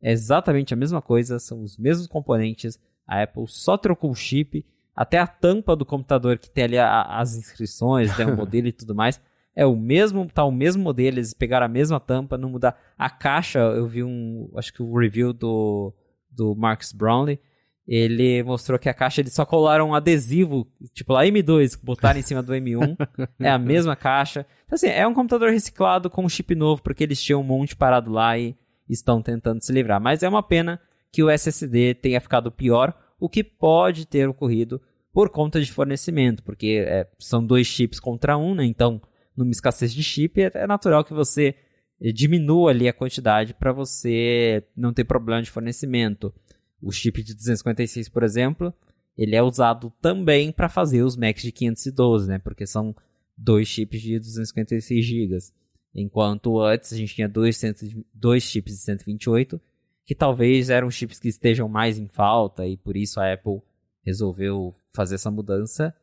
é 0.00 0.10
exatamente 0.10 0.72
a 0.72 0.76
mesma 0.78 1.02
coisa, 1.02 1.38
são 1.38 1.62
os 1.62 1.76
mesmos 1.76 2.06
componentes, 2.06 2.80
a 3.06 3.22
Apple 3.22 3.44
só 3.46 3.76
trocou 3.76 4.10
o 4.10 4.14
chip, 4.14 4.64
até 4.94 5.18
a 5.18 5.26
tampa 5.26 5.76
do 5.76 5.84
computador 5.84 6.38
que 6.38 6.48
tem 6.48 6.64
ali 6.64 6.78
a, 6.78 7.02
as 7.02 7.36
inscrições, 7.36 8.16
né, 8.16 8.24
o 8.24 8.32
modelo 8.34 8.68
e 8.68 8.72
tudo 8.72 8.94
mais, 8.94 9.20
é 9.54 9.66
o 9.66 9.76
mesmo, 9.76 10.26
tá 10.26 10.42
o 10.42 10.50
mesmo 10.50 10.82
modelo, 10.82 11.18
eles 11.18 11.34
pegaram 11.34 11.66
a 11.66 11.68
mesma 11.68 12.00
tampa, 12.00 12.38
não 12.38 12.48
mudar. 12.48 12.80
A 12.96 13.10
caixa, 13.10 13.58
eu 13.58 13.86
vi 13.86 14.02
um, 14.02 14.50
acho 14.56 14.72
que 14.72 14.82
o 14.82 14.98
review 14.98 15.34
do, 15.34 15.92
do 16.30 16.54
Marcus 16.56 16.92
Brownlee, 16.92 17.38
ele 17.86 18.42
mostrou 18.42 18.78
que 18.78 18.88
a 18.88 18.94
caixa 18.94 19.20
eles 19.20 19.32
só 19.32 19.46
colaram 19.46 19.90
um 19.90 19.94
adesivo, 19.94 20.66
tipo 20.92 21.12
lá 21.12 21.24
M2, 21.24 21.78
botaram 21.82 22.18
em 22.18 22.22
cima 22.22 22.42
do 22.42 22.52
M1. 22.52 22.96
é 23.38 23.48
a 23.48 23.58
mesma 23.58 23.94
caixa. 23.94 24.44
Então, 24.64 24.74
assim, 24.74 24.88
é 24.88 25.06
um 25.06 25.14
computador 25.14 25.50
reciclado 25.50 26.10
com 26.10 26.24
um 26.24 26.28
chip 26.28 26.54
novo, 26.54 26.82
porque 26.82 27.04
eles 27.04 27.22
tinham 27.22 27.40
um 27.40 27.44
monte 27.44 27.76
parado 27.76 28.10
lá 28.10 28.36
e 28.36 28.56
estão 28.88 29.22
tentando 29.22 29.62
se 29.62 29.72
livrar. 29.72 30.00
Mas 30.00 30.22
é 30.22 30.28
uma 30.28 30.42
pena 30.42 30.80
que 31.12 31.22
o 31.22 31.30
SSD 31.30 31.94
tenha 31.94 32.20
ficado 32.20 32.50
pior, 32.50 32.92
o 33.20 33.28
que 33.28 33.44
pode 33.44 34.06
ter 34.06 34.28
ocorrido 34.28 34.80
por 35.12 35.30
conta 35.30 35.60
de 35.60 35.72
fornecimento, 35.72 36.42
porque 36.42 36.84
é, 36.86 37.08
são 37.18 37.44
dois 37.44 37.66
chips 37.66 38.00
contra 38.00 38.36
um, 38.36 38.54
né? 38.54 38.64
Então, 38.64 39.00
numa 39.36 39.50
escassez 39.50 39.94
de 39.94 40.02
chip, 40.02 40.42
é, 40.42 40.50
é 40.54 40.66
natural 40.66 41.04
que 41.04 41.14
você 41.14 41.54
diminua 41.98 42.70
ali 42.70 42.88
a 42.88 42.92
quantidade 42.92 43.54
para 43.54 43.72
você 43.72 44.62
não 44.76 44.92
ter 44.92 45.04
problema 45.04 45.40
de 45.42 45.50
fornecimento. 45.50 46.34
O 46.80 46.92
chip 46.92 47.22
de 47.22 47.34
256, 47.34 48.08
por 48.08 48.22
exemplo, 48.22 48.74
ele 49.16 49.34
é 49.34 49.42
usado 49.42 49.92
também 50.00 50.52
para 50.52 50.68
fazer 50.68 51.02
os 51.02 51.16
Macs 51.16 51.42
de 51.42 51.52
512, 51.52 52.28
né? 52.28 52.38
Porque 52.38 52.66
são 52.66 52.94
dois 53.36 53.66
chips 53.68 54.00
de 54.00 54.18
256 54.18 55.04
GB. 55.04 55.38
Enquanto 55.94 56.60
antes 56.60 56.92
a 56.92 56.96
gente 56.96 57.14
tinha 57.14 57.28
dois, 57.28 57.60
dois 58.12 58.42
chips 58.42 58.74
de 58.74 58.80
128, 58.80 59.60
que 60.04 60.14
talvez 60.14 60.68
eram 60.68 60.90
chips 60.90 61.18
que 61.18 61.28
estejam 61.28 61.68
mais 61.68 61.98
em 61.98 62.06
falta 62.06 62.66
e 62.66 62.76
por 62.76 62.96
isso 62.96 63.18
a 63.18 63.32
Apple 63.32 63.60
resolveu 64.04 64.74
fazer 64.94 65.16
essa 65.16 65.30
mudança. 65.30 65.94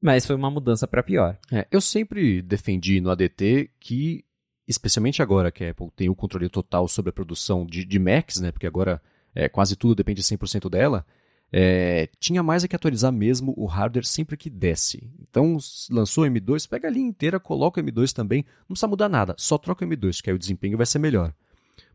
Mas 0.00 0.24
foi 0.24 0.36
uma 0.36 0.50
mudança 0.50 0.86
para 0.86 1.02
pior. 1.02 1.36
É, 1.52 1.66
eu 1.70 1.80
sempre 1.80 2.40
defendi 2.40 3.00
no 3.00 3.10
ADT 3.10 3.70
que, 3.80 4.24
especialmente 4.66 5.20
agora 5.20 5.50
que 5.50 5.64
a 5.64 5.70
Apple 5.70 5.90
tem 5.96 6.08
o 6.08 6.14
controle 6.14 6.48
total 6.48 6.86
sobre 6.86 7.10
a 7.10 7.12
produção 7.12 7.66
de, 7.66 7.84
de 7.84 7.98
Macs, 7.98 8.40
né? 8.40 8.52
Porque 8.52 8.66
agora 8.66 9.02
é, 9.38 9.48
quase 9.48 9.76
tudo 9.76 9.94
depende 9.94 10.20
100% 10.20 10.68
dela, 10.68 11.06
é, 11.52 12.08
tinha 12.18 12.42
mais 12.42 12.64
a 12.64 12.68
que 12.68 12.74
atualizar 12.74 13.12
mesmo 13.12 13.54
o 13.56 13.66
hardware 13.66 14.04
sempre 14.04 14.36
que 14.36 14.50
desce. 14.50 15.08
Então, 15.20 15.56
lançou 15.88 16.24
o 16.24 16.26
M2, 16.26 16.68
pega 16.68 16.88
a 16.88 16.90
linha 16.90 17.06
inteira, 17.06 17.38
coloca 17.38 17.80
o 17.80 17.84
M2 17.84 18.12
também, 18.12 18.44
não 18.62 18.74
precisa 18.74 18.88
mudar 18.88 19.08
nada, 19.08 19.36
só 19.38 19.56
troca 19.56 19.84
o 19.84 19.88
M2, 19.88 20.20
que 20.20 20.28
aí 20.28 20.34
o 20.34 20.38
desempenho 20.38 20.76
vai 20.76 20.84
ser 20.84 20.98
melhor. 20.98 21.32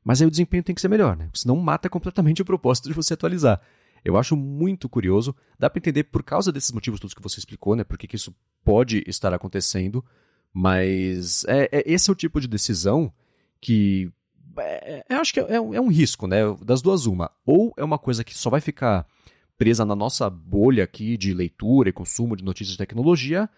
Mas 0.05 0.21
aí 0.21 0.27
o 0.27 0.31
desempenho 0.31 0.63
tem 0.63 0.73
que 0.73 0.79
ser 0.79 0.87
melhor, 0.87 1.17
né? 1.17 1.29
Senão 1.33 1.57
mata 1.57 1.89
completamente 1.89 2.41
o 2.41 2.45
propósito 2.45 2.87
de 2.87 2.93
você 2.93 3.13
atualizar. 3.13 3.61
Eu 4.05 4.17
acho 4.17 4.37
muito 4.37 4.87
curioso. 4.87 5.35
Dá 5.59 5.69
para 5.69 5.79
entender 5.79 6.05
por 6.05 6.23
causa 6.23 6.51
desses 6.51 6.71
motivos 6.71 6.99
todos 6.99 7.13
que 7.13 7.21
você 7.21 7.39
explicou, 7.39 7.75
né? 7.75 7.83
Porque 7.83 8.07
que 8.07 8.15
isso 8.15 8.33
pode 8.63 9.03
estar 9.05 9.33
acontecendo. 9.33 10.03
Mas 10.53 11.45
é, 11.45 11.69
é, 11.71 11.83
esse 11.85 12.09
é 12.09 12.13
o 12.13 12.15
tipo 12.15 12.39
de 12.39 12.47
decisão 12.47 13.11
que 13.61 14.11
é, 14.11 14.11
eu 15.09 15.17
acho 15.17 15.33
que 15.33 15.39
é, 15.39 15.55
é, 15.55 15.59
um 15.81 15.89
risco, 15.89 16.27
né? 16.27 16.39
Das 16.61 16.81
duas, 16.81 17.05
uma. 17.05 17.31
Ou 17.45 17.73
é 17.77 17.83
uma 17.83 17.97
coisa 17.97 18.23
que 18.23 18.37
só 18.37 18.49
vai 18.49 18.61
ficar 18.61 19.05
presa 19.57 19.85
na 19.85 19.95
nossa 19.95 20.29
bolha 20.29 20.83
aqui 20.83 21.15
de 21.17 21.33
leitura 21.33 21.89
e 21.89 21.93
consumo 21.93 22.35
de 22.35 22.43
notícias 22.43 22.73
de 22.73 22.77
tecnologia, 22.77 23.49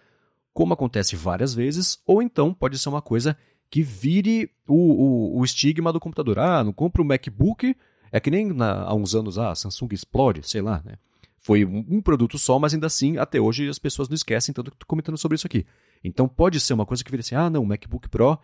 como 0.54 0.74
acontece 0.74 1.16
várias 1.16 1.54
vezes, 1.54 2.00
ou 2.06 2.22
então 2.22 2.54
pode 2.54 2.78
ser 2.78 2.90
uma 2.90 3.02
coisa 3.02 3.38
que 3.70 3.82
vire 3.82 4.50
o, 4.68 4.76
o, 4.76 5.40
o 5.40 5.46
estigma 5.46 5.92
do 5.92 6.00
computador. 6.00 6.40
Ah, 6.40 6.64
não 6.64 6.72
compra 6.72 7.02
um 7.02 7.06
MacBook, 7.06 7.76
é 8.12 8.20
que 8.20 8.32
nem 8.32 8.54
na, 8.54 8.84
há 8.84 8.94
uns 8.94 9.16
anos, 9.16 9.38
ah, 9.38 9.52
a 9.52 9.56
Samsung 9.56 9.90
explode, 9.92 10.48
sei 10.48 10.62
lá, 10.62 10.82
né? 10.86 10.96
Foi 11.40 11.64
um, 11.64 11.86
um 11.90 12.02
produto 12.02 12.40
só, 12.40 12.58
mas 12.58 12.74
ainda 12.74 12.88
assim, 12.88 13.18
até 13.18 13.40
hoje 13.40 13.70
as 13.70 13.78
pessoas 13.78 14.10
não 14.10 14.16
esquecem, 14.16 14.54
tanto 14.54 14.72
que 14.72 14.78
estou 14.78 14.88
comentando 14.88 15.18
sobre 15.18 15.36
isso 15.36 15.46
aqui. 15.46 15.66
Então 16.04 16.28
pode 16.28 16.60
ser 16.60 16.74
uma 16.74 16.86
coisa 16.86 17.04
que 17.04 17.12
vira 17.12 17.22
assim, 17.22 17.36
ah, 17.36 17.50
não, 17.50 17.62
o 17.62 17.66
MacBook 17.68 18.10
Pro 18.10 18.40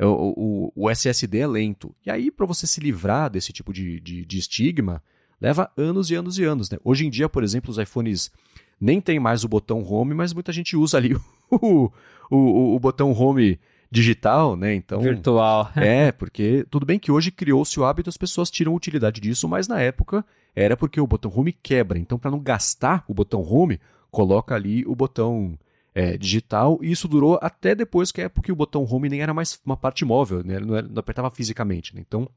o, 0.00 0.06
o, 0.06 0.72
o, 0.74 0.90
SSD 0.90 1.38
é 1.38 1.46
lento. 1.46 1.94
E 2.04 2.10
aí, 2.10 2.30
para 2.30 2.46
você 2.46 2.66
se 2.66 2.80
livrar 2.80 3.30
desse 3.30 3.52
tipo 3.52 3.72
de, 3.72 4.00
de, 4.00 4.24
de, 4.24 4.38
estigma, 4.38 5.02
leva 5.40 5.70
anos 5.76 6.10
e 6.10 6.14
anos 6.14 6.38
e 6.38 6.44
anos. 6.44 6.70
Né? 6.70 6.78
Hoje 6.82 7.06
em 7.06 7.10
dia, 7.10 7.28
por 7.28 7.44
exemplo, 7.44 7.70
os 7.70 7.78
iPhones 7.78 8.32
nem 8.80 9.00
tem 9.00 9.20
mais 9.20 9.44
o 9.44 9.48
botão 9.48 9.82
home, 9.84 10.14
mas 10.14 10.32
muita 10.32 10.52
gente 10.52 10.76
usa 10.76 10.98
ali 10.98 11.14
o, 11.50 11.90
o, 12.30 12.74
o 12.74 12.78
botão 12.80 13.12
home 13.12 13.58
digital, 13.90 14.56
né? 14.56 14.74
Então, 14.74 15.00
virtual. 15.00 15.70
é, 15.76 16.10
porque 16.10 16.66
tudo 16.68 16.84
bem 16.84 16.98
que 16.98 17.12
hoje 17.12 17.30
criou-se 17.30 17.78
o 17.78 17.84
hábito, 17.84 18.10
as 18.10 18.16
pessoas 18.16 18.50
tiram 18.50 18.74
utilidade 18.74 19.20
disso, 19.20 19.48
mas 19.48 19.68
na 19.68 19.80
época 19.80 20.24
era 20.54 20.76
porque 20.76 21.00
o 21.00 21.06
botão 21.06 21.32
home 21.34 21.52
quebra. 21.52 21.96
Então, 21.96 22.18
para 22.18 22.32
não 22.32 22.40
gastar 22.40 23.04
o 23.06 23.14
botão 23.14 23.40
home, 23.40 23.80
coloca 24.10 24.54
ali 24.54 24.84
o 24.86 24.96
botão 24.96 25.56
é, 25.94 26.18
digital, 26.18 26.78
e 26.82 26.90
isso 26.90 27.06
durou 27.06 27.38
até 27.40 27.74
depois 27.74 28.10
que 28.10 28.22
é 28.22 28.28
porque 28.28 28.50
o 28.50 28.56
botão 28.56 28.84
home 28.84 29.08
nem 29.08 29.20
era 29.20 29.32
mais 29.32 29.60
uma 29.64 29.76
parte 29.76 30.04
móvel, 30.04 30.42
né? 30.42 30.58
não, 30.58 30.76
era, 30.76 30.88
não 30.88 30.98
apertava 30.98 31.30
fisicamente. 31.30 31.94
Né? 31.94 32.02
Então, 32.06 32.28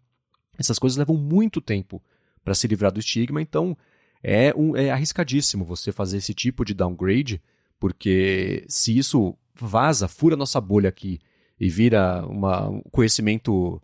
essas 0.57 0.77
coisas 0.77 0.95
levam 0.95 1.17
muito 1.17 1.59
tempo 1.59 2.01
para 2.43 2.53
se 2.53 2.67
livrar 2.67 2.91
do 2.91 2.99
estigma, 2.99 3.41
então 3.41 3.75
é, 4.23 4.53
um, 4.55 4.75
é 4.75 4.91
arriscadíssimo 4.91 5.65
você 5.65 5.91
fazer 5.91 6.17
esse 6.17 6.33
tipo 6.33 6.63
de 6.63 6.73
downgrade, 6.73 7.41
porque 7.79 8.63
se 8.67 8.95
isso 8.95 9.35
vaza, 9.59 10.07
fura 10.07 10.35
nossa 10.35 10.61
bolha 10.61 10.89
aqui 10.89 11.19
e 11.59 11.67
vira 11.69 12.25
uma, 12.27 12.69
um 12.69 12.81
conhecimento 12.91 13.81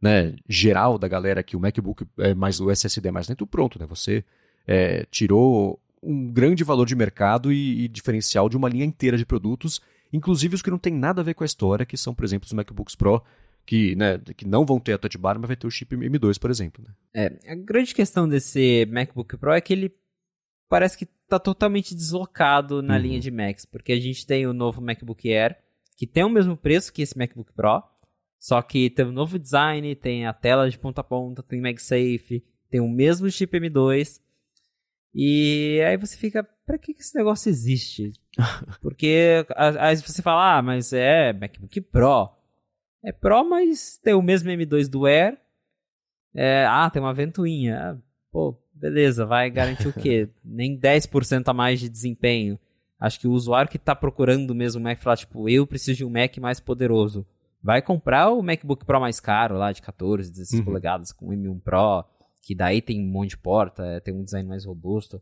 né, 0.00 0.36
geral 0.48 0.98
da 0.98 1.08
galera 1.08 1.42
que 1.42 1.56
o 1.56 1.60
MacBook 1.60 2.06
é 2.18 2.34
mais 2.34 2.60
o 2.60 2.70
SSD 2.70 3.08
é 3.08 3.12
mais 3.12 3.28
lento, 3.28 3.46
pronto, 3.46 3.78
né? 3.78 3.86
Você 3.86 4.24
é, 4.66 5.04
tirou 5.10 5.80
um 6.06 6.30
grande 6.30 6.62
valor 6.62 6.86
de 6.86 6.94
mercado 6.94 7.52
e, 7.52 7.84
e, 7.84 7.88
diferencial 7.88 8.48
de 8.48 8.56
uma 8.56 8.68
linha 8.68 8.84
inteira 8.84 9.18
de 9.18 9.26
produtos, 9.26 9.80
inclusive 10.12 10.54
os 10.54 10.62
que 10.62 10.70
não 10.70 10.78
tem 10.78 10.92
nada 10.92 11.20
a 11.20 11.24
ver 11.24 11.34
com 11.34 11.42
a 11.42 11.46
história, 11.46 11.84
que 11.84 11.96
são, 11.96 12.14
por 12.14 12.24
exemplo, 12.24 12.46
os 12.46 12.52
MacBooks 12.52 12.94
Pro, 12.94 13.22
que, 13.66 13.96
né, 13.96 14.18
que 14.36 14.46
não 14.46 14.64
vão 14.64 14.78
ter 14.78 14.92
a 14.92 14.98
touch 14.98 15.18
bar, 15.18 15.38
mas 15.38 15.48
vai 15.48 15.56
ter 15.56 15.66
o 15.66 15.70
chip 15.70 15.96
M2, 15.96 16.38
por 16.38 16.50
exemplo. 16.50 16.84
Né? 16.86 16.94
É, 17.12 17.52
a 17.52 17.54
grande 17.56 17.94
questão 17.94 18.28
desse 18.28 18.86
MacBook 18.90 19.36
Pro 19.36 19.52
é 19.52 19.60
que 19.60 19.72
ele 19.72 19.92
parece 20.68 20.96
que 20.96 21.04
está 21.04 21.38
totalmente 21.38 21.94
deslocado 21.94 22.80
na 22.80 22.94
uhum. 22.94 23.00
linha 23.00 23.20
de 23.20 23.30
Macs, 23.30 23.64
porque 23.64 23.92
a 23.92 24.00
gente 24.00 24.24
tem 24.24 24.46
o 24.46 24.52
novo 24.52 24.80
MacBook 24.80 25.28
Air, 25.32 25.56
que 25.96 26.06
tem 26.06 26.24
o 26.24 26.30
mesmo 26.30 26.56
preço 26.56 26.92
que 26.92 27.02
esse 27.02 27.18
MacBook 27.18 27.52
Pro, 27.52 27.82
só 28.38 28.62
que 28.62 28.88
tem 28.88 29.06
um 29.06 29.12
novo 29.12 29.38
design, 29.38 29.94
tem 29.96 30.26
a 30.26 30.32
tela 30.32 30.70
de 30.70 30.78
ponta 30.78 31.00
a 31.00 31.04
ponta, 31.04 31.42
tem 31.42 31.60
MagSafe, 31.60 32.44
tem 32.70 32.80
o 32.80 32.88
mesmo 32.88 33.28
chip 33.30 33.58
M2, 33.58 34.20
e 35.18 35.80
aí 35.80 35.96
você 35.96 36.14
fica, 36.14 36.46
pra 36.66 36.76
que, 36.76 36.92
que 36.92 37.00
esse 37.00 37.16
negócio 37.16 37.48
existe? 37.48 38.12
Porque 38.82 39.46
aí 39.56 39.96
você 39.96 40.20
fala, 40.20 40.58
ah, 40.58 40.62
mas 40.62 40.92
é 40.92 41.32
MacBook 41.32 41.80
Pro. 41.80 42.28
É 43.02 43.12
Pro, 43.12 43.48
mas 43.48 43.96
tem 43.96 44.12
o 44.12 44.20
mesmo 44.20 44.50
M2 44.50 44.90
do 44.90 45.06
Air. 45.06 45.38
É, 46.34 46.66
ah, 46.66 46.90
tem 46.90 47.00
uma 47.00 47.14
ventoinha. 47.14 47.78
Ah, 47.78 47.96
pô, 48.30 48.60
beleza, 48.74 49.24
vai 49.24 49.48
garantir 49.48 49.88
o 49.88 49.92
quê? 49.94 50.28
Nem 50.44 50.78
10% 50.78 51.48
a 51.48 51.54
mais 51.54 51.80
de 51.80 51.88
desempenho. 51.88 52.58
Acho 53.00 53.18
que 53.18 53.26
o 53.26 53.32
usuário 53.32 53.70
que 53.70 53.78
está 53.78 53.94
procurando 53.94 54.54
mesmo 54.54 54.82
Mac 54.82 55.00
fala, 55.00 55.16
tipo, 55.16 55.48
eu 55.48 55.66
preciso 55.66 55.96
de 55.96 56.04
um 56.04 56.10
Mac 56.10 56.36
mais 56.36 56.60
poderoso. 56.60 57.26
Vai 57.62 57.80
comprar 57.80 58.30
o 58.32 58.42
MacBook 58.42 58.84
Pro 58.84 59.00
mais 59.00 59.18
caro, 59.18 59.56
lá 59.56 59.72
de 59.72 59.80
14, 59.80 60.30
16 60.30 60.60
uhum. 60.60 60.64
polegadas, 60.66 61.10
com 61.10 61.28
M1 61.28 61.58
Pro, 61.62 62.04
que 62.46 62.54
daí 62.54 62.80
tem 62.80 63.00
um 63.00 63.10
monte 63.10 63.30
de 63.30 63.38
porta, 63.38 63.84
é, 63.84 63.98
tem 63.98 64.14
um 64.14 64.22
design 64.22 64.48
mais 64.48 64.64
robusto. 64.64 65.20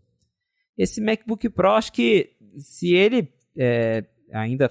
Esse 0.77 1.01
MacBook 1.01 1.49
Pro, 1.49 1.71
acho 1.71 1.91
que 1.91 2.37
se 2.59 2.93
ele 2.93 3.33
é, 3.57 4.05
ainda 4.31 4.71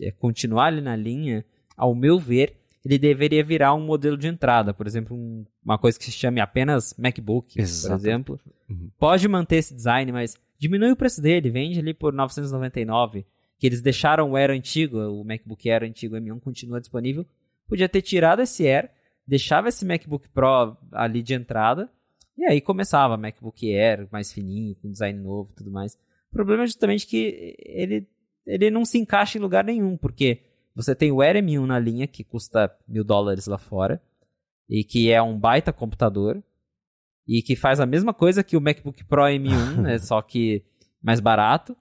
é, 0.00 0.10
continuar 0.12 0.68
ali 0.68 0.80
na 0.80 0.96
linha, 0.96 1.44
ao 1.76 1.94
meu 1.94 2.18
ver, 2.18 2.54
ele 2.82 2.98
deveria 2.98 3.44
virar 3.44 3.74
um 3.74 3.84
modelo 3.84 4.16
de 4.16 4.28
entrada. 4.28 4.72
Por 4.72 4.86
exemplo, 4.86 5.14
um, 5.14 5.44
uma 5.62 5.76
coisa 5.76 5.98
que 5.98 6.06
se 6.06 6.12
chame 6.12 6.40
apenas 6.40 6.94
MacBook, 6.96 7.60
Exato. 7.60 7.94
por 7.94 8.00
exemplo. 8.00 8.40
Uhum. 8.66 8.90
Pode 8.98 9.28
manter 9.28 9.56
esse 9.56 9.74
design, 9.74 10.10
mas 10.10 10.38
diminui 10.58 10.92
o 10.92 10.96
preço 10.96 11.20
dele, 11.20 11.50
vende 11.50 11.80
ali 11.80 11.92
por 11.92 12.14
999, 12.14 13.26
que 13.58 13.66
eles 13.66 13.82
deixaram 13.82 14.30
o 14.30 14.36
Air 14.36 14.52
antigo, 14.52 14.98
o 14.98 15.22
MacBook 15.22 15.68
Air 15.68 15.82
antigo 15.82 16.16
M1 16.16 16.40
continua 16.40 16.80
disponível. 16.80 17.26
Podia 17.68 17.90
ter 17.90 18.00
tirado 18.00 18.40
esse 18.40 18.66
Air 18.66 18.90
deixava 19.30 19.68
esse 19.68 19.86
MacBook 19.86 20.28
Pro 20.30 20.76
ali 20.90 21.22
de 21.22 21.34
entrada, 21.34 21.88
e 22.36 22.44
aí 22.44 22.60
começava 22.60 23.16
MacBook 23.16 23.72
Air 23.72 24.08
mais 24.10 24.32
fininho, 24.32 24.74
com 24.74 24.90
design 24.90 25.16
novo 25.20 25.50
e 25.52 25.54
tudo 25.54 25.70
mais. 25.70 25.94
O 26.30 26.32
problema 26.32 26.64
é 26.64 26.66
justamente 26.66 27.06
que 27.06 27.56
ele, 27.60 28.08
ele 28.44 28.70
não 28.70 28.84
se 28.84 28.98
encaixa 28.98 29.38
em 29.38 29.40
lugar 29.40 29.62
nenhum, 29.62 29.96
porque 29.96 30.42
você 30.74 30.96
tem 30.96 31.12
o 31.12 31.22
Air 31.22 31.36
M1 31.36 31.64
na 31.64 31.78
linha, 31.78 32.08
que 32.08 32.24
custa 32.24 32.76
mil 32.88 33.04
dólares 33.04 33.46
lá 33.46 33.56
fora, 33.56 34.02
e 34.68 34.82
que 34.82 35.12
é 35.12 35.22
um 35.22 35.38
baita 35.38 35.72
computador, 35.72 36.42
e 37.24 37.40
que 37.40 37.54
faz 37.54 37.78
a 37.78 37.86
mesma 37.86 38.12
coisa 38.12 38.42
que 38.42 38.56
o 38.56 38.60
MacBook 38.60 39.04
Pro 39.04 39.22
M1, 39.22 39.76
né, 39.80 39.98
só 39.98 40.20
que 40.20 40.64
mais 41.00 41.20
barato. 41.20 41.76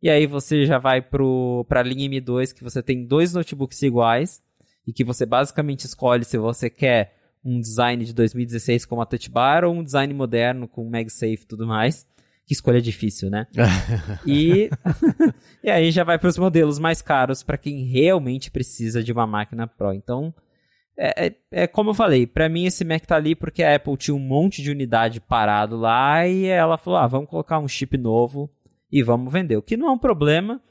E 0.00 0.08
aí 0.08 0.26
você 0.26 0.64
já 0.64 0.78
vai 0.78 1.02
para 1.02 1.80
a 1.80 1.82
linha 1.82 2.08
M2, 2.08 2.54
que 2.54 2.64
você 2.64 2.82
tem 2.82 3.04
dois 3.04 3.34
notebooks 3.34 3.82
iguais, 3.82 4.42
e 4.86 4.92
que 4.92 5.04
você 5.04 5.26
basicamente 5.26 5.84
escolhe 5.84 6.24
se 6.24 6.38
você 6.38 6.70
quer 6.70 7.16
um 7.44 7.60
design 7.60 8.04
de 8.04 8.12
2016 8.12 8.84
com 8.84 9.00
a 9.00 9.06
touch 9.06 9.30
bar 9.30 9.64
ou 9.64 9.74
um 9.74 9.84
design 9.84 10.12
moderno 10.12 10.66
com 10.66 10.88
MagSafe 10.88 11.42
e 11.42 11.46
tudo 11.46 11.66
mais. 11.66 12.06
Que 12.44 12.52
escolha 12.52 12.80
difícil, 12.80 13.28
né? 13.28 13.46
e, 14.26 14.70
e 15.62 15.70
aí 15.70 15.90
já 15.90 16.04
vai 16.04 16.18
para 16.18 16.28
os 16.28 16.38
modelos 16.38 16.78
mais 16.78 17.02
caros 17.02 17.42
para 17.42 17.58
quem 17.58 17.84
realmente 17.84 18.50
precisa 18.50 19.02
de 19.02 19.12
uma 19.12 19.26
máquina 19.26 19.66
Pro. 19.66 19.92
Então, 19.92 20.32
é, 20.96 21.26
é, 21.26 21.34
é 21.50 21.66
como 21.66 21.90
eu 21.90 21.94
falei, 21.94 22.26
para 22.26 22.48
mim 22.48 22.64
esse 22.64 22.84
Mac 22.84 23.04
tá 23.04 23.16
ali 23.16 23.34
porque 23.34 23.62
a 23.62 23.74
Apple 23.74 23.96
tinha 23.96 24.14
um 24.14 24.20
monte 24.20 24.62
de 24.62 24.70
unidade 24.70 25.20
parado 25.20 25.76
lá 25.76 26.26
e 26.26 26.46
ela 26.46 26.78
falou: 26.78 26.98
ah, 26.98 27.06
vamos 27.06 27.28
colocar 27.28 27.58
um 27.58 27.68
chip 27.68 27.98
novo 27.98 28.50
e 28.90 29.02
vamos 29.02 29.32
vender. 29.32 29.56
O 29.56 29.62
que 29.62 29.76
não 29.76 29.88
é 29.88 29.90
um 29.90 29.98
problema, 29.98 30.62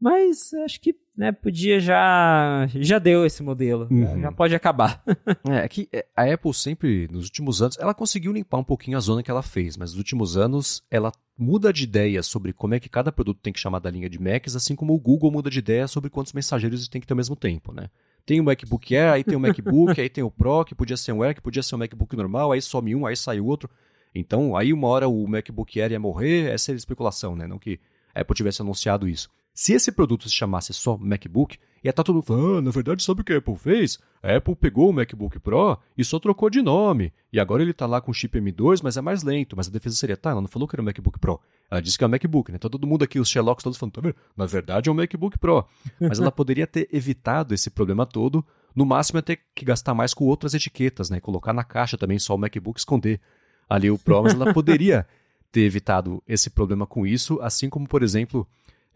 mas 0.00 0.52
acho 0.64 0.80
que 0.80 0.94
né, 1.16 1.32
podia 1.32 1.80
já 1.80 2.68
já 2.74 2.98
deu 2.98 3.24
esse 3.24 3.42
modelo, 3.42 3.88
uhum. 3.90 4.20
já 4.20 4.30
pode 4.30 4.54
acabar. 4.54 5.02
é, 5.48 5.64
é 5.64 5.68
que 5.68 5.88
é, 5.92 6.04
a 6.14 6.32
Apple 6.32 6.52
sempre 6.52 7.08
nos 7.10 7.24
últimos 7.24 7.62
anos, 7.62 7.78
ela 7.78 7.94
conseguiu 7.94 8.32
limpar 8.32 8.58
um 8.58 8.64
pouquinho 8.64 8.96
a 8.96 9.00
zona 9.00 9.22
que 9.22 9.30
ela 9.30 9.42
fez, 9.42 9.76
mas 9.76 9.90
nos 9.90 9.98
últimos 9.98 10.36
anos 10.36 10.82
ela 10.90 11.10
muda 11.38 11.72
de 11.72 11.84
ideia 11.84 12.22
sobre 12.22 12.52
como 12.52 12.74
é 12.74 12.80
que 12.80 12.88
cada 12.88 13.10
produto 13.10 13.40
tem 13.40 13.52
que 13.52 13.60
chamar 13.60 13.78
da 13.78 13.90
linha 13.90 14.08
de 14.08 14.20
Macs, 14.20 14.56
assim 14.56 14.74
como 14.74 14.94
o 14.94 14.98
Google 14.98 15.30
muda 15.30 15.50
de 15.50 15.58
ideia 15.58 15.88
sobre 15.88 16.10
quantos 16.10 16.32
mensageiros 16.32 16.86
tem 16.88 17.00
que 17.00 17.06
ter 17.06 17.12
ao 17.12 17.18
mesmo 17.18 17.36
tempo, 17.36 17.72
né? 17.72 17.88
Tem 18.24 18.40
o 18.40 18.44
MacBook 18.44 18.96
Air, 18.96 19.12
aí 19.12 19.24
tem 19.24 19.36
o 19.36 19.40
MacBook, 19.40 20.00
aí 20.00 20.08
tem 20.08 20.24
o 20.24 20.30
Pro, 20.30 20.64
que 20.64 20.74
podia 20.74 20.96
ser 20.96 21.12
um 21.12 21.22
Air, 21.22 21.36
que 21.36 21.40
podia 21.40 21.62
ser 21.62 21.76
um 21.76 21.78
MacBook 21.78 22.16
normal, 22.16 22.50
aí 22.50 22.60
some 22.60 22.94
um, 22.94 23.06
aí 23.06 23.16
sai 23.16 23.38
o 23.38 23.46
outro. 23.46 23.70
Então, 24.12 24.56
aí 24.56 24.72
uma 24.72 24.88
hora 24.88 25.06
o 25.06 25.28
MacBook 25.28 25.80
Air 25.80 25.92
ia 25.92 26.00
morrer, 26.00 26.50
essa 26.50 26.72
é 26.72 26.74
a 26.74 26.76
especulação, 26.76 27.36
né? 27.36 27.46
Não 27.46 27.58
que 27.58 27.78
a 28.12 28.22
Apple 28.22 28.34
tivesse 28.34 28.62
anunciado 28.62 29.06
isso. 29.06 29.30
Se 29.56 29.72
esse 29.72 29.90
produto 29.90 30.28
se 30.28 30.34
chamasse 30.34 30.74
só 30.74 30.98
MacBook, 30.98 31.56
ia 31.82 31.88
estar 31.88 32.02
tá 32.02 32.06
todo 32.06 32.16
mundo 32.16 32.26
falando, 32.26 32.58
ah, 32.58 32.60
na 32.60 32.70
verdade, 32.70 33.02
sabe 33.02 33.22
o 33.22 33.24
que 33.24 33.32
a 33.32 33.38
Apple 33.38 33.56
fez? 33.56 33.98
A 34.22 34.36
Apple 34.36 34.54
pegou 34.54 34.90
o 34.90 34.92
MacBook 34.92 35.38
Pro 35.40 35.78
e 35.96 36.04
só 36.04 36.18
trocou 36.18 36.50
de 36.50 36.60
nome. 36.60 37.10
E 37.32 37.40
agora 37.40 37.62
ele 37.62 37.70
está 37.70 37.86
lá 37.86 37.98
com 37.98 38.12
chip 38.12 38.38
M2, 38.38 38.80
mas 38.82 38.98
é 38.98 39.00
mais 39.00 39.22
lento. 39.22 39.56
Mas 39.56 39.66
a 39.66 39.70
defesa 39.70 39.96
seria, 39.96 40.14
tá, 40.14 40.28
ela 40.28 40.42
não 40.42 40.48
falou 40.48 40.68
que 40.68 40.74
era 40.74 40.82
o 40.82 40.84
MacBook 40.84 41.18
Pro. 41.18 41.40
Ela 41.70 41.80
disse 41.80 41.96
que 41.96 42.04
é 42.04 42.06
o 42.06 42.10
MacBook, 42.10 42.52
né? 42.52 42.56
Então 42.56 42.68
todo 42.68 42.86
mundo 42.86 43.02
aqui, 43.02 43.18
os 43.18 43.30
Sherlocks 43.30 43.64
todos 43.64 43.78
falando, 43.78 43.94
tá 43.94 44.02
vendo? 44.02 44.16
Na 44.36 44.44
verdade 44.44 44.90
é 44.90 44.92
o 44.92 44.94
MacBook 44.94 45.38
Pro. 45.38 45.64
Mas 45.98 46.20
ela 46.20 46.30
poderia 46.30 46.66
ter 46.66 46.86
evitado 46.92 47.54
esse 47.54 47.70
problema 47.70 48.04
todo. 48.04 48.44
No 48.74 48.84
máximo, 48.84 49.18
ia 49.18 49.22
ter 49.22 49.40
que 49.54 49.64
gastar 49.64 49.94
mais 49.94 50.12
com 50.12 50.26
outras 50.26 50.52
etiquetas, 50.52 51.08
né? 51.08 51.18
Colocar 51.18 51.54
na 51.54 51.64
caixa 51.64 51.96
também 51.96 52.18
só 52.18 52.34
o 52.34 52.38
MacBook 52.38 52.78
esconder 52.78 53.22
ali 53.66 53.90
o 53.90 53.96
Pro. 53.96 54.22
Mas 54.22 54.34
ela 54.34 54.52
poderia 54.52 55.06
ter 55.50 55.62
evitado 55.62 56.22
esse 56.28 56.50
problema 56.50 56.86
com 56.86 57.06
isso, 57.06 57.40
assim 57.40 57.70
como, 57.70 57.88
por 57.88 58.02
exemplo, 58.02 58.46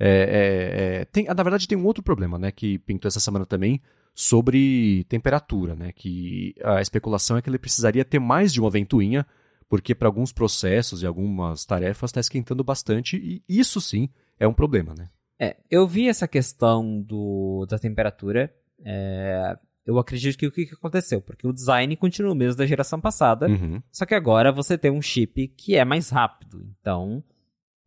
É, 0.02 0.08
é, 0.08 1.00
é, 1.02 1.04
tem, 1.04 1.26
na 1.26 1.42
verdade, 1.42 1.68
tem 1.68 1.76
um 1.76 1.84
outro 1.84 2.02
problema, 2.02 2.38
né, 2.38 2.50
que 2.50 2.78
pintou 2.78 3.06
essa 3.06 3.20
semana 3.20 3.44
também, 3.44 3.82
sobre 4.14 5.04
temperatura, 5.04 5.76
né, 5.76 5.92
que 5.92 6.54
a 6.64 6.80
especulação 6.80 7.36
é 7.36 7.42
que 7.42 7.50
ele 7.50 7.58
precisaria 7.58 8.04
ter 8.04 8.18
mais 8.18 8.50
de 8.50 8.60
uma 8.60 8.70
ventoinha, 8.70 9.26
porque 9.68 9.94
para 9.94 10.08
alguns 10.08 10.32
processos 10.32 11.02
e 11.02 11.06
algumas 11.06 11.66
tarefas 11.66 12.08
está 12.08 12.20
esquentando 12.20 12.64
bastante, 12.64 13.16
e 13.16 13.42
isso 13.46 13.78
sim 13.78 14.08
é 14.38 14.48
um 14.48 14.54
problema, 14.54 14.94
né. 14.96 15.10
É, 15.38 15.56
eu 15.70 15.86
vi 15.86 16.08
essa 16.08 16.26
questão 16.26 17.00
do, 17.02 17.66
da 17.68 17.78
temperatura, 17.78 18.52
é, 18.82 19.56
eu 19.86 19.98
acredito 19.98 20.38
que 20.38 20.46
o 20.46 20.52
que 20.52 20.68
aconteceu? 20.72 21.20
Porque 21.20 21.46
o 21.46 21.52
design 21.52 21.94
continua 21.96 22.32
o 22.32 22.36
mesmo 22.36 22.56
da 22.56 22.66
geração 22.66 23.00
passada, 23.00 23.48
uhum. 23.48 23.82
só 23.92 24.06
que 24.06 24.14
agora 24.14 24.50
você 24.50 24.78
tem 24.78 24.90
um 24.90 25.02
chip 25.02 25.48
que 25.48 25.76
é 25.76 25.84
mais 25.84 26.08
rápido, 26.08 26.66
então 26.80 27.22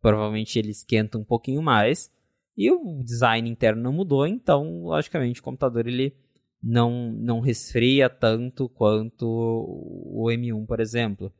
provavelmente 0.04 0.58
ele 0.58 0.68
esquenta 0.68 1.16
um 1.16 1.24
pouquinho 1.24 1.62
mais. 1.62 2.12
E 2.54 2.70
o 2.70 3.02
design 3.02 3.48
interno 3.48 3.82
não 3.82 3.92
mudou, 3.92 4.26
então, 4.26 4.82
logicamente, 4.82 5.40
o 5.40 5.42
computador 5.42 5.86
ele 5.88 6.14
não, 6.62 7.10
não 7.10 7.40
resfria 7.40 8.10
tanto 8.10 8.68
quanto 8.68 9.26
o 9.26 10.26
M1, 10.30 10.66
por 10.66 10.78
exemplo. 10.78 11.32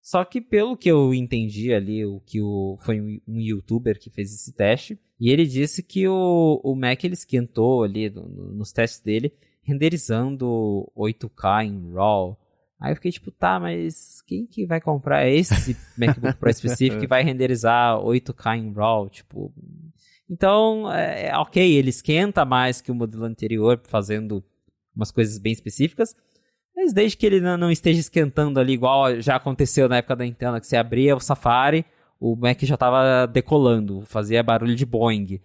Só 0.00 0.24
que 0.24 0.40
pelo 0.40 0.76
que 0.76 0.88
eu 0.88 1.12
entendi 1.12 1.74
ali, 1.74 2.06
o 2.06 2.20
que 2.20 2.40
o, 2.40 2.78
foi 2.80 3.00
um 3.26 3.40
youtuber 3.40 3.98
que 3.98 4.08
fez 4.08 4.32
esse 4.32 4.52
teste, 4.52 4.96
e 5.18 5.28
ele 5.28 5.44
disse 5.44 5.82
que 5.82 6.06
o, 6.06 6.60
o 6.62 6.76
Mac 6.76 7.02
ele 7.02 7.14
esquentou 7.14 7.82
ali 7.82 8.08
no, 8.08 8.28
nos 8.52 8.70
testes 8.70 9.00
dele, 9.00 9.32
renderizando 9.64 10.88
8K 10.96 11.66
em 11.66 11.92
RAW, 11.92 12.38
Aí 12.80 12.92
eu 12.92 12.96
fiquei 12.96 13.10
tipo, 13.10 13.30
tá, 13.30 13.58
mas 13.58 14.20
quem 14.26 14.46
que 14.46 14.66
vai 14.66 14.80
comprar 14.80 15.26
esse 15.28 15.76
MacBook 15.96 16.36
Pro 16.36 16.50
específico 16.50 17.00
que 17.00 17.06
vai 17.06 17.22
renderizar 17.22 17.98
8K 17.98 18.58
em 18.58 18.72
RAW? 18.72 19.08
Tipo, 19.08 19.52
então, 20.28 20.92
é, 20.92 21.28
é, 21.28 21.36
ok, 21.36 21.72
ele 21.76 21.90
esquenta 21.90 22.44
mais 22.44 22.80
que 22.80 22.90
o 22.90 22.94
modelo 22.94 23.24
anterior, 23.24 23.80
fazendo 23.84 24.44
umas 24.94 25.10
coisas 25.10 25.38
bem 25.38 25.52
específicas, 25.52 26.14
mas 26.74 26.92
desde 26.92 27.16
que 27.16 27.24
ele 27.24 27.40
não 27.40 27.70
esteja 27.70 28.00
esquentando 28.00 28.60
ali, 28.60 28.74
igual 28.74 29.20
já 29.20 29.36
aconteceu 29.36 29.88
na 29.88 29.96
época 29.96 30.16
da 30.16 30.24
Nintendo, 30.24 30.60
que 30.60 30.66
você 30.66 30.76
abria 30.76 31.16
o 31.16 31.20
Safari, 31.20 31.86
o 32.20 32.36
Mac 32.36 32.60
já 32.62 32.74
estava 32.74 33.26
decolando, 33.26 34.02
fazia 34.02 34.42
barulho 34.42 34.74
de 34.74 34.84
Boeing. 34.84 35.40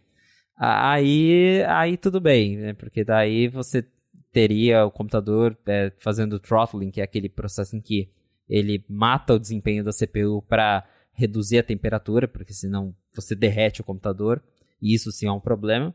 Aí, 0.58 1.64
aí 1.68 1.98
tudo 1.98 2.20
bem, 2.20 2.58
né? 2.58 2.74
Porque 2.74 3.04
daí 3.04 3.48
você 3.48 3.86
teria 4.32 4.86
o 4.86 4.92
computador 4.92 5.58
é, 5.66 5.92
fazendo 6.00 6.40
throttling, 6.40 6.92
que 6.92 7.02
é 7.02 7.04
aquele 7.04 7.30
processo 7.30 7.76
em 7.76 7.82
que 7.82 8.10
ele 8.48 8.84
mata 8.90 9.34
o 9.34 9.40
desempenho 9.40 9.84
da 9.84 9.92
CPU 9.92 10.42
para 10.42 10.88
reduzir 11.14 11.60
a 11.60 11.64
temperatura, 11.64 12.28
porque 12.28 12.54
senão 12.54 12.96
você 13.14 13.36
derrete 13.36 13.82
o 13.82 13.84
computador, 13.84 14.42
e 14.82 14.94
isso 14.94 15.12
sim 15.12 15.28
é 15.28 15.32
um 15.32 15.40
problema. 15.40 15.94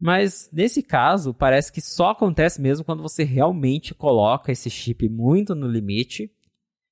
Mas 0.00 0.48
nesse 0.50 0.82
caso, 0.82 1.34
parece 1.34 1.70
que 1.70 1.80
só 1.82 2.10
acontece 2.10 2.60
mesmo 2.60 2.84
quando 2.84 3.02
você 3.02 3.22
realmente 3.22 3.94
coloca 3.94 4.50
esse 4.50 4.70
chip 4.70 5.06
muito 5.08 5.54
no 5.54 5.68
limite. 5.68 6.32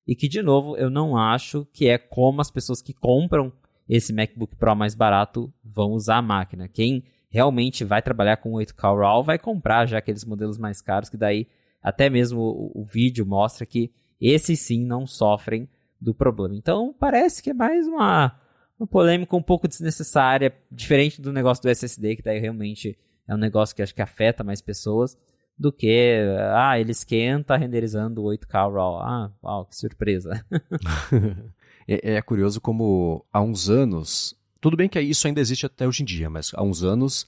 E 0.05 0.15
que, 0.15 0.27
de 0.27 0.41
novo, 0.41 0.75
eu 0.77 0.89
não 0.89 1.17
acho 1.17 1.67
que 1.71 1.87
é 1.87 1.97
como 1.97 2.41
as 2.41 2.51
pessoas 2.51 2.81
que 2.81 2.93
compram 2.93 3.51
esse 3.87 4.13
MacBook 4.13 4.55
Pro 4.55 4.75
mais 4.75 4.93
barato 4.93 5.51
vão 5.63 5.91
usar 5.91 6.17
a 6.17 6.21
máquina. 6.21 6.67
Quem 6.67 7.03
realmente 7.29 7.83
vai 7.85 8.01
trabalhar 8.01 8.37
com 8.37 8.53
8K 8.53 8.99
RAW, 8.99 9.23
vai 9.23 9.37
comprar 9.37 9.85
já 9.85 9.97
aqueles 9.97 10.25
modelos 10.25 10.57
mais 10.57 10.81
caros, 10.81 11.09
que 11.09 11.17
daí 11.17 11.47
até 11.81 12.09
mesmo 12.09 12.41
o, 12.41 12.81
o 12.81 12.83
vídeo 12.83 13.25
mostra 13.25 13.65
que 13.65 13.91
esses 14.19 14.59
sim 14.59 14.83
não 14.83 15.05
sofrem 15.05 15.69
do 16.01 16.13
problema. 16.13 16.55
Então 16.55 16.93
parece 16.97 17.41
que 17.41 17.51
é 17.51 17.53
mais 17.53 17.87
uma, 17.87 18.35
uma 18.79 18.87
polêmica 18.87 19.35
um 19.35 19.43
pouco 19.43 19.67
desnecessária, 19.67 20.53
diferente 20.71 21.21
do 21.21 21.31
negócio 21.31 21.61
do 21.61 21.69
SSD, 21.69 22.17
que 22.17 22.23
daí 22.23 22.39
realmente 22.39 22.97
é 23.27 23.35
um 23.35 23.37
negócio 23.37 23.75
que 23.75 23.81
acho 23.81 23.93
que 23.93 24.01
afeta 24.01 24.43
mais 24.43 24.61
pessoas, 24.61 25.17
do 25.57 25.73
que, 25.73 26.17
ah, 26.53 26.79
ele 26.79 26.91
esquenta 26.91 27.57
renderizando 27.57 28.23
8K 28.23 28.73
RAW. 28.73 29.01
Ah, 29.01 29.31
uau, 29.43 29.65
que 29.65 29.75
surpresa. 29.75 30.43
é, 31.85 32.13
é 32.15 32.21
curioso 32.21 32.61
como 32.61 33.25
há 33.31 33.41
uns 33.41 33.69
anos 33.69 34.38
tudo 34.61 34.77
bem 34.77 34.89
que 34.89 34.99
isso 34.99 35.27
ainda 35.27 35.41
existe 35.41 35.65
até 35.65 35.87
hoje 35.87 36.03
em 36.03 36.05
dia, 36.05 36.29
mas 36.29 36.51
há 36.53 36.63
uns 36.63 36.83
anos, 36.83 37.27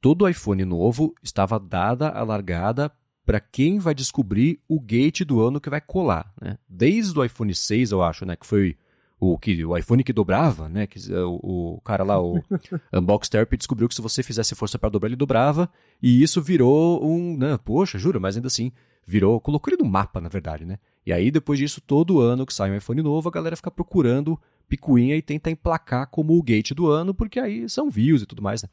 todo 0.00 0.28
iPhone 0.28 0.64
novo 0.64 1.14
estava 1.22 1.58
dada 1.58 2.08
a 2.08 2.22
largada 2.22 2.90
para 3.24 3.38
quem 3.38 3.78
vai 3.78 3.94
descobrir 3.94 4.60
o 4.68 4.80
gate 4.80 5.20
do 5.22 5.40
ano 5.40 5.60
que 5.60 5.70
vai 5.70 5.80
colar. 5.80 6.32
Né? 6.40 6.58
Desde 6.68 7.18
o 7.18 7.24
iPhone 7.24 7.54
6, 7.54 7.92
eu 7.92 8.02
acho, 8.02 8.24
né, 8.24 8.34
que 8.34 8.46
foi 8.46 8.76
o, 9.20 9.38
que, 9.38 9.64
o 9.64 9.76
iPhone 9.76 10.02
que 10.02 10.14
dobrava, 10.14 10.68
né? 10.68 10.86
Que, 10.86 10.98
o, 11.12 11.76
o 11.76 11.80
cara 11.82 12.02
lá, 12.02 12.20
o 12.20 12.42
Unbox 12.90 13.28
Therapy, 13.28 13.58
descobriu 13.58 13.86
que 13.86 13.94
se 13.94 14.00
você 14.00 14.22
fizesse 14.22 14.54
força 14.54 14.78
para 14.78 14.88
dobrar, 14.88 15.08
ele 15.08 15.16
dobrava. 15.16 15.70
E 16.02 16.22
isso 16.22 16.40
virou 16.40 17.06
um. 17.06 17.36
Né, 17.36 17.58
poxa, 17.62 17.98
jura, 17.98 18.18
mas 18.18 18.34
ainda 18.34 18.48
assim, 18.48 18.72
virou. 19.06 19.38
Colocou 19.38 19.70
ele 19.70 19.82
no 19.82 19.88
mapa, 19.88 20.22
na 20.22 20.30
verdade, 20.30 20.64
né? 20.64 20.78
E 21.04 21.12
aí, 21.12 21.30
depois 21.30 21.58
disso, 21.58 21.82
todo 21.82 22.18
ano 22.18 22.46
que 22.46 22.54
sai 22.54 22.70
um 22.70 22.76
iPhone 22.76 23.02
novo, 23.02 23.28
a 23.28 23.32
galera 23.32 23.56
fica 23.56 23.70
procurando 23.70 24.40
picuinha 24.70 25.16
e 25.16 25.22
tenta 25.22 25.50
emplacar 25.50 26.06
como 26.06 26.38
o 26.38 26.42
gate 26.42 26.70
do 26.70 26.86
ano, 26.86 27.12
porque 27.12 27.40
aí 27.40 27.68
são 27.68 27.90
views 27.90 28.22
e 28.22 28.26
tudo 28.26 28.40
mais, 28.40 28.62
né? 28.62 28.68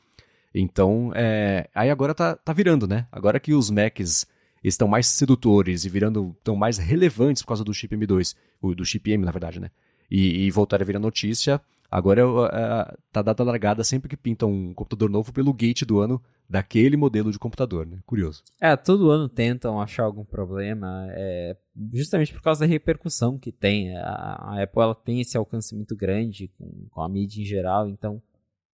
Então, 0.54 1.12
é, 1.16 1.68
aí 1.74 1.90
agora 1.90 2.14
tá, 2.14 2.36
tá 2.36 2.54
virando, 2.54 2.88
né? 2.88 3.08
Agora 3.12 3.40
que 3.40 3.54
os 3.54 3.70
Macs 3.72 4.26
estão 4.64 4.88
mais 4.88 5.08
sedutores 5.08 5.86
e 5.86 5.90
virando 5.90 6.36
estão 6.38 6.56
mais 6.56 6.78
relevantes 6.78 7.42
por 7.42 7.50
causa 7.50 7.64
do 7.64 7.74
chip 7.74 7.96
M2, 7.96 8.36
do 8.76 8.86
chip 8.86 9.12
M, 9.12 9.26
na 9.26 9.32
verdade, 9.32 9.60
né? 9.60 9.72
E, 10.10 10.46
e 10.46 10.52
voltar 10.52 10.82
a 10.82 10.86
virar 10.86 11.00
notícia, 11.00 11.60
agora 11.90 12.22
é, 12.22 12.98
tá 13.12 13.22
dada 13.22 13.44
a 13.44 13.46
largada 13.46 13.84
sempre 13.84 14.10
que 14.10 14.18
pinta 14.18 14.46
um 14.46 14.74
computador 14.74 15.10
novo 15.10 15.32
pelo 15.32 15.54
gate 15.54 15.84
do 15.84 16.00
ano 16.00 16.22
daquele 16.50 16.96
modelo 16.96 17.32
de 17.32 17.40
computador, 17.40 17.86
né? 17.86 18.00
Curioso. 18.06 18.44
É, 18.62 18.76
todo 18.76 19.12
ano 19.12 19.28
tentam 19.28 19.82
achar 19.82 20.04
algum 20.04 20.24
problema, 20.24 21.08
é, 21.12 21.58
justamente 21.94 22.34
por 22.34 22.42
causa 22.42 22.62
da 22.62 22.66
repercussão 22.66 23.38
que 23.38 23.52
tem. 23.52 23.96
A, 23.98 24.38
a 24.40 24.64
Apple 24.64 24.82
ela 24.82 24.96
tem 24.96 25.20
esse 25.20 25.38
alcance 25.38 25.76
muito 25.76 25.96
grande 25.96 26.50
com, 26.58 26.88
com, 26.90 27.02
a 27.02 27.10
mídia 27.10 27.42
em 27.42 27.46
geral, 27.46 27.90
então 27.90 28.22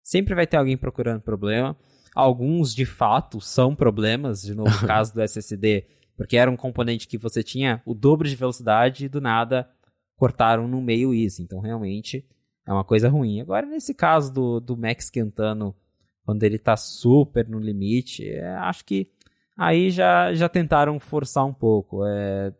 sempre 0.03 0.35
vai 0.35 0.45
ter 0.45 0.57
alguém 0.57 0.77
procurando 0.77 1.21
problema. 1.21 1.75
Alguns, 2.15 2.75
de 2.75 2.85
fato, 2.85 3.41
são 3.41 3.75
problemas, 3.75 4.43
de 4.43 4.53
novo, 4.53 4.69
no 4.69 4.77
caso 4.87 5.13
do 5.13 5.21
SSD, 5.21 5.87
porque 6.15 6.37
era 6.37 6.51
um 6.51 6.55
componente 6.55 7.07
que 7.07 7.17
você 7.17 7.41
tinha 7.41 7.81
o 7.85 7.95
dobro 7.95 8.27
de 8.27 8.35
velocidade 8.35 9.05
e 9.05 9.09
do 9.09 9.19
nada 9.19 9.67
cortaram 10.15 10.67
no 10.67 10.79
meio 10.79 11.11
isso. 11.11 11.41
Então, 11.41 11.59
realmente, 11.59 12.23
é 12.65 12.71
uma 12.71 12.83
coisa 12.83 13.09
ruim. 13.09 13.41
Agora, 13.41 13.65
nesse 13.65 13.93
caso 13.93 14.33
do, 14.33 14.59
do 14.59 14.77
Mac 14.77 14.99
esquentando 14.99 15.75
quando 16.25 16.43
ele 16.43 16.57
tá 16.57 16.77
super 16.77 17.47
no 17.47 17.59
limite, 17.59 18.29
é, 18.29 18.55
acho 18.55 18.85
que 18.85 19.11
aí 19.57 19.89
já, 19.89 20.33
já 20.33 20.47
tentaram 20.47 20.99
forçar 20.99 21.45
um 21.45 21.53
pouco. 21.53 22.05
É, 22.05 22.53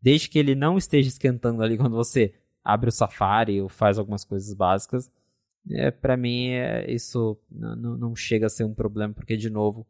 desde 0.00 0.28
que 0.28 0.38
ele 0.38 0.54
não 0.54 0.78
esteja 0.78 1.08
esquentando 1.08 1.62
ali 1.62 1.76
quando 1.76 1.94
você 1.94 2.34
abre 2.64 2.88
o 2.88 2.92
Safari 2.92 3.60
ou 3.60 3.68
faz 3.68 3.98
algumas 3.98 4.24
coisas 4.24 4.54
básicas, 4.54 5.10
é, 5.70 5.90
para 5.90 6.16
mim 6.16 6.50
é, 6.50 6.90
isso 6.90 7.38
não, 7.50 7.96
não 7.96 8.16
chega 8.16 8.46
a 8.46 8.50
ser 8.50 8.64
um 8.64 8.74
problema, 8.74 9.14
porque, 9.14 9.36
de 9.36 9.50
novo, 9.50 9.86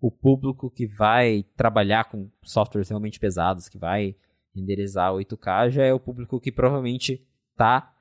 o 0.00 0.10
público 0.10 0.70
que 0.70 0.86
vai 0.86 1.44
trabalhar 1.56 2.04
com 2.04 2.30
softwares 2.42 2.88
realmente 2.88 3.18
pesados, 3.18 3.68
que 3.68 3.78
vai 3.78 4.14
renderizar 4.54 5.12
8K, 5.12 5.70
já 5.70 5.84
é 5.84 5.92
o 5.92 6.00
público 6.00 6.40
que 6.40 6.52
provavelmente 6.52 7.26
está 7.52 7.92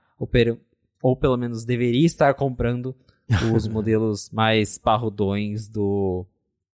ou 1.01 1.15
pelo 1.15 1.37
menos 1.37 1.65
deveria 1.65 2.05
estar 2.05 2.33
comprando 2.33 2.95
os 3.55 3.67
modelos 3.67 4.29
mais 4.31 4.77
parrudões 4.77 5.67
do, 5.67 6.25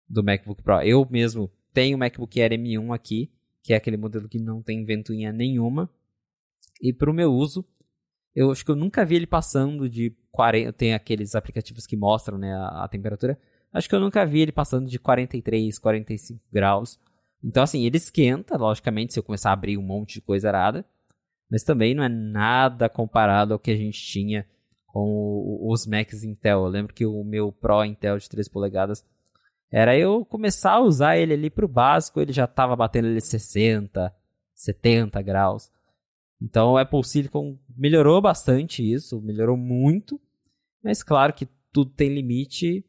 do 0.08 0.22
MacBook 0.22 0.62
Pro. 0.62 0.82
Eu 0.82 1.06
mesmo 1.10 1.50
tenho 1.72 1.96
o 1.96 2.00
MacBook 2.00 2.40
Air 2.40 2.52
M1 2.52 2.94
aqui, 2.94 3.30
que 3.62 3.72
é 3.72 3.76
aquele 3.76 3.96
modelo 3.96 4.28
que 4.28 4.38
não 4.38 4.62
tem 4.62 4.84
ventoinha 4.84 5.32
nenhuma. 5.32 5.88
E 6.82 6.92
para 6.92 7.10
o 7.10 7.14
meu 7.14 7.32
uso, 7.32 7.64
eu 8.34 8.50
acho 8.50 8.64
que 8.64 8.70
eu 8.70 8.76
nunca 8.76 9.04
vi 9.04 9.16
ele 9.16 9.26
passando 9.26 9.88
de 9.88 10.16
40. 10.32 10.72
Tem 10.72 10.94
aqueles 10.94 11.34
aplicativos 11.34 11.86
que 11.86 11.96
mostram 11.96 12.38
né, 12.38 12.52
a, 12.52 12.84
a 12.84 12.88
temperatura. 12.88 13.38
Acho 13.72 13.88
que 13.88 13.94
eu 13.94 14.00
nunca 14.00 14.24
vi 14.24 14.40
ele 14.40 14.52
passando 14.52 14.88
de 14.88 14.98
43, 14.98 15.78
45 15.78 16.40
graus. 16.52 16.98
Então, 17.42 17.62
assim, 17.62 17.84
ele 17.84 17.96
esquenta, 17.96 18.56
logicamente, 18.56 19.12
se 19.12 19.18
eu 19.18 19.22
começar 19.22 19.50
a 19.50 19.52
abrir 19.52 19.78
um 19.78 19.82
monte 19.82 20.14
de 20.14 20.20
coisa 20.20 20.48
arada. 20.48 20.84
Mas 21.50 21.64
também 21.64 21.94
não 21.94 22.04
é 22.04 22.08
nada 22.08 22.88
comparado 22.88 23.52
ao 23.52 23.58
que 23.58 23.70
a 23.70 23.76
gente 23.76 24.00
tinha 24.00 24.46
com 24.86 25.58
os 25.68 25.86
Macs 25.86 26.22
Intel. 26.22 26.64
Eu 26.64 26.68
lembro 26.68 26.94
que 26.94 27.04
o 27.06 27.24
meu 27.24 27.50
Pro 27.50 27.84
Intel 27.84 28.18
de 28.18 28.28
3 28.28 28.48
polegadas 28.48 29.04
era 29.70 29.96
eu 29.96 30.24
começar 30.24 30.72
a 30.72 30.80
usar 30.80 31.16
ele 31.16 31.34
ali 31.34 31.48
pro 31.48 31.68
básico, 31.68 32.20
ele 32.20 32.32
já 32.32 32.44
estava 32.44 32.74
batendo 32.74 33.06
ali 33.06 33.20
60, 33.20 34.12
70 34.54 35.22
graus. 35.22 35.70
Então 36.42 36.72
o 36.72 36.78
Apple 36.78 37.04
Silicon 37.04 37.58
melhorou 37.76 38.20
bastante 38.20 38.82
isso, 38.82 39.20
melhorou 39.20 39.56
muito, 39.56 40.20
mas 40.82 41.02
claro 41.02 41.32
que 41.32 41.48
tudo 41.72 41.92
tem 41.92 42.12
limite. 42.12 42.84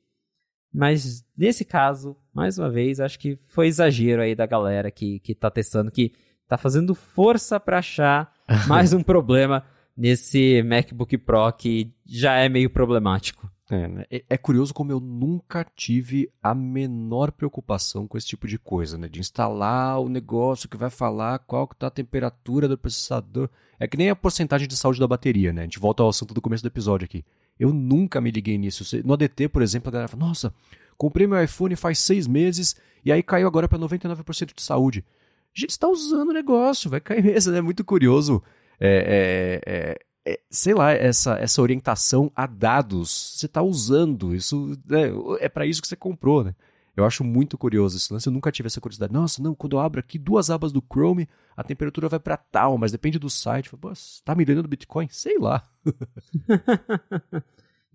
Mas 0.74 1.26
nesse 1.38 1.66
caso, 1.66 2.16
mais 2.34 2.58
uma 2.58 2.70
vez, 2.70 3.00
acho 3.00 3.20
que 3.20 3.36
foi 3.50 3.68
exagero 3.68 4.22
aí 4.22 4.34
da 4.34 4.46
galera 4.46 4.90
que, 4.90 5.20
que 5.20 5.36
tá 5.36 5.52
testando, 5.52 5.92
que 5.92 6.14
tá 6.48 6.58
fazendo 6.58 6.96
força 6.96 7.60
para 7.60 7.80
achar 7.80 8.34
mais 8.68 8.94
um 8.94 9.02
problema 9.02 9.64
nesse 9.96 10.62
MacBook 10.64 11.18
Pro 11.18 11.52
que 11.54 11.94
já 12.06 12.36
é 12.36 12.50
meio 12.50 12.70
problemático. 12.70 13.50
É, 13.70 13.88
né? 13.88 14.06
é, 14.12 14.24
é, 14.30 14.38
curioso 14.38 14.74
como 14.74 14.92
eu 14.92 15.00
nunca 15.00 15.66
tive 15.76 16.30
a 16.44 16.54
menor 16.54 17.32
preocupação 17.32 18.06
com 18.06 18.18
esse 18.18 18.28
tipo 18.28 18.46
de 18.46 18.60
coisa, 18.60 18.98
né? 18.98 19.08
De 19.08 19.22
instalar 19.22 20.02
o 20.02 20.10
negócio 20.10 20.68
que 20.68 20.76
vai 20.76 20.90
falar 20.90 21.40
qual 21.40 21.66
que 21.66 21.78
tá 21.78 21.88
a 21.88 21.92
temperatura 21.92 22.68
do 22.68 22.78
processador. 22.78 23.50
É 23.80 23.88
que 23.88 23.96
nem 23.96 24.10
a 24.10 24.16
porcentagem 24.16 24.68
de 24.68 24.76
saúde 24.76 25.00
da 25.00 25.08
bateria, 25.08 25.54
né? 25.54 25.62
A 25.62 25.64
gente 25.64 25.80
volta 25.80 26.04
ao 26.04 26.10
assunto 26.10 26.34
do 26.34 26.42
começo 26.42 26.64
do 26.64 26.68
episódio 26.68 27.06
aqui. 27.06 27.24
Eu 27.58 27.72
nunca 27.72 28.20
me 28.20 28.30
liguei 28.30 28.58
nisso. 28.58 28.84
No 29.06 29.14
ADT, 29.14 29.48
por 29.48 29.62
exemplo, 29.62 29.88
a 29.88 29.92
galera 29.92 30.08
fala, 30.10 30.26
nossa, 30.26 30.54
comprei 30.98 31.26
meu 31.26 31.42
iPhone 31.42 31.76
faz 31.78 32.00
seis 32.00 32.28
meses 32.28 32.76
e 33.06 33.12
aí 33.12 33.24
caiu 33.24 33.48
agora 33.48 33.70
para 33.70 33.80
99% 33.80 34.54
de 34.54 34.62
saúde. 34.62 35.06
Gente 35.54 35.72
está 35.72 35.88
usando 35.88 36.30
o 36.30 36.34
negócio, 36.34 36.90
vai 36.90 37.02
cair 37.02 37.24
mesmo? 37.24 37.56
É 37.56 37.62
muito 37.62 37.84
curioso. 37.84 38.42
É, 38.80 39.62
é, 39.66 39.74
é 39.74 40.00
é, 40.26 40.40
sei 40.50 40.74
lá, 40.74 40.92
essa, 40.92 41.34
essa 41.40 41.62
orientação 41.62 42.32
a 42.36 42.46
dados. 42.46 43.36
Você 43.38 43.48
está 43.48 43.62
usando 43.62 44.36
isso, 44.36 44.78
né, 44.86 45.12
é 45.40 45.50
para 45.50 45.66
isso 45.66 45.82
que 45.82 45.88
você 45.88 45.96
comprou, 45.96 46.44
né? 46.44 46.56
Eu 46.96 47.06
acho 47.06 47.24
muito 47.24 47.58
curioso 47.58 47.98
esse 47.98 48.12
lance. 48.12 48.28
Eu 48.28 48.34
nunca 48.34 48.52
tive 48.52 48.68
essa 48.68 48.82
curiosidade. 48.82 49.14
Nossa, 49.14 49.42
não, 49.42 49.56
quando 49.56 49.78
eu 49.78 49.80
abro 49.80 50.00
aqui 50.00 50.20
duas 50.20 50.50
abas 50.50 50.74
do 50.74 50.84
Chrome, 50.92 51.28
a 51.56 51.64
temperatura 51.64 52.10
vai 52.10 52.20
para 52.20 52.36
tal, 52.36 52.78
mas 52.78 52.92
depende 52.92 53.18
do 53.18 53.30
site. 53.30 53.70
Pô, 53.70 53.94
tá 54.26 54.36
mirando 54.36 54.68
Bitcoin? 54.68 55.08
Sei 55.10 55.38
lá. 55.40 55.68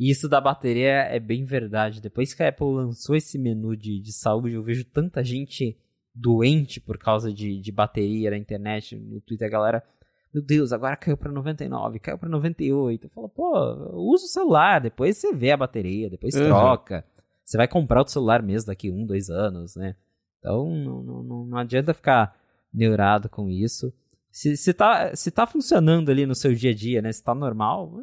isso 0.00 0.28
da 0.28 0.40
bateria 0.40 1.02
é 1.02 1.20
bem 1.20 1.44
verdade. 1.44 2.00
Depois 2.00 2.32
que 2.32 2.42
a 2.42 2.48
Apple 2.48 2.66
lançou 2.66 3.14
esse 3.14 3.38
menu 3.38 3.76
de, 3.76 4.00
de 4.00 4.12
saúde, 4.12 4.54
eu 4.54 4.62
vejo 4.62 4.84
tanta 4.84 5.22
gente 5.22 5.76
doente 6.16 6.80
por 6.80 6.98
causa 6.98 7.32
de, 7.32 7.60
de 7.60 7.70
bateria 7.70 8.30
na 8.30 8.38
internet, 8.38 8.96
no 8.96 9.20
Twitter, 9.20 9.46
a 9.46 9.50
galera 9.50 9.82
meu 10.36 10.42
Deus, 10.42 10.70
agora 10.70 10.96
caiu 10.96 11.16
para 11.16 11.32
99, 11.32 11.98
caiu 11.98 12.18
para 12.18 12.28
98. 12.28 13.08
Fala, 13.08 13.26
pô, 13.26 13.58
usa 13.94 14.26
o 14.26 14.28
celular, 14.28 14.82
depois 14.82 15.16
você 15.16 15.32
vê 15.32 15.50
a 15.50 15.56
bateria, 15.56 16.10
depois 16.10 16.34
uhum. 16.34 16.44
troca. 16.44 17.06
Você 17.42 17.56
vai 17.56 17.66
comprar 17.66 18.00
outro 18.00 18.12
celular 18.12 18.42
mesmo 18.42 18.66
daqui 18.66 18.90
um, 18.90 19.06
dois 19.06 19.30
anos, 19.30 19.76
né? 19.76 19.96
Então 20.38 20.68
não, 20.68 21.02
não, 21.02 21.46
não 21.46 21.58
adianta 21.58 21.94
ficar 21.94 22.36
neurado 22.72 23.30
com 23.30 23.48
isso. 23.48 23.90
Se, 24.30 24.58
se, 24.58 24.74
tá, 24.74 25.16
se 25.16 25.30
tá 25.30 25.46
funcionando 25.46 26.10
ali 26.10 26.26
no 26.26 26.34
seu 26.34 26.52
dia 26.52 26.72
a 26.72 26.74
dia, 26.74 27.00
né? 27.00 27.10
Se 27.12 27.24
tá 27.24 27.34
normal, 27.34 27.94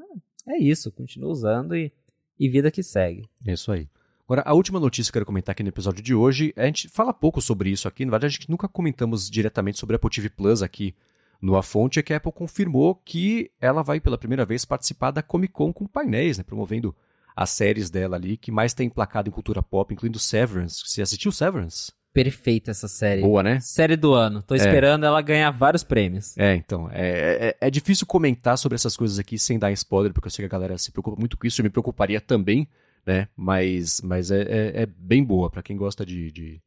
é 0.48 0.58
isso, 0.58 0.92
continua 0.92 1.30
usando 1.30 1.76
e, 1.76 1.94
e 2.40 2.50
vida 2.50 2.72
que 2.72 2.82
segue. 2.82 3.30
É 3.46 3.54
isso 3.54 3.72
aí. 3.72 3.88
Agora, 4.26 4.44
a 4.46 4.54
última 4.54 4.80
notícia 4.80 5.12
que 5.12 5.18
eu 5.18 5.22
quero 5.22 5.26
comentar 5.26 5.52
aqui 5.52 5.64
no 5.64 5.70
episódio 5.70 6.02
de 6.02 6.16
hoje, 6.16 6.54
a 6.56 6.66
gente 6.66 6.88
fala 6.88 7.14
pouco 7.14 7.42
sobre 7.42 7.70
isso 7.70 7.88
aqui, 7.88 8.06
na 8.06 8.12
verdade 8.12 8.36
a 8.36 8.38
gente 8.38 8.50
nunca 8.50 8.68
comentamos 8.68 9.30
diretamente 9.30 9.80
sobre 9.80 9.96
a 9.96 9.98
Apple 9.98 10.10
TV 10.10 10.30
Plus 10.30 10.62
aqui 10.62 10.96
no 11.42 11.58
A 11.58 11.62
Fonte 11.62 12.00
é 12.00 12.02
que 12.02 12.14
a 12.14 12.18
Apple 12.18 12.32
confirmou 12.32 12.96
que 13.04 13.52
ela 13.60 13.84
vai 13.84 14.00
pela 14.00 14.18
primeira 14.18 14.46
vez 14.46 14.64
participar 14.64 15.12
da 15.12 15.22
Comic 15.22 15.54
Con 15.54 15.74
com 15.74 15.86
painéis, 15.86 16.38
né, 16.38 16.44
promovendo 16.44 16.96
as 17.36 17.50
séries 17.50 17.90
dela 17.90 18.16
ali, 18.16 18.38
que 18.38 18.50
mais 18.50 18.74
tem 18.74 18.88
emplacado 18.88 19.28
em 19.28 19.32
cultura 19.32 19.62
pop, 19.62 19.94
incluindo 19.94 20.20
Severance. 20.20 20.84
Você 20.86 21.02
assistiu 21.02 21.34
Severance? 21.34 21.92
Perfeita 22.14 22.72
essa 22.72 22.88
série. 22.88 23.22
Boa, 23.22 23.42
né? 23.44 23.60
Série 23.60 23.98
do 23.98 24.14
ano. 24.14 24.42
Tô 24.42 24.54
é. 24.54 24.58
esperando 24.58 25.04
é. 25.04 25.08
ela 25.08 25.22
ganhar 25.22 25.50
vários 25.50 25.84
prêmios. 25.84 26.38
É, 26.38 26.56
então. 26.56 26.88
É, 26.92 27.56
é, 27.60 27.68
é, 27.68 27.72
difícil 27.72 28.06
comentar 28.06 28.58
sobre 28.58 28.76
essas 28.76 28.96
coisas 28.96 29.18
aqui 29.18 29.38
sem 29.38 29.58
dar 29.58 29.72
spoiler, 29.72 30.14
porque 30.14 30.28
eu 30.28 30.32
sei 30.32 30.44
que 30.44 30.46
a 30.46 30.58
galera 30.58 30.78
se 30.78 30.92
preocupa 30.92 31.20
muito 31.20 31.36
com 31.36 31.48
isso. 31.48 31.60
Eu 31.60 31.64
me 31.64 31.72
preocuparia 31.72 32.22
também, 32.22 32.68
né? 33.06 33.28
Mas, 33.36 34.02
mas 34.02 34.32
é, 34.32 34.42
é, 34.42 34.82
é 34.84 34.86
bem 34.86 35.24
boa 35.24 35.50
para 35.50 35.64
quem 35.64 35.78
gosta 35.78 36.06
de, 36.06 36.32
de... 36.32 36.62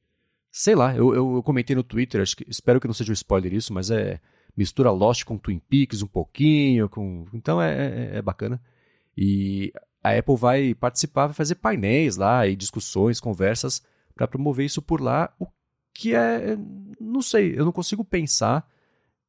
Sei 0.50 0.74
lá, 0.74 0.96
eu, 0.96 1.14
eu, 1.14 1.36
eu, 1.36 1.42
comentei 1.42 1.76
no 1.76 1.82
Twitter, 1.82 2.22
acho 2.22 2.36
que, 2.36 2.46
espero 2.48 2.80
que 2.80 2.86
não 2.86 2.94
seja 2.94 3.12
um 3.12 3.14
spoiler 3.14 3.52
isso, 3.52 3.72
mas 3.72 3.90
é 3.90 4.20
mistura 4.56 4.90
Lost 4.90 5.24
com 5.24 5.36
Twin 5.36 5.58
Peaks 5.58 6.02
um 6.02 6.06
pouquinho, 6.06 6.88
com 6.88 7.26
então 7.34 7.60
é, 7.60 7.74
é, 8.14 8.16
é 8.16 8.22
bacana. 8.22 8.60
E 9.16 9.72
a 10.02 10.16
Apple 10.16 10.36
vai 10.36 10.74
participar, 10.74 11.26
vai 11.26 11.34
fazer 11.34 11.56
painéis 11.56 12.16
lá 12.16 12.46
e 12.46 12.56
discussões, 12.56 13.20
conversas 13.20 13.82
para 14.14 14.26
promover 14.26 14.64
isso 14.64 14.80
por 14.80 15.00
lá, 15.00 15.34
o 15.38 15.46
que 15.92 16.14
é, 16.14 16.56
não 17.00 17.20
sei, 17.20 17.58
eu 17.58 17.64
não 17.64 17.72
consigo 17.72 18.04
pensar 18.04 18.66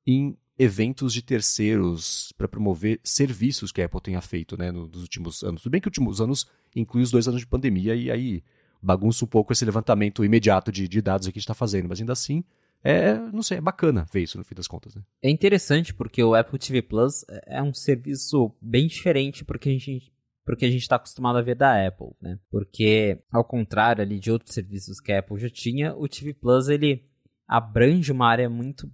em 0.06 0.38
eventos 0.58 1.14
de 1.14 1.22
terceiros 1.22 2.34
para 2.38 2.48
promover 2.48 3.00
serviços 3.04 3.72
que 3.72 3.82
a 3.82 3.86
Apple 3.86 4.02
tenha 4.02 4.22
feito 4.22 4.58
né, 4.58 4.72
nos 4.72 5.02
últimos 5.02 5.44
anos. 5.44 5.62
Tudo 5.62 5.72
bem 5.72 5.82
que 5.82 5.88
os 5.88 5.92
últimos 5.92 6.20
anos 6.20 6.48
inclui 6.76 7.04
os 7.04 7.12
dois 7.12 7.28
anos 7.28 7.40
de 7.40 7.48
pandemia 7.48 7.96
e 7.96 8.10
aí 8.10 8.44
bagunça 8.82 9.26
um 9.26 9.28
pouco 9.28 9.54
esse 9.54 9.66
levantamento 9.66 10.26
imediato 10.26 10.72
de, 10.72 10.88
de 10.88 11.02
dados 11.02 11.28
que 11.28 11.32
a 11.32 11.34
gente 11.34 11.44
está 11.44 11.54
fazendo, 11.54 11.88
mas 11.90 12.00
ainda 12.00 12.14
assim 12.14 12.44
é, 12.84 13.18
não 13.18 13.42
sei, 13.42 13.58
é 13.58 13.62
bacana 13.62 14.06
ver 14.12 14.22
isso 14.22 14.38
no 14.38 14.44
fim 14.44 14.56
das 14.56 14.68
contas. 14.68 14.96
Né? 14.96 15.02
É 15.22 15.30
interessante 15.30 15.94
porque 15.94 16.24
o 16.24 16.36
Apple 16.36 16.60
TV 16.60 16.82
Plus 16.82 17.26
é 17.46 17.62
um 17.62 17.74
serviço 17.74 18.54
bem 18.62 18.88
diferente 18.88 19.44
porque 19.44 19.70
a 19.70 19.72
gente 19.72 20.14
porque 20.46 20.64
a 20.64 20.72
gente 20.72 20.84
está 20.84 20.96
acostumado 20.96 21.38
a 21.38 21.42
ver 21.42 21.56
da 21.56 21.86
Apple, 21.86 22.12
né? 22.22 22.40
Porque 22.50 23.22
ao 23.30 23.44
contrário 23.44 24.02
ali 24.02 24.18
de 24.18 24.32
outros 24.32 24.54
serviços 24.54 25.02
que 25.02 25.12
a 25.12 25.20
Apple 25.20 25.38
já 25.38 25.50
tinha, 25.50 25.94
o 25.94 26.08
TV 26.08 26.34
Plus 26.34 26.70
ele 26.70 27.04
abrange 27.46 28.14
uma 28.14 28.30
área 28.30 28.50
muito 28.50 28.90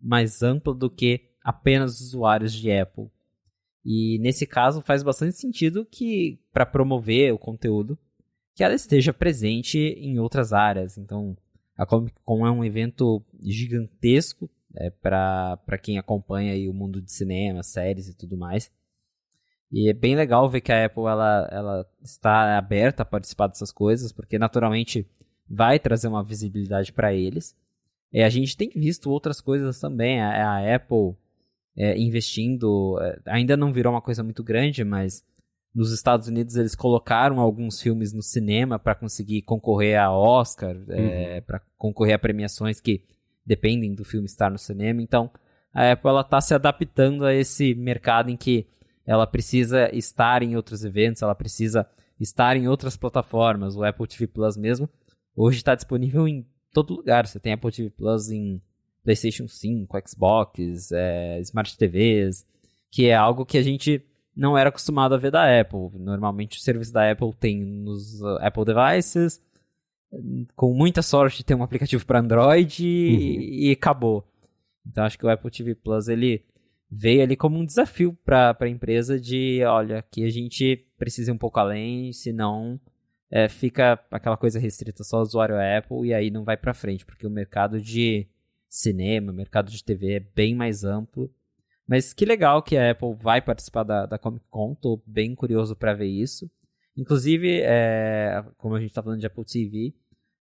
mais 0.00 0.42
ampla 0.42 0.74
do 0.74 0.90
que 0.90 1.30
apenas 1.42 2.00
usuários 2.00 2.52
de 2.52 2.70
Apple. 2.70 3.10
E 3.84 4.18
nesse 4.20 4.46
caso 4.46 4.80
faz 4.80 5.02
bastante 5.02 5.36
sentido 5.36 5.84
que 5.84 6.38
para 6.52 6.64
promover 6.64 7.32
o 7.32 7.38
conteúdo 7.38 7.98
que 8.54 8.62
ela 8.62 8.74
esteja 8.74 9.12
presente 9.12 9.78
em 9.78 10.18
outras 10.18 10.52
áreas. 10.52 10.98
Então, 10.98 11.36
a 11.76 11.86
Comic 11.86 12.14
Con 12.24 12.46
é 12.46 12.50
um 12.50 12.64
evento 12.64 13.24
gigantesco 13.40 14.48
é, 14.76 14.90
para 14.90 15.78
quem 15.82 15.98
acompanha 15.98 16.70
o 16.70 16.74
mundo 16.74 17.00
de 17.00 17.10
cinema, 17.12 17.62
séries 17.62 18.08
e 18.08 18.16
tudo 18.16 18.36
mais. 18.36 18.70
E 19.70 19.88
é 19.88 19.94
bem 19.94 20.14
legal 20.14 20.48
ver 20.50 20.60
que 20.60 20.70
a 20.70 20.84
Apple 20.84 21.04
ela, 21.04 21.48
ela 21.50 21.86
está 22.02 22.58
aberta 22.58 23.02
a 23.02 23.06
participar 23.06 23.46
dessas 23.46 23.72
coisas, 23.72 24.12
porque 24.12 24.38
naturalmente 24.38 25.08
vai 25.48 25.78
trazer 25.78 26.08
uma 26.08 26.22
visibilidade 26.22 26.92
para 26.92 27.14
eles. 27.14 27.56
E 28.12 28.22
a 28.22 28.28
gente 28.28 28.56
tem 28.56 28.68
visto 28.68 29.10
outras 29.10 29.40
coisas 29.40 29.80
também. 29.80 30.20
A, 30.20 30.58
a 30.58 30.74
Apple 30.74 31.14
é, 31.76 31.98
investindo, 31.98 32.98
é, 33.00 33.18
ainda 33.26 33.56
não 33.56 33.72
virou 33.72 33.92
uma 33.92 34.02
coisa 34.02 34.22
muito 34.22 34.42
grande, 34.42 34.84
mas 34.84 35.24
nos 35.74 35.90
Estados 35.90 36.28
Unidos 36.28 36.56
eles 36.56 36.74
colocaram 36.74 37.40
alguns 37.40 37.80
filmes 37.80 38.12
no 38.12 38.22
cinema 38.22 38.78
para 38.78 38.94
conseguir 38.94 39.42
concorrer 39.42 39.98
a 39.98 40.12
Oscar, 40.12 40.76
é, 40.88 41.00
uhum. 41.00 41.08
é, 41.08 41.40
para 41.40 41.60
concorrer 41.78 42.14
a 42.14 42.18
premiações 42.18 42.80
que 42.80 43.04
dependem 43.44 43.94
do 43.94 44.04
filme 44.04 44.26
estar 44.26 44.50
no 44.50 44.58
cinema. 44.58 45.00
Então, 45.00 45.30
a 45.72 45.92
Apple 45.92 46.20
está 46.20 46.40
se 46.40 46.54
adaptando 46.54 47.24
a 47.24 47.34
esse 47.34 47.74
mercado 47.74 48.30
em 48.30 48.36
que 48.36 48.66
ela 49.06 49.26
precisa 49.26 49.88
estar 49.94 50.42
em 50.42 50.54
outros 50.54 50.84
eventos, 50.84 51.22
ela 51.22 51.34
precisa 51.34 51.86
estar 52.20 52.56
em 52.56 52.68
outras 52.68 52.96
plataformas. 52.96 53.74
O 53.74 53.82
Apple 53.82 54.06
TV 54.06 54.26
Plus 54.26 54.56
mesmo 54.56 54.88
hoje 55.34 55.56
está 55.56 55.74
disponível 55.74 56.28
em 56.28 56.46
todo 56.72 56.94
lugar. 56.94 57.26
Você 57.26 57.38
tem 57.38 57.52
Apple 57.52 57.70
TV 57.70 57.90
Plus 57.90 58.30
em 58.30 58.60
PlayStation 59.04 59.48
5, 59.48 59.96
Xbox, 60.08 60.92
é, 60.92 61.40
Smart 61.40 61.76
TVs, 61.76 62.46
que 62.90 63.06
é 63.06 63.14
algo 63.14 63.44
que 63.44 63.58
a 63.58 63.62
gente 63.62 64.04
não 64.34 64.56
era 64.56 64.68
acostumado 64.68 65.14
a 65.14 65.18
ver 65.18 65.30
da 65.30 65.60
Apple. 65.60 65.90
Normalmente 65.94 66.58
o 66.58 66.62
serviço 66.62 66.92
da 66.92 67.10
Apple 67.10 67.32
tem 67.38 67.62
nos 67.62 68.20
uh, 68.22 68.38
Apple 68.40 68.64
Devices, 68.64 69.40
com 70.54 70.74
muita 70.74 71.02
sorte 71.02 71.44
tem 71.44 71.56
um 71.56 71.62
aplicativo 71.62 72.04
para 72.04 72.20
Android 72.20 72.84
e, 72.84 73.36
uhum. 73.36 73.42
e, 73.42 73.70
acabou. 73.72 74.24
Então 74.86 75.04
acho 75.04 75.18
que 75.18 75.24
o 75.24 75.30
Apple 75.30 75.50
TV 75.50 75.74
Plus 75.74 76.08
ele 76.08 76.44
veio 76.90 77.22
ali 77.22 77.36
como 77.36 77.58
um 77.58 77.64
desafio 77.64 78.16
para 78.24 78.56
a 78.58 78.68
empresa 78.68 79.18
de, 79.18 79.62
olha, 79.64 80.04
que 80.10 80.24
a 80.24 80.28
gente 80.28 80.86
precisa 80.98 81.30
ir 81.30 81.34
um 81.34 81.38
pouco 81.38 81.58
além, 81.58 82.12
senão 82.12 82.78
é, 83.32 83.48
fica 83.48 83.98
aquela 84.10 84.36
coisa 84.36 84.60
restrita 84.60 85.02
só 85.02 85.16
ao 85.16 85.22
usuário 85.22 85.56
Apple 85.56 86.06
e 86.06 86.14
aí 86.14 86.30
não 86.30 86.44
vai 86.44 86.56
para 86.56 86.74
frente, 86.74 87.04
porque 87.04 87.26
o 87.26 87.30
mercado 87.30 87.80
de 87.80 88.28
cinema, 88.68 89.32
mercado 89.32 89.70
de 89.70 89.82
TV 89.82 90.14
é 90.14 90.20
bem 90.20 90.54
mais 90.54 90.84
amplo 90.84 91.28
mas 91.86 92.12
que 92.12 92.24
legal 92.24 92.62
que 92.62 92.76
a 92.76 92.90
Apple 92.90 93.14
vai 93.20 93.42
participar 93.42 93.82
da, 93.82 94.06
da 94.06 94.18
Comic 94.18 94.48
Con, 94.48 94.74
tô 94.74 95.02
bem 95.06 95.34
curioso 95.34 95.74
para 95.76 95.94
ver 95.94 96.06
isso. 96.06 96.50
Inclusive, 96.96 97.60
é, 97.62 98.44
como 98.56 98.74
a 98.74 98.80
gente 98.80 98.94
tá 98.94 99.02
falando 99.02 99.20
de 99.20 99.26
Apple 99.26 99.44
TV, 99.44 99.94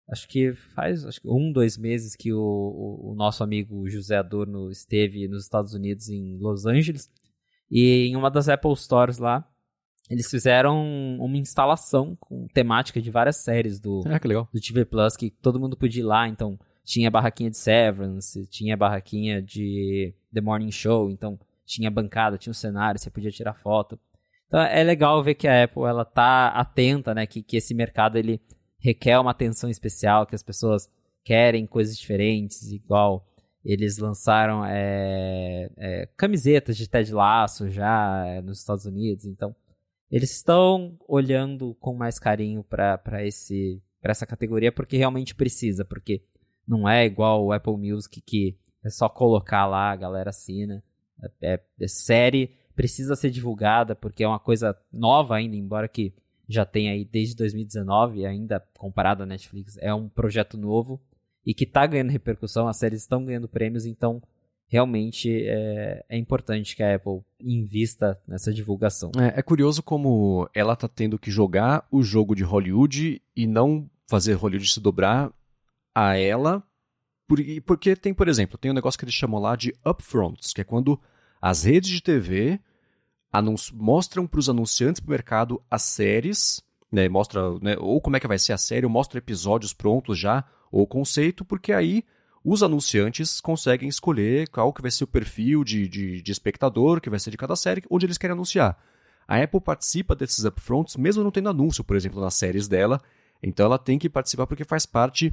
acho 0.10 0.28
que 0.28 0.54
faz 0.54 1.06
acho 1.06 1.22
que 1.22 1.28
um, 1.28 1.52
dois 1.52 1.78
meses 1.78 2.16
que 2.16 2.34
o, 2.34 2.40
o, 2.40 3.12
o, 3.12 3.16
nosso 3.16 3.44
amigo 3.44 3.90
José 3.90 4.18
Adorno 4.18 4.70
esteve 4.70 5.28
nos 5.28 5.44
Estados 5.44 5.74
Unidos, 5.74 6.10
em 6.10 6.38
Los 6.38 6.66
Angeles, 6.66 7.12
e 7.70 8.08
em 8.08 8.16
uma 8.16 8.30
das 8.30 8.50
Apple 8.50 8.76
Stores 8.76 9.18
lá, 9.18 9.48
eles 10.10 10.30
fizeram 10.30 10.82
uma 11.20 11.38
instalação 11.38 12.18
com 12.20 12.48
temática 12.48 13.00
de 13.02 13.12
várias 13.12 13.38
séries 13.38 13.80
do, 13.80 14.02
ah, 14.08 14.20
do 14.52 14.60
TV 14.60 14.84
Plus, 14.84 15.16
que 15.16 15.30
todo 15.30 15.60
mundo 15.60 15.78
podia 15.78 16.02
ir 16.02 16.06
lá, 16.06 16.28
então 16.28 16.60
tinha 16.84 17.12
barraquinha 17.12 17.52
de 17.52 17.58
Severance, 17.58 18.48
tinha 18.48 18.76
barraquinha 18.76 19.42
de 19.42 20.14
The 20.34 20.42
Morning 20.42 20.72
Show, 20.72 21.12
então 21.12 21.40
tinha 21.64 21.92
bancada, 21.92 22.38
tinha 22.38 22.50
um 22.52 22.56
cenário, 22.56 23.00
você 23.00 23.12
podia 23.12 23.30
tirar 23.30 23.54
foto. 23.54 24.00
Então 24.48 24.60
é 24.60 24.84
legal 24.84 25.24
ver 25.24 25.36
que 25.36 25.48
a 25.48 25.64
Apple 25.64 25.84
ela 25.84 26.04
tá 26.04 26.48
atenta, 26.48 27.14
né, 27.14 27.28
que, 27.28 27.44
que 27.44 27.58
esse 27.58 27.76
mercado 27.76 28.18
ele 28.18 28.42
requer 28.80 29.20
uma 29.20 29.30
atenção 29.30 29.70
especial, 29.70 30.26
que 30.26 30.34
as 30.34 30.42
pessoas 30.42 30.90
querem 31.24 31.68
coisas 31.68 31.96
diferentes, 31.96 32.72
igual 32.72 33.28
eles 33.64 34.00
lançaram 34.00 34.66
é, 34.66 35.70
é, 35.78 36.10
camisetas 36.18 36.76
de 36.76 36.90
Ted 36.90 37.14
Lasso 37.14 37.70
já 37.70 38.26
é, 38.26 38.42
nos 38.42 38.60
Estados 38.60 38.86
Unidos, 38.86 39.26
então 39.26 39.56
eles 40.12 40.32
estão 40.32 40.98
olhando 41.08 41.76
com 41.80 41.94
mais 41.94 42.18
carinho 42.20 42.64
para 42.64 43.26
esse 43.26 43.82
para 44.02 44.12
essa 44.12 44.26
categoria 44.26 44.72
porque 44.72 44.98
realmente 44.98 45.36
precisa, 45.36 45.84
porque 45.84 46.24
não 46.68 46.88
é 46.88 47.06
igual 47.06 47.46
o 47.46 47.52
Apple 47.52 47.78
Music 47.78 48.22
que 48.22 48.58
é 48.84 48.90
só 48.90 49.10
colocar 49.10 49.66
lá, 49.66 49.92
a 49.92 49.96
galera 49.96 50.30
assina. 50.30 50.84
É, 51.42 51.54
é, 51.54 51.64
é 51.82 51.88
série, 51.88 52.56
precisa 52.76 53.16
ser 53.16 53.30
divulgada 53.30 53.94
porque 53.96 54.24
é 54.24 54.28
uma 54.28 54.40
coisa 54.40 54.76
nova 54.92 55.36
ainda, 55.36 55.56
embora 55.56 55.88
que 55.88 56.14
já 56.48 56.66
tenha 56.66 56.94
aí 56.94 57.06
desde 57.06 57.36
2019, 57.36 58.26
ainda 58.26 58.60
comparado 58.78 59.24
à 59.24 59.26
Netflix, 59.26 59.78
é 59.78 59.94
um 59.94 60.10
projeto 60.10 60.58
novo 60.58 61.00
e 61.46 61.54
que 61.54 61.64
está 61.64 61.86
ganhando 61.86 62.10
repercussão, 62.10 62.68
as 62.68 62.78
séries 62.78 63.02
estão 63.02 63.24
ganhando 63.24 63.48
prêmios, 63.48 63.86
então 63.86 64.22
realmente 64.70 65.30
é, 65.48 66.06
é, 66.08 66.18
importante 66.18 66.76
que 66.76 66.84
a 66.84 66.96
Apple 66.96 67.22
invista 67.42 68.18
nessa 68.28 68.54
divulgação. 68.54 69.12
É, 69.18 69.40
é 69.40 69.42
curioso 69.42 69.82
como 69.82 70.48
ela 70.54 70.74
está 70.74 70.88
tendo 70.88 71.18
que 71.18 71.32
jogar 71.32 71.86
o 71.92 72.04
jogo 72.04 72.36
de 72.36 72.44
Hollywood 72.44 73.22
e 73.36 73.48
não 73.48 73.90
fazer 74.08 74.34
Hollywood 74.34 74.72
se 74.72 74.80
dobrar 74.80 75.32
a 75.94 76.16
ela, 76.16 76.64
porque 77.66 77.96
tem, 77.96 78.14
por 78.14 78.28
exemplo, 78.28 78.58
tem 78.58 78.72
um 78.72 78.76
negócio 78.76 78.98
que 78.98 79.06
eles 79.06 79.14
chamam 79.14 79.42
lá 79.42 79.56
de 79.56 79.74
upfronts, 79.86 80.54
que 80.54 80.62
é 80.62 80.64
quando 80.64 81.00
as 81.42 81.64
redes 81.64 81.90
de 81.90 82.02
TV 82.02 82.60
mostram 83.74 84.26
para 84.26 84.40
os 84.40 84.50
anunciantes 84.50 85.02
do 85.02 85.10
mercado 85.10 85.62
as 85.70 85.84
séries, 85.84 86.64
né, 86.92 87.08
mostra 87.08 87.60
né, 87.60 87.76
ou 87.80 88.02
como 88.02 88.18
é 88.18 88.20
que 88.20 88.28
vai 88.28 88.40
ser 88.40 88.54
a 88.54 88.58
série, 88.58 88.86
ou 88.86 88.92
mostra 88.92 89.20
episódios 89.20 89.74
prontos 89.74 90.18
já, 90.18 90.44
ou 90.72 90.88
conceito, 90.88 91.46
porque 91.46 91.72
aí 91.72 92.04
os 92.44 92.64
anunciantes 92.64 93.42
conseguem 93.42 93.90
escolher 93.90 94.48
qual 94.50 94.72
que 94.72 94.82
vai 94.82 94.92
ser 94.92 95.04
o 95.04 95.08
perfil 95.08 95.64
de, 95.64 95.88
de, 95.88 96.22
de, 96.22 96.32
espectador 96.32 97.02
que 97.02 97.10
vai 97.10 97.20
ser 97.20 97.32
de 97.32 97.38
cada 97.38 97.56
série, 97.56 97.84
onde 97.90 98.06
eles 98.06 98.18
querem 98.18 98.34
anunciar. 98.34 98.78
A 99.28 99.42
Apple 99.42 99.62
participa 99.62 100.16
desses 100.16 100.46
upfronts, 100.46 100.96
mesmo 100.96 101.24
não 101.24 101.32
tendo 101.32 101.50
anúncio, 101.50 101.84
por 101.84 101.96
exemplo, 101.96 102.22
nas 102.22 102.34
séries 102.34 102.68
dela. 102.68 103.02
Então 103.44 103.66
ela 103.66 103.78
tem 103.78 104.00
que 104.00 104.10
participar 104.10 104.48
porque 104.48 104.64
faz 104.64 104.86
parte 104.86 105.32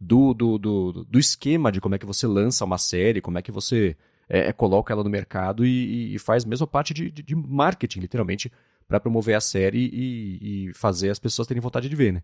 do, 0.00 0.34
do, 0.34 0.58
do, 0.58 1.04
do 1.04 1.18
esquema 1.18 1.72
de 1.72 1.80
como 1.80 1.94
é 1.94 1.98
que 1.98 2.06
você 2.06 2.26
lança 2.26 2.64
uma 2.64 2.78
série, 2.78 3.20
como 3.20 3.38
é 3.38 3.42
que 3.42 3.50
você 3.50 3.96
é, 4.28 4.48
é 4.48 4.52
coloca 4.52 4.92
ela 4.92 5.02
no 5.02 5.10
mercado 5.10 5.64
e, 5.64 6.14
e 6.14 6.18
faz 6.18 6.44
mesmo 6.44 6.66
parte 6.66 6.92
de, 6.92 7.10
de, 7.10 7.22
de 7.22 7.34
marketing, 7.34 8.00
literalmente, 8.00 8.52
para 8.86 9.00
promover 9.00 9.34
a 9.34 9.40
série 9.40 9.90
e, 9.92 10.68
e 10.68 10.74
fazer 10.74 11.10
as 11.10 11.18
pessoas 11.18 11.48
terem 11.48 11.60
vontade 11.60 11.88
de 11.88 11.96
ver, 11.96 12.12
né? 12.12 12.22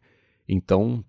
Então, 0.49 1.05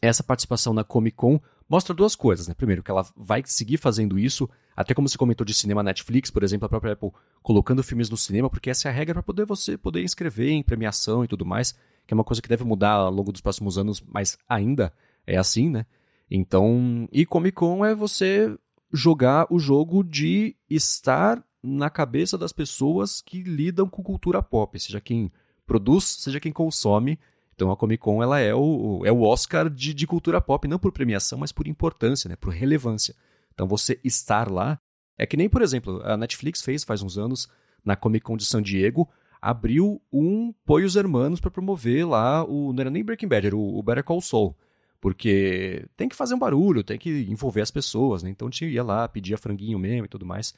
essa 0.00 0.22
participação 0.22 0.72
na 0.72 0.84
Comic 0.84 1.16
Con 1.16 1.40
mostra 1.68 1.94
duas 1.94 2.14
coisas, 2.14 2.48
né? 2.48 2.54
Primeiro, 2.54 2.82
que 2.82 2.90
ela 2.90 3.06
vai 3.16 3.42
seguir 3.44 3.76
fazendo 3.76 4.18
isso, 4.18 4.48
até 4.76 4.94
como 4.94 5.08
se 5.08 5.18
comentou 5.18 5.44
de 5.44 5.54
cinema 5.54 5.82
Netflix, 5.82 6.30
por 6.30 6.42
exemplo, 6.42 6.66
a 6.66 6.68
própria 6.68 6.92
Apple 6.92 7.10
colocando 7.42 7.82
filmes 7.82 8.08
no 8.10 8.16
cinema, 8.16 8.48
porque 8.50 8.70
essa 8.70 8.88
é 8.88 8.90
a 8.90 8.94
regra 8.94 9.14
para 9.14 9.22
poder 9.22 9.44
você 9.46 9.76
poder 9.76 10.02
inscrever 10.02 10.50
em 10.50 10.62
premiação 10.62 11.24
e 11.24 11.28
tudo 11.28 11.44
mais, 11.44 11.72
que 12.06 12.12
é 12.12 12.16
uma 12.16 12.24
coisa 12.24 12.40
que 12.40 12.48
deve 12.48 12.64
mudar 12.64 12.92
ao 12.92 13.10
longo 13.10 13.32
dos 13.32 13.40
próximos 13.40 13.78
anos, 13.78 14.02
mas 14.06 14.38
ainda 14.48 14.92
é 15.26 15.36
assim, 15.36 15.68
né? 15.68 15.86
Então, 16.30 17.08
e 17.12 17.24
Comic 17.24 17.56
Con 17.56 17.84
é 17.84 17.94
você 17.94 18.56
jogar 18.92 19.46
o 19.50 19.58
jogo 19.58 20.02
de 20.02 20.56
estar 20.68 21.42
na 21.62 21.90
cabeça 21.90 22.38
das 22.38 22.52
pessoas 22.52 23.20
que 23.20 23.42
lidam 23.42 23.88
com 23.88 24.02
cultura 24.02 24.42
pop, 24.42 24.78
seja 24.78 25.00
quem 25.00 25.32
produz, 25.66 26.04
seja 26.04 26.38
quem 26.38 26.52
consome, 26.52 27.18
então 27.56 27.72
a 27.72 27.76
Comic 27.76 28.02
Con 28.02 28.22
ela 28.22 28.38
é 28.38 28.54
o, 28.54 29.02
é 29.04 29.10
o 29.10 29.22
Oscar 29.22 29.70
de, 29.70 29.94
de 29.94 30.06
cultura 30.06 30.42
pop, 30.42 30.68
não 30.68 30.78
por 30.78 30.92
premiação, 30.92 31.38
mas 31.38 31.52
por 31.52 31.66
importância, 31.66 32.28
né, 32.28 32.36
por 32.36 32.52
relevância. 32.52 33.16
Então 33.52 33.66
você 33.66 33.98
estar 34.04 34.50
lá 34.50 34.78
é 35.18 35.24
que 35.24 35.38
nem, 35.38 35.48
por 35.48 35.62
exemplo, 35.62 36.02
a 36.04 36.18
Netflix 36.18 36.60
fez 36.60 36.84
faz 36.84 37.02
uns 37.02 37.16
anos 37.16 37.48
na 37.82 37.96
Comic 37.96 38.24
Con 38.24 38.36
de 38.36 38.44
San 38.44 38.62
Diego, 38.62 39.08
abriu 39.40 40.02
um 40.12 40.52
Poios 40.66 40.96
Hermanos 40.96 41.40
para 41.40 41.50
promover 41.50 42.06
lá 42.06 42.44
o 42.44 42.74
não 42.74 42.80
era 42.82 42.90
nem 42.90 43.02
Breaking 43.02 43.28
Bad, 43.28 43.46
era 43.46 43.56
o, 43.56 43.78
o 43.78 43.82
Better 43.82 44.04
Call 44.04 44.20
Saul. 44.20 44.54
Porque 45.00 45.86
tem 45.96 46.08
que 46.08 46.16
fazer 46.16 46.34
um 46.34 46.38
barulho, 46.38 46.84
tem 46.84 46.98
que 46.98 47.26
envolver 47.30 47.62
as 47.62 47.70
pessoas, 47.70 48.22
né? 48.22 48.30
Então 48.30 48.48
a 48.48 48.50
gente 48.50 48.66
ia 48.66 48.82
lá, 48.82 49.08
pedia 49.08 49.38
franguinho 49.38 49.78
mesmo 49.78 50.04
e 50.04 50.08
tudo 50.08 50.26
mais. 50.26 50.54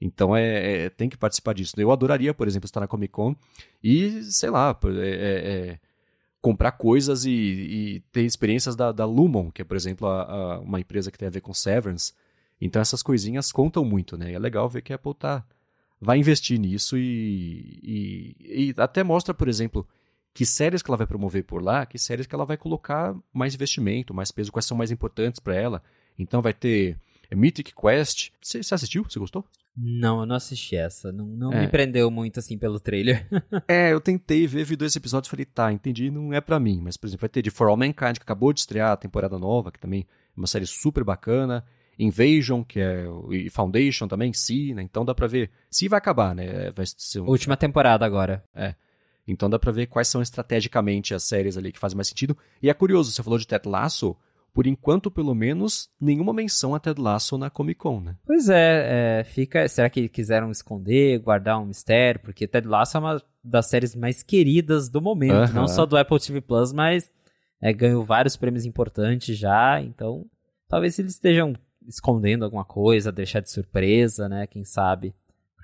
Então 0.00 0.34
é, 0.34 0.84
é, 0.84 0.90
tem 0.90 1.08
que 1.08 1.16
participar 1.18 1.52
disso. 1.52 1.74
Eu 1.76 1.90
adoraria, 1.90 2.32
por 2.32 2.46
exemplo, 2.46 2.66
estar 2.66 2.80
na 2.80 2.86
Comic 2.86 3.12
Con 3.12 3.34
e, 3.82 4.22
sei 4.22 4.50
lá, 4.50 4.78
é, 4.84 4.88
é, 4.88 5.70
é 5.72 5.78
comprar 6.40 6.72
coisas 6.72 7.24
e, 7.24 7.30
e 7.30 8.00
ter 8.12 8.22
experiências 8.22 8.76
da, 8.76 8.92
da, 8.92 9.04
Lumon, 9.04 9.50
que 9.50 9.62
é, 9.62 9.64
por 9.64 9.76
exemplo, 9.76 10.06
a, 10.06 10.22
a, 10.22 10.60
uma 10.60 10.80
empresa 10.80 11.10
que 11.10 11.18
tem 11.18 11.28
a 11.28 11.30
ver 11.30 11.40
com 11.40 11.52
Severance. 11.52 12.12
Então 12.60 12.80
essas 12.80 13.02
coisinhas 13.02 13.52
contam 13.52 13.84
muito, 13.84 14.16
né? 14.16 14.32
E 14.32 14.34
é 14.34 14.38
legal 14.38 14.68
ver 14.68 14.82
que 14.82 14.92
a 14.92 14.96
Apple 14.96 15.14
tá, 15.14 15.44
vai 16.00 16.18
investir 16.18 16.58
nisso 16.58 16.96
e, 16.96 17.80
e, 17.82 18.36
e, 18.70 18.74
até 18.76 19.02
mostra, 19.02 19.34
por 19.34 19.48
exemplo, 19.48 19.86
que 20.32 20.46
séries 20.46 20.82
que 20.82 20.90
ela 20.90 20.96
vai 20.96 21.06
promover 21.06 21.44
por 21.44 21.62
lá, 21.62 21.84
que 21.84 21.98
séries 21.98 22.26
que 22.26 22.34
ela 22.34 22.44
vai 22.44 22.56
colocar 22.56 23.14
mais 23.32 23.54
investimento, 23.54 24.14
mais 24.14 24.30
peso, 24.30 24.52
quais 24.52 24.66
são 24.66 24.76
mais 24.76 24.90
importantes 24.90 25.40
para 25.40 25.54
ela. 25.54 25.82
Então 26.18 26.40
vai 26.40 26.52
ter 26.52 26.96
Mythic 27.34 27.74
Quest. 27.74 28.30
Você, 28.40 28.62
você 28.62 28.74
assistiu? 28.74 29.04
Você 29.04 29.18
gostou? 29.18 29.44
Não, 29.80 30.20
eu 30.20 30.26
não 30.26 30.34
assisti 30.34 30.76
essa. 30.76 31.12
Não, 31.12 31.24
não 31.24 31.52
é. 31.52 31.60
me 31.60 31.68
prendeu 31.68 32.10
muito 32.10 32.40
assim 32.40 32.58
pelo 32.58 32.80
trailer. 32.80 33.26
é, 33.68 33.92
eu 33.92 34.00
tentei 34.00 34.46
ver, 34.46 34.64
vi 34.64 34.74
dois 34.74 34.96
episódios 34.96 35.28
e 35.28 35.30
falei, 35.30 35.44
tá, 35.44 35.72
entendi, 35.72 36.10
não 36.10 36.32
é 36.32 36.40
para 36.40 36.58
mim. 36.58 36.80
Mas, 36.82 36.96
por 36.96 37.06
exemplo, 37.06 37.20
vai 37.20 37.28
ter 37.28 37.42
de 37.42 37.50
For 37.50 37.68
All 37.68 37.76
Mankind, 37.76 38.16
que 38.16 38.22
acabou 38.22 38.52
de 38.52 38.60
estrear 38.60 38.92
a 38.92 38.96
temporada 38.96 39.38
nova, 39.38 39.70
que 39.70 39.78
também 39.78 40.00
é 40.00 40.40
uma 40.40 40.48
série 40.48 40.66
super 40.66 41.04
bacana. 41.04 41.64
Invasion, 41.96 42.62
que 42.64 42.80
é. 42.80 43.04
E 43.30 43.50
Foundation 43.50 44.08
também, 44.08 44.32
sim, 44.32 44.74
né? 44.74 44.82
Então 44.82 45.04
dá 45.04 45.14
pra 45.14 45.26
ver. 45.26 45.50
Se 45.70 45.88
vai 45.88 45.98
acabar, 45.98 46.34
né? 46.34 46.70
Vai 46.72 46.86
ser 46.86 47.20
um... 47.20 47.26
Última 47.26 47.56
temporada 47.56 48.04
agora. 48.04 48.44
É. 48.54 48.74
Então 49.26 49.50
dá 49.50 49.58
pra 49.58 49.70
ver 49.70 49.86
quais 49.86 50.08
são 50.08 50.22
estrategicamente 50.22 51.14
as 51.14 51.22
séries 51.24 51.56
ali 51.56 51.70
que 51.70 51.78
fazem 51.78 51.96
mais 51.96 52.08
sentido. 52.08 52.36
E 52.62 52.70
é 52.70 52.74
curioso, 52.74 53.12
você 53.12 53.22
falou 53.22 53.38
de 53.38 53.46
Ted 53.46 53.68
Lasso 53.68 54.16
por 54.52 54.66
enquanto, 54.66 55.10
pelo 55.10 55.34
menos, 55.34 55.88
nenhuma 56.00 56.32
menção 56.32 56.74
a 56.74 56.80
Ted 56.80 57.00
Lasso 57.00 57.38
na 57.38 57.48
Comic 57.48 57.78
Con, 57.78 58.00
né? 58.00 58.16
Pois 58.26 58.48
é, 58.48 59.20
é, 59.20 59.24
fica. 59.24 59.68
Será 59.68 59.88
que 59.88 60.08
quiseram 60.08 60.50
esconder, 60.50 61.18
guardar 61.20 61.60
um 61.60 61.66
mistério? 61.66 62.20
Porque 62.20 62.46
Ted 62.46 62.66
Lasso 62.66 62.96
é 62.96 63.00
uma 63.00 63.22
das 63.42 63.68
séries 63.68 63.94
mais 63.94 64.22
queridas 64.22 64.88
do 64.88 65.00
momento, 65.00 65.52
não 65.54 65.68
só 65.68 65.86
do 65.86 65.96
Apple 65.96 66.18
TV 66.18 66.40
Plus, 66.40 66.72
mas 66.72 67.10
é, 67.60 67.72
ganhou 67.72 68.04
vários 68.04 68.36
prêmios 68.36 68.64
importantes 68.64 69.36
já. 69.36 69.80
Então, 69.80 70.26
talvez 70.68 70.98
eles 70.98 71.12
estejam 71.12 71.54
escondendo 71.86 72.44
alguma 72.44 72.64
coisa, 72.64 73.10
deixar 73.10 73.40
de 73.40 73.50
surpresa, 73.50 74.28
né? 74.28 74.46
Quem 74.46 74.64
sabe? 74.64 75.14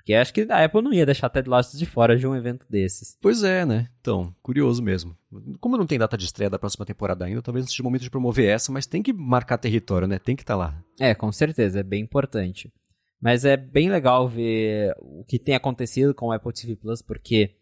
Porque 0.05 0.13
acho 0.13 0.31
que 0.31 0.45
a 0.51 0.63
Apple 0.63 0.83
não 0.83 0.93
ia 0.93 1.03
deixar 1.03 1.29
Ted 1.29 1.49
Lasso 1.49 1.75
de 1.75 1.83
fora 1.83 2.15
de 2.15 2.27
um 2.27 2.35
evento 2.35 2.67
desses. 2.69 3.17
Pois 3.19 3.43
é, 3.43 3.65
né? 3.65 3.89
Então, 3.99 4.35
curioso 4.39 4.83
mesmo. 4.83 5.17
Como 5.59 5.75
não 5.75 5.87
tem 5.87 5.97
data 5.97 6.15
de 6.15 6.25
estreia 6.25 6.47
da 6.47 6.59
próxima 6.59 6.85
temporada 6.85 7.25
ainda, 7.25 7.41
talvez 7.41 7.65
não 7.65 7.71
seja 7.71 7.81
o 7.81 7.85
momento 7.85 8.03
de 8.03 8.11
promover 8.11 8.47
essa, 8.47 8.71
mas 8.71 8.85
tem 8.85 9.01
que 9.01 9.11
marcar 9.11 9.57
território, 9.57 10.07
né? 10.07 10.19
Tem 10.19 10.35
que 10.35 10.43
estar 10.43 10.53
tá 10.53 10.59
lá. 10.59 10.83
É, 10.99 11.15
com 11.15 11.31
certeza, 11.31 11.79
é 11.79 11.83
bem 11.83 12.03
importante. 12.03 12.71
Mas 13.19 13.45
é 13.45 13.57
bem 13.57 13.89
legal 13.89 14.29
ver 14.29 14.93
o 14.99 15.23
que 15.23 15.39
tem 15.39 15.55
acontecido 15.55 16.13
com 16.13 16.27
o 16.27 16.31
Apple 16.31 16.53
TV 16.53 16.75
Plus, 16.75 17.01
porque 17.01 17.55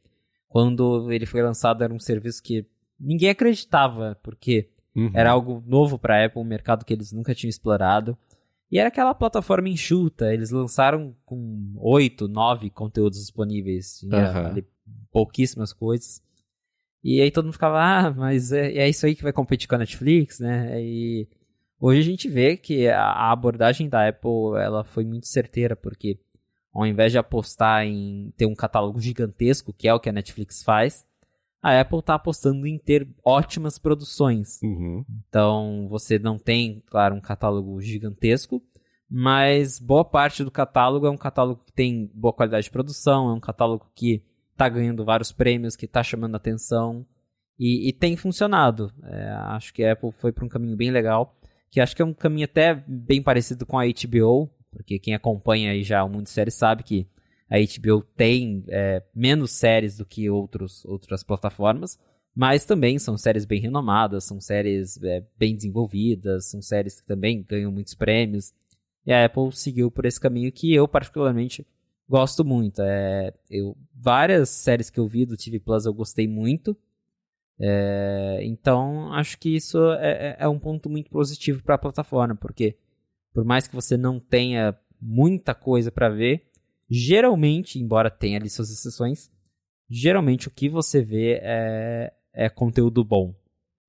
quando 0.49 1.09
ele 1.13 1.25
foi 1.25 1.41
lançado 1.41 1.81
era 1.81 1.93
um 1.93 1.99
serviço 1.99 2.43
que 2.43 2.65
ninguém 2.99 3.29
acreditava, 3.29 4.19
porque 4.21 4.67
uhum. 4.93 5.11
era 5.13 5.31
algo 5.31 5.63
novo 5.65 5.97
para 5.97 6.21
a 6.21 6.25
Apple, 6.25 6.41
um 6.41 6.45
mercado 6.45 6.83
que 6.83 6.91
eles 6.91 7.13
nunca 7.13 7.33
tinham 7.33 7.49
explorado. 7.49 8.17
E 8.73 8.79
era 8.79 8.87
aquela 8.87 9.13
plataforma 9.13 9.69
enxuta, 9.69 10.33
eles 10.33 10.49
lançaram 10.49 11.15
com 11.23 11.75
oito, 11.77 12.27
nove 12.27 12.71
conteúdos 12.71 13.19
disponíveis, 13.19 13.99
tinha 13.99 14.51
uhum. 14.51 14.63
pouquíssimas 15.11 15.71
coisas. 15.71 16.23
E 17.03 17.21
aí 17.21 17.29
todo 17.29 17.45
mundo 17.45 17.53
ficava, 17.53 17.79
ah, 17.79 18.11
mas 18.11 18.51
é, 18.51 18.73
é, 18.73 18.89
isso 18.89 19.05
aí 19.05 19.13
que 19.13 19.21
vai 19.21 19.31
competir 19.31 19.67
com 19.67 19.75
a 19.75 19.77
Netflix, 19.77 20.39
né? 20.39 20.81
E 20.81 21.29
hoje 21.79 21.99
a 21.99 22.03
gente 22.03 22.27
vê 22.27 22.57
que 22.57 22.87
a 22.87 23.31
abordagem 23.31 23.87
da 23.87 24.07
Apple 24.07 24.59
ela 24.59 24.83
foi 24.83 25.05
muito 25.05 25.27
certeira, 25.27 25.75
porque 25.75 26.17
ao 26.73 26.87
invés 26.87 27.11
de 27.11 27.19
apostar 27.19 27.85
em 27.85 28.33
ter 28.35 28.47
um 28.47 28.55
catálogo 28.55 28.99
gigantesco, 28.99 29.71
que 29.71 29.87
é 29.87 29.93
o 29.93 29.99
que 29.99 30.09
a 30.09 30.13
Netflix 30.13 30.63
faz, 30.63 31.05
a 31.63 31.79
Apple 31.79 31.99
está 31.99 32.15
apostando 32.15 32.67
em 32.67 32.77
ter 32.77 33.07
ótimas 33.23 33.79
produções. 33.79 34.59
Uhum. 34.61 35.05
Então, 35.29 35.87
você 35.89 36.19
não 36.19 36.37
tem, 36.37 36.83
claro, 36.87 37.15
um 37.15 37.21
catálogo 37.21 37.81
gigantesco, 37.81 38.61
mas 39.09 39.79
boa 39.79 40.03
parte 40.03 40.43
do 40.43 40.51
catálogo 40.51 41.07
é 41.07 41.09
um 41.09 41.17
catálogo 41.17 41.63
que 41.65 41.71
tem 41.71 42.11
boa 42.13 42.33
qualidade 42.33 42.65
de 42.65 42.71
produção, 42.71 43.29
é 43.29 43.33
um 43.33 43.39
catálogo 43.39 43.89
que 43.95 44.21
está 44.51 44.67
ganhando 44.67 45.05
vários 45.05 45.31
prêmios, 45.31 45.77
que 45.77 45.85
está 45.85 46.03
chamando 46.03 46.35
atenção 46.35 47.05
e, 47.57 47.87
e 47.87 47.93
tem 47.93 48.17
funcionado. 48.17 48.91
É, 49.01 49.29
acho 49.47 49.73
que 49.73 49.85
a 49.85 49.93
Apple 49.93 50.11
foi 50.11 50.33
para 50.33 50.43
um 50.43 50.49
caminho 50.49 50.75
bem 50.75 50.91
legal, 50.91 51.39
que 51.71 51.79
acho 51.79 51.95
que 51.95 52.01
é 52.01 52.05
um 52.05 52.13
caminho 52.13 52.45
até 52.45 52.75
bem 52.85 53.23
parecido 53.23 53.65
com 53.65 53.79
a 53.79 53.85
HBO, 53.85 54.49
porque 54.69 54.99
quem 54.99 55.15
acompanha 55.15 55.71
aí 55.71 55.81
já 55.81 56.03
o 56.03 56.09
Mundo 56.09 56.27
Série 56.27 56.51
sabe 56.51 56.83
que 56.83 57.07
a 57.53 57.57
HBO 57.59 58.01
tem 58.01 58.63
é, 58.67 59.03
menos 59.13 59.51
séries 59.51 59.95
do 59.97 60.05
que 60.05 60.27
outros, 60.27 60.83
outras 60.85 61.23
plataformas, 61.23 61.99
mas 62.35 62.65
também 62.65 62.97
são 62.97 63.15
séries 63.15 63.45
bem 63.45 63.61
renomadas, 63.61 64.23
são 64.23 64.41
séries 64.41 64.99
é, 65.03 65.23
bem 65.37 65.55
desenvolvidas, 65.55 66.49
são 66.49 66.63
séries 66.63 66.99
que 66.99 67.05
também 67.05 67.45
ganham 67.47 67.71
muitos 67.71 67.93
prêmios. 67.93 68.51
E 69.05 69.13
a 69.13 69.23
Apple 69.23 69.51
seguiu 69.51 69.91
por 69.91 70.07
esse 70.07 70.19
caminho 70.19 70.51
que 70.51 70.73
eu 70.73 70.87
particularmente 70.87 71.63
gosto 72.09 72.43
muito. 72.43 72.81
É, 72.81 73.31
eu, 73.51 73.77
várias 73.93 74.49
séries 74.49 74.89
que 74.89 74.99
eu 74.99 75.07
vi 75.07 75.23
do 75.23 75.37
TV 75.37 75.59
Plus 75.59 75.85
eu 75.85 75.93
gostei 75.93 76.27
muito. 76.27 76.75
É, 77.59 78.39
então, 78.41 79.13
acho 79.13 79.37
que 79.37 79.55
isso 79.55 79.77
é, 79.99 80.11
é, 80.11 80.37
é 80.39 80.47
um 80.47 80.57
ponto 80.57 80.89
muito 80.89 81.11
positivo 81.11 81.61
para 81.61 81.75
a 81.75 81.77
plataforma, 81.77 82.33
porque 82.33 82.75
por 83.31 83.45
mais 83.45 83.67
que 83.67 83.75
você 83.75 83.95
não 83.95 84.19
tenha 84.19 84.75
muita 84.99 85.53
coisa 85.53 85.91
para 85.91 86.09
ver, 86.09 86.47
geralmente, 86.89 87.79
embora 87.79 88.09
tenha 88.09 88.37
ali 88.37 88.49
suas 88.49 88.69
exceções, 88.69 89.31
geralmente 89.89 90.47
o 90.47 90.51
que 90.51 90.69
você 90.69 91.01
vê 91.01 91.39
é, 91.41 92.13
é 92.33 92.49
conteúdo 92.49 93.03
bom. 93.03 93.33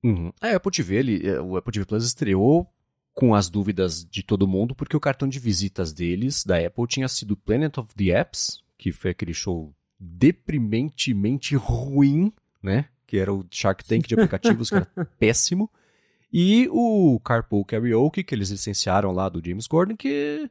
Uhum. 0.03 0.31
É, 0.41 0.51
a 0.51 0.55
Apple 0.57 0.71
TV, 0.71 0.95
ele, 0.95 1.27
é, 1.27 1.39
o 1.41 1.57
Apple 1.57 1.73
TV 1.73 1.85
Plus 1.85 2.05
estreou 2.05 2.69
com 3.13 3.33
as 3.33 3.49
dúvidas 3.49 4.05
de 4.05 4.21
todo 4.21 4.47
mundo, 4.47 4.75
porque 4.75 4.95
o 4.95 4.99
cartão 4.99 5.27
de 5.27 5.39
visitas 5.39 5.93
deles, 5.93 6.43
da 6.43 6.57
Apple, 6.57 6.85
tinha 6.87 7.07
sido 7.07 7.37
Planet 7.37 7.77
of 7.77 7.95
the 7.95 8.11
Apps, 8.11 8.61
que 8.77 8.91
foi 8.91 9.11
aquele 9.11 9.33
show 9.33 9.73
deprimentemente 9.97 11.55
ruim, 11.55 12.31
né? 12.61 12.85
Que 13.07 13.17
era 13.17 13.33
o 13.33 13.45
Shark 13.49 13.83
Tank 13.85 14.07
de 14.07 14.15
aplicativos, 14.15 14.69
que 14.69 14.75
era 14.75 14.87
péssimo. 15.17 15.71
E 16.31 16.67
o 16.69 17.19
Carpool 17.21 17.63
Karaoke, 17.63 18.23
que 18.23 18.35
eles 18.35 18.49
licenciaram 18.49 19.11
lá 19.11 19.29
do 19.29 19.41
James 19.43 19.67
Gordon, 19.67 19.95
que. 19.95 20.49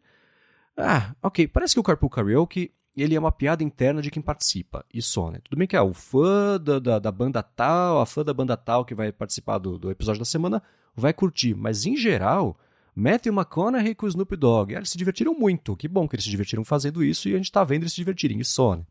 Ah, 0.76 1.14
ok. 1.22 1.46
Parece 1.48 1.74
que 1.74 1.80
o 1.80 1.82
Carpool 1.82 2.10
Karaoke 2.10 2.72
ele 2.96 3.14
é 3.14 3.18
uma 3.18 3.32
piada 3.32 3.64
interna 3.64 4.00
de 4.00 4.10
quem 4.10 4.22
participa, 4.22 4.84
e 4.92 5.02
só, 5.02 5.30
né? 5.30 5.40
Tudo 5.42 5.58
bem 5.58 5.66
que 5.66 5.76
é 5.76 5.82
o 5.82 5.92
fã 5.92 6.60
da, 6.60 6.78
da, 6.78 6.98
da, 6.98 7.10
banda 7.10 7.42
tal, 7.42 8.00
a 8.00 8.06
fã 8.06 8.24
da 8.24 8.32
banda 8.32 8.56
tal 8.56 8.84
que 8.84 8.94
vai 8.94 9.10
participar 9.10 9.58
do, 9.58 9.76
do 9.78 9.90
episódio 9.90 10.20
da 10.20 10.24
semana 10.24 10.62
vai 10.94 11.12
curtir, 11.12 11.54
mas 11.54 11.86
em 11.86 11.96
geral, 11.96 12.56
Matthew 12.94 13.32
McConaughey 13.32 13.94
com 13.94 14.06
o 14.06 14.08
Snoop 14.08 14.36
Dogg, 14.36 14.72
eles 14.72 14.90
se 14.90 14.98
divertiram 14.98 15.34
muito, 15.34 15.76
que 15.76 15.88
bom 15.88 16.06
que 16.06 16.14
eles 16.14 16.24
se 16.24 16.30
divertiram 16.30 16.64
fazendo 16.64 17.02
isso 17.02 17.28
e 17.28 17.34
a 17.34 17.36
gente 17.36 17.50
tá 17.50 17.64
vendo 17.64 17.82
eles 17.82 17.92
se 17.92 17.96
divertirem, 17.96 18.38
e 18.38 18.44
só, 18.44 18.76
né? 18.76 18.84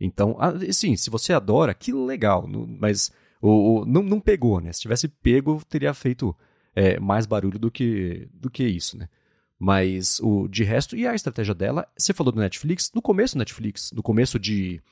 Então, 0.00 0.36
sim, 0.72 0.96
se 0.96 1.10
você 1.10 1.32
adora, 1.32 1.74
que 1.74 1.92
legal, 1.92 2.46
mas 2.46 3.12
o, 3.40 3.80
o, 3.80 3.86
não, 3.86 4.02
não 4.02 4.20
pegou, 4.20 4.60
né? 4.60 4.72
Se 4.72 4.80
tivesse 4.80 5.08
pego, 5.08 5.62
teria 5.68 5.92
feito 5.94 6.34
é, 6.74 6.98
mais 7.00 7.26
barulho 7.26 7.58
do 7.58 7.70
que, 7.70 8.28
do 8.32 8.50
que 8.50 8.64
isso, 8.64 8.98
né? 8.98 9.08
Mas 9.58 10.20
o 10.20 10.46
de 10.48 10.64
resto, 10.64 10.96
e 10.96 11.06
a 11.06 11.14
estratégia 11.14 11.54
dela, 11.54 11.88
você 11.96 12.12
falou 12.12 12.32
do 12.32 12.40
Netflix, 12.40 12.90
no 12.94 13.00
começo 13.00 13.34
do 13.34 13.38
Netflix, 13.38 13.90
no 13.92 14.02
começo 14.02 14.38
de 14.38 14.82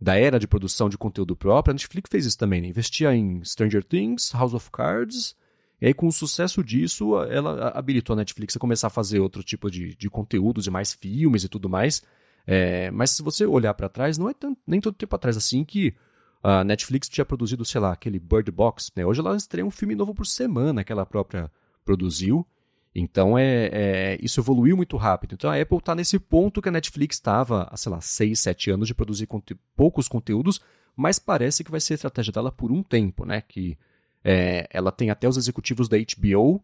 da 0.00 0.16
era 0.16 0.38
de 0.38 0.46
produção 0.46 0.88
de 0.88 0.98
conteúdo 0.98 1.34
próprio, 1.34 1.70
a 1.70 1.74
Netflix 1.74 2.10
fez 2.10 2.26
isso 2.26 2.36
também, 2.36 2.60
né? 2.60 2.68
Investia 2.68 3.14
em 3.14 3.42
Stranger 3.42 3.82
Things, 3.82 4.32
House 4.34 4.52
of 4.52 4.70
Cards, 4.70 5.34
e 5.80 5.86
aí 5.86 5.94
com 5.94 6.06
o 6.06 6.12
sucesso 6.12 6.62
disso, 6.62 7.16
ela 7.24 7.68
habilitou 7.68 8.14
a 8.14 8.16
Netflix 8.16 8.56
a 8.56 8.60
começar 8.60 8.88
a 8.88 8.90
fazer 8.90 9.20
outro 9.20 9.42
tipo 9.42 9.70
de, 9.70 9.94
de 9.94 10.10
conteúdos 10.10 10.66
e 10.66 10.70
mais 10.70 10.92
filmes 10.92 11.44
e 11.44 11.48
tudo 11.48 11.68
mais. 11.68 12.02
É, 12.46 12.90
mas 12.90 13.10
se 13.12 13.22
você 13.22 13.46
olhar 13.46 13.72
para 13.74 13.88
trás, 13.88 14.18
não 14.18 14.28
é 14.28 14.34
tanto, 14.34 14.60
nem 14.66 14.80
todo 14.80 14.94
tempo 14.94 15.14
atrás 15.16 15.36
assim 15.36 15.64
que 15.64 15.94
a 16.42 16.62
Netflix 16.62 17.08
tinha 17.08 17.24
produzido, 17.24 17.64
sei 17.64 17.80
lá, 17.80 17.92
aquele 17.92 18.18
Bird 18.18 18.50
Box. 18.50 18.92
Né? 18.94 19.04
Hoje 19.06 19.20
ela 19.20 19.34
estreia 19.34 19.64
um 19.64 19.70
filme 19.70 19.94
novo 19.94 20.14
por 20.14 20.26
semana 20.26 20.84
que 20.84 20.92
ela 20.92 21.06
própria 21.06 21.50
produziu. 21.84 22.46
Então 22.94 23.36
é, 23.36 23.70
é, 23.72 24.18
isso 24.22 24.40
evoluiu 24.40 24.76
muito 24.76 24.96
rápido. 24.96 25.34
Então 25.34 25.50
a 25.50 25.60
Apple 25.60 25.78
está 25.78 25.94
nesse 25.94 26.18
ponto 26.18 26.62
que 26.62 26.68
a 26.68 26.72
Netflix 26.72 27.16
estava 27.16 27.68
há, 27.70 27.76
sei 27.76 27.90
lá, 27.90 28.00
6, 28.00 28.38
7 28.38 28.70
anos 28.70 28.86
de 28.86 28.94
produzir 28.94 29.26
conte 29.26 29.56
poucos 29.76 30.06
conteúdos, 30.06 30.60
mas 30.96 31.18
parece 31.18 31.64
que 31.64 31.72
vai 31.72 31.80
ser 31.80 31.94
a 31.94 31.96
estratégia 31.96 32.32
dela 32.32 32.52
por 32.52 32.70
um 32.70 32.82
tempo, 32.82 33.24
né? 33.24 33.40
Que 33.40 33.76
é, 34.22 34.68
ela 34.70 34.92
tem 34.92 35.10
até 35.10 35.28
os 35.28 35.36
executivos 35.36 35.88
da 35.88 35.96
HBO, 35.98 36.62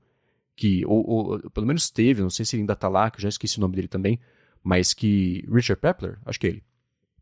que, 0.54 0.84
ou, 0.86 1.08
ou, 1.08 1.50
pelo 1.50 1.66
menos 1.66 1.90
teve, 1.90 2.22
não 2.22 2.30
sei 2.30 2.44
se 2.44 2.54
ele 2.54 2.62
ainda 2.62 2.74
está 2.74 2.88
lá, 2.88 3.10
que 3.10 3.18
eu 3.18 3.22
já 3.22 3.28
esqueci 3.28 3.58
o 3.58 3.60
nome 3.60 3.74
dele 3.74 3.88
também, 3.88 4.20
mas 4.62 4.94
que. 4.94 5.44
Richard 5.50 5.80
Pepler, 5.80 6.18
acho 6.24 6.38
que 6.38 6.46
é 6.46 6.50
ele, 6.50 6.62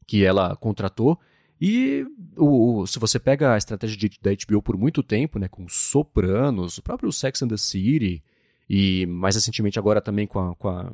que 0.06 0.24
ela 0.24 0.54
contratou. 0.56 1.18
E 1.60 2.06
o, 2.36 2.86
se 2.86 2.98
você 2.98 3.18
pega 3.18 3.54
a 3.54 3.58
estratégia 3.58 3.96
de, 3.96 4.10
da 4.20 4.30
HBO 4.30 4.62
por 4.62 4.76
muito 4.76 5.02
tempo, 5.02 5.38
né, 5.38 5.48
com 5.48 5.66
Sopranos, 5.66 6.78
o 6.78 6.82
próprio 6.82 7.10
Sex 7.10 7.42
and 7.42 7.48
the 7.48 7.56
City, 7.56 8.22
e 8.68 9.06
mais 9.06 9.34
recentemente 9.34 9.78
agora 9.78 10.00
também 10.00 10.26
com 10.26 10.38
a, 10.38 10.54
com 10.54 10.68
a 10.68 10.92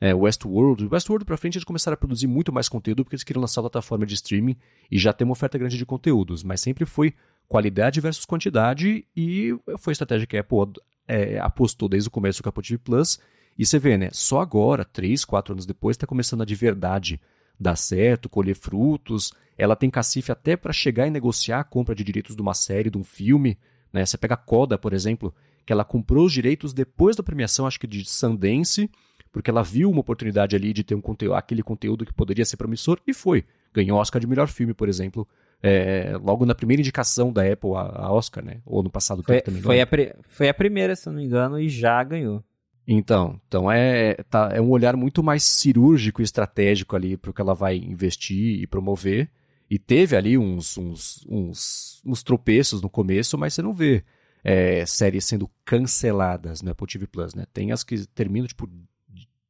é, 0.00 0.14
Westworld. 0.14 0.88
Westworld 0.90 1.24
pra 1.24 1.36
frente 1.36 1.56
eles 1.56 1.64
começaram 1.64 1.94
a 1.94 1.98
produzir 1.98 2.26
muito 2.26 2.52
mais 2.52 2.68
conteúdo 2.68 3.04
porque 3.04 3.14
eles 3.14 3.24
queriam 3.24 3.40
lançar 3.40 3.60
a 3.60 3.64
plataforma 3.64 4.06
de 4.06 4.14
streaming 4.14 4.56
e 4.90 4.98
já 4.98 5.12
ter 5.12 5.24
uma 5.24 5.32
oferta 5.32 5.58
grande 5.58 5.78
de 5.78 5.86
conteúdos, 5.86 6.42
mas 6.42 6.60
sempre 6.60 6.84
foi 6.84 7.14
qualidade 7.48 8.00
versus 8.00 8.24
quantidade 8.24 9.06
e 9.16 9.56
foi 9.78 9.90
a 9.90 9.92
estratégia 9.92 10.26
que 10.26 10.36
a 10.36 10.40
Apple 10.40 10.80
é, 11.06 11.38
apostou 11.38 11.88
desde 11.88 12.08
o 12.08 12.12
começo 12.12 12.42
com 12.42 12.48
a 12.48 12.50
Apple 12.50 12.62
TV 12.62 12.78
Plus. 12.78 13.18
E 13.56 13.64
você 13.64 13.78
vê, 13.78 13.96
né? 13.96 14.08
Só 14.12 14.40
agora, 14.40 14.84
três, 14.84 15.24
quatro 15.24 15.52
anos 15.52 15.64
depois, 15.64 15.94
está 15.94 16.06
começando 16.06 16.42
a 16.42 16.44
de 16.44 16.54
verdade 16.54 17.20
dar 17.58 17.76
certo, 17.76 18.28
colher 18.28 18.56
frutos. 18.56 19.32
Ela 19.56 19.76
tem 19.76 19.88
cacife 19.88 20.32
até 20.32 20.56
para 20.56 20.72
chegar 20.72 21.06
e 21.06 21.10
negociar 21.10 21.60
a 21.60 21.64
compra 21.64 21.94
de 21.94 22.02
direitos 22.02 22.34
de 22.34 22.42
uma 22.42 22.54
série, 22.54 22.90
de 22.90 22.98
um 22.98 23.04
filme. 23.04 23.56
Né? 23.92 24.04
Você 24.04 24.18
pega 24.18 24.34
a 24.34 24.38
Coda, 24.38 24.76
por 24.76 24.92
exemplo, 24.92 25.32
que 25.64 25.72
ela 25.72 25.84
comprou 25.84 26.26
os 26.26 26.32
direitos 26.32 26.72
depois 26.72 27.16
da 27.16 27.22
premiação, 27.22 27.66
acho 27.66 27.80
que 27.80 27.86
de 27.86 28.04
Sundance, 28.04 28.90
porque 29.32 29.50
ela 29.50 29.62
viu 29.62 29.90
uma 29.90 30.00
oportunidade 30.00 30.54
ali 30.54 30.72
de 30.72 30.84
ter 30.84 30.94
um 30.94 31.00
conteúdo, 31.00 31.34
aquele 31.34 31.62
conteúdo 31.62 32.04
que 32.04 32.12
poderia 32.12 32.44
ser 32.44 32.56
promissor 32.56 33.00
e 33.06 33.12
foi. 33.12 33.44
Ganhou 33.72 33.98
Oscar 33.98 34.20
de 34.20 34.26
melhor 34.26 34.46
filme, 34.46 34.72
por 34.72 34.88
exemplo, 34.88 35.26
é, 35.62 36.16
logo 36.22 36.46
na 36.46 36.54
primeira 36.54 36.80
indicação 36.80 37.32
da 37.32 37.42
Apple 37.42 37.70
a, 37.74 38.12
Oscar, 38.12 38.44
né? 38.44 38.60
Ou 38.64 38.82
no 38.82 38.90
passado 38.90 39.22
foi, 39.22 39.40
também. 39.40 39.62
Foi 39.62 39.80
a, 39.80 39.88
foi 40.28 40.48
a 40.48 40.54
primeira, 40.54 40.94
se 40.94 41.06
não 41.06 41.14
me 41.14 41.24
engano, 41.24 41.58
e 41.58 41.68
já 41.68 42.02
ganhou. 42.04 42.44
Então, 42.86 43.40
então 43.48 43.72
é, 43.72 44.14
tá, 44.28 44.50
é 44.52 44.60
um 44.60 44.70
olhar 44.70 44.94
muito 44.94 45.22
mais 45.22 45.42
cirúrgico 45.42 46.20
e 46.20 46.24
estratégico 46.24 46.94
ali 46.94 47.16
para 47.16 47.30
o 47.30 47.34
que 47.34 47.40
ela 47.40 47.54
vai 47.54 47.76
investir 47.76 48.60
e 48.60 48.66
promover. 48.66 49.30
E 49.70 49.78
teve 49.78 50.14
ali 50.14 50.36
uns, 50.36 50.76
uns, 50.76 51.26
uns, 51.28 52.02
uns 52.04 52.22
tropeços 52.22 52.82
no 52.82 52.90
começo, 52.90 53.38
mas 53.38 53.54
você 53.54 53.62
não 53.62 53.72
vê 53.72 54.04
é, 54.44 54.84
séries 54.84 55.24
sendo 55.24 55.50
canceladas 55.64 56.60
no 56.60 56.70
Apple 56.70 56.86
TV 56.86 57.06
Plus, 57.06 57.34
né? 57.34 57.46
Tem 57.52 57.72
as 57.72 57.82
que 57.82 58.06
terminam, 58.08 58.46
tipo 58.46 58.68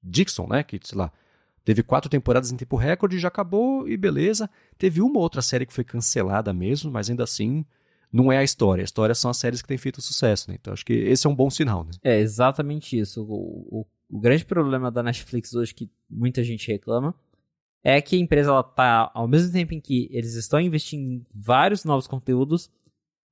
Dixon, 0.00 0.46
né? 0.46 0.62
Que, 0.62 0.78
sei 0.82 0.96
lá, 0.96 1.12
teve 1.64 1.82
quatro 1.82 2.08
temporadas 2.08 2.52
em 2.52 2.56
tempo 2.56 2.76
recorde, 2.76 3.18
já 3.18 3.26
acabou 3.26 3.88
e 3.88 3.96
beleza. 3.96 4.48
Teve 4.78 5.02
uma 5.02 5.18
outra 5.18 5.42
série 5.42 5.66
que 5.66 5.72
foi 5.72 5.82
cancelada 5.82 6.52
mesmo, 6.52 6.92
mas 6.92 7.10
ainda 7.10 7.24
assim 7.24 7.64
não 8.12 8.30
é 8.30 8.38
a 8.38 8.44
história. 8.44 8.82
A 8.82 8.84
história 8.84 9.14
são 9.16 9.28
as 9.28 9.36
séries 9.36 9.60
que 9.60 9.66
têm 9.66 9.76
feito 9.76 10.00
sucesso, 10.00 10.48
né? 10.48 10.56
Então 10.60 10.72
acho 10.72 10.86
que 10.86 10.92
esse 10.92 11.26
é 11.26 11.30
um 11.30 11.34
bom 11.34 11.50
sinal, 11.50 11.82
né? 11.82 11.90
É 12.04 12.20
exatamente 12.20 12.96
isso. 12.96 13.24
O, 13.24 13.80
o, 13.80 13.86
o 14.08 14.20
grande 14.20 14.44
problema 14.44 14.92
da 14.92 15.02
Netflix 15.02 15.52
hoje 15.54 15.74
que 15.74 15.90
muita 16.08 16.44
gente 16.44 16.70
reclama 16.70 17.12
é 17.82 18.00
que 18.00 18.14
a 18.14 18.18
empresa 18.20 18.50
ela 18.50 18.62
tá 18.62 19.10
ao 19.12 19.26
mesmo 19.26 19.52
tempo 19.52 19.74
em 19.74 19.80
que 19.80 20.08
eles 20.12 20.34
estão 20.34 20.60
investindo 20.60 21.02
em 21.02 21.26
vários 21.34 21.84
novos 21.84 22.06
conteúdos, 22.06 22.70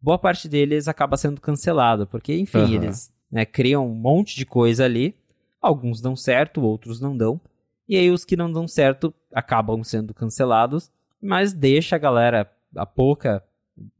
boa 0.02 0.18
parte 0.18 0.48
deles 0.48 0.88
acaba 0.88 1.16
sendo 1.16 1.40
cancelado, 1.40 2.06
porque, 2.06 2.36
enfim, 2.36 2.58
uhum. 2.58 2.74
eles 2.74 3.12
né, 3.30 3.46
criam 3.46 3.86
um 3.86 3.94
monte 3.94 4.34
de 4.36 4.44
coisa 4.44 4.84
ali, 4.84 5.14
alguns 5.60 6.00
dão 6.00 6.16
certo, 6.16 6.60
outros 6.60 7.00
não 7.00 7.16
dão, 7.16 7.40
e 7.88 7.96
aí 7.96 8.10
os 8.10 8.24
que 8.24 8.36
não 8.36 8.50
dão 8.50 8.66
certo 8.66 9.14
acabam 9.32 9.82
sendo 9.84 10.12
cancelados, 10.12 10.90
mas 11.20 11.52
deixa 11.52 11.94
a 11.94 11.98
galera, 11.98 12.50
a 12.74 12.84
pouca 12.84 13.42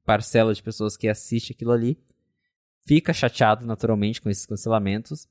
parcela 0.04 0.52
de 0.52 0.62
pessoas 0.62 0.96
que 0.96 1.08
assiste 1.08 1.52
aquilo 1.52 1.70
ali, 1.70 1.96
fica 2.84 3.12
chateado 3.12 3.64
naturalmente 3.64 4.20
com 4.20 4.28
esses 4.28 4.44
cancelamentos, 4.44 5.28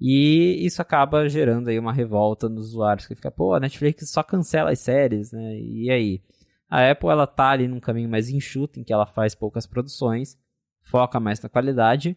e 0.00 0.64
isso 0.64 0.82
acaba 0.82 1.28
gerando 1.28 1.68
aí 1.68 1.78
uma 1.78 1.92
revolta 1.92 2.48
nos 2.48 2.68
usuários, 2.68 3.06
que 3.06 3.14
fica, 3.14 3.30
pô, 3.30 3.54
a 3.54 3.60
Netflix 3.60 4.10
só 4.10 4.22
cancela 4.22 4.72
as 4.72 4.80
séries, 4.80 5.30
né, 5.30 5.58
e 5.60 5.90
aí? 5.90 6.20
A 6.68 6.90
Apple 6.90 7.08
ela 7.08 7.26
tá 7.26 7.50
ali 7.50 7.66
num 7.66 7.80
caminho 7.80 8.08
mais 8.08 8.28
enxuto, 8.28 8.78
em 8.78 8.84
que 8.84 8.92
ela 8.92 9.06
faz 9.06 9.34
poucas 9.34 9.66
produções, 9.66 10.38
foca 10.82 11.18
mais 11.18 11.40
na 11.40 11.48
qualidade, 11.48 12.16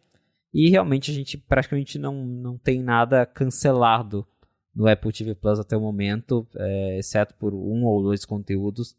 e 0.53 0.69
realmente 0.69 1.11
a 1.11 1.13
gente 1.13 1.37
praticamente 1.37 1.97
não, 1.97 2.25
não 2.25 2.57
tem 2.57 2.81
nada 2.81 3.25
cancelado 3.25 4.27
no 4.75 4.87
Apple 4.87 5.11
TV 5.11 5.35
Plus 5.35 5.59
até 5.59 5.75
o 5.75 5.81
momento, 5.81 6.47
é, 6.55 6.99
exceto 6.99 7.33
por 7.35 7.53
um 7.53 7.85
ou 7.85 8.03
dois 8.03 8.25
conteúdos, 8.25 8.95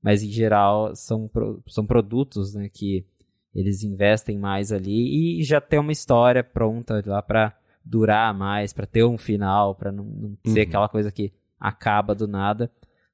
mas 0.00 0.22
em 0.22 0.30
geral 0.30 0.94
são, 0.94 1.30
são 1.66 1.86
produtos 1.86 2.54
né, 2.54 2.68
que 2.68 3.06
eles 3.54 3.82
investem 3.84 4.38
mais 4.38 4.72
ali 4.72 5.40
e 5.40 5.44
já 5.44 5.60
tem 5.60 5.78
uma 5.78 5.92
história 5.92 6.42
pronta 6.42 7.02
lá 7.06 7.22
para 7.22 7.56
durar 7.84 8.32
mais, 8.34 8.72
para 8.72 8.86
ter 8.86 9.04
um 9.04 9.18
final, 9.18 9.74
para 9.74 9.92
não, 9.92 10.04
não 10.04 10.38
ser 10.46 10.60
uhum. 10.60 10.68
aquela 10.68 10.88
coisa 10.88 11.12
que 11.12 11.32
acaba 11.58 12.14
do 12.14 12.26
nada. 12.26 12.70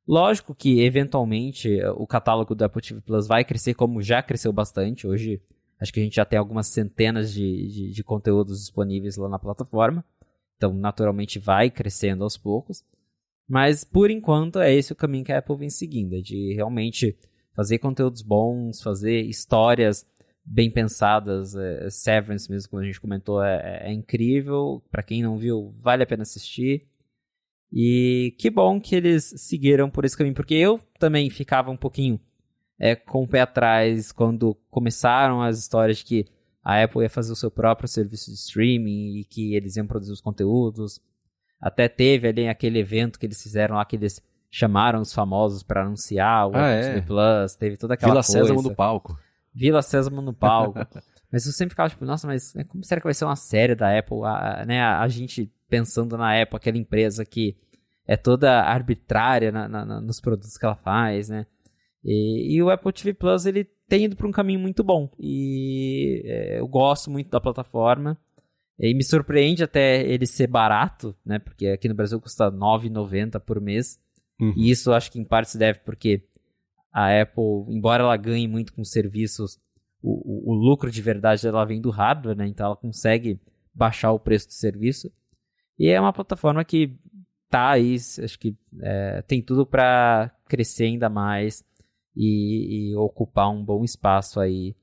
Lógico 0.08 0.54
que, 0.54 0.80
eventualmente, 0.80 1.78
o 1.96 2.06
catálogo 2.06 2.54
do 2.54 2.64
Apple 2.64 2.80
TV 2.80 2.98
Plus 3.02 3.26
vai 3.26 3.44
crescer, 3.44 3.74
como 3.74 4.00
já 4.00 4.22
cresceu 4.22 4.50
bastante. 4.50 5.06
Hoje, 5.06 5.38
acho 5.78 5.92
que 5.92 6.00
a 6.00 6.02
gente 6.02 6.16
já 6.16 6.24
tem 6.24 6.38
algumas 6.38 6.66
centenas 6.68 7.30
de, 7.30 7.68
de, 7.68 7.90
de 7.90 8.02
conteúdos 8.02 8.58
disponíveis 8.58 9.18
lá 9.18 9.28
na 9.28 9.38
plataforma. 9.38 10.02
Então, 10.56 10.72
naturalmente, 10.72 11.38
vai 11.38 11.70
crescendo 11.70 12.24
aos 12.24 12.38
poucos. 12.38 12.82
Mas, 13.46 13.84
por 13.84 14.10
enquanto, 14.10 14.60
é 14.60 14.74
esse 14.74 14.94
o 14.94 14.96
caminho 14.96 15.26
que 15.26 15.32
a 15.32 15.40
Apple 15.40 15.58
vem 15.58 15.68
seguindo. 15.68 16.14
É 16.14 16.22
de 16.22 16.54
realmente 16.54 17.14
fazer 17.54 17.78
conteúdos 17.78 18.22
bons, 18.22 18.80
fazer 18.80 19.20
histórias 19.20 20.06
bem 20.42 20.70
pensadas. 20.70 21.54
É, 21.54 21.90
Severance, 21.90 22.50
mesmo 22.50 22.70
como 22.70 22.82
a 22.82 22.86
gente 22.86 22.98
comentou, 22.98 23.44
é, 23.44 23.80
é 23.82 23.92
incrível. 23.92 24.82
Para 24.90 25.02
quem 25.02 25.22
não 25.22 25.36
viu, 25.36 25.70
vale 25.76 26.02
a 26.02 26.06
pena 26.06 26.22
assistir. 26.22 26.86
E 27.72 28.34
que 28.38 28.50
bom 28.50 28.80
que 28.80 28.96
eles 28.96 29.34
seguiram 29.36 29.90
por 29.90 30.04
esse 30.04 30.16
caminho, 30.16 30.34
porque 30.34 30.54
eu 30.54 30.80
também 30.98 31.28
ficava 31.28 31.70
um 31.70 31.76
pouquinho 31.76 32.18
é, 32.78 32.96
com 32.96 33.24
o 33.24 33.28
pé 33.28 33.42
atrás 33.42 34.12
quando 34.12 34.54
começaram 34.70 35.42
as 35.42 35.58
histórias 35.58 35.98
de 35.98 36.04
que 36.04 36.26
a 36.64 36.82
Apple 36.82 37.02
ia 37.02 37.10
fazer 37.10 37.32
o 37.32 37.36
seu 37.36 37.50
próprio 37.50 37.88
serviço 37.88 38.30
de 38.30 38.36
streaming 38.36 39.18
e 39.18 39.24
que 39.24 39.54
eles 39.54 39.76
iam 39.76 39.86
produzir 39.86 40.12
os 40.12 40.20
conteúdos. 40.20 41.00
Até 41.60 41.88
teve 41.88 42.28
ali 42.28 42.48
aquele 42.48 42.78
evento 42.78 43.18
que 43.18 43.26
eles 43.26 43.42
fizeram 43.42 43.76
lá 43.76 43.84
que 43.84 43.96
eles 43.96 44.22
chamaram 44.50 45.00
os 45.00 45.12
famosos 45.12 45.62
para 45.62 45.82
anunciar 45.82 46.48
o 46.48 46.52
Ah, 46.54 46.78
Apple 46.78 46.98
é? 46.98 47.00
Plus, 47.02 47.54
teve 47.54 47.76
toda 47.76 47.94
aquela 47.94 48.12
Vila 48.12 48.22
coisa. 48.24 48.38
Sésamo 48.38 48.62
no 48.62 48.74
palco. 48.74 49.18
Vila 49.52 49.82
Sésamo 49.82 50.22
no 50.22 50.32
palco. 50.32 50.78
mas 51.30 51.46
eu 51.46 51.52
sempre 51.52 51.70
ficava 51.70 51.90
tipo, 51.90 52.04
nossa, 52.04 52.26
mas 52.26 52.54
como 52.68 52.84
será 52.84 53.00
que 53.00 53.06
vai 53.06 53.14
ser 53.14 53.24
uma 53.24 53.36
série 53.36 53.74
da 53.74 53.98
Apple? 53.98 54.24
A, 54.24 54.64
né, 54.66 54.80
a 54.80 55.06
gente 55.08 55.52
pensando 55.68 56.16
na 56.16 56.40
Apple, 56.40 56.56
aquela 56.56 56.78
empresa 56.78 57.24
que 57.24 57.56
é 58.06 58.16
toda 58.16 58.60
arbitrária 58.62 59.52
na- 59.52 59.68
na- 59.68 60.00
nos 60.00 60.20
produtos 60.20 60.56
que 60.56 60.64
ela 60.64 60.76
faz, 60.76 61.28
né? 61.28 61.46
E, 62.04 62.54
e 62.56 62.62
o 62.62 62.70
Apple 62.70 62.92
TV 62.92 63.12
Plus, 63.14 63.44
ele 63.44 63.64
tem 63.88 64.04
ido 64.04 64.16
para 64.16 64.26
um 64.26 64.32
caminho 64.32 64.60
muito 64.60 64.82
bom. 64.82 65.10
E 65.18 66.22
é, 66.24 66.60
eu 66.60 66.68
gosto 66.68 67.10
muito 67.10 67.28
da 67.30 67.40
plataforma. 67.40 68.18
E 68.78 68.94
me 68.94 69.02
surpreende 69.02 69.64
até 69.64 70.02
ele 70.08 70.24
ser 70.24 70.46
barato, 70.46 71.14
né? 71.26 71.38
Porque 71.40 71.66
aqui 71.66 71.88
no 71.88 71.94
Brasil 71.94 72.20
custa 72.20 72.48
R$ 72.48 72.56
9,90 72.56 73.40
por 73.40 73.60
mês. 73.60 73.98
Uhum. 74.40 74.54
E 74.56 74.70
isso 74.70 74.92
acho 74.92 75.10
que 75.10 75.18
em 75.18 75.24
parte 75.24 75.50
se 75.50 75.58
deve 75.58 75.80
porque 75.80 76.22
a 76.92 77.20
Apple, 77.20 77.66
embora 77.68 78.04
ela 78.04 78.16
ganhe 78.16 78.46
muito 78.46 78.72
com 78.72 78.84
serviços, 78.84 79.58
o, 80.00 80.12
o- 80.12 80.52
o 80.52 80.54
lucro 80.54 80.90
de 80.92 81.02
verdade 81.02 81.42
dela 81.42 81.64
vem 81.66 81.80
do 81.80 81.90
hardware, 81.90 82.36
né? 82.36 82.46
Então 82.46 82.66
ela 82.66 82.76
consegue 82.76 83.40
baixar 83.74 84.12
o 84.12 84.18
preço 84.20 84.46
do 84.46 84.52
serviço. 84.52 85.12
E 85.78 85.88
é 85.88 86.00
uma 86.00 86.12
plataforma 86.12 86.64
que 86.64 86.96
tá 87.48 87.70
aí, 87.70 87.94
acho 87.94 88.38
que 88.38 88.56
é, 88.80 89.22
tem 89.22 89.40
tudo 89.40 89.64
para 89.64 90.30
crescer 90.48 90.84
ainda 90.84 91.08
mais 91.08 91.64
e, 92.16 92.90
e 92.90 92.96
ocupar 92.96 93.50
um 93.50 93.64
bom 93.64 93.84
espaço 93.84 94.40
aí 94.40 94.74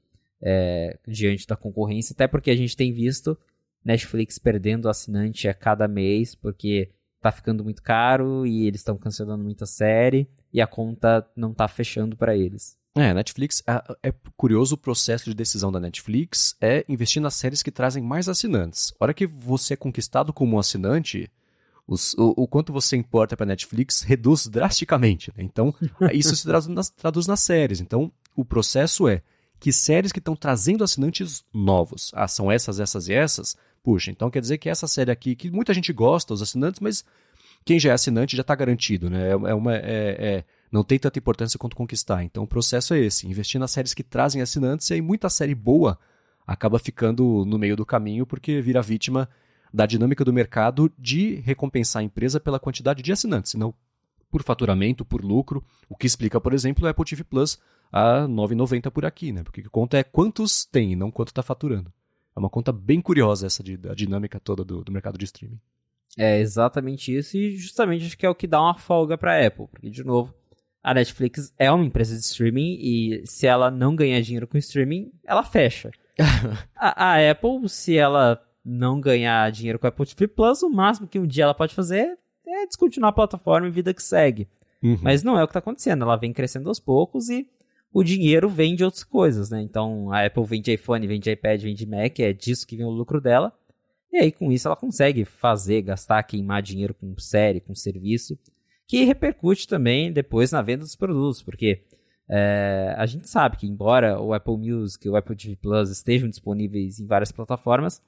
é, 0.41 0.97
diante 1.07 1.45
da 1.47 1.55
concorrência, 1.55 2.13
até 2.13 2.27
porque 2.27 2.49
a 2.49 2.55
gente 2.55 2.76
tem 2.76 2.91
visto 2.91 3.38
Netflix 3.84 4.39
perdendo 4.39 4.89
assinante 4.89 5.47
a 5.47 5.53
cada 5.53 5.88
mês, 5.88 6.34
porque 6.34 6.91
tá 7.22 7.31
ficando 7.31 7.63
muito 7.63 7.81
caro 7.81 8.45
e 8.45 8.67
eles 8.67 8.81
estão 8.81 8.97
cancelando 8.97 9.43
muita 9.43 9.65
série 9.65 10.30
e 10.53 10.61
a 10.61 10.67
conta 10.67 11.27
não 11.35 11.53
tá 11.53 11.67
fechando 11.67 12.15
para 12.15 12.35
eles. 12.35 12.77
É, 12.97 13.13
Netflix, 13.13 13.61
é, 13.67 14.09
é 14.09 14.13
curioso 14.38 14.76
o 14.76 14.77
processo 14.77 15.26
de 15.26 15.34
decisão 15.35 15.69
da 15.72 15.80
Netflix 15.81 16.55
é 16.61 16.85
investir 16.88 17.22
nas 17.22 17.34
séries 17.34 17.61
que 17.61 17.69
trazem 17.72 18.01
mais 18.01 18.30
assinantes. 18.30 18.93
A 18.99 19.03
hora 19.03 19.13
que 19.13 19.27
você 19.27 19.73
é 19.73 19.77
conquistado 19.77 20.31
como 20.31 20.55
um 20.55 20.59
assinante, 20.59 21.30
os- 21.85 22.13
o, 22.13 22.34
o 22.38 22.47
quanto 22.47 22.72
você 22.72 22.95
importa 22.95 23.35
para 23.35 23.45
Netflix 23.45 24.01
reduz 24.01 24.47
drasticamente. 24.47 25.30
né? 25.35 25.43
Então, 25.43 25.76
isso 26.13 26.34
se 26.38 26.43
traduz 26.45 26.67
nas, 26.73 26.89
traduz 26.89 27.27
nas 27.27 27.41
séries. 27.41 27.81
Então, 27.81 28.09
o 28.34 28.45
processo 28.45 29.09
é 29.09 29.22
que 29.59 29.73
séries 29.73 30.11
que 30.13 30.19
estão 30.19 30.35
trazendo 30.35 30.84
assinantes 30.84 31.43
novos, 31.53 32.11
ah, 32.13 32.27
são 32.30 32.49
essas, 32.51 32.80
essas 32.80 33.07
e 33.09 33.13
essas, 33.13 33.55
puxa, 33.84 34.09
então 34.11 34.30
quer 34.30 34.39
dizer 34.41 34.57
que 34.57 34.69
essa 34.69 34.88
série 34.88 35.11
aqui, 35.11 35.35
que 35.35 35.49
muita 35.51 35.73
gente 35.73 35.91
gosta, 35.91 36.34
os 36.34 36.41
assinantes, 36.41 36.80
mas 36.80 37.03
quem 37.65 37.79
já 37.79 37.89
é 37.89 37.93
assinante 37.93 38.37
já 38.37 38.41
está 38.41 38.53
garantido, 38.53 39.09
né? 39.09 39.29
É, 39.29 39.31
é 39.31 39.53
uma, 39.53 39.75
é- 39.75 40.15
é- 40.19 40.43
não 40.71 40.83
tem 40.83 40.99
tanta 40.99 41.17
importância 41.17 41.57
quanto 41.57 41.75
conquistar. 41.75 42.23
Então 42.23 42.43
o 42.43 42.47
processo 42.47 42.93
é 42.93 42.99
esse: 42.99 43.27
investir 43.27 43.59
nas 43.59 43.71
séries 43.71 43.93
que 43.93 44.03
trazem 44.03 44.41
assinantes, 44.41 44.89
e 44.89 44.93
aí 44.93 45.01
muita 45.01 45.29
série 45.29 45.55
boa 45.55 45.97
acaba 46.45 46.77
ficando 46.77 47.43
no 47.45 47.57
meio 47.57 47.75
do 47.75 47.85
caminho 47.85 48.25
porque 48.25 48.61
vira 48.61 48.81
vítima 48.81 49.27
da 49.73 49.85
dinâmica 49.85 50.23
do 50.23 50.31
mercado 50.31 50.91
de 50.97 51.35
recompensar 51.37 52.01
a 52.01 52.03
empresa 52.03 52.39
pela 52.39 52.59
quantidade 52.59 53.01
de 53.01 53.11
assinantes, 53.11 53.55
não 53.55 53.73
por 54.31 54.43
faturamento, 54.43 55.03
por 55.03 55.23
lucro, 55.23 55.63
o 55.89 55.95
que 55.95 56.05
explica, 56.05 56.39
por 56.39 56.53
exemplo, 56.53 56.85
o 56.85 56.87
Apple 56.87 57.05
TV 57.05 57.23
Plus 57.23 57.57
a 57.91 58.21
R$ 58.21 58.27
9,90 58.27 58.91
por 58.91 59.05
aqui, 59.05 59.31
né? 59.31 59.43
Porque 59.43 59.61
a 59.61 59.69
conta 59.69 59.97
é 59.97 60.03
quantos 60.03 60.65
tem, 60.65 60.95
não 60.95 61.09
quanto 61.09 61.29
está 61.29 61.41
faturando. 61.41 61.91
É 62.35 62.39
uma 62.39 62.49
conta 62.49 62.71
bem 62.71 63.01
curiosa 63.01 63.47
essa 63.47 63.63
de, 63.63 63.77
da 63.77 63.93
dinâmica 63.93 64.39
toda 64.39 64.63
do, 64.63 64.83
do 64.83 64.91
mercado 64.91 65.17
de 65.17 65.25
streaming. 65.25 65.59
É 66.17 66.39
exatamente 66.39 67.15
isso 67.15 67.37
e 67.37 67.55
justamente 67.57 68.05
acho 68.05 68.17
que 68.17 68.25
é 68.25 68.29
o 68.29 68.35
que 68.35 68.47
dá 68.47 68.61
uma 68.61 68.77
folga 68.77 69.17
para 69.17 69.45
Apple, 69.45 69.67
porque 69.67 69.89
de 69.89 70.03
novo, 70.03 70.33
a 70.81 70.93
Netflix 70.93 71.53
é 71.57 71.71
uma 71.71 71.83
empresa 71.83 72.15
de 72.15 72.21
streaming 72.21 72.77
e 72.79 73.23
se 73.25 73.47
ela 73.47 73.69
não 73.69 73.95
ganhar 73.95 74.21
dinheiro 74.21 74.47
com 74.47 74.57
streaming, 74.57 75.11
ela 75.25 75.43
fecha. 75.43 75.91
a, 76.75 77.13
a 77.13 77.31
Apple, 77.31 77.67
se 77.67 77.97
ela 77.97 78.41
não 78.63 79.01
ganhar 79.01 79.51
dinheiro 79.51 79.77
com 79.77 79.87
a 79.87 79.89
Apple 79.89 80.05
TV 80.05 80.27
Plus, 80.27 80.63
o 80.63 80.69
máximo 80.69 81.07
que 81.07 81.19
um 81.19 81.27
dia 81.27 81.43
ela 81.43 81.53
pode 81.53 81.75
fazer 81.75 82.17
é 82.47 82.65
descontinuar 82.65 83.09
a 83.09 83.15
plataforma 83.15 83.67
e 83.67 83.71
vida 83.71 83.93
que 83.93 84.01
segue. 84.01 84.47
Uhum. 84.81 84.99
Mas 85.01 85.23
não 85.23 85.37
é 85.37 85.43
o 85.43 85.47
que 85.47 85.51
está 85.51 85.59
acontecendo. 85.59 86.03
Ela 86.03 86.15
vem 86.15 86.31
crescendo 86.31 86.69
aos 86.69 86.79
poucos 86.79 87.29
e 87.29 87.47
o 87.91 88.03
dinheiro 88.03 88.49
vem 88.49 88.75
de 88.75 88.83
outras 88.83 89.03
coisas, 89.03 89.49
né? 89.49 89.61
Então 89.61 90.11
a 90.11 90.25
Apple 90.25 90.45
vende 90.45 90.71
iPhone, 90.71 91.07
vende 91.07 91.31
iPad, 91.31 91.63
vende 91.63 91.85
Mac, 91.85 92.19
é 92.19 92.33
disso 92.33 92.67
que 92.67 92.75
vem 92.75 92.85
o 92.85 92.89
lucro 92.89 93.19
dela. 93.19 93.51
E 94.15 94.19
aí 94.19 94.31
com 94.31 94.51
isso 94.51 94.67
ela 94.67 94.75
consegue 94.77 95.25
fazer, 95.25 95.81
gastar, 95.81 96.23
queimar 96.23 96.61
dinheiro 96.61 96.93
com 96.93 97.17
série, 97.17 97.59
com 97.59 97.75
serviço, 97.75 98.37
que 98.87 99.03
repercute 99.03 99.67
também 99.67 100.11
depois 100.11 100.51
na 100.51 100.61
venda 100.61 100.83
dos 100.83 100.95
produtos, 100.95 101.41
porque 101.41 101.83
é, 102.29 102.95
a 102.97 103.05
gente 103.05 103.29
sabe 103.29 103.57
que 103.57 103.67
embora 103.67 104.19
o 104.19 104.33
Apple 104.33 104.57
Music 104.57 105.05
e 105.05 105.09
o 105.09 105.15
Apple 105.15 105.35
TV 105.35 105.55
Plus 105.55 105.89
estejam 105.89 106.29
disponíveis 106.29 106.99
em 106.99 107.05
várias 107.05 107.31
plataformas, 107.31 108.01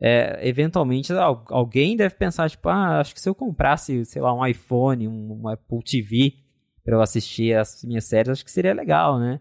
é, 0.00 0.40
eventualmente 0.48 1.12
al- 1.12 1.44
alguém 1.50 1.96
deve 1.96 2.14
pensar, 2.14 2.48
tipo, 2.48 2.68
ah, 2.68 3.00
acho 3.00 3.14
que 3.14 3.20
se 3.20 3.28
eu 3.28 3.34
comprasse, 3.34 4.04
sei 4.06 4.22
lá, 4.22 4.32
um 4.32 4.44
iPhone, 4.46 5.06
um, 5.06 5.42
um 5.42 5.48
Apple 5.48 5.82
TV 5.84 6.34
para 6.82 6.96
eu 6.96 7.02
assistir 7.02 7.54
as 7.54 7.84
minhas 7.84 8.04
séries, 8.04 8.30
acho 8.30 8.44
que 8.44 8.50
seria 8.50 8.72
legal, 8.72 9.18
né? 9.18 9.40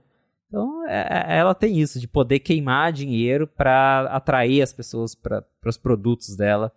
Então, 0.49 0.85
é- 0.87 1.35
é- 1.35 1.37
ela 1.37 1.53
tem 1.53 1.79
isso, 1.79 1.99
de 1.99 2.07
poder 2.07 2.39
queimar 2.39 2.91
dinheiro 2.91 3.47
para 3.47 4.07
atrair 4.11 4.61
as 4.61 4.73
pessoas 4.73 5.13
para 5.15 5.45
os 5.65 5.77
produtos 5.77 6.35
dela 6.35 6.71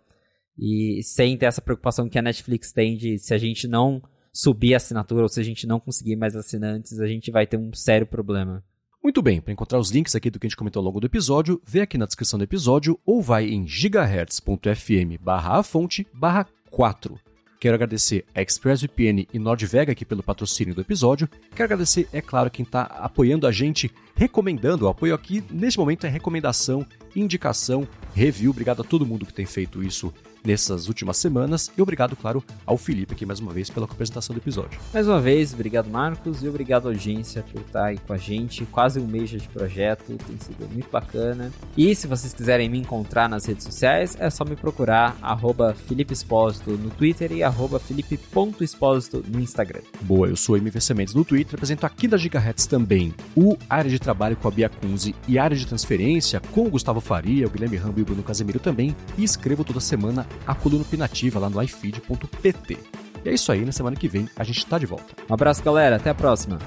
e 0.57 1.01
sem 1.03 1.35
ter 1.35 1.47
essa 1.47 1.61
preocupação 1.61 2.07
que 2.07 2.17
a 2.17 2.21
Netflix 2.21 2.71
tem 2.71 2.95
de 2.95 3.17
se 3.17 3.33
a 3.33 3.37
gente 3.37 3.67
não 3.67 4.01
subir 4.31 4.75
a 4.75 4.77
assinatura 4.77 5.23
ou 5.23 5.29
se 5.29 5.39
a 5.39 5.43
gente 5.43 5.65
não 5.65 5.79
conseguir 5.79 6.15
mais 6.15 6.35
assinantes, 6.35 6.99
a 6.99 7.07
gente 7.07 7.31
vai 7.31 7.47
ter 7.47 7.57
um 7.57 7.73
sério 7.73 8.05
problema. 8.05 8.63
Muito 9.03 9.21
bem, 9.21 9.41
para 9.41 9.51
encontrar 9.51 9.79
os 9.79 9.91
links 9.91 10.15
aqui 10.15 10.29
do 10.29 10.39
que 10.39 10.45
a 10.45 10.49
gente 10.49 10.55
comentou 10.55 10.79
ao 10.79 10.85
longo 10.85 10.99
do 10.99 11.07
episódio, 11.07 11.61
vê 11.65 11.81
aqui 11.81 11.97
na 11.97 12.05
descrição 12.05 12.37
do 12.37 12.43
episódio 12.43 12.97
ou 13.05 13.21
vai 13.21 13.49
em 13.49 13.67
gigahertz.fm 13.67 15.17
barra 15.19 15.59
a 15.59 15.63
fonte 15.63 16.07
barra 16.13 16.47
4. 16.71 17.32
Quero 17.63 17.75
agradecer 17.75 18.25
a 18.35 18.41
ExpressVPN 18.41 19.25
e 19.33 19.39
NordVega 19.39 19.93
aqui 19.93 20.03
pelo 20.03 20.21
patrocínio 20.21 20.75
do 20.75 20.81
episódio. 20.81 21.29
Quero 21.55 21.63
agradecer, 21.63 22.09
é 22.11 22.19
claro, 22.19 22.51
quem 22.51 22.63
está 22.63 22.81
apoiando 22.81 23.47
a 23.47 23.53
gente, 23.53 23.89
recomendando. 24.17 24.83
O 24.83 24.89
apoio 24.89 25.15
aqui, 25.15 25.41
neste 25.49 25.79
momento, 25.79 26.05
é 26.05 26.09
recomendação, 26.09 26.85
indicação, 27.15 27.87
review. 28.13 28.51
Obrigado 28.51 28.81
a 28.81 28.83
todo 28.83 29.05
mundo 29.05 29.25
que 29.25 29.31
tem 29.31 29.45
feito 29.45 29.81
isso 29.81 30.13
nessas 30.43 30.87
últimas 30.87 31.17
semanas. 31.17 31.71
E 31.77 31.81
obrigado, 31.81 32.15
claro, 32.15 32.43
ao 32.65 32.77
Felipe 32.77 33.13
aqui 33.13 33.25
mais 33.25 33.39
uma 33.39 33.51
vez 33.51 33.69
pela 33.69 33.85
apresentação 33.85 34.33
do 34.33 34.39
episódio. 34.39 34.79
Mais 34.93 35.07
uma 35.07 35.19
vez, 35.19 35.53
obrigado 35.53 35.89
Marcos 35.89 36.43
e 36.43 36.47
obrigado 36.47 36.87
audiência 36.87 37.43
por 37.51 37.61
estar 37.61 37.85
aí 37.85 37.97
com 37.97 38.13
a 38.13 38.17
gente. 38.17 38.65
Quase 38.65 38.99
um 38.99 39.07
mês 39.07 39.29
de 39.29 39.39
projeto, 39.49 40.17
tem 40.17 40.37
sido 40.39 40.67
muito 40.71 40.89
bacana. 40.89 41.51
E 41.77 41.93
se 41.95 42.07
vocês 42.07 42.33
quiserem 42.33 42.69
me 42.69 42.79
encontrar 42.79 43.29
nas 43.29 43.45
redes 43.45 43.63
sociais, 43.63 44.15
é 44.19 44.29
só 44.29 44.43
me 44.43 44.55
procurar 44.55 45.17
arroba 45.21 45.73
Felipe 45.73 46.13
Espósito 46.13 46.71
no 46.71 46.89
Twitter 46.89 47.31
e 47.31 47.43
arroba 47.43 47.79
Felipe.espósito 47.79 49.23
no 49.27 49.39
Instagram. 49.39 49.81
Boa, 50.01 50.27
eu 50.27 50.35
sou 50.35 50.57
MVC 50.57 50.93
Mendes 50.93 51.13
no 51.13 51.25
Twitter, 51.25 51.55
apresento 51.55 51.85
aqui 51.85 52.07
da 52.07 52.17
Gigahertz 52.17 52.65
também 52.65 53.13
o 53.35 53.57
Área 53.69 53.89
de 53.89 53.99
Trabalho 53.99 54.35
com 54.35 54.47
a 54.47 54.51
Bia 54.51 54.69
Kunze 54.69 55.15
e 55.27 55.37
Área 55.37 55.55
de 55.55 55.65
Transferência 55.65 56.39
com 56.51 56.65
o 56.65 56.69
Gustavo 56.69 56.99
Faria, 56.99 57.47
o 57.47 57.49
Guilherme 57.49 57.77
Rambo 57.77 57.99
e 57.99 58.01
o 58.01 58.05
Bruno 58.05 58.23
Casemiro 58.23 58.59
também, 58.59 58.95
e 59.17 59.23
escrevo 59.23 59.63
toda 59.63 59.79
semana 59.79 60.25
a 60.45 60.55
coluna 60.55 60.83
opinativa 60.83 61.39
lá 61.39 61.49
no 61.49 61.61
ifeed.pt. 61.61 62.77
E 63.25 63.29
é 63.29 63.33
isso 63.33 63.51
aí, 63.51 63.63
na 63.63 63.71
semana 63.71 63.95
que 63.95 64.07
vem 64.07 64.27
a 64.35 64.43
gente 64.43 64.65
tá 64.65 64.77
de 64.77 64.85
volta. 64.85 65.13
Um 65.29 65.33
abraço 65.33 65.63
galera, 65.63 65.95
até 65.95 66.09
a 66.09 66.15
próxima! 66.15 66.59